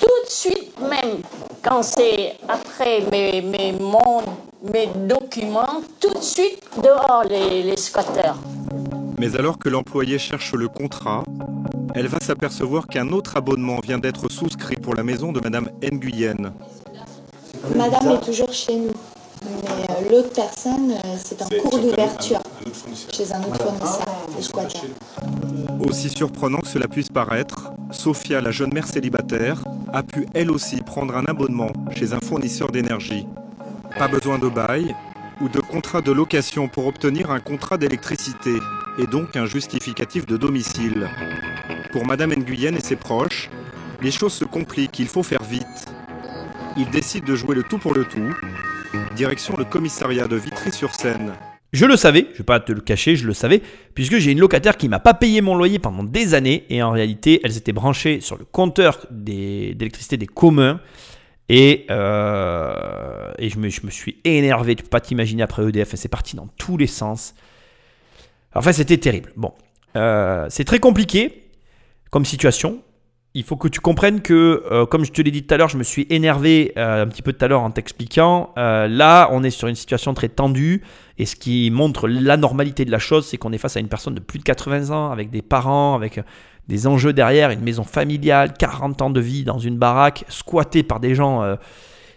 Tout 0.00 0.06
de 0.26 0.30
suite 0.30 0.72
même, 0.80 1.18
quand 1.62 1.82
c'est 1.82 2.36
après 2.48 3.02
mes, 3.12 3.42
mes, 3.42 3.72
mon- 3.72 4.22
mes 4.72 4.88
documents, 5.06 5.82
tout 6.00 6.14
de 6.14 6.22
suite 6.22 6.58
dehors 6.82 7.24
les, 7.28 7.62
les 7.62 7.76
squatteurs. 7.76 8.36
Mais 9.18 9.36
alors 9.36 9.58
que 9.58 9.68
l'employé 9.68 10.18
cherche 10.18 10.54
le 10.54 10.68
contrat, 10.68 11.22
elle 11.94 12.06
va 12.08 12.18
s'apercevoir 12.18 12.86
qu'un 12.86 13.10
autre 13.10 13.36
abonnement 13.36 13.78
vient 13.80 13.98
d'être 13.98 14.30
souscrit 14.32 14.76
pour 14.76 14.94
la 14.94 15.02
maison 15.02 15.32
de 15.32 15.40
Madame 15.40 15.68
Nguyen. 15.82 16.52
Madame 17.76 18.12
est 18.12 18.24
toujours 18.24 18.52
chez 18.52 18.74
nous. 18.76 18.94
Mais 19.44 19.68
euh, 19.90 20.10
l'autre 20.10 20.32
personne, 20.34 20.92
euh, 20.92 21.16
c'est 21.22 21.42
en 21.42 21.48
cours 21.48 21.78
d'ouverture 21.78 22.40
chez 23.12 23.32
un 23.32 23.42
autre 23.42 23.64
fournisseur, 23.64 24.28
le 24.36 24.42
squatter. 24.42 24.78
Aussi 25.80 26.08
surprenant 26.08 26.58
que 26.58 26.68
cela 26.68 26.88
puisse 26.88 27.08
paraître, 27.08 27.72
Sophia, 27.90 28.40
la 28.40 28.50
jeune 28.50 28.72
mère 28.72 28.86
célibataire, 28.86 29.62
a 29.92 30.02
pu 30.02 30.26
elle 30.34 30.50
aussi 30.50 30.80
prendre 30.80 31.16
un 31.16 31.24
abonnement 31.24 31.72
chez 31.94 32.12
un 32.12 32.20
fournisseur 32.20 32.70
d'énergie. 32.70 33.26
Pas 33.98 34.08
besoin 34.08 34.38
de 34.38 34.48
bail 34.48 34.94
ou 35.40 35.48
de 35.48 35.60
contrat 35.60 36.00
de 36.00 36.12
location 36.12 36.68
pour 36.68 36.86
obtenir 36.86 37.30
un 37.30 37.40
contrat 37.40 37.78
d'électricité 37.78 38.54
et 38.98 39.06
donc 39.06 39.36
un 39.36 39.46
justificatif 39.46 40.26
de 40.26 40.36
domicile. 40.36 41.08
Pour 41.92 42.06
Madame 42.06 42.32
Nguyen 42.32 42.74
et 42.74 42.80
ses 42.80 42.96
proches, 42.96 43.50
les 44.00 44.10
choses 44.10 44.32
se 44.32 44.44
compliquent, 44.44 44.98
il 44.98 45.08
faut 45.08 45.22
faire 45.22 45.42
vite. 45.42 45.86
Ils 46.76 46.90
décident 46.90 47.26
de 47.26 47.34
jouer 47.34 47.54
le 47.54 47.62
tout 47.62 47.78
pour 47.78 47.94
le 47.94 48.04
tout. 48.04 48.34
Direction 49.16 49.56
le 49.56 49.64
commissariat 49.64 50.28
de 50.28 50.36
Vitry-sur-Seine. 50.36 51.32
Je 51.72 51.86
le 51.86 51.96
savais, 51.96 52.26
je 52.32 52.38
vais 52.38 52.44
pas 52.44 52.60
te 52.60 52.72
le 52.72 52.80
cacher, 52.82 53.16
je 53.16 53.26
le 53.26 53.32
savais, 53.32 53.62
puisque 53.94 54.18
j'ai 54.18 54.32
une 54.32 54.40
locataire 54.40 54.76
qui 54.76 54.88
m'a 54.88 55.00
pas 55.00 55.14
payé 55.14 55.40
mon 55.40 55.54
loyer 55.56 55.78
pendant 55.78 56.04
des 56.04 56.34
années 56.34 56.66
et 56.68 56.82
en 56.82 56.90
réalité, 56.90 57.40
elle 57.44 57.52
s'était 57.52 57.72
branchée 57.72 58.20
sur 58.20 58.36
le 58.36 58.44
compteur 58.44 59.06
d'électricité 59.10 60.18
des 60.18 60.26
communs 60.26 60.80
et, 61.48 61.86
euh, 61.90 63.32
et 63.38 63.48
je, 63.48 63.58
me, 63.58 63.70
je 63.70 63.80
me 63.84 63.90
suis 63.90 64.18
énervé. 64.24 64.76
Tu 64.76 64.82
peux 64.82 64.90
pas 64.90 65.00
t'imaginer 65.00 65.42
après 65.42 65.66
EDF, 65.66 65.94
c'est 65.94 66.08
parti 66.08 66.36
dans 66.36 66.48
tous 66.58 66.76
les 66.76 66.86
sens. 66.86 67.34
Enfin, 68.54 68.72
c'était 68.72 68.98
terrible. 68.98 69.32
Bon, 69.36 69.52
Euh, 69.96 70.46
c'est 70.48 70.64
très 70.64 70.78
compliqué 70.78 71.50
comme 72.10 72.24
situation. 72.24 72.82
Il 73.34 73.44
faut 73.44 73.56
que 73.56 73.68
tu 73.68 73.80
comprennes 73.80 74.20
que, 74.20 74.62
euh, 74.70 74.84
comme 74.84 75.06
je 75.06 75.12
te 75.12 75.22
l'ai 75.22 75.30
dit 75.30 75.42
tout 75.42 75.54
à 75.54 75.56
l'heure, 75.56 75.70
je 75.70 75.78
me 75.78 75.82
suis 75.82 76.06
énervé 76.10 76.72
euh, 76.76 77.04
un 77.04 77.06
petit 77.06 77.22
peu 77.22 77.32
tout 77.32 77.42
à 77.42 77.48
l'heure 77.48 77.62
en 77.62 77.70
t'expliquant. 77.70 78.52
Euh, 78.58 78.86
là, 78.88 79.30
on 79.32 79.42
est 79.42 79.50
sur 79.50 79.68
une 79.68 79.74
situation 79.74 80.12
très 80.12 80.28
tendue. 80.28 80.82
Et 81.16 81.24
ce 81.24 81.34
qui 81.34 81.70
montre 81.70 82.08
l'anormalité 82.08 82.84
de 82.84 82.90
la 82.90 82.98
chose, 82.98 83.26
c'est 83.26 83.38
qu'on 83.38 83.52
est 83.52 83.58
face 83.58 83.78
à 83.78 83.80
une 83.80 83.88
personne 83.88 84.14
de 84.14 84.20
plus 84.20 84.38
de 84.38 84.44
80 84.44 84.90
ans, 84.90 85.10
avec 85.10 85.30
des 85.30 85.40
parents, 85.40 85.94
avec 85.94 86.20
des 86.68 86.86
enjeux 86.86 87.14
derrière, 87.14 87.50
une 87.50 87.62
maison 87.62 87.84
familiale, 87.84 88.52
40 88.52 89.00
ans 89.00 89.10
de 89.10 89.20
vie 89.20 89.44
dans 89.44 89.58
une 89.58 89.78
baraque, 89.78 90.24
squattée 90.28 90.82
par 90.82 91.00
des 91.00 91.14
gens. 91.14 91.56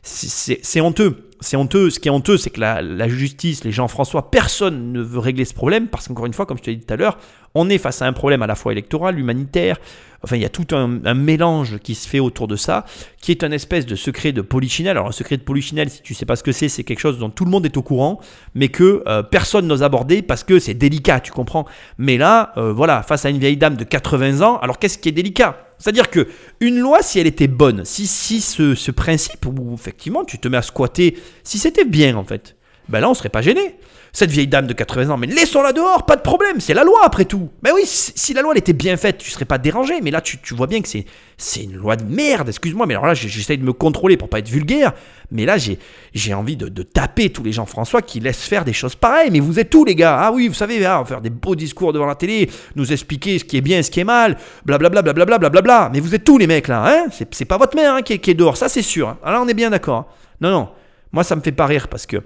c'est 0.02 0.82
honteux. 0.82 1.30
C'est 1.40 1.58
honteux. 1.58 1.90
Ce 1.90 2.00
qui 2.00 2.10
est 2.10 2.12
honteux, 2.12 2.38
c'est 2.38 2.50
que 2.50 2.60
la, 2.60 2.82
la 2.82 3.08
justice, 3.08 3.64
les 3.64 3.72
gens 3.72 3.88
François, 3.88 4.32
personne 4.32 4.92
ne 4.92 5.02
veut 5.02 5.20
régler 5.20 5.46
ce 5.46 5.54
problème 5.54 5.88
parce 5.88 6.08
qu'encore 6.08 6.26
une 6.26 6.34
fois, 6.34 6.46
comme 6.46 6.58
je 6.58 6.64
te 6.64 6.70
l'ai 6.70 6.78
dit 6.78 6.86
tout 6.86 6.94
à 6.94 6.98
l'heure, 6.98 7.18
on 7.56 7.70
est 7.70 7.78
face 7.78 8.02
à 8.02 8.06
un 8.06 8.14
problème 8.14 8.42
à 8.42 8.48
la 8.48 8.56
fois 8.56 8.74
électoral, 8.74 9.18
humanitaire. 9.18 9.78
Enfin, 10.24 10.36
il 10.36 10.42
y 10.42 10.46
a 10.46 10.50
tout 10.50 10.68
un, 10.76 11.14
mélange 11.14 11.78
qui 11.80 11.96
se 11.96 12.08
fait 12.08 12.20
autour 12.20 12.48
de 12.48 12.56
ça, 12.56 12.86
qui 13.22 13.32
est 13.32 13.44
un 13.44 13.52
espèce 13.52 13.86
de 13.86 13.96
secret 13.96 14.32
de 14.32 14.42
polichinelle. 14.42 14.98
Alors, 14.98 15.08
un 15.08 15.12
secret 15.12 15.38
de 15.38 15.44
polichinelle, 15.44 15.90
si 15.90 16.02
tu 16.02 16.14
sais 16.14 16.26
pas 16.26 16.36
ce 16.36 16.44
que 16.44 16.52
c'est, 16.52 16.68
c'est 16.68 16.84
quelque 16.84 17.00
chose 17.00 17.20
dont 17.20 17.30
tout 17.30 17.46
le 17.46 17.52
monde 17.52 17.66
est 17.66 17.78
au 17.78 17.82
courant, 17.82 18.20
mais 18.56 18.70
que 18.70 19.04
euh, 19.08 19.24
personne 19.24 19.68
n'ose 19.68 19.84
aborder 19.84 20.22
parce 20.22 20.44
que 20.44 20.60
c'est 20.60 20.74
délicat, 20.74 21.20
tu 21.20 21.32
comprends. 21.32 21.66
Mais 21.98 22.18
là, 22.18 22.54
euh, 22.58 22.74
voilà, 22.74 23.04
face 23.04 23.26
à 23.26 23.30
une 23.30 23.38
vieille 23.38 23.58
dame 23.58 23.78
de 23.78 23.84
80 23.84 24.42
ans, 24.42 24.58
alors 24.58 24.80
qu'est-ce 24.80 24.98
qui 24.98 25.10
est 25.10 25.14
délicat? 25.14 25.66
C'est-à-dire 25.78 26.10
que 26.10 26.28
une 26.60 26.80
loi, 26.80 27.02
si 27.04 27.20
elle 27.20 27.28
était 27.28 27.48
bonne, 27.48 27.86
si, 27.86 28.08
si 28.08 28.42
ce, 28.42 28.76
ce 28.76 28.92
principe 28.92 29.46
où 29.46 29.74
effectivement 29.74 30.24
tu 30.24 30.40
te 30.40 30.48
mets 30.48 30.58
à 30.58 30.62
squatter, 30.62 31.18
si 31.44 31.60
c'était 31.60 31.86
bien 31.86 32.16
en 32.16 32.24
fait, 32.24 32.56
ben 32.90 33.00
là 33.00 33.10
on 33.10 33.14
serait 33.14 33.30
pas 33.30 33.42
gêné. 33.42 33.76
Cette 34.16 34.32
vieille 34.32 34.48
dame 34.48 34.66
de 34.66 34.72
80 34.72 35.10
ans, 35.10 35.18
mais 35.18 35.28
laissons-la 35.28 35.74
dehors, 35.74 36.06
pas 36.06 36.16
de 36.16 36.22
problème, 36.22 36.62
c'est 36.62 36.74
la 36.74 36.86
loi 36.86 37.02
après 37.04 37.26
tout. 37.26 37.50
Mais 37.62 37.74
oui, 37.74 37.82
si, 37.84 38.34
la 38.34 38.42
loi 38.42 38.54
elle 38.54 38.60
était 38.60 38.72
bien 38.72 38.96
faite, 38.96 39.18
tu 39.18 39.30
serais 39.30 39.44
pas 39.44 39.58
dérangé. 39.58 40.00
Mais 40.02 40.10
là, 40.10 40.22
tu, 40.22 40.40
vois 40.54 40.68
bien 40.68 40.82
que 40.82 40.88
c'est, 40.88 41.06
une 41.62 41.76
loi 41.76 41.98
de 41.98 42.06
merde, 42.06 42.48
excuse-moi. 42.48 42.86
Mais 42.86 42.94
alors 42.94 43.08
là, 43.08 43.14
j'essaye 43.14 43.58
de 43.58 43.66
me 43.66 43.74
contrôler 43.74 44.16
pour 44.16 44.30
pas 44.30 44.40
être 44.40 44.48
vulgaire. 44.48 44.94
Mais 45.32 45.44
là, 45.44 45.58
j'ai, 45.58 46.34
envie 46.34 46.56
de, 46.56 46.70
de 46.70 46.82
taper 46.82 47.30
tous 47.30 47.44
les 47.44 47.52
gens 47.52 47.66
François 47.66 48.02
qui 48.02 48.22
laissent 48.22 48.48
faire 48.48 48.64
des 48.64 48.72
choses 48.72 48.96
pareilles. 48.96 49.32
Mais 49.32 49.42
vous 49.42 49.60
êtes 49.60 49.70
tous 49.70 49.84
les 49.84 49.96
gars. 49.96 50.18
Ah 50.18 50.32
oui, 50.32 50.48
vous 50.48 50.54
savez, 50.54 50.86
ah, 50.86 51.04
faire 51.06 51.20
des 51.20 51.30
beaux 51.30 51.56
discours 51.56 51.92
devant 51.92 52.06
la 52.06 52.16
télé, 52.16 52.50
nous 52.78 52.94
expliquer 52.94 53.38
ce 53.38 53.44
qui 53.44 53.58
est 53.58 53.62
bien 53.62 53.84
ce 53.84 53.92
qui 53.92 54.00
est 54.00 54.06
mal, 54.06 54.38
blablabla, 54.64 55.02
blablabla, 55.02 55.40
blablabla. 55.40 55.90
Mais 55.92 56.00
vous 56.00 56.16
êtes 56.16 56.24
tous 56.24 56.38
les 56.38 56.48
mecs 56.48 56.70
là, 56.70 56.86
hein 56.88 57.08
c'est, 57.12 57.44
pas 57.44 57.58
votre 57.58 57.76
mère 57.76 57.96
hein, 57.96 58.02
qui, 58.02 58.14
est, 58.14 58.34
dehors, 58.34 58.56
ça 58.56 58.70
c'est 58.70 58.82
sûr. 58.82 59.10
hein. 59.10 59.18
Alors 59.26 59.44
on 59.44 59.48
est 59.50 59.54
bien 59.54 59.72
d'accord. 59.72 59.98
hein. 59.98 60.06
Non, 60.40 60.52
non, 60.52 60.70
moi 61.12 61.26
ça 61.26 61.36
me 61.36 61.42
fait 61.42 61.52
pas 61.52 61.66
rire 61.66 61.90
parce 61.90 62.06
que 62.06 62.22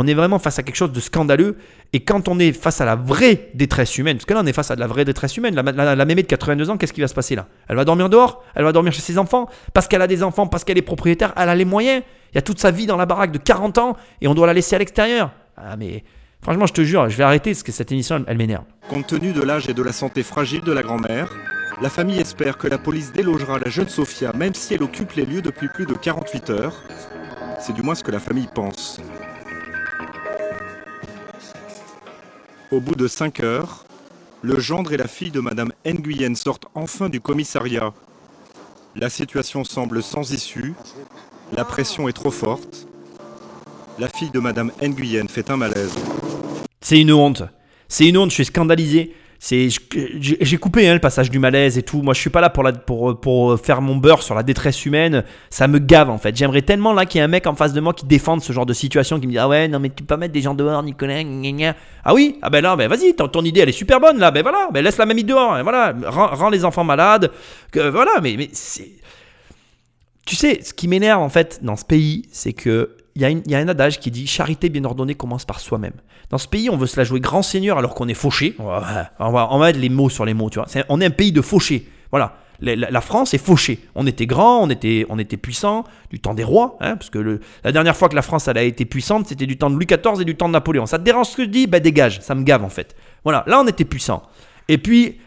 on 0.00 0.06
est 0.06 0.14
vraiment 0.14 0.38
face 0.38 0.60
à 0.60 0.62
quelque 0.62 0.76
chose 0.76 0.92
de 0.92 1.00
scandaleux. 1.00 1.56
Et 1.92 2.04
quand 2.04 2.28
on 2.28 2.38
est 2.38 2.52
face 2.52 2.80
à 2.80 2.84
la 2.84 2.94
vraie 2.94 3.50
détresse 3.54 3.98
humaine, 3.98 4.16
parce 4.18 4.26
que 4.26 4.32
là 4.32 4.40
on 4.44 4.46
est 4.46 4.52
face 4.52 4.70
à 4.70 4.76
de 4.76 4.80
la 4.80 4.86
vraie 4.86 5.04
détresse 5.04 5.36
humaine, 5.36 5.56
la, 5.56 5.62
la, 5.62 5.96
la 5.96 6.04
de 6.04 6.20
82 6.20 6.70
ans, 6.70 6.76
qu'est-ce 6.76 6.92
qui 6.92 7.00
va 7.00 7.08
se 7.08 7.14
passer 7.14 7.34
là? 7.34 7.48
Elle 7.66 7.74
va 7.74 7.84
dormir 7.84 8.08
dehors 8.08 8.44
Elle 8.54 8.62
va 8.62 8.70
dormir 8.70 8.92
chez 8.92 9.02
ses 9.02 9.18
enfants 9.18 9.48
Parce 9.74 9.88
qu'elle 9.88 10.00
a 10.00 10.06
des 10.06 10.22
enfants, 10.22 10.46
parce 10.46 10.62
qu'elle 10.62 10.78
est 10.78 10.82
propriétaire, 10.82 11.32
elle 11.36 11.48
a 11.48 11.54
les 11.56 11.64
moyens. 11.64 12.04
Il 12.32 12.36
y 12.36 12.38
a 12.38 12.42
toute 12.42 12.60
sa 12.60 12.70
vie 12.70 12.86
dans 12.86 12.96
la 12.96 13.06
baraque 13.06 13.32
de 13.32 13.38
40 13.38 13.78
ans 13.78 13.96
et 14.20 14.28
on 14.28 14.34
doit 14.34 14.46
la 14.46 14.52
laisser 14.52 14.76
à 14.76 14.78
l'extérieur. 14.78 15.32
Ah 15.56 15.76
mais 15.76 16.04
franchement 16.42 16.66
je 16.66 16.74
te 16.74 16.82
jure, 16.82 17.08
je 17.08 17.16
vais 17.16 17.24
arrêter 17.24 17.50
parce 17.50 17.64
que 17.64 17.72
cette 17.72 17.90
émission 17.90 18.16
elle, 18.18 18.24
elle 18.28 18.38
m'énerve. 18.38 18.64
Compte 18.88 19.08
tenu 19.08 19.32
de 19.32 19.42
l'âge 19.42 19.68
et 19.68 19.74
de 19.74 19.82
la 19.82 19.92
santé 19.92 20.22
fragile 20.22 20.60
de 20.60 20.72
la 20.72 20.82
grand-mère, 20.82 21.34
la 21.82 21.90
famille 21.90 22.20
espère 22.20 22.56
que 22.56 22.68
la 22.68 22.78
police 22.78 23.12
délogera 23.12 23.58
la 23.58 23.68
jeune 23.68 23.88
Sophia 23.88 24.32
même 24.32 24.54
si 24.54 24.74
elle 24.74 24.84
occupe 24.84 25.10
les 25.14 25.26
lieux 25.26 25.42
depuis 25.42 25.66
plus 25.66 25.86
de 25.86 25.94
48 25.94 26.50
heures. 26.50 26.84
C'est 27.58 27.72
du 27.72 27.82
moins 27.82 27.96
ce 27.96 28.04
que 28.04 28.12
la 28.12 28.20
famille 28.20 28.48
pense. 28.54 29.00
Au 32.70 32.80
bout 32.80 32.94
de 32.94 33.08
5 33.08 33.40
heures, 33.40 33.86
le 34.42 34.60
gendre 34.60 34.92
et 34.92 34.98
la 34.98 35.08
fille 35.08 35.30
de 35.30 35.40
Madame 35.40 35.72
Nguyen 35.86 36.34
sortent 36.34 36.66
enfin 36.74 37.08
du 37.08 37.18
commissariat. 37.18 37.94
La 38.94 39.08
situation 39.08 39.64
semble 39.64 40.02
sans 40.02 40.32
issue, 40.32 40.74
la 41.56 41.64
pression 41.64 42.08
est 42.08 42.12
trop 42.12 42.30
forte. 42.30 42.86
La 43.98 44.08
fille 44.08 44.30
de 44.30 44.38
Madame 44.38 44.70
Nguyen 44.82 45.28
fait 45.28 45.50
un 45.50 45.56
malaise. 45.56 45.94
C'est 46.82 47.00
une 47.00 47.10
honte. 47.10 47.42
C'est 47.88 48.06
une 48.06 48.18
honte, 48.18 48.30
je 48.30 48.34
suis 48.34 48.44
scandalisé. 48.44 49.14
C'est, 49.40 49.68
j'ai 50.20 50.56
coupé 50.56 50.88
hein, 50.88 50.94
le 50.94 50.98
passage 51.00 51.30
du 51.30 51.38
malaise 51.38 51.78
et 51.78 51.84
tout. 51.84 52.02
Moi, 52.02 52.12
je 52.12 52.20
suis 52.20 52.30
pas 52.30 52.40
là 52.40 52.50
pour, 52.50 52.64
la, 52.64 52.72
pour, 52.72 53.20
pour 53.20 53.60
faire 53.60 53.80
mon 53.80 53.94
beurre 53.94 54.22
sur 54.22 54.34
la 54.34 54.42
détresse 54.42 54.84
humaine. 54.84 55.22
Ça 55.48 55.68
me 55.68 55.78
gave 55.78 56.10
en 56.10 56.18
fait. 56.18 56.36
J'aimerais 56.36 56.62
tellement 56.62 56.92
là 56.92 57.06
qu'il 57.06 57.20
y 57.20 57.22
ait 57.22 57.24
un 57.24 57.28
mec 57.28 57.46
en 57.46 57.54
face 57.54 57.72
de 57.72 57.80
moi 57.80 57.94
qui 57.94 58.04
défende 58.04 58.42
ce 58.42 58.52
genre 58.52 58.66
de 58.66 58.72
situation, 58.72 59.20
qui 59.20 59.28
me 59.28 59.32
dit 59.32 59.38
ah 59.38 59.46
ouais 59.48 59.68
non 59.68 59.78
mais 59.78 59.90
tu 59.90 60.02
peux 60.02 60.06
pas 60.06 60.16
mettre 60.16 60.32
des 60.34 60.42
gens 60.42 60.54
dehors, 60.54 60.82
Nicolas. 60.82 61.22
gna, 61.22 61.52
gna. 61.52 61.76
Ah 62.04 62.14
oui? 62.14 62.36
Ah 62.42 62.50
ben 62.50 62.62
là 62.62 62.74
ben 62.74 62.88
vas-y, 62.88 63.14
ton, 63.14 63.28
ton 63.28 63.44
idée 63.44 63.60
elle 63.60 63.68
est 63.68 63.72
super 63.72 64.00
bonne 64.00 64.18
là. 64.18 64.32
Ben 64.32 64.42
voilà, 64.42 64.70
ben 64.72 64.82
laisse 64.82 64.98
la 64.98 65.06
mamie 65.06 65.22
dehors. 65.24 65.54
hein, 65.54 65.62
voilà, 65.62 65.94
rends, 66.06 66.34
rends 66.34 66.50
les 66.50 66.64
enfants 66.64 66.84
malades. 66.84 67.30
Que 67.70 67.88
voilà, 67.90 68.20
mais 68.20 68.34
mais 68.36 68.48
c'est 68.52 68.90
tu 70.26 70.36
sais, 70.36 70.60
ce 70.62 70.74
qui 70.74 70.88
m'énerve 70.88 71.22
en 71.22 71.30
fait 71.30 71.60
dans 71.62 71.76
ce 71.76 71.86
pays, 71.86 72.28
c'est 72.32 72.52
que 72.52 72.97
il 73.20 73.42
y, 73.46 73.50
y 73.50 73.54
a 73.54 73.58
un 73.58 73.68
adage 73.68 73.98
qui 74.00 74.10
dit 74.10 74.26
charité 74.26 74.68
bien 74.68 74.84
ordonnée 74.84 75.14
commence 75.14 75.44
par 75.44 75.60
soi-même. 75.60 75.92
Dans 76.30 76.38
ce 76.38 76.46
pays, 76.48 76.70
on 76.70 76.76
veut 76.76 76.86
se 76.86 76.96
la 76.96 77.04
jouer 77.04 77.20
grand 77.20 77.42
seigneur 77.42 77.78
alors 77.78 77.94
qu'on 77.94 78.06
est 78.08 78.14
fauché. 78.14 78.54
On 78.58 78.64
va, 78.66 79.10
on 79.18 79.30
va, 79.30 79.48
on 79.50 79.58
va 79.58 79.66
mettre 79.66 79.78
les 79.80 79.88
mots 79.88 80.08
sur 80.10 80.24
les 80.24 80.34
mots, 80.34 80.50
tu 80.50 80.58
vois. 80.58 80.66
On 80.88 81.00
est 81.00 81.06
un 81.06 81.10
pays 81.10 81.32
de 81.32 81.40
fauchés. 81.42 81.88
Voilà. 82.10 82.34
La, 82.60 82.74
la- 82.74 82.90
la 82.90 83.00
France 83.00 83.34
est 83.34 83.38
fauchée. 83.38 83.78
On 83.94 84.06
était 84.06 84.26
grand, 84.26 84.62
on 84.62 84.68
était, 84.70 85.06
on 85.08 85.18
était 85.18 85.36
puissant, 85.36 85.84
du 86.10 86.18
temps 86.20 86.34
des 86.34 86.42
rois, 86.44 86.76
hein, 86.80 86.96
parce 86.96 87.08
que 87.08 87.18
le- 87.18 87.40
la 87.64 87.70
dernière 87.72 87.96
fois 87.96 88.08
que 88.08 88.16
la 88.16 88.22
France 88.22 88.48
elle 88.48 88.58
a 88.58 88.62
été 88.62 88.84
puissante, 88.84 89.28
c'était 89.28 89.46
du 89.46 89.56
temps 89.56 89.70
de 89.70 89.76
Louis 89.76 89.86
XIV 89.86 90.20
et 90.20 90.24
du 90.24 90.34
temps 90.36 90.48
de 90.48 90.52
Napoléon. 90.54 90.84
Ça 90.86 90.98
te 90.98 91.04
dérange 91.04 91.28
ce 91.28 91.36
que 91.36 91.44
je 91.44 91.48
dis? 91.48 91.66
Ben 91.68 91.80
dégage, 91.80 92.20
ça 92.20 92.34
me 92.34 92.42
gave 92.42 92.64
en 92.64 92.68
fait. 92.68 92.96
Voilà, 93.24 93.44
là 93.46 93.60
on 93.60 93.66
était 93.68 93.84
puissant. 93.84 94.22
Et 94.66 94.76
puis, 94.78 95.18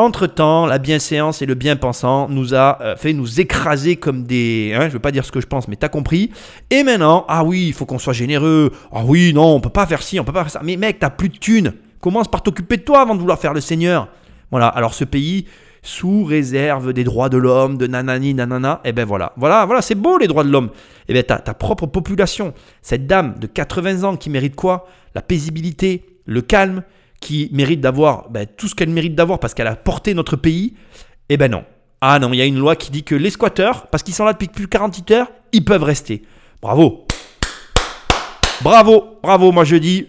entre-temps, 0.00 0.66
la 0.66 0.78
bienséance 0.78 1.42
et 1.42 1.46
le 1.46 1.54
bien-pensant 1.54 2.28
nous 2.28 2.54
a 2.54 2.78
euh, 2.80 2.96
fait 2.96 3.12
nous 3.12 3.40
écraser 3.40 3.96
comme 3.96 4.24
des... 4.24 4.72
Hein, 4.74 4.88
je 4.88 4.94
veux 4.94 4.98
pas 4.98 5.12
dire 5.12 5.24
ce 5.24 5.32
que 5.32 5.40
je 5.40 5.46
pense, 5.46 5.68
mais 5.68 5.76
t'as 5.76 5.88
compris. 5.88 6.30
Et 6.70 6.82
maintenant, 6.82 7.24
ah 7.28 7.44
oui, 7.44 7.66
il 7.68 7.72
faut 7.72 7.86
qu'on 7.86 7.98
soit 7.98 8.12
généreux. 8.12 8.72
Ah 8.92 9.02
oui, 9.04 9.32
non, 9.32 9.54
on 9.54 9.60
peut 9.60 9.68
pas 9.68 9.86
faire 9.86 10.02
ci, 10.02 10.18
on 10.20 10.24
peut 10.24 10.32
pas 10.32 10.42
faire 10.42 10.52
ça. 10.52 10.60
Mais 10.62 10.76
mec, 10.76 10.98
t'as 10.98 11.10
plus 11.10 11.28
de 11.28 11.36
thunes. 11.36 11.74
Commence 12.00 12.28
par 12.28 12.42
t'occuper 12.42 12.78
de 12.78 12.82
toi 12.82 13.00
avant 13.00 13.14
de 13.14 13.20
vouloir 13.20 13.38
faire 13.38 13.54
le 13.54 13.60
Seigneur. 13.60 14.08
Voilà, 14.50 14.68
alors 14.68 14.94
ce 14.94 15.04
pays, 15.04 15.46
sous 15.82 16.24
réserve 16.24 16.92
des 16.92 17.04
droits 17.04 17.28
de 17.28 17.36
l'homme, 17.36 17.78
de 17.78 17.86
nanani, 17.86 18.34
nanana, 18.34 18.80
et 18.84 18.92
ben 18.92 19.04
voilà. 19.04 19.32
Voilà, 19.36 19.64
voilà, 19.66 19.82
c'est 19.82 19.94
beau 19.94 20.18
les 20.18 20.26
droits 20.26 20.44
de 20.44 20.50
l'homme. 20.50 20.70
Et 21.08 21.14
ben 21.14 21.22
ta, 21.22 21.38
ta 21.38 21.54
propre 21.54 21.86
population, 21.86 22.54
cette 22.82 23.06
dame 23.06 23.36
de 23.38 23.46
80 23.46 24.04
ans 24.04 24.16
qui 24.16 24.30
mérite 24.30 24.56
quoi? 24.56 24.86
La 25.14 25.22
paisibilité, 25.22 26.04
le 26.26 26.42
calme, 26.42 26.82
qui 27.20 27.48
mérite 27.52 27.80
d'avoir 27.80 28.30
ben, 28.30 28.46
tout 28.46 28.66
ce 28.68 28.74
qu'elle 28.74 28.88
mérite 28.90 29.14
d'avoir 29.14 29.38
parce 29.38 29.54
qu'elle 29.54 29.66
a 29.66 29.76
porté 29.76 30.14
notre 30.14 30.36
pays, 30.36 30.74
eh 31.28 31.36
ben 31.36 31.50
non. 31.50 31.64
Ah 32.00 32.18
non, 32.18 32.32
il 32.32 32.36
y 32.38 32.42
a 32.42 32.46
une 32.46 32.58
loi 32.58 32.76
qui 32.76 32.90
dit 32.90 33.04
que 33.04 33.14
les 33.14 33.30
squatteurs, 33.30 33.86
parce 33.88 34.02
qu'ils 34.02 34.14
sont 34.14 34.24
là 34.24 34.32
depuis 34.32 34.48
plus 34.48 34.64
de 34.64 34.70
48 34.70 35.10
heures, 35.10 35.30
ils 35.52 35.64
peuvent 35.64 35.82
rester. 35.82 36.22
Bravo. 36.62 37.06
Bravo, 38.62 39.18
bravo, 39.22 39.52
moi 39.52 39.64
je 39.64 39.76
dis. 39.76 40.08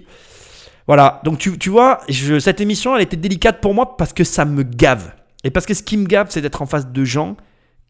Voilà, 0.87 1.21
donc 1.23 1.37
tu, 1.37 1.57
tu 1.57 1.69
vois, 1.69 1.99
cette 2.39 2.59
émission, 2.59 2.95
elle 2.95 3.03
était 3.03 3.17
délicate 3.17 3.61
pour 3.61 3.73
moi 3.73 3.97
parce 3.97 4.13
que 4.13 4.23
ça 4.23 4.45
me 4.45 4.63
gave. 4.63 5.13
Et 5.43 5.51
parce 5.51 5.65
que 5.65 5.73
ce 5.73 5.83
qui 5.83 5.97
me 5.97 6.05
gave, 6.05 6.27
c'est 6.29 6.41
d'être 6.41 6.61
en 6.61 6.65
face 6.65 6.87
de 6.87 7.03
gens 7.03 7.35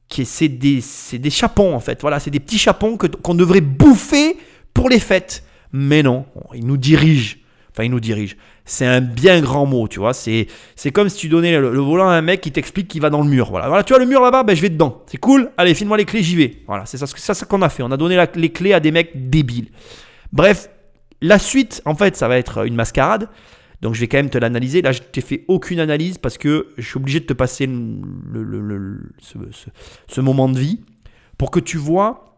qui 0.08 0.26
c'est 0.26 0.50
des, 0.50 0.84
des 1.14 1.30
chapons 1.30 1.74
en 1.74 1.80
fait. 1.80 2.02
Voilà, 2.02 2.20
c'est 2.20 2.30
des 2.30 2.40
petits 2.40 2.60
chapons 2.60 2.98
qu'on 2.98 3.34
devrait 3.34 3.62
bouffer 3.62 4.38
pour 4.74 4.90
les 4.90 5.00
fêtes. 5.00 5.44
Mais 5.72 6.04
non, 6.04 6.26
ils 6.54 6.66
nous 6.66 6.78
dirigent. 6.78 7.38
Enfin, 7.72 7.86
ils 7.86 7.92
nous 7.92 8.00
dirigent. 8.00 8.36
C'est 8.64 8.86
un 8.86 9.02
bien 9.02 9.42
grand 9.42 9.66
mot, 9.66 9.88
tu 9.88 10.00
vois. 10.00 10.14
C'est, 10.14 10.48
c'est 10.76 10.92
comme 10.92 11.10
si 11.10 11.18
tu 11.18 11.30
donnais 11.30 11.60
le, 11.60 11.70
volant 11.80 12.08
à 12.10 12.14
un 12.14 12.22
mec 12.22 12.42
qui 12.42 12.52
t'explique 12.52 12.88
qu'il 12.88 13.02
va 13.02 13.10
dans 13.10 13.22
le 13.22 13.28
mur. 13.30 13.50
Voilà, 13.50 13.68
voilà 13.68 13.84
tu 13.84 13.92
vois 13.94 14.00
le 14.00 14.06
mur 14.06 14.22
là-bas, 14.22 14.44
ben 14.44 14.56
je 14.56 14.62
vais 14.62 14.70
dedans. 14.70 15.04
C'est 15.08 15.18
cool. 15.18 15.52
Allez, 15.58 15.74
file-moi 15.74 15.98
les 15.98 16.06
clés, 16.06 16.22
j'y 16.24 16.36
vais. 16.36 16.58
Voilà, 16.68 16.86
c'est 16.86 16.98
ça, 16.98 17.08
ça, 17.08 17.34
ça 17.34 17.46
qu'on 17.46 17.62
a 17.64 17.70
fait. 17.70 17.84
On 17.84 17.92
a 17.92 17.98
donné 17.98 18.16
la- 18.16 18.28
les 18.36 18.50
clés 18.52 18.74
à 18.74 18.80
des 18.80 18.92
mecs 18.92 19.30
débiles. 19.30 19.70
Bref, 20.32 20.70
la 21.22 21.40
suite, 21.40 21.82
en 21.86 21.96
fait, 21.96 22.16
ça 22.16 22.28
va 22.28 22.38
être 22.38 22.66
une 22.66 22.76
mascarade. 22.76 23.30
Donc 23.82 23.96
je 23.96 24.00
vais 24.00 24.08
quand 24.08 24.18
même 24.18 24.30
te 24.30 24.38
l'analyser. 24.38 24.84
Là, 24.84 24.92
je 24.92 25.02
t'ai 25.02 25.22
fait 25.22 25.44
aucune 25.48 25.80
analyse 25.80 26.20
parce 26.20 26.38
que 26.38 26.68
je 26.78 26.86
suis 26.88 26.98
obligé 26.98 27.20
de 27.20 27.26
te 27.26 27.34
passer 27.34 27.68
ce- 29.20 29.38
ce 30.08 30.22
moment 30.22 30.48
de 30.50 30.60
vie 30.60 30.82
pour 31.38 31.50
que 31.52 31.60
tu 31.60 31.78
vois, 31.78 32.36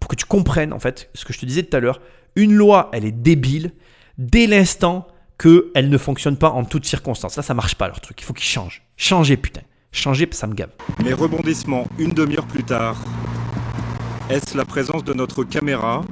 pour 0.00 0.08
que 0.08 0.16
tu 0.16 0.24
comprennes 0.24 0.72
en 0.72 0.78
fait 0.78 1.10
ce 1.14 1.24
que 1.24 1.32
je 1.32 1.40
te 1.40 1.46
disais 1.46 1.64
tout 1.64 1.76
à 1.76 1.80
l'heure. 1.80 2.00
Une 2.36 2.54
loi, 2.54 2.90
elle 2.92 3.04
est 3.04 3.10
débile 3.12 3.72
dès 4.18 4.46
l'instant 4.46 5.08
qu'elle 5.38 5.88
ne 5.88 5.98
fonctionne 5.98 6.36
pas 6.36 6.50
en 6.50 6.64
toutes 6.64 6.84
circonstances. 6.84 7.36
Là, 7.36 7.42
ça 7.42 7.54
marche 7.54 7.76
pas 7.76 7.86
leur 7.86 8.00
truc. 8.00 8.20
Il 8.20 8.24
faut 8.24 8.34
qu'ils 8.34 8.48
changent. 8.48 8.82
Changer, 8.96 9.36
putain. 9.36 9.62
Changer, 9.92 10.28
ça 10.32 10.46
me 10.46 10.54
gave. 10.54 10.70
Mais 11.02 11.12
rebondissement 11.14 11.88
une 11.98 12.10
demi-heure 12.10 12.46
plus 12.46 12.64
tard. 12.64 12.96
Est-ce 14.28 14.56
la 14.56 14.64
présence 14.64 15.04
de 15.04 15.14
notre 15.14 15.44
caméra? 15.44 16.02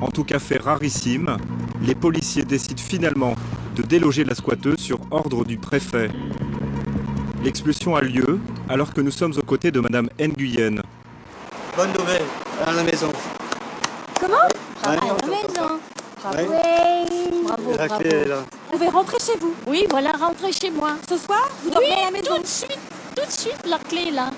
En 0.00 0.08
tout 0.08 0.24
cas 0.24 0.38
fait 0.38 0.58
rarissime, 0.58 1.36
les 1.82 1.94
policiers 1.94 2.44
décident 2.44 2.82
finalement 2.82 3.34
de 3.76 3.82
déloger 3.82 4.24
la 4.24 4.34
squatteuse 4.34 4.78
sur 4.78 4.98
ordre 5.10 5.44
du 5.44 5.58
préfet. 5.58 6.10
L'expulsion 7.44 7.94
a 7.94 8.00
lieu 8.00 8.40
alors 8.68 8.92
que 8.92 9.00
nous 9.00 9.12
sommes 9.12 9.34
aux 9.36 9.46
côtés 9.46 9.70
de 9.70 9.80
Madame 9.80 10.08
Nguyen. 10.18 10.82
Bonne 11.76 11.92
nouvelle, 11.92 12.24
à 12.66 12.72
la 12.72 12.82
maison. 12.82 13.12
Comment? 14.20 14.36
À 14.82 14.96
la 14.96 15.00
maison. 15.00 15.80
Oui. 16.24 17.42
Bravo, 17.44 17.70
La 17.76 17.86
bravo. 17.86 18.02
clé 18.02 18.10
est 18.16 18.24
là. 18.28 18.44
Vous 18.70 18.78
pouvez 18.78 18.88
rentrer 18.88 19.16
chez 19.18 19.38
vous. 19.40 19.54
Oui, 19.66 19.84
voilà, 19.90 20.12
rentrez 20.12 20.52
chez 20.52 20.70
moi. 20.70 20.96
Ce 21.08 21.16
soir, 21.16 21.48
vous 21.62 21.68
Oui, 21.68 21.74
dormez 21.74 21.92
à 21.92 22.04
la 22.06 22.10
maison. 22.10 22.36
tout 22.36 22.42
de 22.42 22.46
suite, 22.46 22.78
tout 23.16 23.24
de 23.26 23.30
suite, 23.30 23.66
la 23.68 23.78
clé 23.78 24.08
est 24.08 24.10
là. 24.10 24.30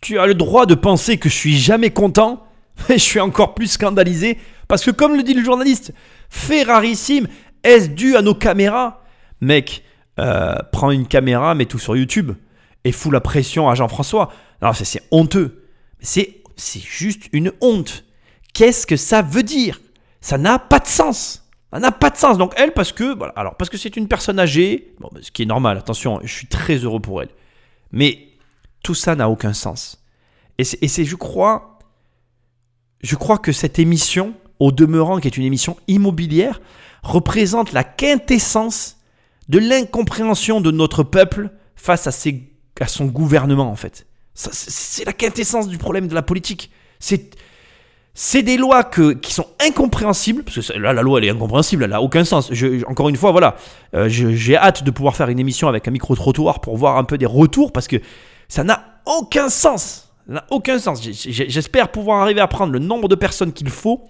Tu 0.00 0.18
as 0.18 0.26
le 0.26 0.34
droit 0.34 0.66
de 0.66 0.74
penser 0.74 1.18
que 1.18 1.28
je 1.28 1.34
suis 1.34 1.56
jamais 1.56 1.90
content, 1.90 2.44
mais 2.88 2.98
je 2.98 3.02
suis 3.04 3.20
encore 3.20 3.54
plus 3.54 3.68
scandalisé 3.68 4.38
parce 4.68 4.84
que, 4.84 4.90
comme 4.90 5.14
le 5.16 5.22
dit 5.22 5.34
le 5.34 5.42
journaliste, 5.44 5.92
fait 6.28 6.62
rarissime, 6.62 7.26
est-ce 7.62 7.88
dû 7.88 8.16
à 8.16 8.22
nos 8.22 8.34
caméras? 8.34 9.02
Mec, 9.40 9.82
euh, 10.20 10.54
prends 10.72 10.90
une 10.90 11.06
caméra, 11.06 11.54
mets 11.54 11.66
tout 11.66 11.78
sur 11.78 11.96
YouTube 11.96 12.32
et 12.84 12.92
fous 12.92 13.10
la 13.10 13.20
pression 13.20 13.68
à 13.68 13.74
Jean-François. 13.74 14.30
Alors, 14.60 14.76
c'est- 14.76 14.84
c'est 14.84 15.02
honteux. 15.10 15.64
C'est 16.00 16.40
c'est 16.56 16.80
juste 16.80 17.24
une 17.32 17.50
honte. 17.60 18.04
Qu'est-ce 18.52 18.86
que 18.86 18.96
ça 18.96 19.22
veut 19.22 19.42
dire? 19.42 19.80
Ça 20.24 20.38
n'a 20.38 20.58
pas 20.58 20.78
de 20.78 20.86
sens. 20.88 21.44
Ça 21.70 21.78
n'a 21.80 21.92
pas 21.92 22.08
de 22.08 22.16
sens. 22.16 22.38
Donc, 22.38 22.54
elle, 22.56 22.72
parce 22.72 22.92
que, 22.92 23.14
voilà, 23.14 23.34
alors, 23.36 23.56
parce 23.56 23.68
que 23.68 23.76
c'est 23.76 23.94
une 23.98 24.08
personne 24.08 24.38
âgée, 24.38 24.94
bon, 24.98 25.10
ce 25.20 25.30
qui 25.30 25.42
est 25.42 25.46
normal, 25.46 25.76
attention, 25.76 26.18
je 26.22 26.32
suis 26.32 26.46
très 26.46 26.76
heureux 26.76 27.00
pour 27.00 27.20
elle. 27.20 27.28
Mais 27.92 28.28
tout 28.82 28.94
ça 28.94 29.14
n'a 29.16 29.28
aucun 29.28 29.52
sens. 29.52 30.02
Et 30.56 30.64
c'est, 30.64 31.04
je 31.04 31.16
crois, 31.16 31.78
je 33.02 33.16
crois 33.16 33.36
que 33.36 33.52
cette 33.52 33.78
émission, 33.78 34.32
au 34.60 34.72
demeurant, 34.72 35.20
qui 35.20 35.28
est 35.28 35.36
une 35.36 35.44
émission 35.44 35.76
immobilière, 35.88 36.62
représente 37.02 37.72
la 37.72 37.84
quintessence 37.84 38.96
de 39.50 39.58
l'incompréhension 39.58 40.62
de 40.62 40.70
notre 40.70 41.02
peuple 41.02 41.50
face 41.76 42.06
à, 42.06 42.12
ses- 42.12 42.50
à 42.80 42.86
son 42.86 43.04
gouvernement, 43.04 43.70
en 43.70 43.76
fait. 43.76 44.06
C'est 44.32 45.04
la 45.04 45.12
quintessence 45.12 45.68
du 45.68 45.76
problème 45.76 46.08
de 46.08 46.14
la 46.14 46.22
politique. 46.22 46.70
C'est, 46.98 47.34
c'est 48.14 48.42
des 48.42 48.56
lois 48.56 48.84
qui 48.84 49.32
sont 49.34 49.46
incompréhensibles, 49.66 50.44
parce 50.44 50.68
que 50.68 50.78
là, 50.78 50.92
la 50.92 51.02
loi, 51.02 51.18
elle 51.18 51.24
est 51.26 51.30
incompréhensible, 51.30 51.82
elle 51.84 51.90
n'a 51.90 52.00
aucun 52.00 52.24
sens. 52.24 52.50
Encore 52.86 53.08
une 53.08 53.16
fois, 53.16 53.32
voilà, 53.32 53.56
euh, 53.94 54.08
j'ai 54.08 54.56
hâte 54.56 54.84
de 54.84 54.90
pouvoir 54.92 55.16
faire 55.16 55.28
une 55.28 55.40
émission 55.40 55.66
avec 55.68 55.88
un 55.88 55.90
micro-trottoir 55.90 56.60
pour 56.60 56.76
voir 56.76 56.96
un 56.96 57.04
peu 57.04 57.18
des 57.18 57.26
retours, 57.26 57.72
parce 57.72 57.88
que 57.88 57.96
ça 58.48 58.62
n'a 58.62 58.84
aucun 59.06 59.48
sens. 59.48 60.12
Ça 60.28 60.34
n'a 60.34 60.44
aucun 60.50 60.78
sens. 60.78 61.02
J'espère 61.02 61.88
pouvoir 61.88 62.22
arriver 62.22 62.40
à 62.40 62.46
prendre 62.46 62.72
le 62.72 62.78
nombre 62.78 63.08
de 63.08 63.16
personnes 63.16 63.52
qu'il 63.52 63.68
faut 63.68 64.04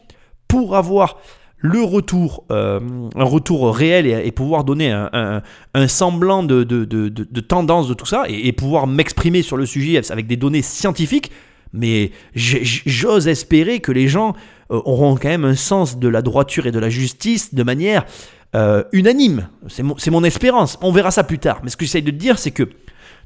pour 0.49 0.77
avoir 0.77 1.17
le 1.57 1.83
retour, 1.83 2.45
euh, 2.53 2.79
un 3.17 3.25
retour 3.25 3.75
réel 3.75 4.07
et, 4.07 4.31
pouvoir 4.33 4.65
donner 4.65 4.93
un, 4.93 5.89
semblant 5.89 6.43
de, 6.43 6.63
de- 6.63 6.85
de- 6.85 7.41
tendance 7.41 7.89
de 7.89 7.95
tout 7.95 8.05
ça 8.05 8.25
et 8.29 8.53
pouvoir 8.53 8.87
m'exprimer 8.87 9.41
sur 9.41 9.57
le 9.57 9.65
sujet 9.65 9.99
avec 10.13 10.27
des 10.27 10.37
données 10.37 10.61
scientifiques. 10.61 11.33
Mais 11.75 12.13
j'ose 12.35 13.27
espérer 13.27 13.81
que 13.81 13.91
les 13.91 14.07
gens 14.07 14.35
euh, 14.71 14.81
auront 14.85 15.17
quand 15.17 15.29
même 15.29 15.45
un 15.45 15.57
sens 15.57 15.99
de 15.99 16.07
la 16.07 16.23
droiture 16.23 16.69
et 16.69 16.71
de 16.71 16.79
la 16.79 16.89
justice 16.89 17.53
de 17.53 17.65
manière 17.65 18.07
euh, 18.55 18.85
unanime. 18.93 19.49
C'est 19.69 20.11
mon, 20.11 20.23
espérance. 20.23 20.79
On 20.83 20.93
verra 20.93 21.11
ça 21.11 21.25
plus 21.25 21.41
tard. 21.41 21.61
Mais 21.65 21.71
ce 21.71 21.77
que 21.77 21.85
j'essaye 21.85 22.03
de 22.03 22.13
dire, 22.13 22.39
c'est 22.39 22.53
que 22.53 22.63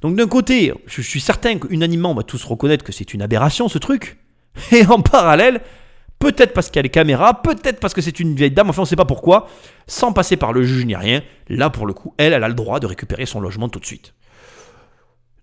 donc 0.00 0.16
d'un 0.16 0.26
côté, 0.26 0.72
je 0.86 1.02
suis 1.02 1.20
certain 1.20 1.58
qu'unanimement, 1.58 2.12
on 2.12 2.14
va 2.14 2.22
tous 2.22 2.42
reconnaître 2.42 2.84
que 2.84 2.92
c'est 2.92 3.12
une 3.12 3.20
aberration 3.20 3.68
ce 3.68 3.76
truc. 3.76 4.16
Et 4.72 4.86
en 4.86 5.02
parallèle, 5.02 5.60
peut-être 6.18 6.54
parce 6.54 6.68
qu'il 6.68 6.76
y 6.76 6.78
a 6.78 6.82
les 6.82 6.88
caméras, 6.88 7.42
peut-être 7.42 7.80
parce 7.80 7.92
que 7.92 8.00
c'est 8.00 8.18
une 8.18 8.34
vieille 8.34 8.50
dame, 8.50 8.70
enfin 8.70 8.80
on 8.80 8.84
ne 8.84 8.88
sait 8.88 8.96
pas 8.96 9.04
pourquoi, 9.04 9.48
sans 9.86 10.14
passer 10.14 10.38
par 10.38 10.54
le 10.54 10.62
juge 10.62 10.86
ni 10.86 10.96
rien, 10.96 11.22
là 11.48 11.68
pour 11.68 11.86
le 11.86 11.92
coup, 11.92 12.14
elle, 12.16 12.32
elle 12.32 12.44
a 12.44 12.48
le 12.48 12.54
droit 12.54 12.80
de 12.80 12.86
récupérer 12.86 13.26
son 13.26 13.40
logement 13.40 13.68
tout 13.68 13.78
de 13.78 13.86
suite. 13.86 14.14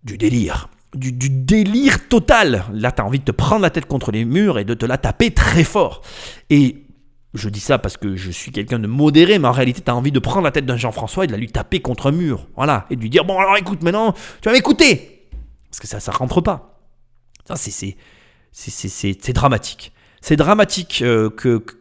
Du 0.04 0.18
délire. 0.18 0.70
Du, 0.96 1.12
délire 1.12 2.08
total. 2.08 2.66
Là, 2.74 2.92
tu 2.92 3.02
as 3.02 3.06
envie 3.06 3.20
de 3.20 3.26
te 3.26 3.32
prendre 3.32 3.62
la 3.62 3.70
tête 3.70 3.86
contre 3.86 4.12
les 4.12 4.26
murs 4.26 4.60
et 4.60 4.66
de 4.66 4.74
te 4.74 4.86
la 4.86 4.98
taper 4.98 5.32
très 5.32 5.64
fort. 5.64 6.02
Et 6.50 6.86
je 7.34 7.50
dis 7.50 7.60
ça 7.60 7.78
parce 7.78 7.98
que 7.98 8.16
je 8.16 8.32
suis 8.32 8.52
quelqu'un 8.52 8.80
de 8.80 8.88
modéré, 8.88 9.40
mais 9.40 9.48
en 9.48 9.52
réalité, 9.52 9.82
tu 9.82 9.92
as 9.92 9.96
envie 9.96 10.12
de 10.12 10.20
prendre 10.20 10.44
la 10.44 10.52
tête 10.52 10.66
d'un 10.66 10.78
Jean-François 10.78 11.26
et 11.26 11.28
de 11.28 11.34
la 11.34 11.38
lui 11.38 11.50
taper 11.50 11.82
contre 11.82 12.08
un 12.08 12.12
mur. 12.12 12.48
Voilà. 12.56 12.86
Et 12.90 12.96
de 12.96 13.02
lui 13.02 13.10
dire 13.10 13.26
Bon, 13.26 13.38
alors 13.38 13.58
écoute, 13.58 13.84
maintenant, 13.84 14.14
tu 14.14 14.50
vas 14.50 14.54
m'écouter. 14.54 15.28
Parce 15.70 15.80
que 15.80 15.88
ça, 15.88 16.00
ça 16.00 16.12
rentre 16.12 16.42
pas. 16.42 16.80
Ça, 17.48 17.56
c'est, 17.58 19.34
dramatique. 19.34 19.92
C'est 20.22 20.36
dramatique 20.36 21.04
euh, 21.04 21.30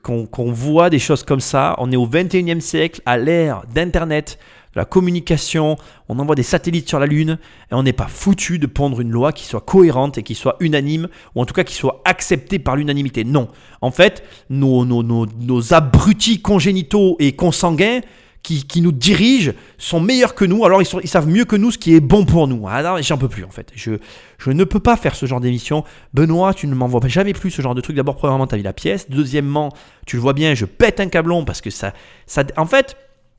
qu'on, 0.03 0.53
voit 0.53 0.91
des 0.91 0.99
choses 0.99 1.23
comme 1.23 1.41
ça. 1.41 1.75
On 1.79 1.91
est 1.91 1.97
au 1.97 2.07
21e 2.07 2.61
siècle, 2.61 3.01
à 3.07 3.17
l'ère 3.17 3.63
d'Internet, 3.73 4.39
la 4.75 4.85
communication. 4.85 5.77
On 6.09 6.19
envoie 6.19 6.35
des 6.35 6.43
satellites 6.43 6.89
sur 6.89 6.99
la 6.99 7.07
Lune 7.07 7.39
et 7.71 7.75
on 7.75 7.83
n'est 7.83 7.93
pas 7.93 8.09
foutu 8.09 8.59
de 8.59 8.67
pondre 8.67 9.01
une 9.01 9.11
loi 9.11 9.33
qui 9.33 9.45
soit 9.45 9.61
cohérente 9.61 10.19
et 10.19 10.23
qui 10.23 10.35
soit 10.35 10.57
unanime, 10.61 11.09
ou 11.35 11.41
en 11.41 11.45
tout 11.47 11.55
cas 11.55 11.65
qui 11.65 11.75
soit 11.75 12.03
acceptée 12.05 12.59
par 12.59 12.77
l'unanimité. 12.77 13.25
Non. 13.25 13.49
En 13.81 13.91
fait, 13.91 14.23
nos, 14.51 14.85
nos, 14.85 15.03
nos, 15.03 15.27
nos 15.41 15.75
abrutis 15.75 16.41
congénitaux 16.43 17.17
et 17.19 17.33
consanguins 17.33 18.01
qui, 18.43 18.65
qui 18.67 18.83
nous 18.83 18.93
dirigent 18.93 19.53
sont 19.79 20.01
meilleurs 20.01 20.35
que 20.35 20.45
nous, 20.45 20.67
alors 20.67 20.83
ils, 20.83 20.85
sont- 20.85 21.01
ils 21.01 21.09
savent 21.09 21.29
mieux 21.29 21.47
que 21.47 21.57
nous 21.57 21.71
ce 21.71 21.79
qui 21.79 21.95
est 21.95 22.01
bon 22.01 22.27
pour 22.27 22.47
nous. 22.47 22.67
Ah 22.69 22.83
non, 22.83 23.01
j'en 23.01 23.17
peux 23.17 23.29
plus 23.29 23.43
en 23.45 23.51
fait. 23.51 23.73
Je, 23.75 23.93
je 24.37 24.51
ne 24.51 24.65
peux 24.65 24.81
pas 24.81 24.99
faire 24.99 25.15
ce 25.17 25.25
genre 25.25 25.41
d'émission. 25.41 25.83
Benoît, 26.13 26.53
tu 26.53 26.67
ne 26.67 26.75
m'envoies 26.75 27.01
jamais 27.09 27.33
plus 27.33 27.51
ce 27.51 27.63
genre 27.63 27.75
de 27.75 27.81
truc. 27.81 27.97
D'abord, 27.97 28.17
premièrement, 28.17 28.47
t'as 28.47 28.59
vu 28.59 28.63
la 28.63 28.75
pièce. 28.75 29.09
Deuxièmement, 29.09 29.71
tu 30.07 30.17
le 30.17 30.23
vois 30.23 30.35
bien, 30.35 30.53
je 30.55 30.67
pète 30.67 31.01
un 31.01 31.09
câblon 31.09 31.47
parce 31.47 31.63
que 31.63 31.71
ça. 31.71 31.95
ça 32.27 32.45
en 32.59 32.67
fait, 32.67 32.99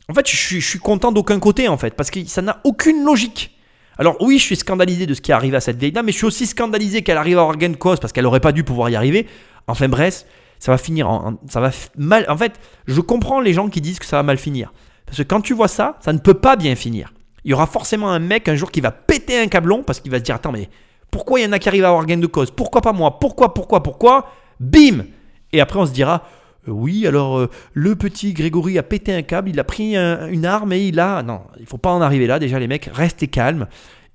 en 0.10 0.14
fait 0.14 0.30
je, 0.30 0.60
suis, 0.60 0.80
content 0.80 1.11
d'aucun 1.11 1.40
côté 1.40 1.68
en 1.68 1.77
fait, 1.77 1.94
parce 1.95 2.11
que 2.11 2.26
ça 2.26 2.41
n'a 2.41 2.61
aucune 2.64 3.03
logique. 3.03 3.52
Alors 3.98 4.18
oui, 4.19 4.38
je 4.38 4.44
suis 4.44 4.57
scandalisé 4.57 5.06
de 5.06 5.14
ce 5.14 5.22
qui 5.22 5.32
est 5.32 5.34
arrivé 5.34 5.56
à 5.56 5.61
cette 5.61 5.77
vieille 5.77 5.94
mais 6.03 6.11
je 6.11 6.18
suis 6.18 6.26
aussi 6.26 6.45
scandalisé 6.45 7.02
qu'elle 7.02 7.18
arrive 7.18 7.40
à 7.40 7.52
de 7.53 7.76
cause 7.76 7.99
parce 7.99 8.11
qu'elle 8.11 8.26
aurait 8.26 8.41
pas 8.41 8.52
dû 8.52 8.64
pouvoir 8.64 8.90
y 8.90 8.95
arriver. 8.95 9.27
Enfin 9.68 9.88
bref, 9.88 10.26
ça 10.60 10.72
va 10.72 10.77
finir 10.77 11.10
en, 11.10 11.36
ça 11.48 11.60
va 11.60 11.72
mal. 11.98 12.26
En 12.30 12.38
fait, 12.38 12.53
je 12.88 13.02
comprends 13.02 13.40
les 13.40 13.53
gens 13.53 13.69
qui 13.69 13.82
disent 13.82 13.99
que 13.99 14.06
ça 14.06 14.18
va 14.18 14.23
mal 14.23 14.38
finir. 14.38 14.73
Parce 15.06 15.18
que 15.18 15.23
quand 15.23 15.41
tu 15.41 15.53
vois 15.53 15.68
ça, 15.68 15.98
ça 16.02 16.11
ne 16.14 16.18
peut 16.18 16.34
pas 16.34 16.56
bien 16.56 16.76
finir. 16.76 17.14
Il 17.44 17.52
y 17.52 17.53
aura 17.53 17.68
forcément 17.68 18.10
un 18.10 18.19
mec 18.19 18.48
un 18.48 18.56
jour 18.56 18.72
qui 18.72 18.82
va 18.82 18.91
péter 18.91 19.40
un 19.40 19.48
câblon 19.48 19.84
parce 19.84 19.99
qu'il 19.99 20.11
va 20.11 20.18
se 20.18 20.23
dire 20.23 20.36
Attends, 20.36 20.52
mais 20.52 20.69
pourquoi 21.11 21.40
il 21.40 21.44
y 21.44 21.45
en 21.45 21.52
a 21.52 21.60
qui 21.60 21.69
arrivent 21.69 21.86
à 21.86 21.90
avoir 21.90 22.06
gain 22.06 22.18
de 22.18 22.27
cause 22.27 22.52
Pourquoi 22.52 22.82
pas 22.82 22.91
moi? 22.91 23.19
Pourquoi, 23.19 23.53
pourquoi, 23.53 23.84
pourquoi? 23.84 24.32
Bim 24.60 25.06
Et 25.53 25.61
après, 25.61 25.80
on 25.80 25.86
se 25.86 25.91
dira 25.91 26.23
Oui, 26.68 27.06
alors 27.08 27.38
euh, 27.38 27.50
le 27.74 27.96
petit 27.96 28.34
Grégory 28.34 28.78
a 28.78 28.84
pété 28.84 29.14
un 29.14 29.22
câble, 29.22 29.50
il 29.50 29.60
a 29.60 29.64
pris 29.64 29.96
un- 29.96 30.28
une 30.28 30.46
arme 30.46 30.74
et 30.74 30.88
il 30.88 31.00
a. 31.00 31.22
Non, 31.24 31.42
il 31.60 31.66
faut 31.66 31.78
pas 31.78 31.92
en 31.92 32.02
arriver 32.02 32.28
là. 32.28 32.40
Déjà, 32.40 32.60
les 32.60 32.68
mecs, 32.68 32.90
restez 32.92 33.28
calmes. 33.28 33.68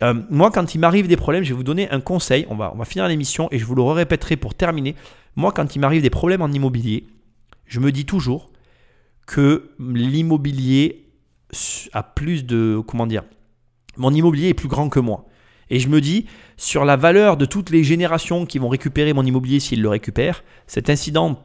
Euh, 0.02 0.14
moi, 0.30 0.50
quand 0.50 0.74
il 0.74 0.78
m'arrive 0.78 1.06
des 1.08 1.16
problèmes, 1.16 1.44
je 1.44 1.50
vais 1.50 1.56
vous 1.56 1.62
donner 1.62 1.90
un 1.90 2.00
conseil. 2.00 2.46
On 2.50 2.56
va, 2.56 2.72
on 2.74 2.78
va 2.78 2.84
finir 2.84 3.06
l'émission 3.06 3.48
et 3.50 3.58
je 3.58 3.64
vous 3.64 3.74
le 3.74 3.82
répéterai 3.82 4.36
pour 4.36 4.54
terminer. 4.54 4.94
Moi, 5.36 5.52
quand 5.52 5.76
il 5.76 5.78
m'arrive 5.80 6.02
des 6.02 6.10
problèmes 6.10 6.42
en 6.42 6.48
immobilier, 6.48 7.06
je 7.66 7.80
me 7.80 7.92
dis 7.92 8.04
toujours 8.06 8.50
que 9.26 9.70
l'immobilier 9.78 11.06
a 11.92 12.02
plus 12.02 12.44
de. 12.44 12.80
Comment 12.86 13.06
dire 13.06 13.22
Mon 13.96 14.12
immobilier 14.12 14.48
est 14.48 14.54
plus 14.54 14.68
grand 14.68 14.88
que 14.88 15.00
moi. 15.00 15.26
Et 15.72 15.78
je 15.78 15.88
me 15.88 16.00
dis, 16.00 16.26
sur 16.56 16.84
la 16.84 16.96
valeur 16.96 17.36
de 17.36 17.44
toutes 17.44 17.70
les 17.70 17.84
générations 17.84 18.44
qui 18.44 18.58
vont 18.58 18.68
récupérer 18.68 19.12
mon 19.12 19.24
immobilier 19.24 19.60
s'ils 19.60 19.80
le 19.82 19.88
récupèrent, 19.88 20.42
cet 20.66 20.90
incident 20.90 21.40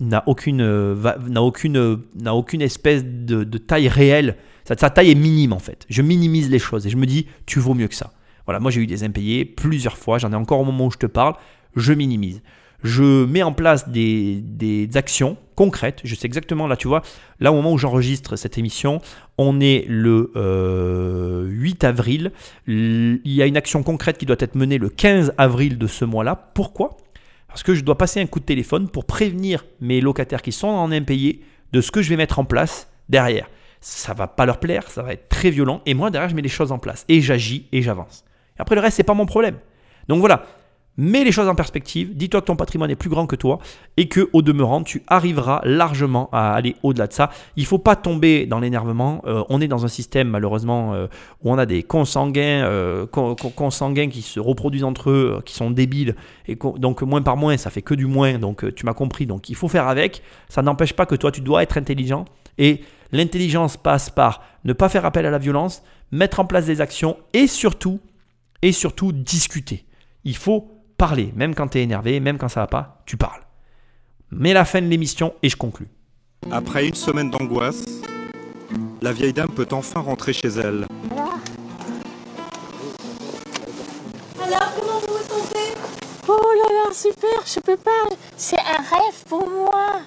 n'a 0.00 0.22
aucune, 0.26 0.60
euh, 0.60 0.94
n'a 1.28 1.42
aucune, 1.42 1.76
euh, 1.76 1.96
n'a 2.14 2.34
aucune 2.34 2.62
espèce 2.62 3.04
de, 3.04 3.44
taille 3.58 3.88
réelle. 3.88 4.36
Sa, 4.64 4.76
taille 4.76 5.10
est 5.10 5.14
minime 5.14 5.52
en 5.52 5.58
fait. 5.58 5.86
Je 5.88 6.02
minimise 6.02 6.50
les 6.50 6.58
choses 6.58 6.86
et 6.86 6.90
je 6.90 6.96
me 6.96 7.06
dis, 7.06 7.26
tu 7.46 7.58
vaux 7.58 7.74
mieux 7.74 7.88
que 7.88 7.94
ça. 7.94 8.12
Voilà, 8.46 8.60
moi 8.60 8.70
j'ai 8.70 8.80
eu 8.80 8.86
des 8.86 9.04
impayés 9.04 9.44
plusieurs 9.44 9.96
fois, 9.96 10.18
j'en 10.18 10.32
ai 10.32 10.36
encore 10.36 10.60
au 10.60 10.64
moment 10.64 10.86
où 10.86 10.90
je 10.90 10.98
te 10.98 11.06
parle, 11.06 11.34
je 11.76 11.92
minimise. 11.92 12.42
Je 12.84 13.24
mets 13.24 13.42
en 13.42 13.52
place 13.52 13.88
des, 13.88 14.40
des 14.40 14.88
actions 14.94 15.36
concrètes, 15.56 16.00
je 16.04 16.14
sais 16.14 16.26
exactement, 16.26 16.68
là 16.68 16.76
tu 16.76 16.86
vois, 16.86 17.02
là 17.40 17.50
au 17.50 17.56
moment 17.56 17.72
où 17.72 17.78
j'enregistre 17.78 18.36
cette 18.36 18.56
émission, 18.56 19.00
on 19.36 19.58
est 19.58 19.84
le 19.88 20.30
euh, 20.36 21.48
8 21.48 21.82
avril, 21.82 22.30
il 22.68 23.20
y 23.24 23.42
a 23.42 23.46
une 23.46 23.56
action 23.56 23.82
concrète 23.82 24.18
qui 24.18 24.26
doit 24.26 24.36
être 24.38 24.54
menée 24.54 24.78
le 24.78 24.88
15 24.88 25.34
avril 25.36 25.76
de 25.76 25.88
ce 25.88 26.04
mois-là. 26.04 26.36
Pourquoi? 26.54 26.96
Parce 27.48 27.62
que 27.62 27.74
je 27.74 27.82
dois 27.82 27.98
passer 27.98 28.20
un 28.20 28.26
coup 28.26 28.40
de 28.40 28.44
téléphone 28.44 28.88
pour 28.88 29.04
prévenir 29.04 29.64
mes 29.80 30.00
locataires 30.00 30.42
qui 30.42 30.52
sont 30.52 30.68
en 30.68 30.92
impayé 30.92 31.42
de 31.72 31.80
ce 31.80 31.90
que 31.90 32.02
je 32.02 32.08
vais 32.10 32.16
mettre 32.16 32.38
en 32.38 32.44
place 32.44 32.88
derrière. 33.08 33.48
Ça 33.80 34.14
va 34.14 34.26
pas 34.26 34.46
leur 34.46 34.60
plaire, 34.60 34.90
ça 34.90 35.02
va 35.02 35.12
être 35.12 35.28
très 35.28 35.50
violent, 35.50 35.82
et 35.86 35.94
moi 35.94 36.10
derrière 36.10 36.28
je 36.28 36.34
mets 36.34 36.42
les 36.42 36.48
choses 36.48 36.72
en 36.72 36.78
place, 36.78 37.04
et 37.08 37.20
j'agis 37.20 37.66
et 37.72 37.82
j'avance. 37.82 38.24
Après 38.58 38.74
le 38.74 38.80
reste 38.80 38.96
c'est 38.96 39.02
pas 39.02 39.14
mon 39.14 39.26
problème. 39.26 39.58
Donc 40.08 40.20
voilà, 40.20 40.46
mets 40.98 41.24
les 41.24 41.32
choses 41.32 41.48
en 41.48 41.54
perspective, 41.54 42.14
dis-toi 42.14 42.42
que 42.42 42.46
ton 42.46 42.56
patrimoine 42.56 42.90
est 42.90 42.96
plus 42.96 43.08
grand 43.08 43.26
que 43.26 43.36
toi, 43.36 43.60
et 43.96 44.08
que 44.08 44.28
au 44.34 44.42
demeurant 44.42 44.82
tu 44.82 45.02
arriveras 45.06 45.60
largement 45.64 46.28
à 46.32 46.52
aller 46.52 46.76
au-delà 46.82 47.06
de 47.06 47.12
ça. 47.14 47.30
Il 47.56 47.64
faut 47.64 47.78
pas 47.78 47.96
tomber 47.96 48.44
dans 48.44 48.58
l'énervement. 48.58 49.22
Euh, 49.24 49.44
on 49.48 49.60
est 49.60 49.68
dans 49.68 49.84
un 49.84 49.88
système 49.88 50.28
malheureusement 50.28 50.92
euh, 50.94 51.06
où 51.42 51.50
on 51.50 51.56
a 51.56 51.64
des 51.64 51.84
consanguins, 51.84 52.64
euh, 52.66 53.06
con- 53.06 53.34
con- 53.36 53.50
consanguins 53.50 54.08
qui 54.08 54.22
se 54.22 54.40
reproduisent 54.40 54.84
entre 54.84 55.10
eux, 55.10 55.40
qui 55.46 55.54
sont 55.54 55.70
débiles, 55.70 56.16
et 56.46 56.56
donc 56.56 57.02
moins 57.02 57.22
par 57.22 57.36
moins 57.36 57.56
ça 57.56 57.70
fait 57.70 57.82
que 57.82 57.94
du 57.94 58.06
moins. 58.06 58.38
Donc 58.38 58.74
tu 58.74 58.84
m'as 58.84 58.94
compris. 58.94 59.24
Donc 59.24 59.48
il 59.48 59.54
faut 59.54 59.68
faire 59.68 59.88
avec. 59.88 60.22
Ça 60.48 60.62
n'empêche 60.62 60.92
pas 60.92 61.06
que 61.06 61.14
toi 61.14 61.30
tu 61.30 61.40
dois 61.40 61.62
être 61.62 61.78
intelligent 61.78 62.24
et 62.58 62.80
l'intelligence 63.12 63.76
passe 63.76 64.10
par 64.10 64.42
ne 64.64 64.72
pas 64.72 64.88
faire 64.88 65.06
appel 65.06 65.24
à 65.24 65.30
la 65.30 65.38
violence, 65.38 65.82
mettre 66.10 66.40
en 66.40 66.44
place 66.44 66.66
des 66.66 66.80
actions 66.80 67.16
et 67.32 67.46
surtout 67.46 68.00
et 68.62 68.72
surtout 68.72 69.12
discuter. 69.12 69.84
Il 70.24 70.36
faut 70.36 70.68
parler, 70.98 71.32
même 71.36 71.54
quand 71.54 71.68
tu 71.68 71.78
es 71.78 71.82
énervé, 71.82 72.20
même 72.20 72.36
quand 72.36 72.48
ça 72.48 72.60
va 72.60 72.66
pas, 72.66 73.02
tu 73.06 73.16
parles. 73.16 73.42
Mais 74.30 74.52
la 74.52 74.64
fin 74.64 74.82
de 74.82 74.88
l'émission 74.88 75.32
et 75.42 75.48
je 75.48 75.56
conclus. 75.56 75.88
Après 76.50 76.86
une 76.86 76.94
semaine 76.94 77.30
d'angoisse, 77.30 77.84
la 79.00 79.12
vieille 79.12 79.32
dame 79.32 79.48
peut 79.48 79.68
enfin 79.70 80.00
rentrer 80.00 80.32
chez 80.32 80.48
elle. 80.48 80.86
Alors, 84.42 84.72
comment 84.76 84.98
vous 85.00 85.14
vous 85.14 85.28
sentez? 85.28 85.74
Oh 86.26 86.36
là 86.36 86.88
là, 86.88 86.92
super, 86.92 87.46
je 87.46 87.60
peux 87.60 87.76
pas. 87.76 87.90
C'est 88.36 88.58
un 88.58 88.82
rêve 88.82 89.24
pour 89.28 89.48
moi. 89.48 90.00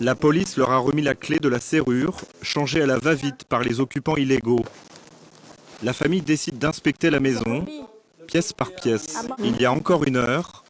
La 0.00 0.16
police 0.16 0.56
leur 0.56 0.72
a 0.72 0.78
remis 0.78 1.02
la 1.02 1.14
clé 1.14 1.38
de 1.38 1.48
la 1.48 1.60
serrure, 1.60 2.16
changée 2.42 2.82
à 2.82 2.86
la 2.86 2.98
va-vite 2.98 3.44
par 3.44 3.60
les 3.60 3.78
occupants 3.78 4.16
illégaux. 4.16 4.64
La 5.84 5.92
famille 5.92 6.22
décide 6.22 6.58
d'inspecter 6.58 7.10
la 7.10 7.20
maison, 7.20 7.64
pièce 8.26 8.52
par 8.52 8.72
pièce. 8.72 9.26
Il 9.38 9.60
y 9.60 9.64
a 9.64 9.72
encore 9.72 10.04
une 10.04 10.16
heure, 10.16 10.62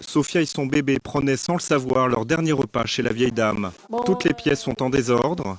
Sophia 0.00 0.40
et 0.40 0.46
son 0.46 0.66
bébé 0.66 0.98
prenaient 0.98 1.36
sans 1.36 1.54
le 1.54 1.60
savoir 1.60 2.08
leur 2.08 2.26
dernier 2.26 2.52
repas 2.52 2.86
chez 2.86 3.02
la 3.02 3.12
vieille 3.12 3.32
dame. 3.32 3.70
Toutes 4.04 4.24
les 4.24 4.34
pièces 4.34 4.60
sont 4.60 4.82
en 4.82 4.90
désordre, 4.90 5.56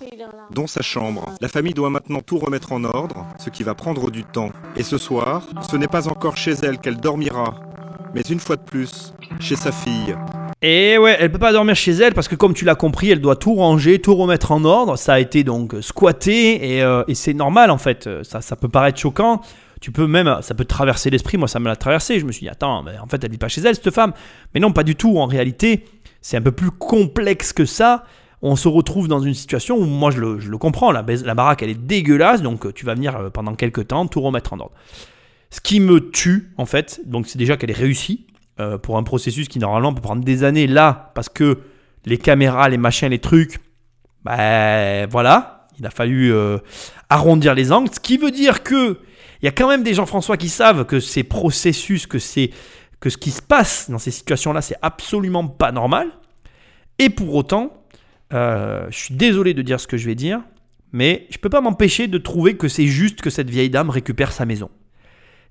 dont 0.51 0.67
sa 0.67 0.81
chambre. 0.81 1.25
La 1.41 1.47
famille 1.47 1.73
doit 1.73 1.89
maintenant 1.89 2.21
tout 2.21 2.37
remettre 2.37 2.73
en 2.73 2.83
ordre, 2.83 3.25
ce 3.43 3.49
qui 3.49 3.63
va 3.63 3.75
prendre 3.75 4.11
du 4.11 4.23
temps. 4.23 4.51
Et 4.75 4.83
ce 4.83 4.97
soir, 4.97 5.47
ce 5.69 5.77
n'est 5.77 5.87
pas 5.87 6.07
encore 6.07 6.37
chez 6.37 6.53
elle 6.63 6.79
qu'elle 6.79 6.97
dormira, 6.97 7.55
mais 8.13 8.21
une 8.21 8.39
fois 8.39 8.57
de 8.57 8.61
plus, 8.61 9.13
chez 9.39 9.55
sa 9.55 9.71
fille. 9.71 10.15
Et 10.61 10.97
ouais, 10.97 11.15
elle 11.17 11.31
peut 11.31 11.39
pas 11.39 11.53
dormir 11.53 11.75
chez 11.75 11.93
elle 11.93 12.13
parce 12.13 12.27
que 12.27 12.35
comme 12.35 12.53
tu 12.53 12.65
l'as 12.65 12.75
compris, 12.75 13.09
elle 13.11 13.21
doit 13.21 13.37
tout 13.37 13.55
ranger, 13.55 13.99
tout 14.01 14.15
remettre 14.15 14.51
en 14.51 14.65
ordre. 14.65 14.97
Ça 14.97 15.13
a 15.13 15.19
été 15.19 15.45
donc 15.45 15.75
squatté 15.79 16.75
et, 16.75 16.83
euh, 16.83 17.03
et 17.07 17.15
c'est 17.15 17.33
normal 17.33 17.71
en 17.71 17.77
fait. 17.77 18.09
Ça, 18.23 18.41
ça 18.41 18.57
peut 18.57 18.67
paraître 18.67 18.99
choquant. 18.99 19.41
Tu 19.81 19.91
peux 19.91 20.07
même, 20.07 20.37
ça 20.41 20.55
peut 20.55 20.65
traverser 20.65 21.09
l'esprit. 21.09 21.37
Moi, 21.37 21.47
ça 21.47 21.59
me 21.59 21.67
l'a 21.67 21.75
traversé. 21.75 22.19
Je 22.19 22.25
me 22.25 22.31
suis 22.31 22.41
dit, 22.41 22.49
attends, 22.49 22.83
mais 22.83 22.97
en 22.99 23.07
fait, 23.07 23.23
elle 23.23 23.31
vit 23.31 23.37
pas 23.37 23.47
chez 23.47 23.61
elle 23.61 23.75
cette 23.75 23.91
femme. 23.91 24.13
Mais 24.53 24.59
non, 24.59 24.71
pas 24.73 24.83
du 24.83 24.95
tout. 24.95 25.17
En 25.19 25.25
réalité, 25.25 25.85
c'est 26.21 26.37
un 26.37 26.41
peu 26.41 26.51
plus 26.51 26.71
complexe 26.71 27.53
que 27.53 27.65
ça. 27.65 28.03
On 28.41 28.55
se 28.55 28.67
retrouve 28.67 29.07
dans 29.07 29.19
une 29.19 29.33
situation 29.33 29.77
où 29.77 29.85
moi, 29.85 30.11
je 30.11 30.19
le, 30.19 30.39
je 30.39 30.49
le 30.49 30.57
comprends. 30.57 30.91
La, 30.91 31.05
la 31.07 31.35
baraque, 31.35 31.63
elle 31.63 31.69
est 31.69 31.81
dégueulasse. 31.81 32.41
Donc, 32.41 32.65
euh, 32.65 32.73
tu 32.73 32.85
vas 32.85 32.93
venir 32.93 33.15
euh, 33.15 33.29
pendant 33.29 33.55
quelques 33.55 33.87
temps 33.87 34.05
tout 34.07 34.21
remettre 34.21 34.53
en 34.53 34.59
ordre. 34.59 34.73
Ce 35.49 35.61
qui 35.61 35.79
me 35.79 36.09
tue, 36.11 36.51
en 36.57 36.65
fait, 36.65 37.01
donc 37.05 37.27
c'est 37.27 37.37
déjà 37.37 37.57
qu'elle 37.57 37.71
est 37.71 37.73
réussie 37.73 38.27
euh, 38.59 38.77
pour 38.77 38.97
un 38.97 39.03
processus 39.03 39.47
qui 39.47 39.59
normalement 39.59 39.93
peut 39.93 40.01
prendre 40.01 40.23
des 40.23 40.43
années 40.43 40.67
là, 40.67 41.11
parce 41.15 41.27
que 41.27 41.59
les 42.05 42.17
caméras, 42.17 42.69
les 42.69 42.77
machins, 42.77 43.09
les 43.09 43.19
trucs, 43.19 43.59
ben 44.23 45.07
voilà, 45.09 45.67
il 45.79 45.85
a 45.85 45.89
fallu 45.89 46.33
arrondir 47.09 47.55
les 47.55 47.71
angles. 47.71 47.89
Ce 47.93 47.99
qui 47.99 48.17
veut 48.17 48.31
dire 48.31 48.63
que 48.63 48.99
il 49.41 49.45
y 49.45 49.47
a 49.47 49.51
quand 49.51 49.67
même 49.67 49.83
des 49.83 49.93
gens, 49.93 50.05
François, 50.05 50.37
qui 50.37 50.49
savent 50.49 50.85
que 50.85 50.99
ces 50.99 51.23
processus, 51.23 52.07
que 52.07 52.19
c'est 52.19 52.51
que 52.99 53.09
ce 53.09 53.17
qui 53.17 53.31
se 53.31 53.41
passe 53.41 53.89
dans 53.89 53.97
ces 53.97 54.11
situations-là, 54.11 54.61
c'est 54.61 54.75
absolument 54.81 55.47
pas 55.47 55.71
normal. 55.71 56.09
Et 56.97 57.09
pour 57.09 57.33
autant, 57.33 57.85
euh, 58.33 58.85
je 58.89 58.97
suis 58.97 59.15
désolé 59.15 59.53
de 59.53 59.61
dire 59.61 59.79
ce 59.79 59.87
que 59.87 59.95
je 59.95 60.05
vais 60.05 60.15
dire, 60.15 60.41
mais 60.91 61.27
je 61.29 61.37
peux 61.37 61.49
pas 61.49 61.61
m'empêcher 61.61 62.07
de 62.07 62.17
trouver 62.17 62.57
que 62.57 62.67
c'est 62.67 62.87
juste 62.87 63.21
que 63.21 63.29
cette 63.29 63.49
vieille 63.49 63.69
dame 63.69 63.89
récupère 63.89 64.33
sa 64.33 64.45
maison. 64.45 64.69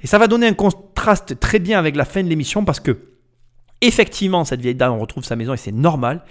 Et 0.02 0.06
ça 0.06 0.18
va 0.18 0.26
donner 0.26 0.46
un 0.46 0.54
contraste 0.54 1.40
très 1.40 1.58
bien 1.58 1.78
avec 1.78 1.96
la 1.96 2.04
fin 2.04 2.22
de 2.22 2.28
l'émission 2.28 2.64
parce 2.64 2.80
que, 2.80 2.98
effectivement, 3.80 4.44
cette 4.44 4.60
vieille 4.60 4.74
dame 4.74 4.98
retrouve 4.98 5.24
sa 5.24 5.34
maison 5.34 5.54
et 5.54 5.56
c'est 5.56 5.72
normal. 5.72 6.22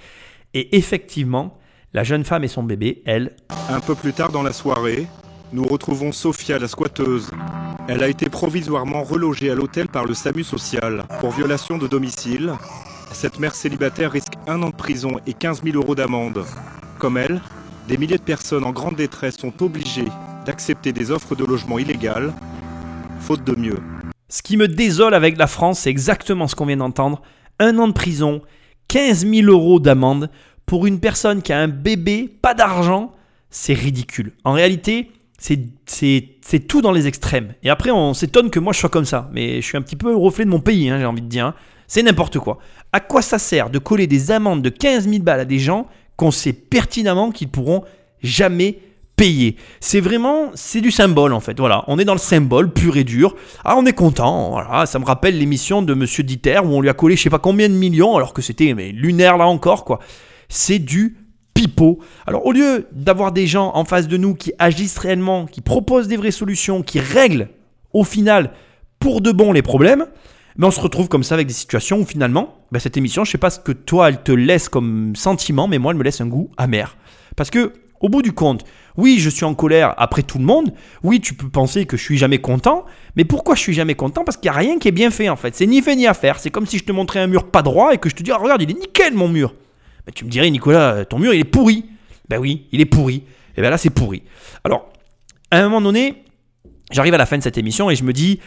Et 0.54 0.78
effectivement, 0.78 1.58
la 1.94 2.04
jeune 2.04 2.24
femme 2.24 2.44
et 2.44 2.48
son 2.48 2.64
bébé, 2.64 3.02
elle, 3.06 3.36
Un 3.70 3.80
peu 3.80 3.96
plus 3.96 4.14
tard 4.14 4.32
dans 4.32 4.44
la 4.44 4.54
soirée, 4.54 5.08
nous 5.54 5.64
retrouvons 5.64 6.12
Sophia, 6.12 6.60
la 6.60 6.68
squatteuse. 6.68 7.32
Elle 7.88 8.04
a 8.04 8.08
été 8.08 8.30
provisoirement 8.30 9.04
relogée 9.04 9.50
à 9.50 9.56
l'hôtel 9.56 9.88
par 9.88 10.06
le 10.06 10.14
SAMU 10.14 10.44
social 10.44 11.06
pour 11.20 11.32
violation 11.32 11.78
de 11.78 11.88
domicile. 11.88 12.54
Cette 13.14 13.40
mère 13.40 13.56
célibataire 13.56 14.12
risque 14.12 14.34
un 14.48 14.62
an 14.64 14.70
de 14.70 14.76
prison 14.76 15.20
et 15.26 15.34
15 15.34 15.64
000 15.64 15.78
euros 15.78 15.96
d'amende. 15.96 16.46
Comme 17.00 17.18
elle, 17.18 17.42
des 17.88 17.98
milliers 17.98 18.18
de 18.18 18.24
personnes 18.24 18.66
en 18.66 18.72
grande 18.72 18.96
détresse 18.96 19.38
sont 19.38 19.64
obligées 19.64 20.08
d'accepter 20.46 20.92
des 20.92 21.12
offres 21.12 21.36
de 21.36 21.46
logement 21.46 21.80
illégales, 21.80 22.34
faute 23.20 23.44
de 23.44 23.58
mieux. 23.58 23.80
Ce 24.30 24.42
qui 24.42 24.58
me 24.58 24.68
désole 24.68 25.14
avec 25.14 25.38
la 25.38 25.48
France, 25.48 25.80
c'est 25.80 25.90
exactement 25.90 26.48
ce 26.48 26.56
qu'on 26.56 26.66
vient 26.66 26.78
d'entendre. 26.78 27.22
Un 27.60 27.78
an 27.80 27.88
de 27.88 27.94
prison, 27.94 28.42
15 28.90 29.26
000 29.26 29.50
euros 29.50 29.80
d'amende 29.80 30.30
pour 30.66 30.86
une 30.86 31.00
personne 31.00 31.42
qui 31.42 31.54
a 31.54 31.60
un 31.60 31.70
bébé, 31.70 32.30
pas 32.42 32.54
d'argent, 32.54 33.14
c'est 33.50 33.74
ridicule. 33.74 34.34
En 34.44 34.52
réalité, 34.52 35.12
c'est- 35.86 36.60
tout 36.68 36.82
dans 36.82 36.92
les 36.92 37.08
extrêmes. 37.08 37.54
Et 37.64 37.70
après, 37.70 37.92
on 37.92 38.14
s'étonne 38.14 38.50
que 38.50 38.60
moi 38.60 38.74
je 38.74 38.80
sois 38.80 38.90
comme 38.90 39.06
ça. 39.06 39.30
Mais 39.34 39.62
je 39.62 39.66
suis 39.68 39.78
un 39.78 39.82
petit 39.82 39.96
peu 39.96 40.10
le 40.10 40.18
reflet 40.18 40.46
de 40.46 40.50
mon 40.50 40.60
pays, 40.60 40.90
hein, 40.90 40.98
j'ai 41.00 41.06
envie 41.06 41.22
de 41.22 41.28
dire. 41.28 41.46
hein. 41.48 41.54
C'est 41.88 42.04
n'importe 42.04 42.40
quoi. 42.40 42.58
À 42.92 43.00
quoi 43.00 43.22
ça 43.22 43.40
sert 43.40 43.70
de 43.70 43.80
coller 43.80 44.08
des 44.08 44.32
amendes 44.32 44.62
de 44.62 44.70
15 44.70 45.08
000 45.08 45.24
balles 45.24 45.40
à 45.40 45.46
des 45.46 45.60
gens 45.60 45.88
qu'on 46.18 46.32
sait 46.32 46.52
pertinemment 46.54 47.32
qu'ils 47.32 47.48
pourront 47.50 47.84
jamais 48.22 48.80
payer? 49.16 49.56
C'est 49.80 50.02
vraiment, 50.02 50.52
c'est 50.54 50.82
du 50.82 50.92
symbole 50.92 51.32
en 51.32 51.40
fait. 51.40 51.58
Voilà, 51.58 51.84
on 51.88 51.98
est 51.98 52.04
dans 52.06 52.14
le 52.14 52.20
symbole 52.20 52.74
pur 52.74 52.98
et 52.98 53.04
dur. 53.06 53.36
Ah, 53.64 53.76
on 53.78 53.86
est 53.86 53.94
content. 53.94 54.58
Ça 54.86 55.00
me 55.00 55.06
rappelle 55.06 55.38
l'émission 55.38 55.82
de 55.82 55.94
Monsieur 55.94 56.24
Dieter 56.24 56.60
où 56.64 56.68
on 56.68 56.82
lui 56.82 56.90
a 56.90 56.94
collé 56.94 57.16
je 57.16 57.22
sais 57.24 57.30
pas 57.30 57.40
combien 57.40 57.70
de 57.70 57.74
millions 57.74 58.18
alors 58.18 58.34
que 58.34 58.42
c'était 58.42 58.74
lunaire 58.94 59.38
là 59.38 59.48
encore 59.48 59.86
quoi. 59.86 60.00
C'est 60.50 60.80
du 60.80 61.16
Alors 62.26 62.46
au 62.46 62.52
lieu 62.52 62.88
d'avoir 62.92 63.32
des 63.32 63.48
gens 63.48 63.72
en 63.74 63.86
face 63.86 64.08
de 64.08 64.18
nous 64.18 64.36
qui 64.36 64.52
agissent 64.60 64.98
réellement, 64.98 65.46
qui 65.46 65.62
proposent 65.62 66.08
des 66.08 66.18
vraies 66.18 66.32
solutions, 66.32 66.82
qui 66.82 67.00
règlent 67.00 67.50
au 67.94 68.04
final 68.04 68.52
pour 69.00 69.22
de 69.22 69.32
bon 69.32 69.52
les 69.52 69.62
problèmes, 69.62 70.06
mais 70.58 70.66
on 70.66 70.72
se 70.72 70.82
retrouve 70.82 71.08
comme 71.08 71.24
ça 71.24 71.36
avec 71.36 71.48
des 71.48 71.54
situations 71.54 72.00
où 72.00 72.06
finalement, 72.06 72.56
bah, 72.72 72.80
cette 72.80 72.98
émission, 72.98 73.24
je 73.24 73.32
sais 73.32 73.38
pas 73.38 73.50
ce 73.50 73.60
que 73.60 73.72
toi 73.72 74.10
elle 74.10 74.24
te 74.24 74.32
laisse 74.32 74.70
comme 74.70 75.16
sentiment, 75.16 75.68
mais 75.68 75.78
moi 75.78 75.92
elle 75.92 75.98
me 75.98 76.04
laisse 76.04 76.22
un 76.22 76.28
goût 76.28 76.50
amer. 76.58 76.98
Parce 77.36 77.50
que 77.50 77.74
au 78.00 78.10
bout 78.10 78.22
du 78.22 78.32
compte, 78.32 78.64
oui, 78.96 79.18
je 79.20 79.30
suis 79.30 79.46
en 79.46 79.56
colère 79.56 79.96
après 79.98 80.22
tout 80.22 80.38
le 80.38 80.44
monde. 80.44 80.74
Oui, 81.04 81.20
tu 81.20 81.34
peux 81.34 81.50
penser 81.50 81.86
que 81.86 81.98
je 81.98 82.04
suis 82.04 82.18
jamais 82.18 82.38
content. 82.40 82.86
Mais 83.16 83.26
pourquoi 83.26 83.56
je 83.56 83.62
suis 83.62 83.74
jamais 83.74 83.96
content? 83.96 84.24
Parce 84.24 84.38
qu'il 84.38 84.52
n'y 84.52 84.56
a 84.56 84.60
rien 84.60 84.78
qui 84.78 84.88
est 84.88 84.92
bien 84.92 85.10
fait 85.10 85.30
en 85.30 85.36
fait. 85.36 85.56
C'est 85.56 85.66
ni 85.66 85.82
fait 85.82 85.96
ni 85.96 86.06
à 86.06 86.14
faire. 86.14 86.40
C'est 86.40 86.52
comme 86.52 86.68
si 86.68 86.78
je 86.78 86.84
te 86.84 86.92
montrais 86.92 87.20
un 87.20 87.28
mur 87.28 87.50
pas 87.50 87.64
droit 87.64 87.94
et 87.94 87.98
que 87.98 88.10
je 88.10 88.16
te 88.16 88.22
dis 88.22 88.32
ah, 88.32 88.38
regarde, 88.38 88.62
il 88.62 88.70
est 88.70 88.80
nickel 88.80 89.16
mon 89.16 89.30
mur. 89.30 89.54
Ben, 90.08 90.14
tu 90.16 90.24
me 90.26 90.30
dirais 90.30 90.50
Nicolas, 90.50 91.04
ton 91.06 91.20
mur 91.20 91.34
il 91.34 91.42
est 91.42 91.44
pourri. 91.44 91.86
Ben 92.30 92.40
oui, 92.40 92.66
il 92.72 92.80
est 92.82 92.86
pourri. 92.86 93.24
Et 93.58 93.62
ben 93.62 93.70
là 93.70 93.78
c'est 93.78 93.90
pourri. 93.90 94.24
Alors, 94.64 94.90
à 95.52 95.60
un 95.60 95.64
moment 95.64 95.82
donné, 95.82 96.24
j'arrive 96.92 97.14
à 97.14 97.18
la 97.18 97.26
fin 97.26 97.38
de 97.38 97.44
cette 97.44 97.58
émission 97.58 97.90
et 97.90 97.96
je 97.96 98.04
me 98.06 98.14
dis 98.14 98.40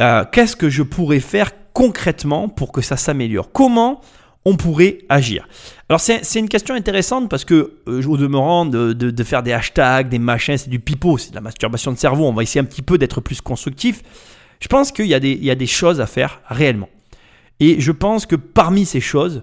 euh, 0.00 0.24
qu'est-ce 0.30 0.54
que 0.54 0.70
je 0.70 0.82
pourrais 0.84 1.20
faire 1.20 1.50
concrètement 1.72 2.48
pour 2.48 2.70
que 2.70 2.80
ça 2.82 2.96
s'améliore? 2.96 3.50
Comment 3.50 4.00
on 4.44 4.56
pourrait 4.56 4.98
agir? 5.08 5.48
Alors 5.88 6.00
c'est 6.00 6.38
une 6.38 6.48
question 6.48 6.74
intéressante 6.76 7.28
parce 7.28 7.44
que 7.44 7.78
euh, 7.88 8.02
au 8.06 8.16
demeurant 8.16 8.64
de, 8.64 8.92
de- 8.92 9.24
faire 9.24 9.42
des 9.42 9.52
hashtags, 9.52 10.08
des 10.08 10.20
machins, 10.20 10.56
c'est 10.56 10.70
du 10.70 10.78
pipeau, 10.78 11.18
c'est 11.18 11.30
de 11.30 11.34
la 11.34 11.40
masturbation 11.40 11.90
de 11.92 11.98
cerveau. 11.98 12.26
On 12.26 12.32
va 12.32 12.44
essayer 12.44 12.60
un 12.60 12.64
petit 12.64 12.82
peu 12.82 12.96
d'être 12.96 13.20
plus 13.20 13.40
constructif. 13.40 14.02
Je 14.60 14.68
pense 14.68 14.92
qu'il 14.92 15.06
y, 15.06 15.10
y 15.10 15.50
a 15.50 15.54
des 15.54 15.66
choses 15.66 16.00
à 16.00 16.06
faire 16.06 16.40
réellement. 16.48 16.88
Et 17.58 17.80
je 17.80 17.90
pense 17.92 18.24
que 18.26 18.36
parmi 18.36 18.84
ces 18.84 19.00
choses, 19.00 19.42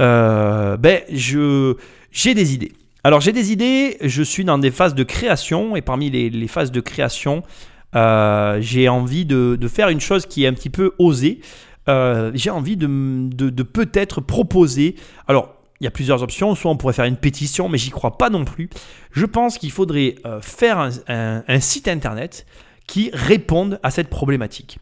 euh, 0.00 0.76
ben, 0.76 1.02
je, 1.12 1.74
j'ai 2.10 2.34
des 2.34 2.54
idées. 2.54 2.72
Alors 3.04 3.20
j'ai 3.20 3.32
des 3.32 3.52
idées, 3.52 3.96
je 4.02 4.22
suis 4.22 4.44
dans 4.44 4.58
des 4.58 4.70
phases 4.70 4.94
de 4.94 5.04
création, 5.04 5.76
et 5.76 5.80
parmi 5.82 6.10
les, 6.10 6.48
phases 6.48 6.70
de 6.70 6.80
création, 6.80 7.42
euh, 7.94 8.58
j'ai 8.60 8.88
envie 8.88 9.24
de, 9.24 9.56
de 9.60 9.68
faire 9.68 9.88
une 9.88 10.00
chose 10.00 10.26
qui 10.26 10.44
est 10.44 10.46
un 10.46 10.52
petit 10.52 10.70
peu 10.70 10.92
osée. 10.98 11.40
Euh, 11.88 12.30
j'ai 12.34 12.50
envie 12.50 12.76
de, 12.76 12.86
de- 12.86 13.62
peut-être 13.62 14.20
proposer. 14.20 14.96
Alors, 15.28 15.54
il 15.80 15.84
y 15.84 15.86
a 15.86 15.90
plusieurs 15.90 16.22
options. 16.22 16.54
Soit 16.54 16.70
on 16.70 16.76
pourrait 16.76 16.92
faire 16.92 17.06
une 17.06 17.16
pétition, 17.16 17.68
mais 17.70 17.78
j'y 17.78 17.90
crois 17.90 18.18
pas 18.18 18.28
non 18.28 18.44
plus. 18.44 18.68
Je 19.12 19.24
pense 19.24 19.56
qu'il 19.56 19.70
faudrait 19.72 20.16
faire 20.42 20.78
un- 21.08 21.42
un 21.48 21.60
site 21.60 21.88
internet 21.88 22.44
qui 22.86 23.10
réponde 23.14 23.80
à 23.82 23.90
cette 23.90 24.08
problématique. 24.08 24.78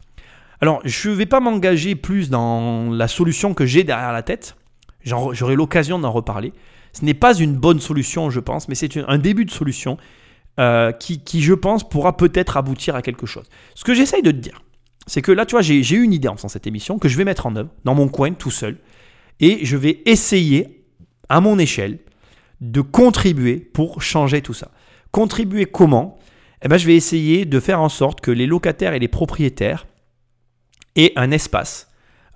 Alors, 0.61 0.81
je 0.83 1.09
ne 1.09 1.15
vais 1.15 1.25
pas 1.25 1.39
m'engager 1.39 1.95
plus 1.95 2.29
dans 2.29 2.91
la 2.91 3.07
solution 3.07 3.53
que 3.53 3.65
j'ai 3.65 3.85
derrière 3.85 4.11
la 4.11 4.23
tête. 4.23 4.55
J'aurai 5.03 5.55
l'occasion 5.55 5.99
d'en 5.99 6.11
reparler. 6.11 6.53
Ce 6.93 7.05
n'est 7.05 7.13
pas 7.13 7.35
une 7.35 7.55
bonne 7.55 7.79
solution, 7.79 8.29
je 8.29 8.39
pense, 8.39 8.67
mais 8.67 8.75
c'est 8.75 8.97
un 8.97 9.17
début 9.17 9.45
de 9.45 9.51
solution 9.51 9.97
euh, 10.59 10.91
qui, 10.91 11.41
je 11.41 11.53
pense, 11.53 11.87
pourra 11.87 12.17
peut-être 12.17 12.57
aboutir 12.57 12.95
à 12.95 13.01
quelque 13.01 13.25
chose. 13.25 13.45
Ce 13.75 13.83
que 13.83 13.93
j'essaye 13.93 14.21
de 14.21 14.31
te 14.31 14.37
dire, 14.37 14.61
c'est 15.07 15.21
que 15.21 15.31
là, 15.31 15.45
tu 15.45 15.51
vois, 15.51 15.61
j'ai 15.61 15.79
eu 15.79 16.03
une 16.03 16.13
idée 16.13 16.27
en 16.27 16.35
faisant 16.35 16.49
cette 16.49 16.67
émission 16.67 16.99
que 16.99 17.07
je 17.07 17.17
vais 17.17 17.23
mettre 17.23 17.45
en 17.45 17.55
œuvre 17.55 17.69
dans 17.85 17.95
mon 17.95 18.09
coin 18.09 18.33
tout 18.33 18.51
seul. 18.51 18.77
Et 19.39 19.65
je 19.65 19.77
vais 19.77 20.01
essayer, 20.05 20.83
à 21.29 21.39
mon 21.39 21.57
échelle, 21.59 21.99
de 22.61 22.81
contribuer 22.81 23.57
pour 23.57 24.01
changer 24.01 24.41
tout 24.41 24.53
ça. 24.53 24.71
Contribuer 25.11 25.65
comment? 25.65 26.19
Eh 26.61 26.67
ben, 26.67 26.77
Je 26.77 26.85
vais 26.85 26.95
essayer 26.95 27.45
de 27.45 27.59
faire 27.59 27.81
en 27.81 27.89
sorte 27.89 28.19
que 28.19 28.31
les 28.31 28.45
locataires 28.45 28.93
et 28.93 28.99
les 28.99 29.07
propriétaires 29.07 29.87
aient 30.95 31.13
un 31.15 31.31
espace, 31.31 31.89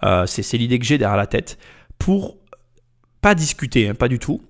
euh, 0.04 0.26
c'est 0.26 0.58
l'idée 0.58 0.80
que 0.80 0.86
j'ai 0.86 0.98
derrière 0.98 1.18
la 1.18 1.28
tête, 1.28 1.58
pour 1.98 2.38
pas 3.24 3.34
discuter, 3.34 3.90
hein, 3.90 3.96
pas 3.96 4.08
du 4.08 4.20
tout, 4.20 4.42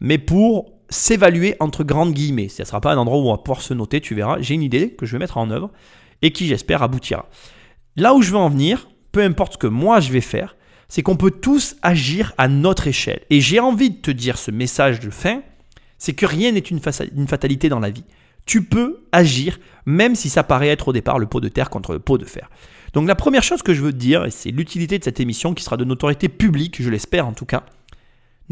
mais 0.00 0.18
pour 0.18 0.72
s'évaluer 0.88 1.54
entre 1.60 1.84
grandes 1.84 2.12
guillemets. 2.12 2.48
Ce 2.48 2.62
ne 2.62 2.66
sera 2.66 2.80
pas 2.80 2.92
un 2.92 2.96
endroit 2.96 3.18
où 3.18 3.28
on 3.28 3.32
va 3.32 3.38
pouvoir 3.38 3.62
se 3.62 3.72
noter, 3.74 4.00
tu 4.00 4.14
verras. 4.14 4.38
J'ai 4.40 4.54
une 4.54 4.62
idée 4.62 4.90
que 4.90 5.06
je 5.06 5.12
vais 5.12 5.20
mettre 5.20 5.38
en 5.38 5.50
œuvre 5.50 5.70
et 6.20 6.32
qui, 6.32 6.46
j'espère, 6.48 6.82
aboutira. 6.82 7.28
Là 7.96 8.14
où 8.14 8.22
je 8.22 8.30
veux 8.30 8.38
en 8.38 8.48
venir, 8.50 8.88
peu 9.12 9.22
importe 9.22 9.54
ce 9.54 9.58
que 9.58 9.66
moi 9.68 10.00
je 10.00 10.10
vais 10.12 10.20
faire, 10.20 10.56
c'est 10.88 11.02
qu'on 11.02 11.16
peut 11.16 11.30
tous 11.30 11.76
agir 11.82 12.34
à 12.36 12.48
notre 12.48 12.88
échelle. 12.88 13.20
Et 13.30 13.40
j'ai 13.40 13.60
envie 13.60 13.90
de 13.90 13.96
te 13.96 14.10
dire 14.10 14.36
ce 14.36 14.50
message 14.50 15.00
de 15.00 15.10
fin, 15.10 15.42
c'est 15.98 16.12
que 16.14 16.26
rien 16.26 16.52
n'est 16.52 16.58
une, 16.58 16.80
fa- 16.80 17.04
une 17.16 17.28
fatalité 17.28 17.68
dans 17.68 17.80
la 17.80 17.90
vie. 17.90 18.04
Tu 18.44 18.64
peux 18.64 19.04
agir, 19.12 19.58
même 19.86 20.14
si 20.14 20.28
ça 20.28 20.42
paraît 20.42 20.68
être 20.68 20.88
au 20.88 20.92
départ 20.92 21.18
le 21.18 21.26
pot 21.26 21.40
de 21.40 21.48
terre 21.48 21.70
contre 21.70 21.92
le 21.92 22.00
pot 22.00 22.18
de 22.18 22.24
fer. 22.24 22.50
Donc 22.92 23.06
la 23.08 23.14
première 23.14 23.42
chose 23.42 23.62
que 23.62 23.72
je 23.72 23.80
veux 23.80 23.92
te 23.92 23.98
dire, 23.98 24.24
et 24.26 24.30
c'est 24.30 24.50
l'utilité 24.50 24.98
de 24.98 25.04
cette 25.04 25.20
émission 25.20 25.54
qui 25.54 25.64
sera 25.64 25.76
de 25.76 25.84
notoriété 25.84 26.28
publique, 26.28 26.82
je 26.82 26.90
l'espère 26.90 27.26
en 27.26 27.32
tout 27.32 27.46
cas, 27.46 27.64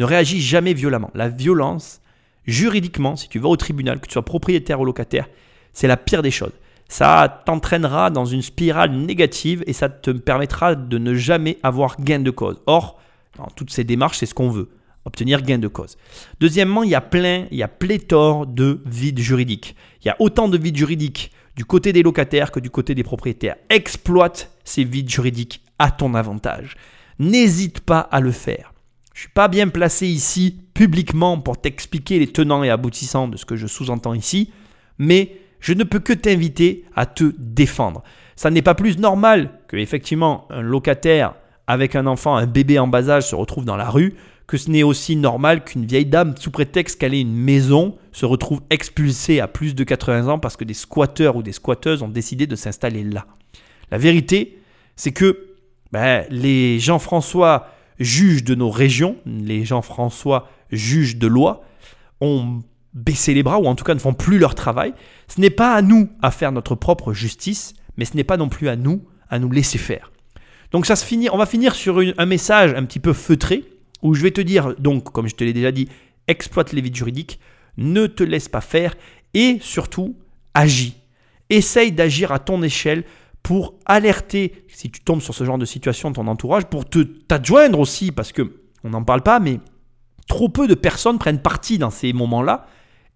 ne 0.00 0.04
réagis 0.06 0.40
jamais 0.40 0.72
violemment. 0.72 1.10
La 1.14 1.28
violence, 1.28 2.00
juridiquement, 2.46 3.16
si 3.16 3.28
tu 3.28 3.38
vas 3.38 3.50
au 3.50 3.56
tribunal, 3.56 4.00
que 4.00 4.06
tu 4.06 4.14
sois 4.14 4.24
propriétaire 4.24 4.80
ou 4.80 4.84
locataire, 4.84 5.28
c'est 5.74 5.86
la 5.86 5.98
pire 5.98 6.22
des 6.22 6.30
choses. 6.30 6.54
Ça 6.88 7.42
t'entraînera 7.44 8.10
dans 8.10 8.24
une 8.24 8.42
spirale 8.42 8.92
négative 8.92 9.62
et 9.66 9.72
ça 9.74 9.88
te 9.88 10.10
permettra 10.10 10.74
de 10.74 10.98
ne 10.98 11.14
jamais 11.14 11.58
avoir 11.62 12.00
gain 12.00 12.18
de 12.18 12.30
cause. 12.30 12.60
Or, 12.66 12.98
dans 13.36 13.46
toutes 13.54 13.70
ces 13.70 13.84
démarches, 13.84 14.18
c'est 14.18 14.26
ce 14.26 14.34
qu'on 14.34 14.50
veut, 14.50 14.70
obtenir 15.04 15.42
gain 15.42 15.58
de 15.58 15.68
cause. 15.68 15.98
Deuxièmement, 16.40 16.82
il 16.82 16.90
y 16.90 16.94
a 16.94 17.02
plein, 17.02 17.46
il 17.50 17.58
y 17.58 17.62
a 17.62 17.68
pléthore 17.68 18.46
de 18.46 18.80
vides 18.86 19.20
juridiques. 19.20 19.76
Il 20.02 20.08
y 20.08 20.10
a 20.10 20.16
autant 20.18 20.48
de 20.48 20.56
vides 20.58 20.78
juridiques 20.78 21.30
du 21.56 21.66
côté 21.66 21.92
des 21.92 22.02
locataires 22.02 22.50
que 22.50 22.58
du 22.58 22.70
côté 22.70 22.94
des 22.94 23.04
propriétaires. 23.04 23.56
Exploite 23.68 24.50
ces 24.64 24.82
vides 24.82 25.10
juridiques 25.10 25.62
à 25.78 25.90
ton 25.90 26.14
avantage. 26.14 26.76
N'hésite 27.18 27.80
pas 27.80 28.00
à 28.00 28.20
le 28.20 28.32
faire. 28.32 28.69
Je 29.20 29.24
suis 29.24 29.34
pas 29.34 29.48
bien 29.48 29.68
placé 29.68 30.06
ici 30.06 30.62
publiquement 30.72 31.38
pour 31.38 31.60
t'expliquer 31.60 32.18
les 32.18 32.28
tenants 32.28 32.64
et 32.64 32.70
aboutissants 32.70 33.28
de 33.28 33.36
ce 33.36 33.44
que 33.44 33.54
je 33.54 33.66
sous-entends 33.66 34.14
ici, 34.14 34.50
mais 34.96 35.36
je 35.60 35.74
ne 35.74 35.84
peux 35.84 35.98
que 35.98 36.14
t'inviter 36.14 36.86
à 36.96 37.04
te 37.04 37.34
défendre. 37.36 38.02
Ça 38.34 38.50
n'est 38.50 38.62
pas 38.62 38.74
plus 38.74 38.96
normal 38.96 39.50
que 39.68 39.76
effectivement 39.76 40.48
un 40.48 40.62
locataire 40.62 41.34
avec 41.66 41.96
un 41.96 42.06
enfant, 42.06 42.34
un 42.34 42.46
bébé 42.46 42.78
en 42.78 42.88
bas 42.88 43.10
âge 43.10 43.28
se 43.28 43.34
retrouve 43.34 43.66
dans 43.66 43.76
la 43.76 43.90
rue, 43.90 44.14
que 44.46 44.56
ce 44.56 44.70
n'est 44.70 44.84
aussi 44.84 45.16
normal 45.16 45.64
qu'une 45.64 45.84
vieille 45.84 46.06
dame, 46.06 46.34
sous 46.38 46.50
prétexte 46.50 46.98
qu'elle 46.98 47.12
ait 47.12 47.20
une 47.20 47.36
maison, 47.36 47.98
se 48.12 48.24
retrouve 48.24 48.62
expulsée 48.70 49.38
à 49.40 49.48
plus 49.48 49.74
de 49.74 49.84
80 49.84 50.28
ans 50.28 50.38
parce 50.38 50.56
que 50.56 50.64
des 50.64 50.72
squatteurs 50.72 51.36
ou 51.36 51.42
des 51.42 51.52
squatteuses 51.52 52.02
ont 52.02 52.08
décidé 52.08 52.46
de 52.46 52.56
s'installer 52.56 53.04
là. 53.04 53.26
La 53.90 53.98
vérité, 53.98 54.62
c'est 54.96 55.12
que 55.12 55.48
ben, 55.92 56.24
les 56.30 56.78
Jean-François 56.78 57.66
juges 58.00 58.42
de 58.42 58.54
nos 58.54 58.70
régions, 58.70 59.16
les 59.26 59.64
Jean-François 59.64 60.48
juges 60.70 61.16
de 61.16 61.26
loi, 61.26 61.62
ont 62.20 62.60
baissé 62.92 63.34
les 63.34 63.42
bras 63.42 63.60
ou 63.60 63.66
en 63.66 63.74
tout 63.74 63.84
cas 63.84 63.94
ne 63.94 64.00
font 64.00 64.14
plus 64.14 64.38
leur 64.38 64.54
travail. 64.54 64.94
Ce 65.28 65.40
n'est 65.40 65.50
pas 65.50 65.74
à 65.74 65.82
nous 65.82 66.10
à 66.22 66.30
faire 66.30 66.50
notre 66.50 66.74
propre 66.74 67.12
justice, 67.12 67.74
mais 67.96 68.04
ce 68.04 68.16
n'est 68.16 68.24
pas 68.24 68.36
non 68.36 68.48
plus 68.48 68.68
à 68.68 68.76
nous 68.76 69.04
à 69.28 69.38
nous 69.38 69.50
laisser 69.50 69.78
faire. 69.78 70.10
Donc 70.72 70.86
ça 70.86 70.96
se 70.96 71.04
finit, 71.04 71.30
on 71.30 71.36
va 71.36 71.46
finir 71.46 71.74
sur 71.74 72.00
un 72.16 72.26
message 72.26 72.74
un 72.74 72.84
petit 72.84 72.98
peu 72.98 73.12
feutré 73.12 73.64
où 74.02 74.14
je 74.14 74.22
vais 74.22 74.30
te 74.30 74.40
dire 74.40 74.74
comme 75.12 75.28
je 75.28 75.34
te 75.34 75.44
l'ai 75.44 75.52
déjà 75.52 75.72
dit, 75.72 75.88
exploite 76.26 76.72
les 76.72 76.80
vides 76.80 76.96
juridiques, 76.96 77.38
ne 77.76 78.06
te 78.06 78.24
laisse 78.24 78.48
pas 78.48 78.60
faire 78.60 78.96
et 79.34 79.58
surtout 79.60 80.16
agis. 80.54 80.96
Essaye 81.48 81.92
d'agir 81.92 82.32
à 82.32 82.38
ton 82.38 82.62
échelle 82.62 83.04
pour 83.42 83.74
alerter 83.86 84.64
si 84.68 84.90
tu 84.90 85.00
tombes 85.00 85.20
sur 85.20 85.34
ce 85.34 85.44
genre 85.44 85.58
de 85.58 85.64
situation 85.64 86.12
ton 86.12 86.26
entourage 86.26 86.66
pour 86.66 86.88
te 86.88 86.98
t'adjoindre 87.00 87.78
aussi 87.78 88.12
parce 88.12 88.32
que 88.32 88.52
on 88.84 88.90
n'en 88.90 89.02
parle 89.02 89.22
pas 89.22 89.40
mais 89.40 89.60
trop 90.28 90.48
peu 90.48 90.68
de 90.68 90.74
personnes 90.74 91.18
prennent 91.18 91.40
parti 91.40 91.78
dans 91.78 91.90
ces 91.90 92.12
moments-là 92.12 92.66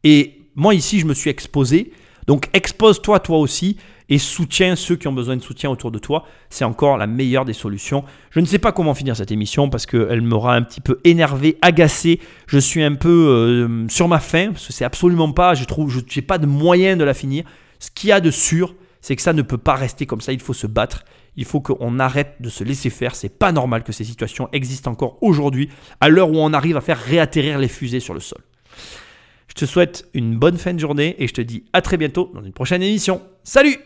et 0.02 0.40
moi 0.54 0.74
ici 0.74 1.00
je 1.00 1.06
me 1.06 1.14
suis 1.14 1.30
exposé 1.30 1.92
donc 2.26 2.48
expose-toi 2.52 3.20
toi 3.20 3.38
aussi 3.38 3.76
et 4.08 4.18
soutiens 4.18 4.76
ceux 4.76 4.96
qui 4.96 5.08
ont 5.08 5.12
besoin 5.12 5.36
de 5.36 5.42
soutien 5.42 5.70
autour 5.70 5.90
de 5.90 5.98
toi. 5.98 6.24
C'est 6.50 6.64
encore 6.64 6.98
la 6.98 7.06
meilleure 7.06 7.44
des 7.44 7.52
solutions. 7.52 8.04
Je 8.30 8.40
ne 8.40 8.46
sais 8.46 8.58
pas 8.58 8.72
comment 8.72 8.94
finir 8.94 9.16
cette 9.16 9.32
émission 9.32 9.70
parce 9.70 9.86
qu'elle 9.86 10.20
m'aura 10.20 10.54
un 10.54 10.62
petit 10.62 10.80
peu 10.80 11.00
énervé, 11.04 11.56
agacé. 11.62 12.20
Je 12.46 12.58
suis 12.58 12.82
un 12.82 12.94
peu 12.94 13.08
euh, 13.08 13.88
sur 13.88 14.08
ma 14.08 14.20
faim 14.20 14.50
parce 14.52 14.66
que 14.66 14.72
c'est 14.72 14.84
absolument 14.84 15.32
pas, 15.32 15.54
je 15.54 15.64
trouve, 15.64 15.90
je 15.90 16.00
n'ai 16.00 16.22
pas 16.22 16.38
de 16.38 16.46
moyen 16.46 16.96
de 16.96 17.04
la 17.04 17.14
finir. 17.14 17.44
Ce 17.78 17.90
qu'il 17.90 18.10
y 18.10 18.12
a 18.12 18.20
de 18.20 18.30
sûr, 18.30 18.74
c'est 19.04 19.16
que 19.16 19.22
ça 19.22 19.34
ne 19.34 19.42
peut 19.42 19.58
pas 19.58 19.74
rester 19.74 20.06
comme 20.06 20.22
ça. 20.22 20.32
Il 20.32 20.40
faut 20.40 20.54
se 20.54 20.66
battre. 20.66 21.04
Il 21.36 21.44
faut 21.44 21.60
qu'on 21.60 21.98
arrête 21.98 22.36
de 22.40 22.48
se 22.48 22.64
laisser 22.64 22.88
faire. 22.88 23.14
C'est 23.14 23.28
pas 23.28 23.52
normal 23.52 23.84
que 23.84 23.92
ces 23.92 24.02
situations 24.02 24.48
existent 24.54 24.90
encore 24.90 25.18
aujourd'hui, 25.20 25.68
à 26.00 26.08
l'heure 26.08 26.30
où 26.30 26.38
on 26.38 26.54
arrive 26.54 26.78
à 26.78 26.80
faire 26.80 26.98
réatterrir 26.98 27.58
les 27.58 27.68
fusées 27.68 28.00
sur 28.00 28.14
le 28.14 28.20
sol. 28.20 28.40
Je 29.48 29.52
te 29.52 29.66
souhaite 29.66 30.08
une 30.14 30.38
bonne 30.38 30.56
fin 30.56 30.72
de 30.72 30.78
journée 30.78 31.16
et 31.18 31.28
je 31.28 31.34
te 31.34 31.42
dis 31.42 31.64
à 31.74 31.82
très 31.82 31.98
bientôt 31.98 32.30
dans 32.32 32.42
une 32.42 32.54
prochaine 32.54 32.82
émission. 32.82 33.20
Salut 33.42 33.76